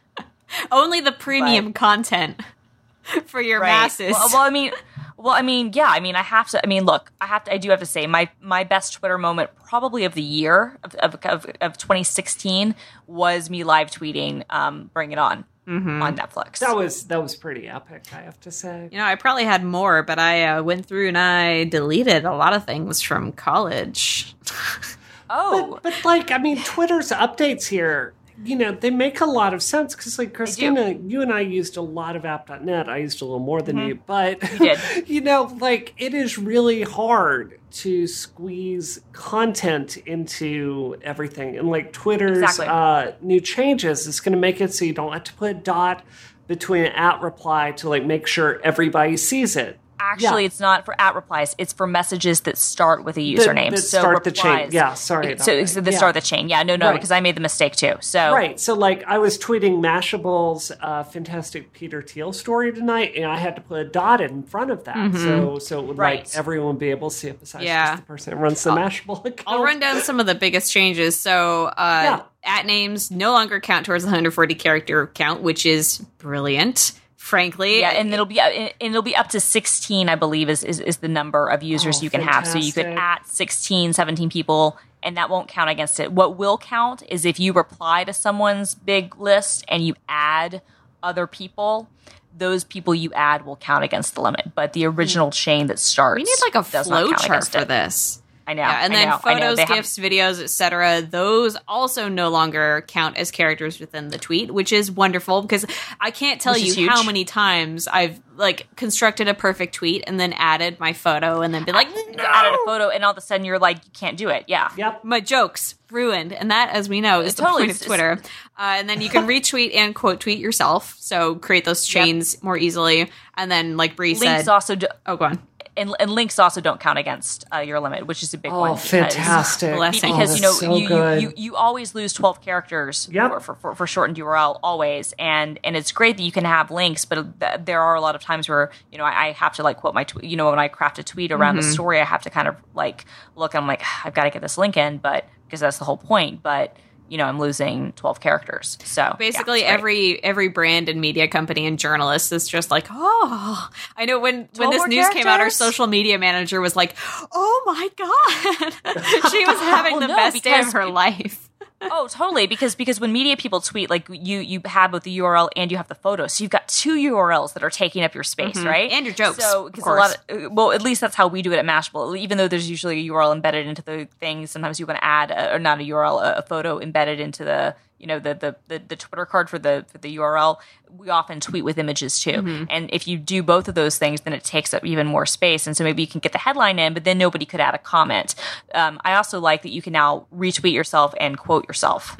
only 0.71 1.01
the 1.01 1.11
premium 1.11 1.65
Right. 1.67 1.75
content 1.75 2.41
for 3.25 3.41
your 3.41 3.59
Right. 3.61 3.69
masses. 3.69 4.11
Well, 4.11 4.29
well, 4.33 4.41
I 4.41 4.49
mean. 4.49 4.71
Well, 5.17 5.33
I 5.33 5.41
mean, 5.41 5.71
yeah. 5.73 5.87
I 5.89 5.99
mean, 5.99 6.15
I 6.15 6.21
have 6.23 6.47
to. 6.51 6.65
I 6.65 6.67
mean, 6.67 6.85
look, 6.85 7.11
I 7.19 7.25
have 7.25 7.43
to. 7.43 7.53
I 7.53 7.57
do 7.57 7.69
have 7.71 7.79
to 7.81 7.85
say, 7.85 8.07
my 8.07 8.29
my 8.39 8.63
best 8.63 8.93
Twitter 8.93 9.17
moment, 9.17 9.49
probably 9.67 10.05
of 10.05 10.13
the 10.13 10.21
year 10.21 10.77
of 10.81 10.95
of, 10.95 11.15
of, 11.25 11.45
of 11.59 11.77
2016, 11.77 12.73
was 13.05 13.49
me 13.49 13.65
live 13.65 13.91
tweeting 13.91 14.45
um, 14.49 14.89
"Bring 14.93 15.11
It 15.11 15.17
On" 15.17 15.43
on 15.67 16.15
Netflix. 16.17 16.59
that 16.59 16.73
was 16.75 17.03
that 17.07 17.21
was 17.21 17.35
pretty 17.35 17.67
epic, 17.67 18.03
I 18.13 18.21
have 18.21 18.39
to 18.41 18.51
say. 18.51 18.87
you 18.93 18.97
know, 18.97 19.03
I 19.03 19.15
probably 19.15 19.43
had 19.43 19.61
more, 19.63 20.03
but 20.03 20.17
I 20.19 20.45
uh, 20.45 20.63
went 20.63 20.85
through 20.85 21.09
and 21.09 21.17
I 21.17 21.65
deleted 21.65 22.23
a 22.23 22.33
lot 22.33 22.53
of 22.53 22.65
things 22.65 23.01
from 23.01 23.33
college. 23.33 24.35
oh, 25.29 25.79
But, 25.83 25.83
but 25.83 26.05
like, 26.05 26.31
I 26.31 26.37
mean, 26.37 26.63
Twitter's 26.63 27.09
updates 27.11 27.67
here, 27.67 28.13
you 28.43 28.55
know, 28.55 28.71
they 28.71 28.89
make 28.89 29.21
a 29.21 29.25
lot 29.25 29.53
of 29.53 29.61
sense 29.61 29.95
because, 29.95 30.17
like, 30.17 30.33
Christina, 30.33 30.91
you 30.91 31.21
and 31.21 31.31
I 31.31 31.41
used 31.41 31.77
a 31.77 31.81
lot 31.81 32.15
of 32.15 32.25
app.net. 32.25 32.87
I 32.89 32.97
used 32.97 33.21
a 33.21 33.25
little 33.25 33.39
more 33.39 33.61
than 33.61 33.77
you, 33.77 33.99
but 34.05 34.39
Mm-hmm. 34.39 34.63
You 34.63 35.03
you 35.19 35.21
know, 35.21 35.55
like, 35.59 35.93
it 35.97 36.13
is 36.13 36.37
really 36.37 36.83
hard 36.83 37.59
to 37.71 38.07
squeeze 38.07 39.01
content 39.11 39.97
into 39.97 40.95
everything. 41.01 41.57
And 41.57 41.69
like, 41.69 41.91
Twitter's 41.93 42.37
Exactly. 42.39 42.67
uh, 42.67 43.11
new 43.21 43.39
changes 43.41 44.07
is 44.07 44.19
going 44.19 44.33
to 44.33 44.39
make 44.39 44.61
it 44.61 44.73
so 44.73 44.85
you 44.85 44.93
don't 44.93 45.13
have 45.13 45.23
to 45.25 45.33
put 45.33 45.51
a 45.51 45.53
dot 45.55 46.03
between 46.47 46.85
an 46.85 46.91
at 46.93 47.21
reply 47.21 47.71
to 47.73 47.89
like 47.89 48.05
make 48.05 48.25
sure 48.25 48.59
everybody 48.63 49.17
sees 49.17 49.55
it. 49.55 49.79
Actually, 50.01 50.43
Yeah. 50.43 50.47
it's 50.47 50.59
not 50.59 50.85
for 50.85 50.99
at 50.99 51.13
replies. 51.15 51.55
It's 51.57 51.73
for 51.73 51.85
messages 51.85 52.41
that 52.41 52.57
start 52.57 53.03
with 53.03 53.17
a 53.17 53.21
username. 53.21 53.71
that 53.71 53.79
so 53.79 53.99
start 53.99 54.23
the 54.23 54.31
chain. 54.31 54.69
Yeah, 54.71 54.93
sorry 54.93 55.27
It- 55.27 55.33
about 55.33 55.45
So, 55.45 55.55
that. 55.57 55.67
so 55.67 55.81
that 55.81 55.91
Yeah. 55.91 55.97
start 55.97 56.13
the 56.13 56.21
chain. 56.21 56.47
Yeah, 56.49 56.63
no, 56.63 56.75
no, 56.75 56.87
Right. 56.87 56.93
because 56.93 57.11
I 57.11 57.19
made 57.19 57.35
the 57.35 57.41
mistake 57.41 57.75
too. 57.75 57.93
So 57.99 58.31
Right. 58.33 58.59
So, 58.59 58.73
like, 58.73 59.03
I 59.07 59.17
was 59.17 59.37
tweeting 59.37 59.79
Mashable's 59.81 60.71
uh, 60.81 61.03
fantastic 61.03 61.73
Peter 61.73 62.01
Thiel 62.01 62.31
story 62.33 62.71
tonight, 62.71 63.13
and 63.15 63.25
I 63.25 63.37
had 63.37 63.55
to 63.57 63.61
put 63.61 63.79
a 63.79 63.83
dot 63.83 64.21
in 64.21 64.43
front 64.43 64.71
of 64.71 64.83
that, 64.85 65.13
so 65.15 65.59
so 65.59 65.79
it 65.79 65.85
would 65.87 65.97
Right. 65.97 66.19
like 66.25 66.35
everyone 66.35 66.77
be 66.77 66.89
able 66.91 67.09
to 67.09 67.15
see 67.15 67.27
it 67.27 67.39
besides 67.39 67.63
Yeah. 67.65 67.91
just 67.91 68.01
the 68.03 68.05
person 68.07 68.31
that 68.33 68.37
runs 68.39 68.63
the 68.63 68.71
Mashable 68.71 69.19
account. 69.25 69.43
I'll 69.47 69.63
run 69.63 69.79
down 69.79 70.01
some 70.01 70.19
of 70.19 70.25
the 70.25 70.35
biggest 70.35 70.71
changes. 70.71 71.17
So, 71.19 71.65
uh, 71.77 72.01
Yeah. 72.03 72.19
at 72.57 72.65
names 72.65 73.11
no 73.11 73.31
longer 73.33 73.59
count 73.59 73.85
towards 73.85 74.03
the 74.03 74.07
140 74.09 74.55
character 74.55 75.07
count, 75.13 75.41
which 75.41 75.65
is 75.65 75.97
brilliant. 76.19 76.93
Frankly, 77.29 77.81
yeah, 77.81 77.91
and 77.91 78.11
it'll 78.11 78.25
be 78.25 78.39
uh, 78.39 78.49
and 78.49 78.73
it'll 78.81 79.03
be 79.03 79.15
up 79.15 79.29
to 79.29 79.39
16, 79.39 80.09
I 80.09 80.15
believe, 80.15 80.49
is 80.49 80.63
is, 80.63 80.79
is 80.79 80.97
the 80.97 81.07
number 81.07 81.47
of 81.47 81.61
users 81.61 81.99
Oh, 81.99 82.01
you 82.01 82.09
can 82.09 82.21
have. 82.21 82.47
So 82.47 82.57
you 82.57 82.73
could 82.73 82.85
fantastic. 82.85 83.27
at 83.27 83.27
16, 83.27 83.93
17 83.93 84.31
people, 84.31 84.79
and 85.03 85.15
that 85.15 85.29
won't 85.29 85.47
count 85.47 85.69
against 85.69 85.99
it. 85.99 86.11
What 86.11 86.37
will 86.37 86.57
count 86.57 87.03
is 87.07 87.25
if 87.25 87.39
you 87.39 87.53
reply 87.53 88.03
to 88.03 88.13
someone's 88.13 88.73
big 88.73 89.15
list 89.19 89.63
and 89.67 89.85
you 89.85 89.93
add 90.07 90.63
other 91.03 91.27
people. 91.27 91.87
Those 92.35 92.63
people 92.63 92.95
you 92.95 93.13
add 93.13 93.45
will 93.45 93.57
count 93.57 93.83
against 93.83 94.15
the 94.15 94.21
limit, 94.21 94.55
but 94.55 94.73
the 94.73 94.85
original 94.85 95.27
hmm. 95.27 95.31
chain 95.31 95.67
that 95.67 95.77
starts 95.77 96.17
we 96.17 96.23
need 96.23 96.41
like 96.41 96.55
a 96.55 96.71
does 96.71 96.89
not 96.89 97.03
flow 97.03 97.13
chart 97.13 97.47
for 97.47 97.59
it. 97.59 97.67
this. 97.67 98.23
I 98.49 98.53
know. 98.53 98.63
Yeah, 98.63 98.79
and 98.83 98.91
then 98.95 99.09
know, 99.09 99.17
photos, 99.17 99.57
They 99.57 99.61
have- 99.65 99.75
gifs, 99.75 99.99
videos, 99.99 100.41
etc. 100.41 101.03
Those 101.07 101.55
also 101.67 102.07
no 102.07 102.29
longer 102.29 102.83
count 102.87 103.15
as 103.17 103.29
characters 103.29 103.79
within 103.79 104.07
the 104.07 104.17
tweet, 104.17 104.49
which 104.49 104.73
is 104.73 104.89
wonderful 104.91 105.43
because 105.43 105.67
I 106.01 106.09
can't 106.09 106.41
tell 106.41 106.53
Which 106.53 106.75
you 106.75 106.89
how 106.89 107.03
many 107.03 107.25
times 107.25 107.87
I've 107.87 108.19
like 108.37 108.67
constructed 108.75 109.27
a 109.27 109.35
perfect 109.35 109.75
tweet 109.75 110.03
and 110.07 110.19
then 110.19 110.33
added 110.33 110.79
my 110.79 110.93
photo 110.93 111.41
and 111.41 111.53
then 111.53 111.63
be 111.63 111.71
like, 111.73 111.89
no, 111.89 112.23
added 112.23 112.53
a 112.55 112.65
photo, 112.65 112.89
and 112.89 113.05
all 113.05 113.11
of 113.11 113.17
a 113.17 113.21
sudden 113.21 113.45
you're 113.45 113.59
like, 113.59 113.85
you 113.85 113.91
can't 113.93 114.17
do 114.17 114.29
it. 114.29 114.45
Yeah. 114.47 114.71
Yep. 114.75 115.03
my 115.03 115.19
jokes 115.19 115.75
ruined, 115.91 116.33
and 116.33 116.49
that, 116.49 116.69
as 116.71 116.89
we 116.89 117.01
know, 117.01 117.21
is 117.21 117.35
the 117.35 117.43
Totally. 117.43 117.67
point 117.67 117.79
of 117.81 117.85
Twitter. 117.85 118.19
Uh, 118.57 118.77
and 118.79 118.89
then 118.89 119.01
you 119.01 119.09
can 119.09 119.27
retweet 119.27 119.75
and 119.75 119.93
quote 119.93 120.21
tweet 120.21 120.39
yourself, 120.39 120.95
so 120.99 121.35
create 121.35 121.65
those 121.65 121.85
chains 121.85 122.41
more 122.41 122.57
easily. 122.57 123.11
And 123.37 123.51
then, 123.51 123.77
like 123.77 123.95
Bree 123.95 124.15
Links 124.15 124.45
said, 124.45 124.47
also 124.47 124.73
do, 124.75 124.87
oh, 125.05 125.17
go 125.17 125.25
on. 125.25 125.39
And, 125.79 125.95
and 125.99 126.11
links 126.11 126.37
also 126.37 126.61
don't 126.61 126.79
count 126.79 126.99
against 126.99 127.45
uh, 127.53 127.57
your 127.59 127.79
limit, 127.79 128.05
which 128.05 128.21
is 128.21 128.33
a 128.33 128.37
big 128.37 128.51
Oh, 128.51 128.59
one. 128.59 128.71
because- 128.75 128.89
fantastic! 128.89 129.75
Blessing. 129.75 130.11
Because 130.11 130.31
Oh, 130.31 130.35
you 130.35 130.41
know 130.41 130.51
so 130.51 130.75
you, 130.77 130.87
you, 130.89 131.19
you 131.29 131.33
you 131.35 131.55
always 131.55 131.95
lose 131.95 132.13
twelve 132.13 132.41
characters 132.41 133.09
Yep. 133.11 133.31
for, 133.31 133.39
for, 133.39 133.55
for, 133.55 133.75
for 133.75 133.87
shortened 133.87 134.17
URL 134.17 134.59
always, 134.61 135.13
and 135.17 135.59
and 135.63 135.75
it's 135.75 135.91
great 135.91 136.17
that 136.17 136.23
you 136.23 136.31
can 136.31 136.45
have 136.45 136.69
links, 136.69 137.05
but 137.05 137.39
th- 137.39 137.61
there 137.65 137.81
are 137.81 137.95
a 137.95 138.01
lot 138.01 138.15
of 138.15 138.21
times 138.21 138.47
where 138.47 138.69
you 138.91 138.97
know 138.97 139.03
I, 139.05 139.27
I 139.27 139.31
have 139.31 139.53
to 139.55 139.63
like 139.63 139.77
quote 139.77 139.93
my 139.95 140.03
tweet. 140.03 140.25
You 140.25 140.37
know 140.37 140.49
when 140.49 140.59
I 140.59 140.67
craft 140.67 140.99
a 140.99 141.03
tweet 141.03 141.31
around 141.31 141.55
Mm-hmm. 141.55 141.67
the 141.67 141.73
story, 141.73 141.99
I 141.99 142.03
have 142.05 142.21
to 142.23 142.29
kind 142.29 142.47
of 142.47 142.55
like 142.75 143.05
look. 143.35 143.55
I'm 143.55 143.65
like 143.65 143.81
I've 144.03 144.13
got 144.13 144.25
to 144.25 144.29
get 144.29 144.41
this 144.41 144.57
link 144.57 144.77
in, 144.77 144.97
but 144.97 145.25
because 145.45 145.61
that's 145.61 145.77
the 145.79 145.85
whole 145.85 145.97
point. 145.97 146.43
But 146.43 146.75
you 147.09 147.17
know 147.17 147.25
I'm 147.25 147.39
losing 147.39 147.91
twelve 147.93 148.19
characters. 148.19 148.77
So 148.83 149.15
Basically, 149.19 149.61
great. 149.61 149.69
every 149.69 150.23
every 150.23 150.47
brand 150.49 150.89
and 150.89 151.01
media 151.01 151.27
company 151.27 151.65
and 151.65 151.77
journalist 151.79 152.31
is 152.31 152.47
just 152.47 152.71
like, 152.71 152.87
oh, 152.89 153.69
I 153.97 154.05
know 154.05 154.19
when 154.19 154.47
when 154.57 154.69
this 154.69 154.87
news 154.87 155.09
came 155.09 155.27
out, 155.27 155.39
our 155.41 155.49
social 155.49 155.87
media 155.87 156.17
manager 156.19 156.61
was 156.61 156.75
like, 156.75 156.95
oh 157.31 157.63
my 157.65 157.89
god, 157.97 158.73
she 159.31 159.45
was 159.45 159.59
having 159.59 159.93
Well, 159.93 159.99
the 160.01 160.05
oh, 160.05 160.09
no, 160.09 160.15
best 160.15 160.43
day 160.43 160.59
of 160.59 160.73
her 160.73 160.85
life. 160.85 161.49
Oh, 161.91 162.07
totally. 162.09 162.45
Because 162.45 162.75
because 162.75 162.99
when 162.99 163.11
media 163.13 163.37
people 163.37 163.61
tweet, 163.61 163.89
like 163.89 164.07
you 164.09 164.39
you 164.39 164.61
have 164.65 164.91
both 164.91 165.03
the 165.03 165.17
URL 165.19 165.49
and 165.55 165.71
you 165.71 165.77
have 165.77 165.87
the 165.87 165.95
photo, 165.95 166.27
so 166.27 166.43
you've 166.43 166.51
got 166.51 166.67
two 166.67 166.95
URLs 166.95 167.53
that 167.53 167.63
are 167.63 167.69
taking 167.69 168.03
up 168.03 168.13
your 168.13 168.23
space, 168.23 168.57
right? 168.59 168.89
Mm-hmm. 168.89 168.97
And 168.97 169.05
your 169.05 169.15
jokes, 169.15 169.37
So 169.43 169.69
because 169.69 169.85
a 169.85 169.89
lot, 169.91 170.17
of, 170.29 170.51
well, 170.51 170.71
at 170.71 170.81
least 170.81 170.99
that's 171.01 171.15
how 171.15 171.27
we 171.27 171.41
do 171.41 171.51
it 171.53 171.57
at 171.57 171.65
Mashable. 171.65 172.17
Even 172.17 172.37
though 172.37 172.47
there's 172.49 172.69
usually 172.69 173.07
a 173.07 173.11
URL 173.11 173.33
embedded 173.33 173.65
into 173.65 173.81
the 173.81 174.07
thing, 174.19 174.45
sometimes 174.47 174.79
you 174.79 174.85
want 174.85 174.99
to 174.99 175.05
add 175.05 175.31
a, 175.31 175.55
or 175.55 175.59
not 175.59 175.79
a 175.79 175.83
URL, 175.83 176.21
a, 176.21 176.39
a 176.39 176.41
photo 176.41 176.79
embedded 176.79 177.19
into 177.19 177.43
the 177.45 177.75
you 177.97 178.07
know 178.07 178.17
the, 178.19 178.33
the 178.33 178.55
the 178.69 178.81
the 178.87 178.95
Twitter 178.95 179.25
card 179.25 179.49
for 179.49 179.59
the 179.59 179.85
for 179.89 179.97
the 179.99 180.15
URL. 180.17 180.57
We 180.97 181.09
often 181.09 181.39
tweet 181.39 181.63
with 181.63 181.77
images 181.77 182.19
too, 182.19 182.31
Mm-hmm. 182.31 182.63
and 182.71 182.89
if 182.91 183.07
you 183.07 183.17
do 183.17 183.43
both 183.43 183.67
of 183.67 183.75
those 183.75 183.99
things, 183.99 184.21
then 184.21 184.33
it 184.33 184.43
takes 184.43 184.73
up 184.73 184.83
even 184.85 185.05
more 185.05 185.25
space. 185.27 185.67
And 185.67 185.77
so 185.77 185.83
maybe 185.83 186.01
you 186.01 186.07
can 186.07 186.19
get 186.19 186.31
the 186.31 186.39
headline 186.39 186.79
in, 186.79 186.93
but 186.95 187.03
then 187.03 187.17
nobody 187.19 187.45
could 187.45 187.59
add 187.59 187.75
a 187.75 187.77
comment. 187.77 188.33
Um, 188.73 188.99
I 189.05 189.13
also 189.13 189.39
like 189.39 189.61
that 189.61 189.69
you 189.69 189.83
can 189.83 189.93
now 189.93 190.25
retweet 190.35 190.73
yourself 190.73 191.13
and 191.19 191.37
quote 191.37 191.67
yourself. 191.69 192.17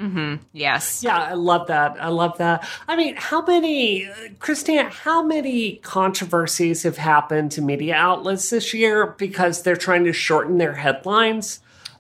Yes. 0.54 1.04
Yeah, 1.04 1.18
I 1.18 1.34
love 1.34 1.68
that. 1.68 1.98
I 2.02 2.08
love 2.10 2.38
that. 2.38 2.66
I 2.88 2.96
mean, 2.96 3.16
how 3.18 3.42
many, 3.46 4.06
uh, 4.08 4.14
Christina, 4.40 4.90
how 4.90 5.22
many 5.24 5.78
controversies 5.78 6.84
have 6.84 6.98
happened 6.98 7.52
to 7.54 7.62
media 7.62 7.96
outlets 7.96 8.50
this 8.52 8.74
year 8.74 9.16
because 9.18 9.64
they're 9.64 9.76
trying 9.76 10.06
to 10.06 10.14
shorten 10.14 10.58
their 10.60 10.74
headlines 10.76 11.60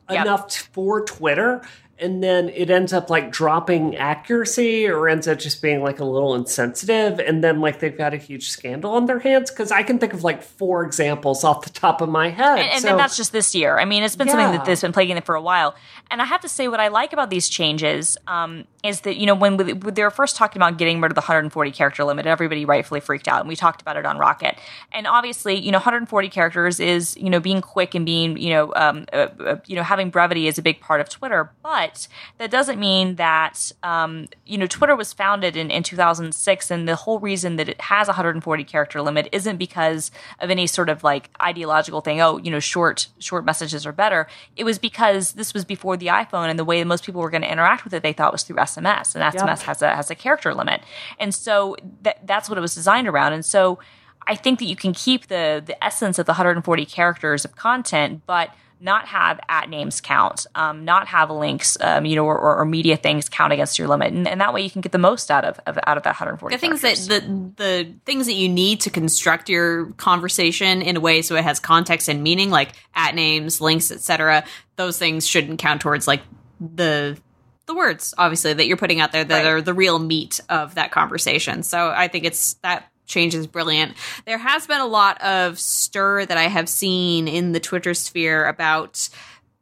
Yep. 0.09 0.25
enough 0.25 0.47
t- 0.49 0.61
for 0.71 1.01
Twitter? 1.05 1.61
And 2.01 2.23
then 2.23 2.49
it 2.49 2.69
ends 2.69 2.93
up 2.93 3.09
like 3.09 3.31
dropping 3.31 3.95
accuracy 3.97 4.87
or 4.87 5.07
ends 5.07 5.27
up 5.27 5.39
just 5.39 5.61
being 5.61 5.81
like 5.83 5.99
a 5.99 6.05
little 6.05 6.35
insensitive 6.35 7.19
and 7.19 7.43
then 7.43 7.61
like 7.61 7.79
they've 7.79 7.97
got 7.97 8.13
a 8.13 8.17
huge 8.17 8.49
scandal 8.49 8.91
on 8.91 9.05
their 9.05 9.19
hands 9.19 9.49
because 9.49 9.71
i 9.71 9.83
can 9.83 9.99
think 9.99 10.13
of 10.13 10.23
like 10.23 10.41
four 10.41 10.83
examples 10.83 11.43
off 11.43 11.63
the 11.63 11.69
top 11.69 12.01
of 12.01 12.09
my 12.09 12.29
head 12.29 12.59
and, 12.59 12.69
and 12.69 12.81
so, 12.81 12.97
that's 12.97 13.15
just 13.17 13.31
this 13.31 13.53
year. 13.55 13.77
I 13.79 13.85
mean, 13.85 14.03
it's 14.03 14.15
been 14.15 14.27
Yeah. 14.27 14.33
something 14.33 14.51
that, 14.57 14.65
that's 14.65 14.81
been 14.81 14.91
plaguing 14.93 15.15
them 15.15 15.23
for 15.23 15.35
a 15.35 15.41
while. 15.41 15.75
And 16.11 16.21
I 16.21 16.25
have 16.25 16.41
to 16.41 16.49
say, 16.49 16.67
what 16.67 16.79
I 16.79 16.87
like 16.87 17.13
about 17.13 17.29
these 17.29 17.47
changes 17.49 18.17
um, 18.27 18.65
is 18.83 19.01
that 19.01 19.17
you 19.17 19.25
know 19.25 19.35
when, 19.35 19.57
we- 19.57 19.73
when 19.73 19.93
they 19.93 20.03
were 20.03 20.09
first 20.11 20.35
talking 20.35 20.59
about 20.61 20.77
getting 20.77 20.99
rid 21.01 21.11
of 21.11 21.15
the 21.15 21.21
140 21.21 21.71
character 21.71 22.03
limit, 22.03 22.25
everybody 22.25 22.65
rightfully 22.65 22.99
freaked 22.99 23.27
out, 23.27 23.39
and 23.41 23.49
we 23.49 23.55
talked 23.55 23.81
about 23.81 23.97
it 23.97 24.05
on 24.05 24.17
Rocket. 24.17 24.57
And 24.91 25.05
obviously, 25.07 25.55
you 25.55 25.71
know, 25.71 25.77
140 25.77 26.29
characters 26.29 26.79
is 26.79 27.15
you 27.17 27.29
know 27.29 27.39
being 27.39 27.61
quick 27.61 27.95
and 27.95 28.05
being 28.05 28.37
you 28.37 28.49
know 28.51 28.73
um, 28.75 29.05
uh, 29.13 29.27
uh, 29.39 29.57
you 29.67 29.75
know 29.75 29.83
having 29.83 30.09
brevity 30.09 30.47
is 30.47 30.57
a 30.57 30.61
big 30.61 30.79
part 30.81 31.01
of 31.01 31.09
Twitter, 31.09 31.51
but 31.63 31.88
that 32.37 32.51
doesn't 32.51 32.79
mean 32.79 33.15
that 33.15 33.71
um, 33.83 34.27
you 34.45 34.57
know 34.57 34.67
Twitter 34.67 34.95
was 34.95 35.13
founded 35.13 35.55
in, 35.55 35.71
in 35.71 35.83
2006, 35.83 36.71
and 36.71 36.87
the 36.87 36.95
whole 36.95 37.19
reason 37.19 37.55
that 37.57 37.69
it 37.69 37.81
has 37.81 38.07
a 38.07 38.11
140 38.11 38.63
character 38.63 39.01
limit 39.01 39.29
isn't 39.31 39.57
because 39.57 40.11
of 40.39 40.49
any 40.49 40.67
sort 40.67 40.89
of 40.89 41.03
like 41.03 41.29
ideological 41.41 42.01
thing. 42.01 42.21
Oh, 42.21 42.37
you 42.37 42.51
know, 42.51 42.59
short 42.59 43.07
short 43.19 43.45
messages 43.45 43.85
are 43.85 43.91
better. 43.91 44.27
It 44.55 44.63
was 44.63 44.79
because 44.79 45.33
this 45.33 45.53
was 45.53 45.65
before 45.65 45.97
the 45.97 46.07
iPhone, 46.07 46.49
and 46.49 46.59
the 46.59 46.65
way 46.65 46.79
that 46.79 46.85
most 46.85 47.03
people 47.05 47.21
were 47.21 47.29
going 47.29 47.43
to 47.43 47.51
interact 47.51 47.83
with 47.83 47.93
it, 47.93 48.03
they 48.03 48.13
thought 48.13 48.31
was 48.31 48.43
through 48.43 48.57
SMS, 48.57 49.15
and 49.15 49.33
SMS 49.33 49.61
has 49.61 49.81
a 49.81 49.95
has 49.95 50.11
a 50.11 50.15
character 50.15 50.53
limit, 50.53 50.81
and 51.19 51.33
so 51.33 51.75
that 52.01 52.25
that's 52.25 52.49
what 52.49 52.57
it 52.57 52.61
was 52.61 52.75
designed 52.75 53.07
around, 53.07 53.33
and 53.33 53.45
so. 53.45 53.79
I 54.27 54.35
think 54.35 54.59
that 54.59 54.65
you 54.65 54.75
can 54.75 54.93
keep 54.93 55.27
the 55.27 55.63
the 55.65 55.81
essence 55.83 56.19
of 56.19 56.27
the 56.27 56.33
140 56.33 56.85
characters 56.85 57.45
of 57.45 57.55
content, 57.55 58.21
but 58.27 58.51
not 58.81 59.07
have 59.07 59.39
at 59.49 59.69
names 59.69 59.99
count, 60.01 60.45
um, 60.55 60.85
not 60.85 61.07
have 61.07 61.29
links, 61.29 61.77
um, 61.81 62.05
you 62.05 62.15
know, 62.15 62.25
or, 62.25 62.37
or, 62.37 62.57
or 62.59 62.65
media 62.65 62.95
things 62.97 63.27
count 63.29 63.51
against 63.51 63.77
your 63.77 63.87
limit, 63.87 64.13
and, 64.13 64.27
and 64.27 64.39
that 64.41 64.53
way 64.53 64.61
you 64.61 64.69
can 64.69 64.81
get 64.81 64.91
the 64.91 64.97
most 64.97 65.29
out 65.29 65.43
of, 65.45 65.59
of 65.67 65.77
out 65.85 65.97
of 65.97 66.03
that 66.03 66.11
140. 66.11 66.55
the 66.55 66.59
things 66.59 66.81
that 66.81 66.95
the 67.07 67.51
the 67.57 67.93
things 68.05 68.25
that 68.27 68.33
you 68.33 68.47
need 68.49 68.81
to 68.81 68.89
construct 68.89 69.49
your 69.49 69.87
conversation 69.93 70.81
in 70.81 70.95
a 70.97 70.99
way 70.99 71.21
so 71.21 71.35
it 71.35 71.43
has 71.43 71.59
context 71.59 72.07
and 72.09 72.23
meaning 72.23 72.49
like 72.49 72.69
at 72.95 73.15
names 73.15 73.59
links 73.61 73.91
etc 73.91 74.43
those 74.75 74.97
things 74.97 75.27
shouldn't 75.27 75.59
count 75.59 75.81
towards 75.81 76.07
like 76.07 76.21
the 76.59 77.17
the 77.65 77.75
words 77.75 78.13
obviously 78.17 78.53
that 78.53 78.65
you're 78.65 78.77
putting 78.77 78.99
out 78.99 79.11
there 79.11 79.23
that 79.23 79.43
Right. 79.43 79.45
are 79.45 79.61
the 79.61 79.73
real 79.73 79.99
meat 79.99 80.39
of 80.49 80.75
that 80.75 80.91
conversation 80.91 81.63
so 81.63 81.89
i 81.95 82.07
think 82.07 82.25
it's 82.25 82.53
that 82.63 82.88
change 83.09 83.35
is 83.35 83.45
brilliant 83.47 83.93
there 84.25 84.37
has 84.37 84.65
been 84.67 84.79
a 84.79 84.85
lot 84.87 85.19
of 85.21 85.59
stir 85.59 86.25
that 86.25 86.37
i 86.37 86.43
have 86.43 86.69
seen 86.69 87.27
in 87.27 87.51
the 87.51 87.59
twitter 87.59 87.93
sphere 87.93 88.45
about 88.47 89.09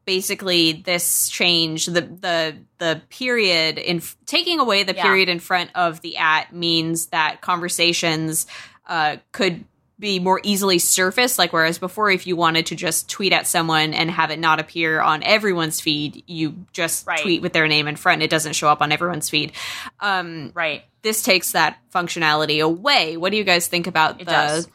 basically 0.05 0.71
this 0.71 1.27
change 1.27 1.85
the 1.87 2.01
the 2.01 2.55
the 2.77 3.01
period 3.09 3.77
in 3.77 4.01
taking 4.25 4.59
away 4.59 4.83
the 4.83 4.93
Yeah. 4.95 5.01
period 5.03 5.27
in 5.29 5.39
front 5.39 5.71
of 5.75 5.99
the 6.01 6.17
at 6.17 6.53
means 6.53 7.07
that 7.07 7.41
conversations 7.41 8.47
uh, 8.87 9.17
could 9.33 9.65
be 9.99 10.19
more 10.19 10.39
easily 10.43 10.77
surfaced 10.79 11.37
like 11.39 11.51
whereas 11.51 11.77
before 11.79 12.09
if 12.11 12.25
you 12.27 12.35
wanted 12.37 12.67
to 12.67 12.75
just 12.75 13.09
tweet 13.09 13.33
at 13.33 13.47
someone 13.47 13.93
and 13.95 14.09
have 14.11 14.29
it 14.31 14.37
not 14.39 14.59
appear 14.59 15.01
on 15.01 15.23
everyone's 15.23 15.81
feed 15.81 16.23
you 16.27 16.55
just 16.71 17.05
Right. 17.07 17.19
tweet 17.19 17.41
with 17.41 17.51
their 17.51 17.67
name 17.67 17.87
in 17.87 17.95
front 17.95 18.21
it 18.21 18.29
doesn't 18.29 18.53
show 18.53 18.69
up 18.69 18.81
on 18.81 18.91
everyone's 18.93 19.27
feed 19.29 19.51
um, 19.99 20.51
right. 20.53 20.83
This 21.07 21.23
takes 21.23 21.53
that 21.53 21.77
functionality 21.93 22.61
away 22.61 23.15
what 23.17 23.31
do 23.31 23.37
you 23.37 23.43
guys 23.45 23.67
think 23.67 23.87
about 23.87 24.19
It 24.21 24.25
the 24.25 24.31
does. 24.31 24.67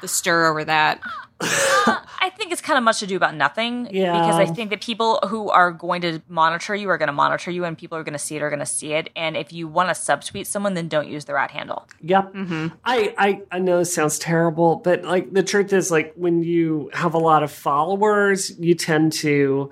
the 0.00 0.08
stir 0.08 0.46
over 0.46 0.64
that 0.64 1.00
I 1.42 2.30
think 2.36 2.52
it's 2.52 2.60
kind 2.60 2.76
of 2.76 2.84
much 2.84 3.00
to 3.00 3.06
do 3.06 3.16
about 3.16 3.34
nothing. 3.34 3.88
Yeah. 3.90 4.12
Because 4.12 4.36
I 4.36 4.44
think 4.44 4.68
that 4.70 4.82
people 4.82 5.20
who 5.26 5.48
are 5.48 5.72
going 5.72 6.02
to 6.02 6.20
monitor 6.28 6.74
you 6.74 6.90
are 6.90 6.98
going 6.98 7.06
to 7.06 7.14
monitor 7.14 7.50
you, 7.50 7.64
and 7.64 7.78
people 7.78 7.96
who 7.96 8.00
are 8.02 8.04
going 8.04 8.12
to 8.12 8.18
see 8.18 8.36
it 8.36 8.42
are 8.42 8.50
going 8.50 8.60
to 8.60 8.66
see 8.66 8.92
it. 8.92 9.08
And 9.16 9.38
if 9.38 9.50
you 9.50 9.66
want 9.66 9.88
to 9.88 9.94
subtweet 9.94 10.46
someone, 10.46 10.74
then 10.74 10.88
don't 10.88 11.08
use 11.08 11.24
their 11.24 11.38
at 11.38 11.50
handle. 11.50 11.88
Yep. 12.02 12.34
Mm-hmm. 12.34 12.66
I, 12.84 13.14
I 13.16 13.42
I 13.52 13.58
know 13.58 13.78
this 13.78 13.94
sounds 13.94 14.18
terrible, 14.18 14.76
but 14.76 15.02
like 15.02 15.32
the 15.32 15.42
truth 15.42 15.72
is 15.72 15.90
like 15.90 16.12
when 16.14 16.42
you 16.42 16.90
have 16.92 17.14
a 17.14 17.18
lot 17.18 17.42
of 17.42 17.50
followers, 17.50 18.52
you 18.58 18.74
tend 18.74 19.14
to 19.14 19.70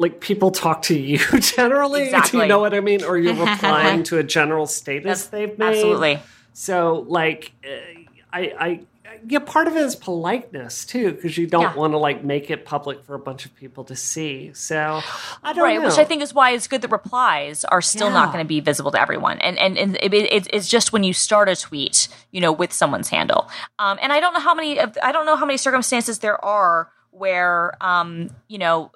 like 0.00 0.20
people 0.20 0.50
talk 0.50 0.82
to 0.82 0.98
you 0.98 1.18
generally. 1.40 2.10
Do 2.10 2.38
you 2.38 2.46
know 2.46 2.58
what 2.58 2.74
I 2.74 2.80
mean? 2.80 3.04
Or 3.04 3.18
you're 3.18 3.34
replying 3.46 4.02
to 4.04 4.18
a 4.18 4.22
general 4.22 4.66
status 4.66 5.26
they've 5.26 5.56
made. 5.58 5.68
Absolutely. 5.68 6.18
So 6.52 7.04
like 7.06 7.52
uh, 7.64 8.00
I 8.32 8.40
I 8.58 8.80
yeah, 9.26 9.40
part 9.40 9.66
of 9.66 9.76
it 9.76 9.82
is 9.82 9.96
politeness 9.96 10.86
too, 10.86 11.12
because 11.12 11.36
you 11.36 11.46
don't 11.46 11.62
Yeah. 11.62 11.74
want 11.74 11.92
to 11.92 11.98
like 11.98 12.24
make 12.24 12.48
it 12.50 12.64
public 12.64 13.04
for 13.04 13.14
a 13.14 13.18
bunch 13.18 13.44
of 13.44 13.54
people 13.54 13.84
to 13.84 13.96
see. 13.96 14.52
So 14.54 15.02
I 15.42 15.52
don't 15.52 15.62
right 15.64 15.78
know. 15.78 15.86
which 15.86 15.98
i 15.98 16.04
think 16.04 16.22
is 16.22 16.32
why 16.32 16.52
it's 16.52 16.66
good 16.68 16.80
that 16.82 16.90
replies 16.90 17.64
are 17.64 17.82
still 17.82 18.10
not 18.10 18.32
going 18.32 18.42
to 18.42 18.48
be 18.48 18.60
visible 18.60 18.90
to 18.92 19.00
everyone 19.00 19.38
and 19.40 19.58
and, 19.58 19.76
and 19.76 19.96
it, 20.00 20.14
it, 20.14 20.46
it's 20.52 20.68
just 20.68 20.92
when 20.92 21.04
you 21.04 21.12
start 21.12 21.48
a 21.48 21.56
tweet 21.56 22.08
you 22.30 22.40
know 22.40 22.52
with 22.52 22.72
someone's 22.72 23.08
handle 23.10 23.50
um, 23.78 23.98
and 24.00 24.12
i 24.12 24.20
don't 24.20 24.32
know 24.32 24.40
how 24.40 24.54
many 24.54 24.78
of 24.78 24.96
i 25.02 25.12
don't 25.12 25.26
know 25.26 25.36
how 25.36 25.44
many 25.44 25.58
circumstances 25.58 26.20
there 26.20 26.42
are 26.42 26.90
where 27.10 27.72
um, 27.80 28.30
you 28.48 28.58
know 28.58 28.90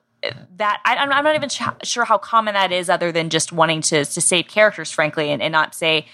that 0.57 0.81
I, 0.85 0.97
I'm 0.97 1.13
I'm 1.13 1.25
not 1.25 1.35
even 1.35 1.51
sure 1.83 2.05
how 2.05 2.19
common 2.19 2.55
that 2.55 2.73
is, 2.73 2.89
other 2.89 3.13
than 3.13 3.31
just 3.31 3.53
wanting 3.53 3.81
to 3.83 4.05
to 4.05 4.21
save 4.21 4.49
characters, 4.49 4.91
frankly, 4.91 5.31
and, 5.31 5.43
and 5.43 5.53
not 5.53 5.75
say 5.75 6.07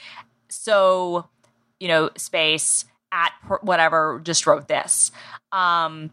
so. 0.48 1.28
You 1.78 1.88
know, 1.88 2.11
space 2.14 2.84
at 3.11 3.32
whatever 3.62 4.20
just 4.22 4.46
wrote 4.46 4.68
this. 4.68 5.11
Um, 5.50 6.11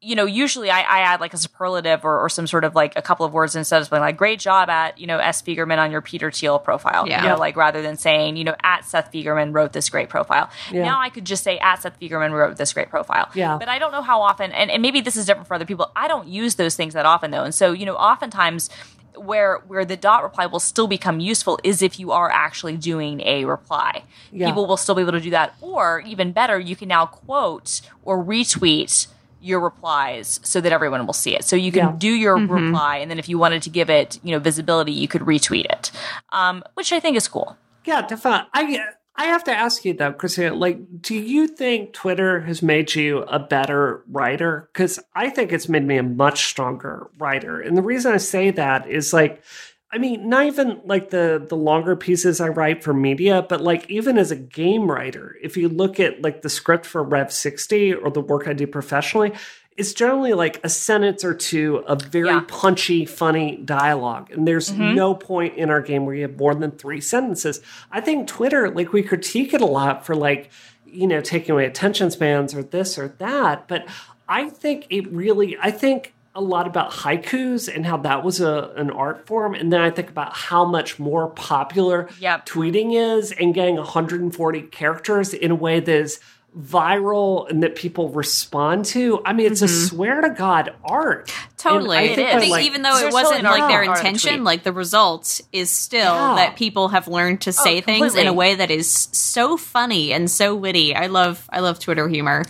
you 0.00 0.14
know, 0.14 0.26
usually 0.26 0.70
I, 0.70 0.80
I 0.82 1.00
add 1.00 1.20
like 1.20 1.34
a 1.34 1.36
superlative 1.36 2.04
or, 2.04 2.20
or 2.20 2.28
some 2.28 2.46
sort 2.46 2.62
of 2.62 2.76
like 2.76 2.92
a 2.94 3.02
couple 3.02 3.26
of 3.26 3.32
words 3.32 3.56
instead 3.56 3.82
of 3.82 3.90
being 3.90 4.00
like, 4.00 4.16
great 4.16 4.38
job 4.38 4.68
at, 4.68 4.96
you 4.98 5.08
know, 5.08 5.18
S. 5.18 5.42
Fiegerman 5.42 5.78
on 5.78 5.90
your 5.90 6.00
Peter 6.00 6.30
Thiel 6.30 6.60
profile. 6.60 7.08
Yeah. 7.08 7.22
You 7.22 7.28
know, 7.30 7.36
like 7.36 7.56
rather 7.56 7.82
than 7.82 7.96
saying, 7.96 8.36
you 8.36 8.44
know, 8.44 8.54
at 8.62 8.84
Seth 8.84 9.10
Fiegerman 9.10 9.52
wrote 9.52 9.72
this 9.72 9.90
great 9.90 10.08
profile. 10.08 10.50
Yeah. 10.70 10.84
Now 10.84 11.00
I 11.00 11.08
could 11.08 11.24
just 11.24 11.42
say 11.42 11.58
at 11.58 11.82
Seth 11.82 11.98
Fiegerman 11.98 12.30
wrote 12.30 12.56
this 12.56 12.72
great 12.72 12.90
profile. 12.90 13.28
Yeah. 13.34 13.58
But 13.58 13.68
I 13.68 13.80
don't 13.80 13.90
know 13.90 14.02
how 14.02 14.22
often, 14.22 14.52
and, 14.52 14.70
and 14.70 14.82
maybe 14.82 15.00
this 15.00 15.16
is 15.16 15.26
different 15.26 15.48
for 15.48 15.54
other 15.54 15.66
people. 15.66 15.90
I 15.96 16.06
don't 16.06 16.28
use 16.28 16.54
those 16.54 16.76
things 16.76 16.94
that 16.94 17.04
often 17.04 17.32
though. 17.32 17.42
And 17.42 17.54
so, 17.54 17.72
you 17.72 17.84
know, 17.84 17.96
oftentimes 17.96 18.70
where 19.16 19.58
where 19.66 19.84
the 19.84 19.96
dot 19.96 20.22
reply 20.22 20.46
will 20.46 20.60
still 20.60 20.86
become 20.86 21.18
useful 21.18 21.58
is 21.64 21.82
if 21.82 21.98
you 21.98 22.12
are 22.12 22.30
actually 22.30 22.76
doing 22.76 23.20
a 23.22 23.44
reply. 23.46 24.04
Yeah. 24.30 24.46
People 24.46 24.66
will 24.68 24.76
still 24.76 24.94
be 24.94 25.02
able 25.02 25.12
to 25.12 25.20
do 25.20 25.30
that. 25.30 25.56
Or 25.60 26.04
even 26.06 26.30
better, 26.30 26.56
you 26.56 26.76
can 26.76 26.86
now 26.86 27.06
quote 27.06 27.80
or 28.04 28.22
retweet 28.22 29.08
your 29.40 29.60
replies 29.60 30.40
so 30.42 30.60
that 30.60 30.72
everyone 30.72 31.06
will 31.06 31.12
see 31.12 31.34
it. 31.36 31.44
So 31.44 31.54
you 31.56 31.70
can 31.72 31.86
Yeah. 31.86 31.94
do 31.96 32.10
your 32.10 32.36
reply, 32.36 32.96
and 32.96 33.10
then 33.10 33.18
if 33.18 33.28
you 33.28 33.38
wanted 33.38 33.62
to 33.62 33.70
give 33.70 33.88
it, 33.90 34.18
you 34.22 34.32
know, 34.32 34.38
visibility, 34.38 34.92
you 34.92 35.08
could 35.08 35.22
retweet 35.22 35.64
it, 35.66 35.90
um, 36.32 36.62
which 36.74 36.92
I 36.92 37.00
think 37.00 37.16
is 37.16 37.28
cool. 37.28 37.56
Yeah, 37.84 38.02
definitely. 38.02 38.48
I 38.54 38.80
I 39.20 39.24
have 39.24 39.42
to 39.44 39.52
ask 39.52 39.84
you 39.84 39.94
though, 39.94 40.12
Christina. 40.12 40.54
Like, 40.54 40.78
do 41.02 41.16
you 41.16 41.48
think 41.48 41.92
Twitter 41.92 42.42
has 42.42 42.62
made 42.62 42.94
you 42.94 43.22
a 43.22 43.40
better 43.40 44.04
writer? 44.08 44.68
Because 44.72 45.00
I 45.12 45.28
think 45.30 45.52
it's 45.52 45.68
made 45.68 45.84
me 45.84 45.96
a 45.96 46.04
much 46.04 46.46
stronger 46.46 47.08
writer. 47.18 47.60
And 47.60 47.76
the 47.76 47.82
reason 47.82 48.12
I 48.12 48.18
say 48.18 48.52
that 48.52 48.88
is 48.88 49.12
like, 49.12 49.42
I 49.90 49.98
mean, 49.98 50.28
not 50.28 50.44
even 50.46 50.80
like 50.84 51.10
the 51.10 51.44
the 51.48 51.56
longer 51.56 51.96
pieces 51.96 52.40
I 52.40 52.48
write 52.48 52.84
for 52.84 52.92
media, 52.92 53.46
but 53.48 53.62
like 53.62 53.88
even 53.90 54.18
as 54.18 54.30
a 54.30 54.36
game 54.36 54.90
writer, 54.90 55.36
if 55.42 55.56
you 55.56 55.68
look 55.68 55.98
at 55.98 56.22
like 56.22 56.42
the 56.42 56.50
script 56.50 56.84
for 56.84 57.02
Rev 57.02 57.32
sixty 57.32 57.94
or 57.94 58.10
the 58.10 58.20
work 58.20 58.46
I 58.46 58.52
do 58.52 58.66
professionally. 58.66 59.32
It's 59.78 59.92
generally 59.92 60.32
like 60.32 60.58
a 60.64 60.68
sentence 60.68 61.22
or 61.22 61.34
two 61.34 61.84
of 61.86 62.02
very 62.02 62.26
Yeah. 62.26 62.44
punchy, 62.48 63.06
funny 63.06 63.58
dialogue. 63.64 64.28
And 64.32 64.44
there's 64.44 64.72
mm-hmm. 64.72 64.96
no 64.96 65.14
point 65.14 65.56
in 65.56 65.70
our 65.70 65.80
game 65.80 66.04
where 66.04 66.16
you 66.16 66.22
have 66.22 66.36
more 66.36 66.52
than 66.52 66.72
three 66.72 67.00
sentences. 67.00 67.60
I 67.92 68.00
think 68.00 68.26
Twitter, 68.26 68.70
like 68.70 68.92
we 68.92 69.04
critique 69.04 69.54
it 69.54 69.60
a 69.60 69.66
lot 69.66 70.04
for 70.04 70.16
like, 70.16 70.50
you 70.84 71.06
know, 71.06 71.20
taking 71.20 71.52
away 71.52 71.64
attention 71.64 72.10
spans 72.10 72.54
or 72.54 72.64
this 72.64 72.98
or 72.98 73.06
that. 73.18 73.68
But 73.68 73.86
I 74.28 74.48
think 74.48 74.88
it 74.90 75.12
really, 75.12 75.56
I 75.62 75.70
think 75.70 76.12
a 76.38 76.40
lot 76.40 76.66
about 76.66 76.92
haikus 76.92 77.72
and 77.74 77.84
how 77.84 77.96
that 77.98 78.22
was 78.24 78.40
a, 78.40 78.72
an 78.76 78.90
art 78.90 79.26
form. 79.26 79.54
And 79.54 79.72
then 79.72 79.80
I 79.80 79.90
think 79.90 80.08
about 80.08 80.32
how 80.34 80.64
much 80.64 80.98
more 80.98 81.28
popular 81.30 82.08
Yep. 82.20 82.46
tweeting 82.46 82.94
is 82.94 83.32
and 83.32 83.52
getting 83.52 83.76
140 83.76 84.62
characters 84.62 85.34
in 85.34 85.50
a 85.50 85.54
way 85.56 85.80
that 85.80 85.92
is 85.94 86.20
viral 86.58 87.48
and 87.50 87.62
that 87.62 87.76
people 87.76 88.08
respond 88.08 88.84
to. 88.86 89.20
I 89.24 89.32
mean, 89.32 89.46
it's 89.52 89.62
a 89.62 89.66
mm-hmm. 89.66 89.86
swear 89.86 90.20
to 90.22 90.30
God 90.30 90.74
art. 90.84 91.32
Totally. 91.56 91.96
And 91.98 92.06
I 92.06 92.12
It 92.12 92.16
think, 92.16 92.28
is. 92.28 92.42
that, 92.42 92.50
like- 92.50 92.64
even 92.64 92.82
though 92.82 92.98
it 92.98 93.12
wasn't 93.12 93.42
like 93.44 93.68
their 93.68 93.84
art 93.88 94.00
in 94.00 94.06
intention, 94.06 94.44
like 94.44 94.62
the 94.62 94.72
result 94.72 95.40
is 95.52 95.70
still 95.70 96.14
Yeah. 96.14 96.34
that 96.36 96.56
people 96.56 96.88
have 96.88 97.06
learned 97.06 97.42
to 97.42 97.52
say 97.52 97.80
things 97.80 98.14
in 98.14 98.26
a 98.26 98.32
way 98.32 98.54
that 98.54 98.70
is 98.70 99.08
so 99.12 99.56
funny 99.56 100.12
and 100.12 100.30
so 100.30 100.54
witty. 100.54 100.94
I 100.94 101.06
love 101.06 101.46
I 101.52 101.60
love 101.60 101.78
Twitter 101.80 102.08
humor. 102.08 102.44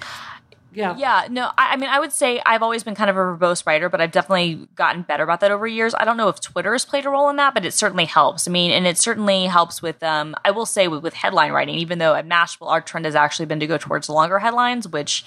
Yeah. 0.73 0.97
Yeah, 0.97 1.27
no, 1.31 1.51
I, 1.57 1.73
I 1.73 1.77
mean, 1.77 1.89
I 1.89 1.99
would 1.99 2.13
say 2.13 2.41
I've 2.45 2.63
always 2.63 2.85
been 2.85 2.95
kind 2.95 3.09
of 3.09 3.17
a 3.17 3.21
verbose 3.21 3.67
writer, 3.67 3.89
but 3.89 4.01
I've 4.01 4.13
definitely 4.13 4.69
gotten 4.75 5.03
better 5.03 5.23
about 5.23 5.41
that 5.41 5.51
over 5.51 5.67
years. 5.67 5.95
I 5.95 6.05
don't 6.05 6.17
know 6.17 6.29
if 6.29 6.41
Twitter 6.41 6.73
has 6.73 6.85
played 6.85 7.07
a 7.07 7.11
role 7.11 7.29
in 7.31 7.37
that, 7.37 7.55
but 7.55 7.65
it 7.65 7.73
certainly 7.73 8.05
helps. 8.05 8.47
I 8.47 8.51
mean, 8.51 8.71
and 8.71 8.87
it 8.87 8.99
certainly 8.99 9.47
helps 9.47 9.81
with, 9.81 10.03
um, 10.03 10.35
I 10.45 10.51
will 10.51 10.67
say, 10.67 10.87
with, 10.89 11.03
with 11.03 11.15
headline 11.15 11.53
writing, 11.53 11.77
even 11.77 11.99
though 11.99 12.15
at 12.15 12.29
Mashable, 12.29 12.69
our 12.69 12.81
trend 12.81 13.07
has 13.07 13.15
actually 13.15 13.47
been 13.47 13.61
to 13.61 13.67
go 13.67 13.79
towards 13.79 14.09
longer 14.09 14.39
headlines, 14.39 14.87
which, 14.87 15.25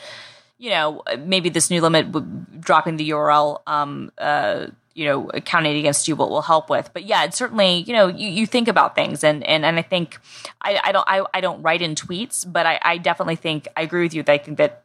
you 0.57 0.69
know, 0.69 1.01
maybe 1.19 1.49
this 1.49 1.71
new 1.71 1.81
limit, 1.81 2.61
dropping 2.61 2.97
the 2.97 3.09
URL, 3.09 3.61
um, 3.65 4.11
uh, 4.19 4.67
you 4.93 5.05
know 5.05 5.29
counting 5.45 5.77
against 5.77 6.09
you 6.09 6.17
what 6.17 6.29
will 6.29 6.41
help 6.41 6.69
with 6.69 6.89
but 6.91 7.05
yeah 7.05 7.23
it's 7.23 7.37
certainly 7.37 7.77
you 7.87 7.93
know 7.93 8.07
you, 8.07 8.27
you 8.27 8.45
think 8.45 8.67
about 8.67 8.93
things 8.93 9.23
and 9.23 9.41
and, 9.45 9.63
and 9.63 9.79
i 9.79 9.81
think 9.81 10.19
i, 10.61 10.79
I 10.83 10.91
don't 10.91 11.05
I, 11.07 11.25
I 11.33 11.39
don't 11.39 11.61
write 11.61 11.81
in 11.81 11.95
tweets 11.95 12.45
but 12.45 12.65
I, 12.65 12.77
I 12.81 12.97
definitely 12.97 13.37
think 13.37 13.69
i 13.77 13.83
agree 13.83 14.03
with 14.03 14.13
you 14.13 14.21
that 14.23 14.33
i 14.33 14.37
think 14.37 14.57
that 14.57 14.83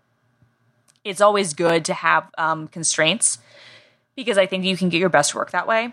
it's 1.07 1.20
always 1.20 1.55
good 1.55 1.85
to 1.87 1.95
have 1.95 2.31
um, 2.37 2.69
constraints 2.69 3.39
because 4.15 4.39
i 4.39 4.47
think 4.47 4.65
you 4.65 4.77
can 4.77 4.89
get 4.89 4.99
your 4.99 5.09
best 5.09 5.35
work 5.35 5.51
that 5.53 5.66
way. 5.66 5.93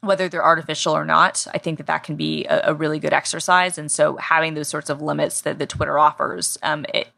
Whether 0.00 0.28
they're 0.28 0.44
artificial 0.44 0.94
or 0.96 1.04
not 1.04 1.46
i 1.52 1.58
think 1.58 1.78
that 1.78 1.86
that 1.86 2.04
can 2.04 2.16
be 2.16 2.44
a, 2.44 2.70
a 2.70 2.74
really 2.74 2.98
good 2.98 3.12
exercise. 3.12 3.78
And 3.78 3.90
so 3.90 4.16
having 4.16 4.54
those 4.54 4.68
sorts 4.68 4.90
of 4.90 5.02
limits 5.02 5.40
that 5.42 5.58
the 5.58 5.66
twitter 5.66 5.98
offers 5.98 6.58
um, 6.62 6.86
it, 6.92 7.08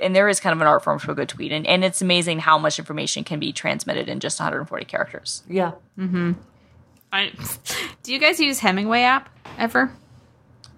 and 0.00 0.14
there 0.14 0.28
is 0.28 0.40
kind 0.40 0.52
of 0.52 0.60
an 0.60 0.66
art 0.66 0.84
form 0.84 0.98
to 1.00 1.10
a 1.10 1.14
good 1.14 1.28
tweet. 1.28 1.52
And, 1.52 1.66
and 1.66 1.84
it's 1.84 2.02
amazing 2.02 2.40
how 2.40 2.58
much 2.58 2.78
information 2.78 3.24
can 3.24 3.40
be 3.40 3.52
transmitted 3.52 4.08
in 4.08 4.20
just 4.20 4.38
140 4.38 4.84
characters. 4.84 5.42
Yeah. 5.48 5.72
I, 7.12 7.32
do 8.02 8.12
you 8.12 8.18
guys 8.18 8.38
use 8.38 8.58
Hemingway 8.58 9.02
app 9.02 9.28
ever? 9.56 9.90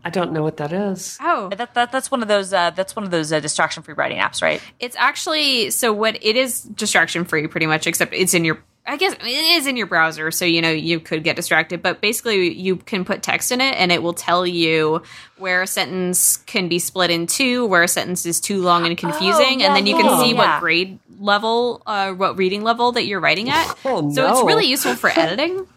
I 0.05 0.11
don't 0.11 0.33
know 0.33 0.43
what 0.43 0.57
that 0.59 0.73
is. 0.73 1.19
Oh, 1.21 1.51
that, 1.51 1.75
that 1.75 1.93
that's 1.93 2.11
one 2.11 2.23
of 2.23 2.29
those 2.29 2.53
uh, 2.53 2.71
that's 2.71 2.97
one 2.97 3.05
of 3.05 3.11
those 3.11 3.33
uh, 3.33 3.41
distraction 3.41 3.83
free 3.83 3.95
writing 3.95 4.19
apps 4.19 4.43
right 4.43 4.61
it's 4.79 4.97
actually 4.97 5.71
so 5.71 5.93
what 5.93 6.17
it 6.23 6.37
is 6.37 6.63
distraction 6.63 7.25
free 7.25 7.47
pretty 7.47 7.67
much 7.67 7.87
except 7.87 8.15
it's 8.15 8.35
in 8.35 8.45
your 8.45 8.63
I 8.87 8.97
guess 8.97 9.13
it 9.13 9.25
is 9.25 9.67
in 9.67 9.77
your 9.77 9.87
browser, 9.87 10.31
so 10.31 10.45
you 10.45 10.63
know 10.63 10.71
you 10.71 11.01
could 11.01 11.23
get 11.23 11.37
distracted. 11.37 11.83
But 11.83 12.01
basically, 12.01 12.53
you 12.55 12.77
can 12.77 13.05
put 13.05 13.23
text 13.23 13.53
in 13.53 13.61
it, 13.61 13.75
and 13.77 13.93
it 13.93 14.03
will 14.03 14.15
tell 14.15 14.47
you 14.47 15.03
where 15.37 15.63
a 15.63 15.67
sentence 15.67 16.39
can 16.39 16.69
be 16.69 16.79
split 16.79 17.11
in 17.11 17.27
two, 17.27 17.67
where 17.67 17.83
a 17.83 17.89
sentence 17.89 18.25
is 18.25 18.41
too 18.41 18.63
long 18.63 18.87
and 18.87 18.97
confusing, 18.97 19.61
yeah, 19.61 19.67
and 19.67 19.77
then 19.77 19.87
you 19.87 19.95
can 19.95 20.07
yeah, 20.07 20.21
see 20.21 20.31
yeah. 20.31 20.37
what 20.55 20.61
grade 20.61 20.99
level, 21.21 21.83
uh, 21.87 22.13
what 22.13 22.37
reading 22.37 22.63
level 22.63 22.93
that 22.93 23.05
you're 23.05 23.21
writing 23.21 23.51
at. 23.51 23.79
Oh, 23.85 24.11
So 24.11 24.29
it's 24.29 24.43
really 24.43 24.67
useful 24.67 24.95
for 24.95 25.11
editing. 25.15 25.69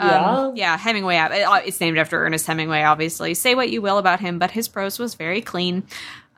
Yeah. 0.00 0.30
Um, 0.30 0.56
yeah, 0.56 0.76
Hemingway 0.76 1.16
app. 1.16 1.30
Uh, 1.30 1.60
It's 1.64 1.80
named 1.80 1.98
after 1.98 2.24
Ernest 2.24 2.46
Hemingway, 2.46 2.82
obviously. 2.82 3.34
Say 3.34 3.54
what 3.54 3.70
you 3.70 3.82
will 3.82 3.98
about 3.98 4.20
him, 4.20 4.38
but 4.38 4.50
his 4.50 4.68
prose 4.68 4.98
was 4.98 5.14
very 5.14 5.40
clean. 5.42 5.84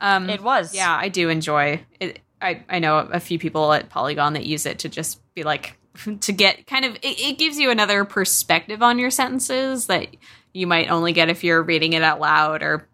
Um, 0.00 0.28
it 0.28 0.42
was 0.42 0.74
yeah, 0.74 0.94
I 1.00 1.08
do 1.08 1.28
enjoy 1.28 1.84
it. 2.00 2.20
I, 2.40 2.64
I 2.68 2.80
know 2.80 2.98
a 2.98 3.20
few 3.20 3.38
people 3.38 3.72
at 3.72 3.88
Polygon 3.88 4.32
that 4.32 4.44
use 4.44 4.66
it 4.66 4.80
to 4.80 4.88
just 4.88 5.20
be 5.34 5.44
like, 5.44 5.78
to 6.22 6.32
get 6.32 6.66
kind 6.66 6.84
of, 6.84 6.96
it, 6.96 7.20
it 7.20 7.38
gives 7.38 7.56
you 7.58 7.70
another 7.70 8.04
perspective 8.04 8.82
on 8.82 8.98
your 8.98 9.10
sentences 9.10 9.86
that 9.86 10.08
you 10.52 10.66
might 10.66 10.90
only 10.90 11.12
get 11.12 11.28
if 11.30 11.44
you're 11.44 11.62
reading 11.62 11.92
it 11.92 12.02
out 12.02 12.18
loud 12.20 12.62
or 12.62 12.88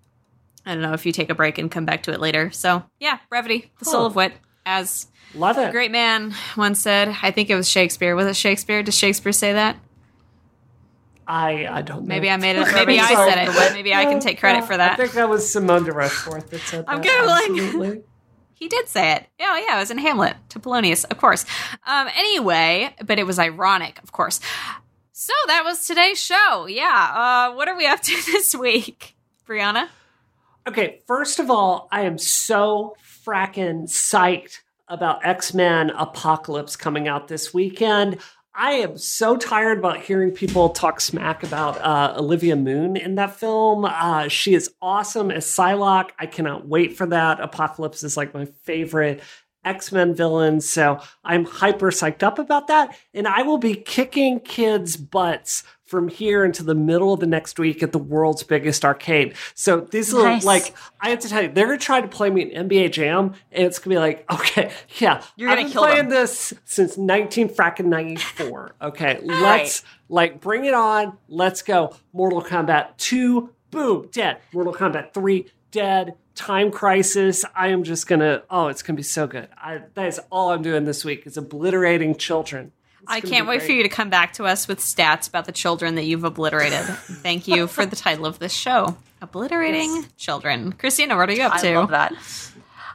I 0.66 0.74
don't 0.74 0.82
know 0.82 0.93
if 0.93 1.07
you 1.07 1.12
take 1.12 1.31
a 1.31 1.35
break 1.35 1.57
and 1.57 1.70
come 1.70 1.86
back 1.86 2.03
to 2.03 2.12
it 2.12 2.20
later. 2.20 2.51
So 2.51 2.85
yeah, 3.01 3.19
brevity, 3.31 3.70
the 3.78 3.86
soul 3.86 4.05
of 4.05 4.15
wit, 4.15 4.35
as 4.66 5.07
Love 5.35 5.57
it. 5.57 5.69
a 5.69 5.73
great 5.73 5.90
man 5.90 6.35
once 6.59 6.81
said. 6.81 7.16
I 7.23 7.31
think 7.31 7.49
it 7.49 7.55
was 7.55 7.69
Shakespeare. 7.70 8.15
Was 8.15 8.27
it 8.27 8.36
Shakespeare? 8.36 8.82
Does 8.82 8.95
Shakespeare 8.99 9.32
say 9.32 9.55
that? 9.55 9.78
I 11.28 11.66
I 11.66 11.82
don't 11.82 12.02
know. 12.02 12.09
Maybe 12.09 12.30
I 12.30 12.38
made 12.38 12.56
it. 12.56 12.66
Maybe 12.72 12.98
I 12.98 13.14
said 13.14 13.48
it. 13.48 13.72
Maybe 13.74 13.94
I 13.94 14.06
can 14.06 14.18
take 14.18 14.40
credit 14.40 14.64
for 14.64 14.76
that. 14.76 14.92
I 14.92 14.96
think 14.96 15.12
that 15.12 15.28
was 15.28 15.48
Simone 15.48 15.84
de 15.84 15.92
Rochefort 15.92 16.50
that 16.50 16.60
said 16.62 16.86
I'm 16.88 17.02
that. 17.02 17.06
Googling. 17.06 17.60
Absolutely. 17.60 18.02
He 18.59 18.66
did 18.66 18.88
say 18.88 19.12
it. 19.12 19.24
Oh, 19.38 19.64
yeah, 19.64 19.76
it 19.76 19.78
was 19.78 19.92
in 19.92 19.98
Hamlet 19.98 20.34
to 20.48 20.59
Polonius, 20.59 21.05
of 21.05 21.16
course. 21.16 21.44
Um, 21.86 22.09
anyway, 22.16 22.92
but 23.06 23.20
it 23.20 23.24
was 23.24 23.38
ironic, 23.38 24.02
of 24.02 24.10
course. 24.10 24.40
So 25.12 25.32
that 25.46 25.62
was 25.64 25.86
today's 25.86 26.18
show. 26.20 26.66
Yeah. 26.66 27.50
Uh, 27.52 27.55
what 27.55 27.68
are 27.68 27.76
we 27.76 27.86
up 27.86 28.02
to 28.02 28.16
this 28.32 28.56
week, 28.56 29.14
Brianna? 29.46 29.86
Okay, 30.66 31.02
first 31.06 31.38
of 31.38 31.52
all, 31.52 31.86
I 31.92 32.00
am 32.00 32.18
so 32.18 32.96
fracking 33.24 33.84
psyched 33.84 34.59
about 34.88 35.24
X 35.24 35.55
Men 35.55 35.90
Apocalypse 35.90 36.74
coming 36.74 37.06
out 37.06 37.28
this 37.28 37.55
weekend. 37.55 38.18
I 38.60 38.72
am 38.72 38.98
so 38.98 39.36
tired 39.36 39.78
about 39.78 40.01
hearing 40.01 40.32
people 40.32 40.70
talk 40.70 41.01
smack 41.01 41.44
about 41.44 41.80
uh, 41.80 42.14
Olivia 42.18 42.56
Munn 42.56 42.97
in 42.97 43.14
that 43.14 43.36
film. 43.36 43.85
Uh, 43.85 44.26
she 44.26 44.52
is 44.52 44.68
awesome 44.82 45.30
as 45.30 45.47
Psylocke. 45.47 46.10
I 46.18 46.26
cannot 46.26 46.66
wait 46.66 46.97
for 46.97 47.06
that. 47.06 47.39
Apocalypse 47.39 48.02
is 48.02 48.16
like 48.16 48.35
my 48.35 48.47
favorite 48.64 49.22
X 49.64 49.93
Men 49.93 50.12
villain. 50.12 50.60
So 50.60 51.01
I'm 51.22 51.44
hyper 51.44 51.93
psyched 51.93 52.24
up 52.24 52.40
about 52.40 52.66
that. 52.66 52.98
And 53.14 53.28
I 53.28 53.43
will 53.43 53.59
be 53.59 53.76
kicking 53.76 54.40
kids' 54.40 54.97
butts 54.97 55.62
from 55.89 56.09
here 56.09 56.44
into 56.44 56.62
the 56.62 56.74
middle 56.74 57.12
of 57.15 57.20
the 57.20 57.27
next 57.27 57.59
week 57.59 57.82
at 57.82 57.93
the 57.93 57.98
world's 57.98 58.43
biggest 58.43 58.85
arcade. 58.85 59.35
So 59.55 59.81
these 59.81 60.12
little, 60.12 60.31
Nice. 60.31 60.44
like, 60.44 60.74
I 61.01 61.09
have 61.10 61.19
to 61.20 61.28
tell 61.28 61.43
you, 61.43 61.48
they're 61.51 61.66
going 61.66 61.78
to 61.78 61.85
try 61.85 62.01
to 62.01 62.06
play 62.09 62.28
me 62.31 62.52
an 62.55 62.69
NBA 62.69 62.93
Jam, 62.93 63.32
and 63.51 63.65
it's 63.66 63.78
going 63.78 63.94
to 63.94 63.97
be 63.97 63.98
like, 63.98 64.31
okay, 64.32 64.70
yeah, 64.98 65.23
You're 65.36 65.48
gonna 65.48 65.62
I've 65.62 65.65
gonna 65.65 65.65
been 65.65 65.73
kill 65.73 65.82
playing 65.82 66.09
them. 66.09 66.10
this 66.10 66.52
since 66.66 66.98
19 66.98 67.48
fracking 67.48 67.86
94. 67.86 68.74
Okay, 68.82 69.19
let's 69.24 69.82
like 70.10 70.40
bring 70.40 70.66
it 70.66 70.74
on. 70.74 71.16
Let's 71.28 71.62
go. 71.62 71.97
Mortal 72.12 72.43
Kombat 72.43 72.97
2, 72.98 73.51
boom, 73.70 74.09
dead. 74.12 74.39
Mortal 74.52 74.74
Kombat 74.74 75.15
3, 75.15 75.47
dead. 75.70 76.15
Time 76.35 76.70
Crisis. 76.70 77.44
I 77.56 77.69
am 77.69 77.82
just 77.82 78.06
gonna. 78.06 78.43
Oh, 78.48 78.69
it's 78.69 78.81
gonna 78.82 78.97
be 78.97 79.02
so 79.02 79.27
good. 79.27 79.48
I, 79.56 79.81
that 79.94 80.06
is 80.06 80.20
all 80.31 80.51
I'm 80.52 80.62
doing 80.62 80.85
this 80.85 81.05
week 81.05 81.27
is 81.27 81.36
obliterating 81.36 82.15
children. 82.15 82.70
I 83.06 83.20
can't 83.20 83.46
wait 83.46 83.58
great. 83.58 83.66
for 83.66 83.72
you 83.72 83.82
to 83.84 83.88
come 83.88 84.10
back 84.10 84.34
to 84.34 84.44
us 84.44 84.66
with 84.68 84.80
stats 84.80 85.28
about 85.28 85.44
the 85.44 85.52
children 85.52 85.94
that 85.94 86.04
you've 86.04 86.24
obliterated. 86.24 86.80
Thank 86.86 87.46
you 87.48 87.66
for 87.66 87.86
the 87.86 87.96
title 87.96 88.26
of 88.26 88.38
this 88.38 88.52
show 88.52 88.96
Obliterating 89.22 90.06
Children. 90.16 90.72
Christina, 90.72 91.16
what 91.16 91.28
are 91.28 91.32
you 91.32 91.42
up 91.42 91.54
I 91.54 91.60
to? 91.62 91.74
love 91.78 91.90
that. 91.90 92.12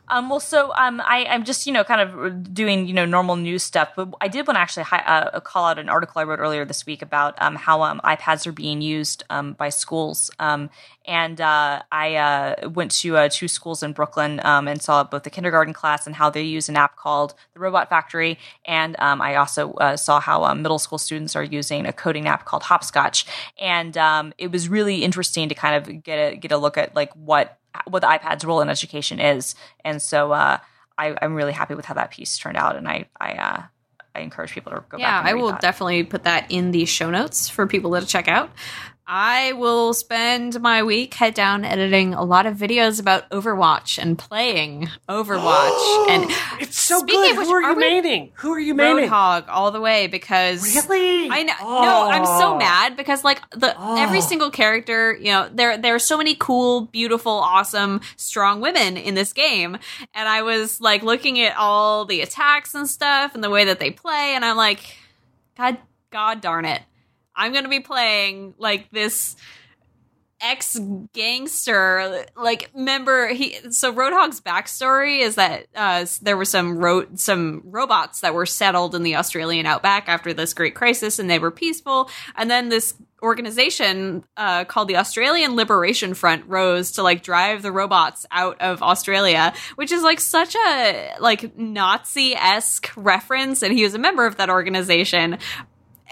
Um, 0.10 0.30
well, 0.30 0.42
so 0.42 0.74
um, 0.76 1.02
I, 1.02 1.26
I'm 1.30 1.46
just 1.46 1.66
you 1.66 1.72
know 1.72 1.84
kind 1.84 2.02
of 2.02 2.54
doing 2.54 2.88
you 2.88 2.94
know 2.94 3.06
normal 3.06 3.38
news 3.38 3.64
stuff, 3.64 3.90
but 3.96 4.14
I 4.20 4.28
did 4.28 4.46
want 4.46 4.58
to 4.58 4.60
actually 4.60 4.84
hi- 4.84 5.04
uh, 5.06 5.40
call 5.40 5.66
out 5.66 5.80
an 5.80 5.88
article 5.88 6.20
I 6.20 6.26
wrote 6.26 6.40
earlier 6.40 6.66
this 6.66 6.86
week 6.86 7.02
about 7.02 7.42
um, 7.42 7.56
how 7.56 7.84
um, 7.84 8.02
iPads 8.04 8.46
are 8.46 8.52
being 8.52 8.82
used 8.82 9.24
um, 9.30 9.54
by 9.54 9.70
schools. 9.70 10.30
Um, 10.40 10.70
and 11.06 11.40
uh, 11.40 11.84
I 11.92 12.16
uh, 12.16 12.70
went 12.70 12.92
to 13.00 13.18
uh, 13.18 13.30
two 13.30 13.48
schools 13.48 13.82
in 13.82 13.94
Brooklyn 13.94 14.40
and 14.42 14.82
saw 14.82 15.04
both 15.04 15.24
the 15.24 15.30
kindergarten 15.30 15.74
class 15.74 16.06
and 16.06 16.16
how 16.16 16.30
they 16.30 16.44
use 16.44 16.70
an 16.70 16.76
app 16.76 16.96
called 16.96 17.34
the 17.54 17.60
Robot 17.60 17.90
Factory, 17.90 18.38
and 18.66 18.96
I 19.00 19.36
also 19.36 19.74
uh, 19.74 19.96
saw 19.96 20.20
how 20.20 20.54
middle 20.54 20.80
school 20.80 20.98
students 20.98 21.36
are 21.36 21.44
using 21.44 21.86
a 21.86 21.94
coding 21.94 22.28
app 22.28 22.46
called 22.46 22.64
Hopscotch, 22.64 23.26
and 23.58 23.98
it 24.38 24.52
was 24.52 24.68
really 24.68 25.04
interesting 25.04 25.48
to 25.50 25.56
kind 25.56 25.76
of 25.76 26.04
get 26.04 26.18
a 26.18 26.36
get 26.36 26.52
a 26.52 26.58
look 26.58 26.78
at 26.78 26.94
like 26.94 27.14
what 27.14 27.58
what 27.88 28.02
the 28.02 28.08
iPad's 28.08 28.46
role 28.46 28.62
in 28.62 28.70
education 28.70 29.20
is, 29.20 29.56
and 29.84 30.02
so 30.02 30.32
uh, 30.32 30.60
I, 30.98 31.16
I'm 31.22 31.36
really 31.36 31.54
happy 31.54 31.76
with 31.76 31.86
how 31.86 31.94
that 31.96 32.12
piece 32.12 32.38
turned 32.38 32.58
out, 32.58 32.76
and 32.76 32.88
I 32.88 33.06
I, 33.20 33.32
uh, 33.34 33.64
I 34.16 34.20
encourage 34.20 34.52
people 34.52 34.72
to 34.72 34.84
go 34.90 34.98
yeah, 34.98 35.22
I 35.24 35.34
will 35.34 35.52
that. 35.52 35.62
definitely 35.62 36.04
put 36.04 36.24
that 36.24 36.52
in 36.52 36.72
the 36.72 36.86
show 36.86 37.10
notes 37.10 37.50
for 37.50 37.68
people 37.68 38.00
to 38.00 38.06
check 38.06 38.28
out. 38.28 38.52
I 39.06 39.52
will 39.54 39.94
spend 39.94 40.62
my 40.62 40.82
week 40.84 41.14
head 41.16 41.34
down 41.34 41.66
editing 41.66 42.14
a 42.14 42.24
lot 42.24 42.46
of 42.46 42.56
videos 42.56 43.02
about 43.02 43.30
Overwatch 43.32 43.98
and 44.02 44.18
playing 44.18 44.90
Overwatch. 45.10 46.08
and 46.10 46.26
It's 46.62 46.80
so 46.80 47.04
good. 47.04 47.38
which, 47.38 47.46
Who 47.48 47.54
are 47.54 47.64
are 47.64 47.72
you 47.74 47.78
maining? 47.78 48.32
Who 48.36 48.54
are 48.54 48.60
you 48.60 48.74
maining? 48.74 49.10
Roadhog 49.10 49.46
all 49.50 49.72
the 49.72 49.82
way 49.82 50.08
because 50.08 50.64
Really? 50.88 51.30
I 51.30 51.44
know. 51.44 51.54
No, 51.60 52.10
I'm 52.10 52.26
so 52.26 52.54
Oh. 52.54 52.58
mad 52.58 52.96
because 52.96 53.26
like 53.26 53.42
the 53.52 53.76
every 54.00 54.20
Oh. 54.20 54.22
single 54.22 54.50
character, 54.52 55.14
you 55.20 55.32
know, 55.32 55.50
there 55.52 55.78
there 55.78 55.96
are 55.96 56.00
so 56.00 56.18
many 56.18 56.36
cool, 56.36 56.82
beautiful, 56.86 57.34
awesome, 57.34 58.00
strong 58.16 58.62
women 58.62 58.96
in 58.96 59.16
this 59.16 59.34
game, 59.34 59.78
and 60.14 60.30
I 60.30 60.44
was 60.44 60.80
like 60.80 61.04
looking 61.04 61.42
at 61.42 61.58
all 61.58 62.06
the 62.06 62.22
attacks 62.22 62.74
and 62.74 62.88
stuff 62.90 63.36
and 63.36 63.44
the 63.44 63.50
way 63.50 63.66
that 63.66 63.80
they 63.80 63.92
play, 63.92 64.34
and 64.34 64.46
I'm 64.46 64.56
like, 64.56 64.80
God, 65.58 65.78
God 66.10 66.40
darn 66.42 66.64
it, 66.66 66.82
I'm 67.36 67.54
gonna 67.54 67.70
be 67.70 67.80
playing 67.80 68.56
like 68.58 68.90
this 68.92 69.36
ex 70.44 70.78
gangster 71.14 72.26
like 72.36 72.76
member 72.76 73.30
he 73.30 73.58
so 73.72 73.94
roadhog's 73.94 74.42
backstory 74.42 75.20
is 75.22 75.36
that 75.36 75.68
uh 75.74 76.06
there 76.22 76.36
were 76.36 76.44
some 76.44 76.78
ro- 76.78 77.08
some 77.16 77.62
robots 77.64 78.20
that 78.20 78.34
were 78.34 78.46
settled 78.46 78.94
in 78.94 79.04
the 79.04 79.16
australian 79.16 79.66
outback 79.66 80.10
after 80.10 80.34
this 80.34 80.54
great 80.54 80.76
crisis 80.76 81.18
and 81.18 81.30
they 81.30 81.40
were 81.40 81.50
peaceful. 81.52 82.10
And 82.36 82.52
then 82.52 82.68
this 82.68 82.94
organization 83.22 84.26
uh 84.36 84.66
called 84.66 84.90
the 84.90 84.98
australian 84.98 85.56
liberation 85.56 86.14
front 86.14 86.44
rose 86.48 86.92
to 86.92 87.04
like 87.04 87.24
drive 87.24 87.62
the 87.62 87.72
robots 87.72 88.26
out 88.30 88.60
of 88.60 88.84
australia 88.84 89.54
which 89.76 89.94
is 89.94 90.04
like 90.04 90.20
such 90.20 90.56
a 90.56 91.16
like 91.22 91.58
nazi-esque 91.58 92.92
reference. 92.98 93.62
And 93.62 93.74
he 93.74 93.84
was 93.84 93.94
a 93.94 94.00
member 94.00 94.26
of 94.26 94.36
that 94.38 94.50
organization 94.50 95.38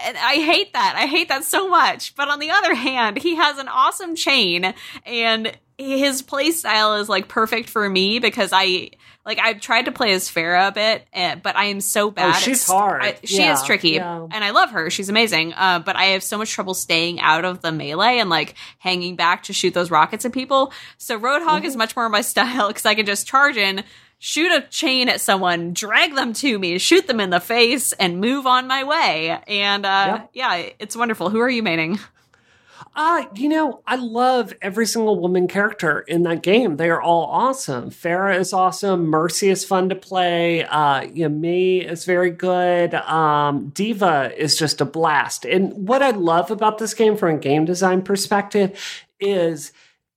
and 0.00 0.16
I 0.16 0.34
hate 0.34 0.72
that. 0.72 0.94
I 0.96 1.06
hate 1.06 1.28
that 1.28 1.44
so 1.44 1.68
much. 1.68 2.14
But 2.16 2.28
on 2.28 2.38
the 2.38 2.50
other 2.50 2.74
hand, 2.74 3.18
he 3.18 3.34
has 3.36 3.58
an 3.58 3.68
awesome 3.68 4.14
chain 4.16 4.74
and 5.06 5.52
his 5.78 6.22
play 6.22 6.50
style 6.52 6.94
is 6.96 7.08
like 7.08 7.26
perfect 7.28 7.68
for 7.68 7.88
me 7.88 8.18
because 8.20 8.50
I 8.52 8.90
like 9.24 9.38
I've 9.40 9.60
tried 9.60 9.84
to 9.86 9.92
play 9.92 10.12
as 10.12 10.28
Pharah 10.28 10.68
a 10.68 10.72
bit, 10.72 11.06
eh, 11.12 11.36
but 11.36 11.54
I 11.56 11.66
am 11.66 11.80
so 11.80 12.10
bad. 12.10 12.34
Oh, 12.34 12.38
she's 12.38 12.60
st- 12.62 12.76
hard. 12.78 13.02
I- 13.02 13.16
she 13.24 13.38
Yeah, 13.38 13.52
is 13.54 13.62
tricky, 13.62 13.90
yeah. 13.90 14.26
and 14.30 14.44
I 14.44 14.50
love 14.50 14.70
her. 14.70 14.90
She's 14.90 15.08
amazing. 15.08 15.54
Uh, 15.54 15.78
but 15.78 15.94
I 15.96 16.06
have 16.06 16.22
so 16.24 16.38
much 16.38 16.50
trouble 16.50 16.74
staying 16.74 17.20
out 17.20 17.44
of 17.44 17.62
the 17.62 17.70
melee 17.72 18.18
and 18.18 18.28
like 18.30 18.54
hanging 18.78 19.14
back 19.16 19.44
to 19.44 19.52
shoot 19.52 19.74
those 19.74 19.90
rockets 19.92 20.24
at 20.24 20.32
people. 20.32 20.72
So 20.98 21.18
Roadhog 21.18 21.58
Mm-hmm. 21.58 21.64
is 21.66 21.76
much 21.76 21.94
more 21.96 22.08
my 22.08 22.20
style 22.32 22.68
because 22.68 22.84
I 22.86 22.94
can 22.94 23.06
just 23.06 23.26
charge 23.26 23.56
in, 23.56 23.84
shoot 24.24 24.52
a 24.52 24.60
chain 24.68 25.08
at 25.08 25.20
someone, 25.20 25.72
drag 25.72 26.14
them 26.14 26.32
to 26.32 26.56
me, 26.56 26.78
shoot 26.78 27.08
them 27.08 27.18
in 27.18 27.30
the 27.30 27.40
face, 27.40 27.92
and 27.94 28.20
move 28.20 28.46
on 28.46 28.68
my 28.68 28.84
way. 28.84 29.36
And 29.48 29.84
uh, 29.84 30.04
Yep. 30.20 30.30
yeah, 30.32 30.68
it's 30.78 30.94
wonderful. 30.94 31.28
Who 31.28 31.40
are 31.40 31.50
you 31.50 31.60
maining? 31.60 31.98
Uh, 32.94 33.24
you 33.34 33.48
know, 33.48 33.80
I 33.84 33.96
love 33.96 34.52
every 34.62 34.86
single 34.86 35.18
woman 35.18 35.48
character 35.48 36.00
in 36.00 36.22
that 36.22 36.42
game. 36.42 36.76
They 36.76 36.88
are 36.88 37.00
all 37.02 37.24
awesome. 37.24 37.90
Pharah 37.90 38.38
is 38.38 38.52
awesome. 38.52 39.06
Mercy 39.06 39.48
is 39.48 39.64
fun 39.64 39.88
to 39.88 39.96
play. 39.96 40.64
Uh, 40.64 41.00
Yami 41.00 41.84
is 41.90 42.04
very 42.04 42.30
good. 42.30 42.94
Um, 42.94 43.70
D.Va 43.70 44.32
is 44.36 44.56
just 44.56 44.80
a 44.80 44.84
blast. 44.84 45.44
And 45.44 45.88
what 45.88 46.00
I 46.02 46.10
love 46.10 46.50
about 46.52 46.78
this 46.78 46.94
game 46.94 47.16
from 47.16 47.34
a 47.36 47.38
game 47.38 47.64
design 47.64 48.02
perspective 48.02 48.78
is 49.18 49.72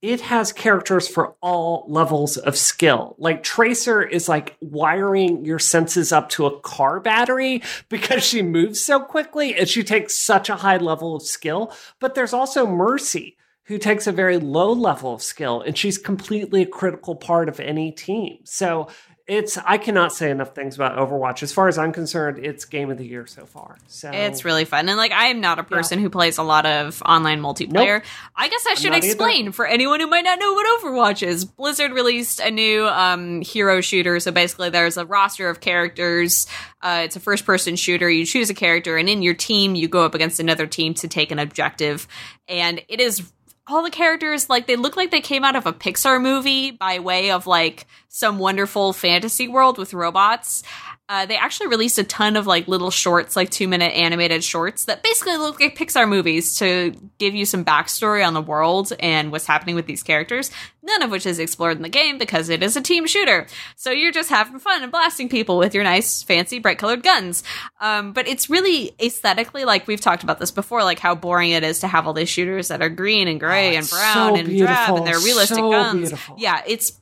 it 0.05 0.21
has 0.21 0.53
characters 0.53 1.07
for 1.07 1.35
all 1.41 1.85
levels 1.87 2.37
of 2.37 2.55
skill. 2.55 3.15
Like 3.17 3.41
Tracer 3.41 4.03
is 4.03 4.29
like 4.29 4.55
wiring 4.61 5.45
your 5.45 5.57
senses 5.57 6.11
up 6.11 6.29
to 6.29 6.45
a 6.45 6.59
car 6.59 6.99
battery 6.99 7.63
because 7.89 8.23
she 8.23 8.43
moves 8.43 8.83
so 8.83 8.99
quickly 8.99 9.55
and 9.55 9.67
she 9.67 9.83
takes 9.83 10.15
such 10.15 10.47
a 10.47 10.57
high 10.57 10.77
level 10.77 11.15
of 11.15 11.23
skill. 11.23 11.73
But 11.99 12.13
there's 12.13 12.33
also 12.33 12.67
Mercy 12.67 13.35
who 13.63 13.79
takes 13.79 14.05
a 14.05 14.11
very 14.11 14.37
low 14.37 14.71
level 14.71 15.15
of 15.15 15.23
skill 15.23 15.61
and 15.61 15.75
she's 15.75 15.97
completely 15.97 16.61
a 16.61 16.67
critical 16.67 17.15
part 17.15 17.49
of 17.49 17.59
any 17.59 17.91
team. 17.91 18.37
So 18.43 18.89
it's 19.27 19.57
I 19.57 19.79
cannot 19.79 20.13
say 20.13 20.29
enough 20.29 20.53
things 20.53 20.75
about 20.75 20.97
Overwatch. 20.97 21.41
As 21.41 21.51
far 21.51 21.67
as 21.67 21.79
I'm 21.79 21.91
concerned, 21.91 22.45
it's 22.45 22.63
game 22.63 22.91
of 22.91 22.99
the 22.99 23.07
year 23.07 23.25
so 23.25 23.47
far. 23.47 23.77
So 23.87 24.11
It's 24.11 24.45
really 24.45 24.65
fun. 24.65 24.87
And 24.87 24.97
like, 24.97 25.11
I 25.11 25.27
am 25.27 25.41
not 25.41 25.57
a 25.57 25.63
person 25.63 25.97
who 25.97 26.11
plays 26.11 26.37
a 26.37 26.43
lot 26.43 26.67
of 26.67 27.01
online 27.03 27.41
multiplayer. 27.41 28.03
I 28.35 28.49
guess 28.49 28.65
I 28.69 28.75
should 28.75 28.91
not 28.91 28.97
either. 28.97 29.07
explain 29.07 29.51
for 29.51 29.65
anyone 29.65 29.99
who 29.99 30.05
might 30.07 30.25
not 30.25 30.37
know 30.37 30.53
what 30.53 30.79
Overwatch 30.79 31.25
is. 31.25 31.43
Blizzard 31.43 31.91
released 31.91 32.39
a 32.39 32.51
new 32.51 32.85
um, 32.85 33.41
hero 33.41 33.81
shooter. 33.81 34.19
So 34.19 34.31
basically, 34.31 34.69
there's 34.69 34.97
a 34.97 35.05
roster 35.05 35.49
of 35.49 35.59
characters. 35.59 36.45
Uh, 36.83 37.01
it's 37.05 37.15
a 37.15 37.19
first 37.19 37.45
person 37.45 37.75
shooter. 37.75 38.07
You 38.07 38.27
choose 38.27 38.51
a 38.51 38.53
character, 38.53 38.95
and 38.95 39.09
in 39.09 39.23
your 39.23 39.33
team, 39.33 39.73
you 39.73 39.87
go 39.87 40.05
up 40.05 40.13
against 40.13 40.39
another 40.39 40.67
team 40.67 40.93
to 40.95 41.07
take 41.07 41.31
an 41.31 41.39
objective. 41.39 42.07
And 42.47 42.79
it 42.87 43.01
is 43.01 43.31
all 43.67 43.83
the 43.83 43.89
characters 43.89 44.49
like 44.49 44.67
they 44.67 44.75
look 44.75 44.95
like 44.95 45.11
they 45.11 45.21
came 45.21 45.43
out 45.43 45.55
of 45.55 45.65
a 45.65 45.73
Pixar 45.73 46.21
movie 46.21 46.71
by 46.71 46.99
way 46.99 47.31
of 47.31 47.47
like 47.47 47.87
some 48.09 48.37
wonderful 48.37 48.93
fantasy 48.93 49.47
world 49.47 49.77
with 49.77 49.93
robots. 49.93 50.63
Uh, 51.07 51.25
they 51.27 51.37
actually 51.37 51.67
released 51.67 51.99
a 51.99 52.03
ton 52.03 52.35
of 52.35 52.47
like 52.47 52.67
little 52.67 52.89
shorts, 52.89 53.35
like 53.35 53.51
two 53.51 53.67
minute 53.67 53.93
animated 53.93 54.43
shorts 54.43 54.85
that 54.85 55.03
basically 55.03 55.37
look 55.37 55.59
like 55.59 55.77
Pixar 55.77 56.09
movies 56.09 56.57
to 56.57 56.95
give 57.19 57.35
you 57.35 57.45
some 57.45 57.63
backstory 57.63 58.25
on 58.25 58.33
the 58.33 58.41
world 58.41 58.91
and 58.99 59.31
what's 59.31 59.45
happening 59.45 59.75
with 59.75 59.85
these 59.85 60.01
characters. 60.01 60.49
None 60.81 61.03
of 61.03 61.11
which 61.11 61.27
is 61.27 61.37
explored 61.37 61.77
in 61.77 61.83
the 61.83 61.89
game 61.89 62.17
because 62.17 62.49
it 62.49 62.63
is 62.63 62.75
a 62.75 62.81
team 62.81 63.05
shooter. 63.05 63.45
So 63.75 63.91
you're 63.91 64.11
just 64.11 64.29
having 64.29 64.57
fun 64.57 64.81
and 64.81 64.91
blasting 64.91 65.29
people 65.29 65.59
with 65.59 65.75
your 65.75 65.83
nice, 65.83 66.23
fancy, 66.23 66.57
bright 66.57 66.79
colored 66.79 67.03
guns. 67.03 67.43
Um, 67.79 68.11
but 68.13 68.27
it's 68.27 68.49
really 68.49 68.95
aesthetically 68.99 69.63
like 69.63 69.85
we've 69.87 70.01
talked 70.01 70.23
about 70.23 70.39
this 70.39 70.49
before, 70.51 70.83
like 70.83 70.97
how 70.97 71.13
boring 71.13 71.51
it 71.51 71.63
is 71.63 71.79
to 71.81 71.87
have 71.87 72.07
all 72.07 72.13
these 72.13 72.29
shooters 72.29 72.69
that 72.69 72.81
are 72.81 72.89
green 72.89 73.27
and 73.27 73.39
gray 73.39 73.75
Oh, 73.75 73.77
and 73.79 73.89
brown 73.89 74.13
so 74.33 74.35
and 74.37 74.57
drab 74.57 74.95
and 74.95 75.05
they're 75.05 75.19
realistic 75.19 75.57
So 75.57 75.69
guns. 75.69 75.99
beautiful. 75.99 76.35
Yeah, 76.39 76.63
it's 76.65 76.99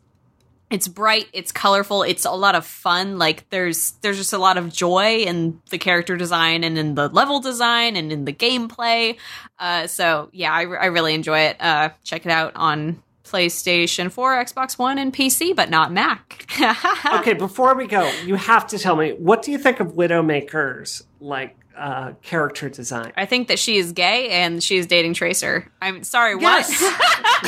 it's 0.74 0.88
bright 0.88 1.28
it's 1.34 1.52
colorful 1.52 2.02
it's 2.02 2.26
a 2.26 2.32
lot 2.32 2.56
of 2.56 2.66
fun 2.66 3.20
like 3.20 3.48
there's 3.52 3.92
there's 4.02 4.18
just 4.18 4.34
a 4.34 4.40
lot 4.40 4.58
of 4.58 4.74
joy 4.74 5.18
in 5.18 5.62
the 5.70 5.78
character 5.78 6.18
design 6.18 6.64
and 6.64 6.80
in 6.80 6.96
the 6.96 7.08
level 7.10 7.40
design 7.40 7.96
and 7.96 8.12
in 8.12 8.26
the 8.26 8.34
gameplay. 8.34 9.16
Uh 9.60 9.86
so 9.86 10.30
yeah 10.34 10.52
i, 10.52 10.62
I 10.62 10.86
really 10.88 11.14
enjoy 11.14 11.42
it. 11.42 11.58
Uh 11.60 11.90
check 12.04 12.26
it 12.26 12.32
out 12.32 12.54
on 12.56 13.04
playstation 13.24 14.12
4 14.12 14.44
xbox 14.46 14.78
one 14.80 14.98
and 14.98 15.14
pc 15.14 15.56
but 15.56 15.70
not 15.70 15.92
mac. 15.94 16.46
Okay, 17.20 17.34
before 17.34 17.76
we 17.76 17.86
go, 17.88 18.12
you 18.26 18.36
have 18.36 18.66
to 18.68 18.80
tell 18.80 18.96
me 18.96 19.12
what 19.12 19.44
do 19.44 19.52
you 19.52 19.60
think 19.60 19.80
of 19.80 19.94
Widowmaker's? 19.94 21.04
Like 21.20 21.56
uh, 21.78 22.12
character 22.22 22.70
design? 22.70 23.12
i 23.18 23.26
think 23.26 23.48
that 23.48 23.60
she 23.60 23.78
is 23.78 23.92
gay 23.92 24.30
and 24.30 24.64
she 24.64 24.78
is 24.78 24.86
dating 24.88 25.14
tracer 25.14 25.72
i'm 25.82 26.04
sorry 26.04 26.36
Yes! 26.40 26.70
what 26.82 26.94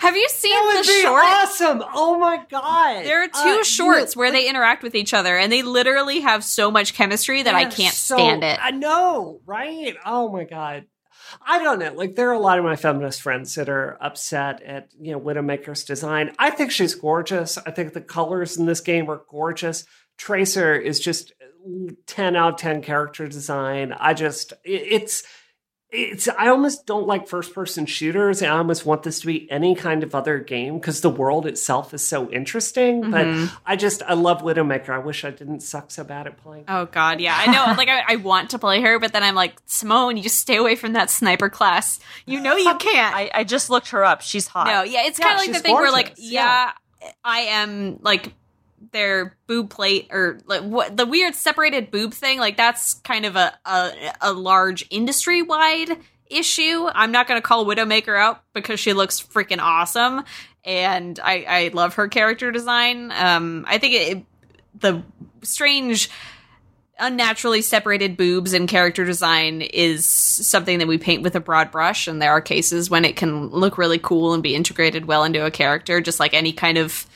have 0.00 0.16
you 0.16 0.28
seen 0.28 0.52
That 0.52 0.70
the 0.72 0.78
would 0.78 0.86
be 0.86 1.02
short 1.02 1.24
awesome! 1.24 1.82
Oh 1.94 2.18
my 2.18 2.42
god! 2.50 3.04
There 3.04 3.22
are 3.22 3.28
two 3.28 3.60
Uh, 3.60 3.64
shorts 3.64 4.14
you- 4.14 4.20
where 4.20 4.30
they 4.32 4.48
interact 4.48 4.82
with 4.82 4.94
each 4.94 5.14
other, 5.14 5.36
and 5.36 5.50
they 5.52 5.62
literally 5.62 6.20
have 6.20 6.44
so 6.44 6.70
much 6.70 6.94
chemistry 6.94 7.42
that 7.42 7.54
I 7.54 7.64
can't 7.66 7.94
so- 7.94 8.16
stand 8.16 8.42
it. 8.44 8.58
I 8.62 8.70
know, 8.70 9.40
right? 9.46 9.96
Oh 10.04 10.30
my 10.30 10.44
god. 10.44 10.86
I 11.46 11.62
don't 11.62 11.78
know. 11.78 11.92
Like 11.94 12.14
there 12.14 12.28
are 12.28 12.34
a 12.34 12.38
lot 12.38 12.58
of 12.58 12.64
my 12.64 12.76
feminist 12.76 13.22
friends 13.22 13.54
that 13.54 13.68
are 13.70 13.96
upset 14.00 14.62
at 14.62 14.88
you 15.00 15.12
know 15.12 15.20
Widowmaker's 15.20 15.84
design. 15.84 16.32
I 16.38 16.50
think 16.50 16.70
she's 16.70 16.94
gorgeous. 16.94 17.56
I 17.58 17.70
think 17.70 17.92
the 17.94 18.00
colors 18.02 18.56
in 18.58 18.66
this 18.66 18.80
game 18.80 19.10
are 19.10 19.22
gorgeous. 19.30 19.84
Tracer 20.18 20.74
is 20.74 21.00
just 21.00 21.32
ten 22.06 22.36
out 22.36 22.54
of 22.54 22.58
ten 22.60 22.82
character 22.82 23.26
design. 23.28 23.92
I 23.98 24.14
just 24.14 24.52
it- 24.64 24.86
it's 24.90 25.22
it's 25.94 26.26
I 26.26 26.48
almost 26.48 26.86
don't 26.86 27.06
like 27.06 27.28
first 27.28 27.52
person 27.54 27.84
shooters. 27.84 28.42
I 28.42 28.48
almost 28.48 28.86
want 28.86 29.02
this 29.02 29.20
to 29.20 29.26
be 29.26 29.46
any 29.50 29.74
kind 29.74 30.02
of 30.02 30.14
other 30.14 30.38
game 30.38 30.78
because 30.78 31.02
the 31.02 31.10
world 31.10 31.44
itself 31.46 31.92
is 31.92 32.00
so 32.00 32.30
interesting. 32.30 33.02
Mm-hmm. 33.02 33.10
But 33.44 33.52
I 33.66 33.76
just 33.76 34.02
I 34.02 34.14
love 34.14 34.40
Widowmaker. 34.40 34.88
I 34.88 35.00
wish 35.00 35.22
I 35.22 35.30
didn't 35.30 35.60
suck 35.60 35.90
so 35.90 36.02
bad 36.02 36.26
at 36.26 36.38
playing. 36.42 36.64
Oh 36.66 36.86
god, 36.86 37.20
yeah, 37.20 37.36
I 37.38 37.52
know. 37.52 37.74
Like 37.76 37.90
I, 37.90 38.04
I 38.08 38.16
want 38.16 38.48
to 38.50 38.58
play 38.58 38.80
her, 38.80 38.98
but 39.00 39.12
then 39.12 39.22
I'm 39.22 39.34
like, 39.34 39.60
Simone, 39.66 40.16
you 40.16 40.22
just 40.22 40.40
stay 40.40 40.56
away 40.56 40.76
from 40.76 40.94
that 40.94 41.10
sniper 41.10 41.50
class. 41.50 42.00
You 42.24 42.40
know 42.40 42.56
you 42.56 42.74
can't. 42.78 43.14
I, 43.14 43.30
I 43.34 43.44
just 43.44 43.68
looked 43.68 43.90
her 43.90 44.02
up. 44.02 44.22
She's 44.22 44.46
hot. 44.46 44.68
no, 44.68 44.84
yeah, 44.84 45.04
it's 45.06 45.18
Yeah, 45.18 45.26
kind 45.26 45.34
of 45.34 45.40
like 45.40 45.48
the 45.48 45.54
she's 45.56 45.62
thing 45.62 45.74
where 45.74 45.92
like, 45.92 46.06
gorgeous, 46.16 46.24
yeah, 46.24 46.72
I 47.22 47.38
am 47.40 47.98
like 48.00 48.32
their 48.92 49.36
boob 49.46 49.70
plate 49.70 50.08
or 50.10 50.38
like 50.46 50.62
what 50.62 50.96
the 50.96 51.06
weird 51.06 51.34
separated 51.34 51.90
boob 51.90 52.12
thing. 52.12 52.38
Like 52.38 52.56
that's 52.56 52.94
kind 52.94 53.26
of 53.26 53.36
a 53.36 53.52
a, 53.64 53.92
a 54.20 54.32
large 54.32 54.86
industry 54.90 55.42
wide 55.42 55.98
issue. 56.30 56.88
I'm 56.94 57.12
not 57.12 57.26
going 57.26 57.38
to 57.38 57.46
call 57.46 57.66
Widowmaker 57.66 58.18
out 58.18 58.42
because 58.52 58.80
she 58.80 58.92
looks 58.92 59.20
freaking 59.20 59.60
awesome, 59.60 60.24
and 60.64 61.18
I 61.22 61.44
I 61.48 61.70
love 61.72 61.94
her 61.94 62.08
character 62.08 62.52
design. 62.52 63.10
Um, 63.12 63.64
I 63.68 63.78
think 63.78 63.94
it, 63.94 64.24
the 64.78 65.02
strange 65.42 66.10
unnaturally 66.98 67.62
separated 67.62 68.16
boobs 68.16 68.52
and 68.52 68.68
character 68.68 69.04
design 69.04 69.60
is 69.60 70.06
something 70.06 70.78
that 70.78 70.86
we 70.86 70.98
paint 70.98 71.22
with 71.22 71.34
a 71.34 71.40
broad 71.40 71.70
brush 71.70 72.06
and 72.06 72.20
there 72.20 72.30
are 72.30 72.40
cases 72.40 72.90
when 72.90 73.04
it 73.04 73.16
can 73.16 73.48
look 73.48 73.76
really 73.76 73.98
cool 73.98 74.34
and 74.34 74.42
be 74.42 74.54
integrated 74.54 75.06
well 75.06 75.24
into 75.24 75.44
a 75.44 75.50
character 75.50 76.00
just 76.00 76.20
like 76.20 76.32
any 76.32 76.52
kind 76.52 76.78
of 76.78 77.06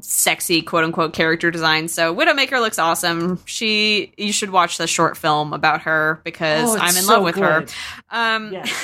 sexy 0.00 0.60
quote 0.62 0.84
unquote 0.84 1.12
character 1.12 1.50
design 1.50 1.88
so 1.88 2.14
widowmaker 2.14 2.60
looks 2.60 2.78
awesome 2.78 3.38
she 3.44 4.12
you 4.16 4.32
should 4.32 4.50
watch 4.50 4.76
the 4.78 4.86
short 4.86 5.16
film 5.16 5.52
about 5.52 5.82
her 5.82 6.20
because 6.24 6.74
Oh, 6.74 6.78
i'm 6.78 6.96
in 6.96 7.02
so 7.04 7.14
love 7.14 7.22
with 7.24 7.36
her 7.36 7.64
um 8.10 8.52
Yes. 8.52 8.70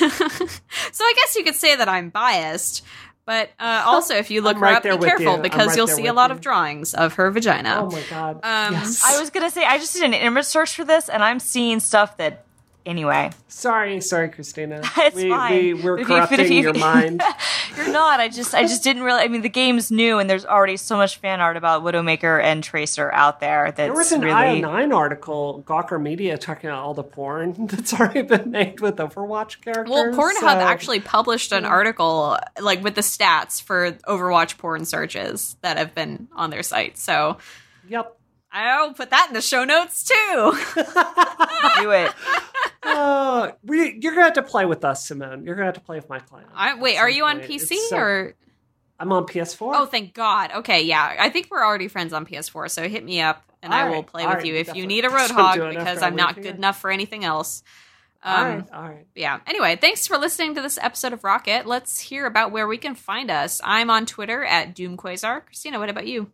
so 0.91 1.03
i 1.03 1.13
guess 1.15 1.35
you 1.35 1.43
could 1.43 1.55
say 1.55 1.75
that 1.75 1.89
i'm 1.89 2.09
biased 2.09 2.83
but 3.25 3.51
uh, 3.59 3.83
also 3.85 4.15
if 4.15 4.31
you 4.31 4.41
look 4.43 4.55
I'm 4.55 4.61
her 4.61 4.65
right 4.67 4.75
up 4.77 4.83
there 4.83 4.97
be 4.97 5.05
careful 5.05 5.35
you. 5.37 5.41
Because 5.41 5.67
right 5.67 5.77
you'll 5.77 5.87
see 5.87 6.07
a 6.07 6.13
lot 6.13 6.29
you. 6.31 6.35
of 6.35 6.41
drawings 6.41 6.93
of 6.93 7.13
her 7.15 7.29
vagina 7.31 7.77
Oh 7.81 7.89
my 7.91 8.01
god! 8.09 8.35
Um, 8.43 8.73
yes. 8.73 9.03
I 9.05 9.19
was 9.19 9.29
gonna 9.29 9.51
say 9.51 9.63
I 9.63 9.77
just 9.77 9.93
did 9.93 10.03
an 10.03 10.13
image 10.13 10.45
search 10.45 10.75
for 10.75 10.83
this, 10.83 11.07
and 11.07 11.23
I'm 11.23 11.39
seeing 11.39 11.79
stuff 11.79 12.17
that. 12.17 12.45
Anyway, 12.83 13.29
sorry, 13.47 14.01
sorry, 14.01 14.29
Christina. 14.29 14.81
It's 14.97 15.15
we, 15.15 15.29
fine. 15.29 15.51
We, 15.53 15.73
we're 15.75 15.95
If 15.99 15.99
you- 16.01 16.05
corrupting 16.15 16.39
if 16.39 16.49
you- 16.49 16.61
your 16.61 16.73
mind. 16.73 17.21
you're 17.77 17.91
not. 17.91 18.19
I 18.19 18.27
just, 18.27 18.55
I 18.55 18.63
just 18.63 18.83
didn't 18.83 19.03
really. 19.03 19.21
I 19.21 19.27
mean, 19.27 19.41
the 19.41 19.49
game's 19.49 19.91
new, 19.91 20.17
and 20.17 20.27
there's 20.29 20.45
already 20.45 20.77
so 20.77 20.97
much 20.97 21.17
fan 21.17 21.41
art 21.41 21.57
about 21.57 21.83
Widowmaker 21.83 22.41
and 22.41 22.63
Tracer 22.63 23.11
out 23.13 23.39
there. 23.39 23.65
That's 23.65 23.77
There 23.77 23.93
was 23.93 24.11
an 24.11 24.21
really. 24.21 24.61
IO9 24.61 24.95
article, 24.95 25.63
Gawker 25.67 26.01
Media, 26.01 26.37
talking 26.39 26.69
about 26.71 26.81
all 26.83 26.93
the 26.95 27.03
porn 27.03 27.53
that's 27.67 27.93
already 27.93 28.23
been 28.23 28.49
made 28.49 28.79
with 28.79 28.95
Overwatch 28.95 29.61
characters. 29.61 29.89
Well, 29.91 30.11
Pornhub 30.13 30.39
so- 30.39 30.47
actually 30.47 31.01
published 31.01 31.51
an 31.51 31.65
article 31.65 32.37
like 32.59 32.83
with 32.83 32.95
the 32.95 33.01
stats 33.01 33.61
for 33.61 33.91
Overwatch 34.07 34.57
porn 34.57 34.85
searches 34.85 35.55
that 35.61 35.77
have 35.77 35.93
been 35.93 36.27
on 36.35 36.49
their 36.49 36.63
site. 36.63 36.97
So 36.97 37.37
Yep. 37.89 38.17
I'll 38.51 38.93
put 38.93 39.09
that 39.11 39.27
in 39.29 39.33
the 39.33 39.41
show 39.41 39.63
notes 39.63 40.03
too. 40.03 40.13
do 41.81 41.91
it. 41.91 42.11
Uh, 42.83 43.51
we, 43.63 43.97
you're 44.01 44.13
gonna 44.13 44.25
have 44.25 44.33
to 44.33 44.43
play 44.43 44.65
with 44.65 44.83
us, 44.83 45.05
Simone. 45.07 45.45
You're 45.45 45.55
gonna 45.55 45.67
have 45.67 45.75
to 45.75 45.81
play 45.81 45.97
with 45.97 46.09
my 46.09 46.19
client. 46.19 46.49
I, 46.53 46.75
wait, 46.75 46.97
are 46.97 47.09
you 47.09 47.25
on. 47.25 47.39
PC 47.39 47.75
so- 47.89 47.97
or? 47.97 48.35
I'm 48.99 49.11
on 49.11 49.25
PS4. 49.25 49.71
Oh, 49.75 49.85
thank 49.87 50.13
God. 50.13 50.51
Okay, 50.57 50.83
yeah, 50.83 51.15
I 51.19 51.29
think 51.31 51.47
we're 51.49 51.65
already 51.65 51.87
friends 51.87 52.13
on 52.13 52.23
PS4. 52.23 52.69
So 52.69 52.87
hit 52.87 53.03
me 53.03 53.19
up 53.19 53.43
and 53.63 53.73
I 53.73 53.87
All 53.87 53.95
will 53.95 54.03
play 54.03 54.27
with 54.27 54.35
right, 54.35 54.45
you 54.45 54.53
if 54.53 54.75
you 54.75 54.85
need 54.85 55.05
a 55.05 55.09
Roadhog 55.09 55.69
because 55.69 56.03
I 56.03 56.07
I'm 56.07 56.15
not 56.15 56.35
good 56.35 56.45
here. 56.45 56.53
enough 56.53 56.79
for 56.79 56.91
anything 56.91 57.25
else. 57.25 57.63
Um, 58.21 58.45
right, 58.45 58.63
all 58.71 58.83
right. 58.83 59.07
yeah. 59.15 59.39
Anyway, 59.47 59.75
thanks 59.81 60.05
for 60.05 60.19
listening 60.19 60.53
to 60.53 60.61
this 60.61 60.77
episode 60.79 61.13
of 61.13 61.23
Rocket. 61.23 61.65
Let's 61.65 61.99
hear 61.99 62.27
about 62.27 62.51
where 62.51 62.67
we 62.67 62.77
can 62.77 62.93
find 62.93 63.31
us. 63.31 63.59
I'm 63.63 63.89
on 63.89 64.05
Twitter 64.05 64.43
at 64.43 64.75
DoomQuasar. 64.75 65.45
Christina, 65.47 65.79
what 65.79 65.89
about 65.89 66.05
you? 66.05 66.31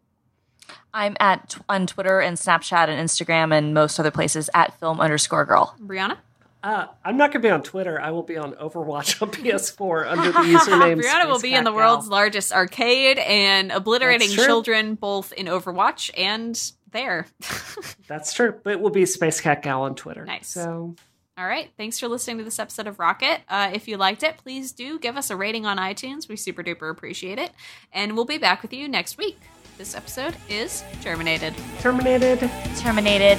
I'm 0.93 1.15
at 1.19 1.57
on 1.69 1.87
Twitter 1.87 2.19
and 2.19 2.37
Snapchat 2.37 2.87
and 2.87 2.99
Instagram 3.07 3.55
and 3.55 3.73
most 3.73 3.99
other 3.99 4.11
places 4.11 4.49
at 4.53 4.79
film 4.79 4.99
underscore 4.99 5.45
girl. 5.45 5.75
Brianna? 5.81 6.17
Uh, 6.63 6.87
I'm 7.05 7.17
not 7.17 7.31
going 7.31 7.41
to 7.41 7.47
be 7.47 7.51
on 7.51 7.61
Twitter. 7.61 8.01
I 8.01 8.11
will 8.11 8.23
be 8.23 8.35
on 8.35 8.53
Overwatch 8.53 9.21
on 9.21 9.31
PS4 9.31 10.07
under 10.11 10.31
the 10.31 10.39
username. 10.39 11.01
Brianna 11.01 11.27
will 11.27 11.39
be 11.39 11.53
in 11.53 11.63
the 11.63 11.69
Space 11.69 11.77
world's 11.77 12.07
largest 12.07 12.51
arcade 12.51 13.19
and 13.19 13.71
obliterating 13.71 14.29
children 14.29 14.95
both 14.95 15.31
in 15.33 15.45
Overwatch 15.45 16.09
and 16.17 16.59
there. 16.91 17.27
That's 18.07 18.33
true, 18.33 18.59
but 18.63 18.73
it 18.73 18.79
will 18.81 18.89
be 18.89 19.05
Space 19.05 19.39
Cat 19.39 19.61
Gal 19.61 19.83
on 19.83 19.95
Twitter. 19.95 20.25
Nice. 20.25 20.47
So 20.47 20.95
All 21.37 21.45
right. 21.47 21.69
Thanks 21.77 21.99
for 21.99 22.07
listening 22.07 22.39
to 22.39 22.43
this 22.43 22.59
episode 22.59 22.87
of 22.87 22.97
Rocket. 22.99 23.41
Uh, 23.47 23.69
if 23.73 23.87
you 23.87 23.97
liked 23.97 24.23
it, 24.23 24.37
please 24.37 24.71
do 24.71 24.97
give 24.97 25.15
us 25.15 25.29
a 25.29 25.35
rating 25.35 25.65
on 25.65 25.77
iTunes. 25.77 26.27
We 26.27 26.35
super 26.35 26.63
duper 26.63 26.89
appreciate 26.89 27.37
it. 27.37 27.51
And 27.93 28.15
we'll 28.15 28.25
be 28.25 28.39
back 28.39 28.61
with 28.61 28.73
you 28.73 28.87
next 28.87 29.17
week. 29.17 29.39
This 29.77 29.93
episode 29.93 30.35
is 30.49 30.83
terminated. 31.01 31.53
terminated. 31.81 32.49
Terminated. 32.77 33.37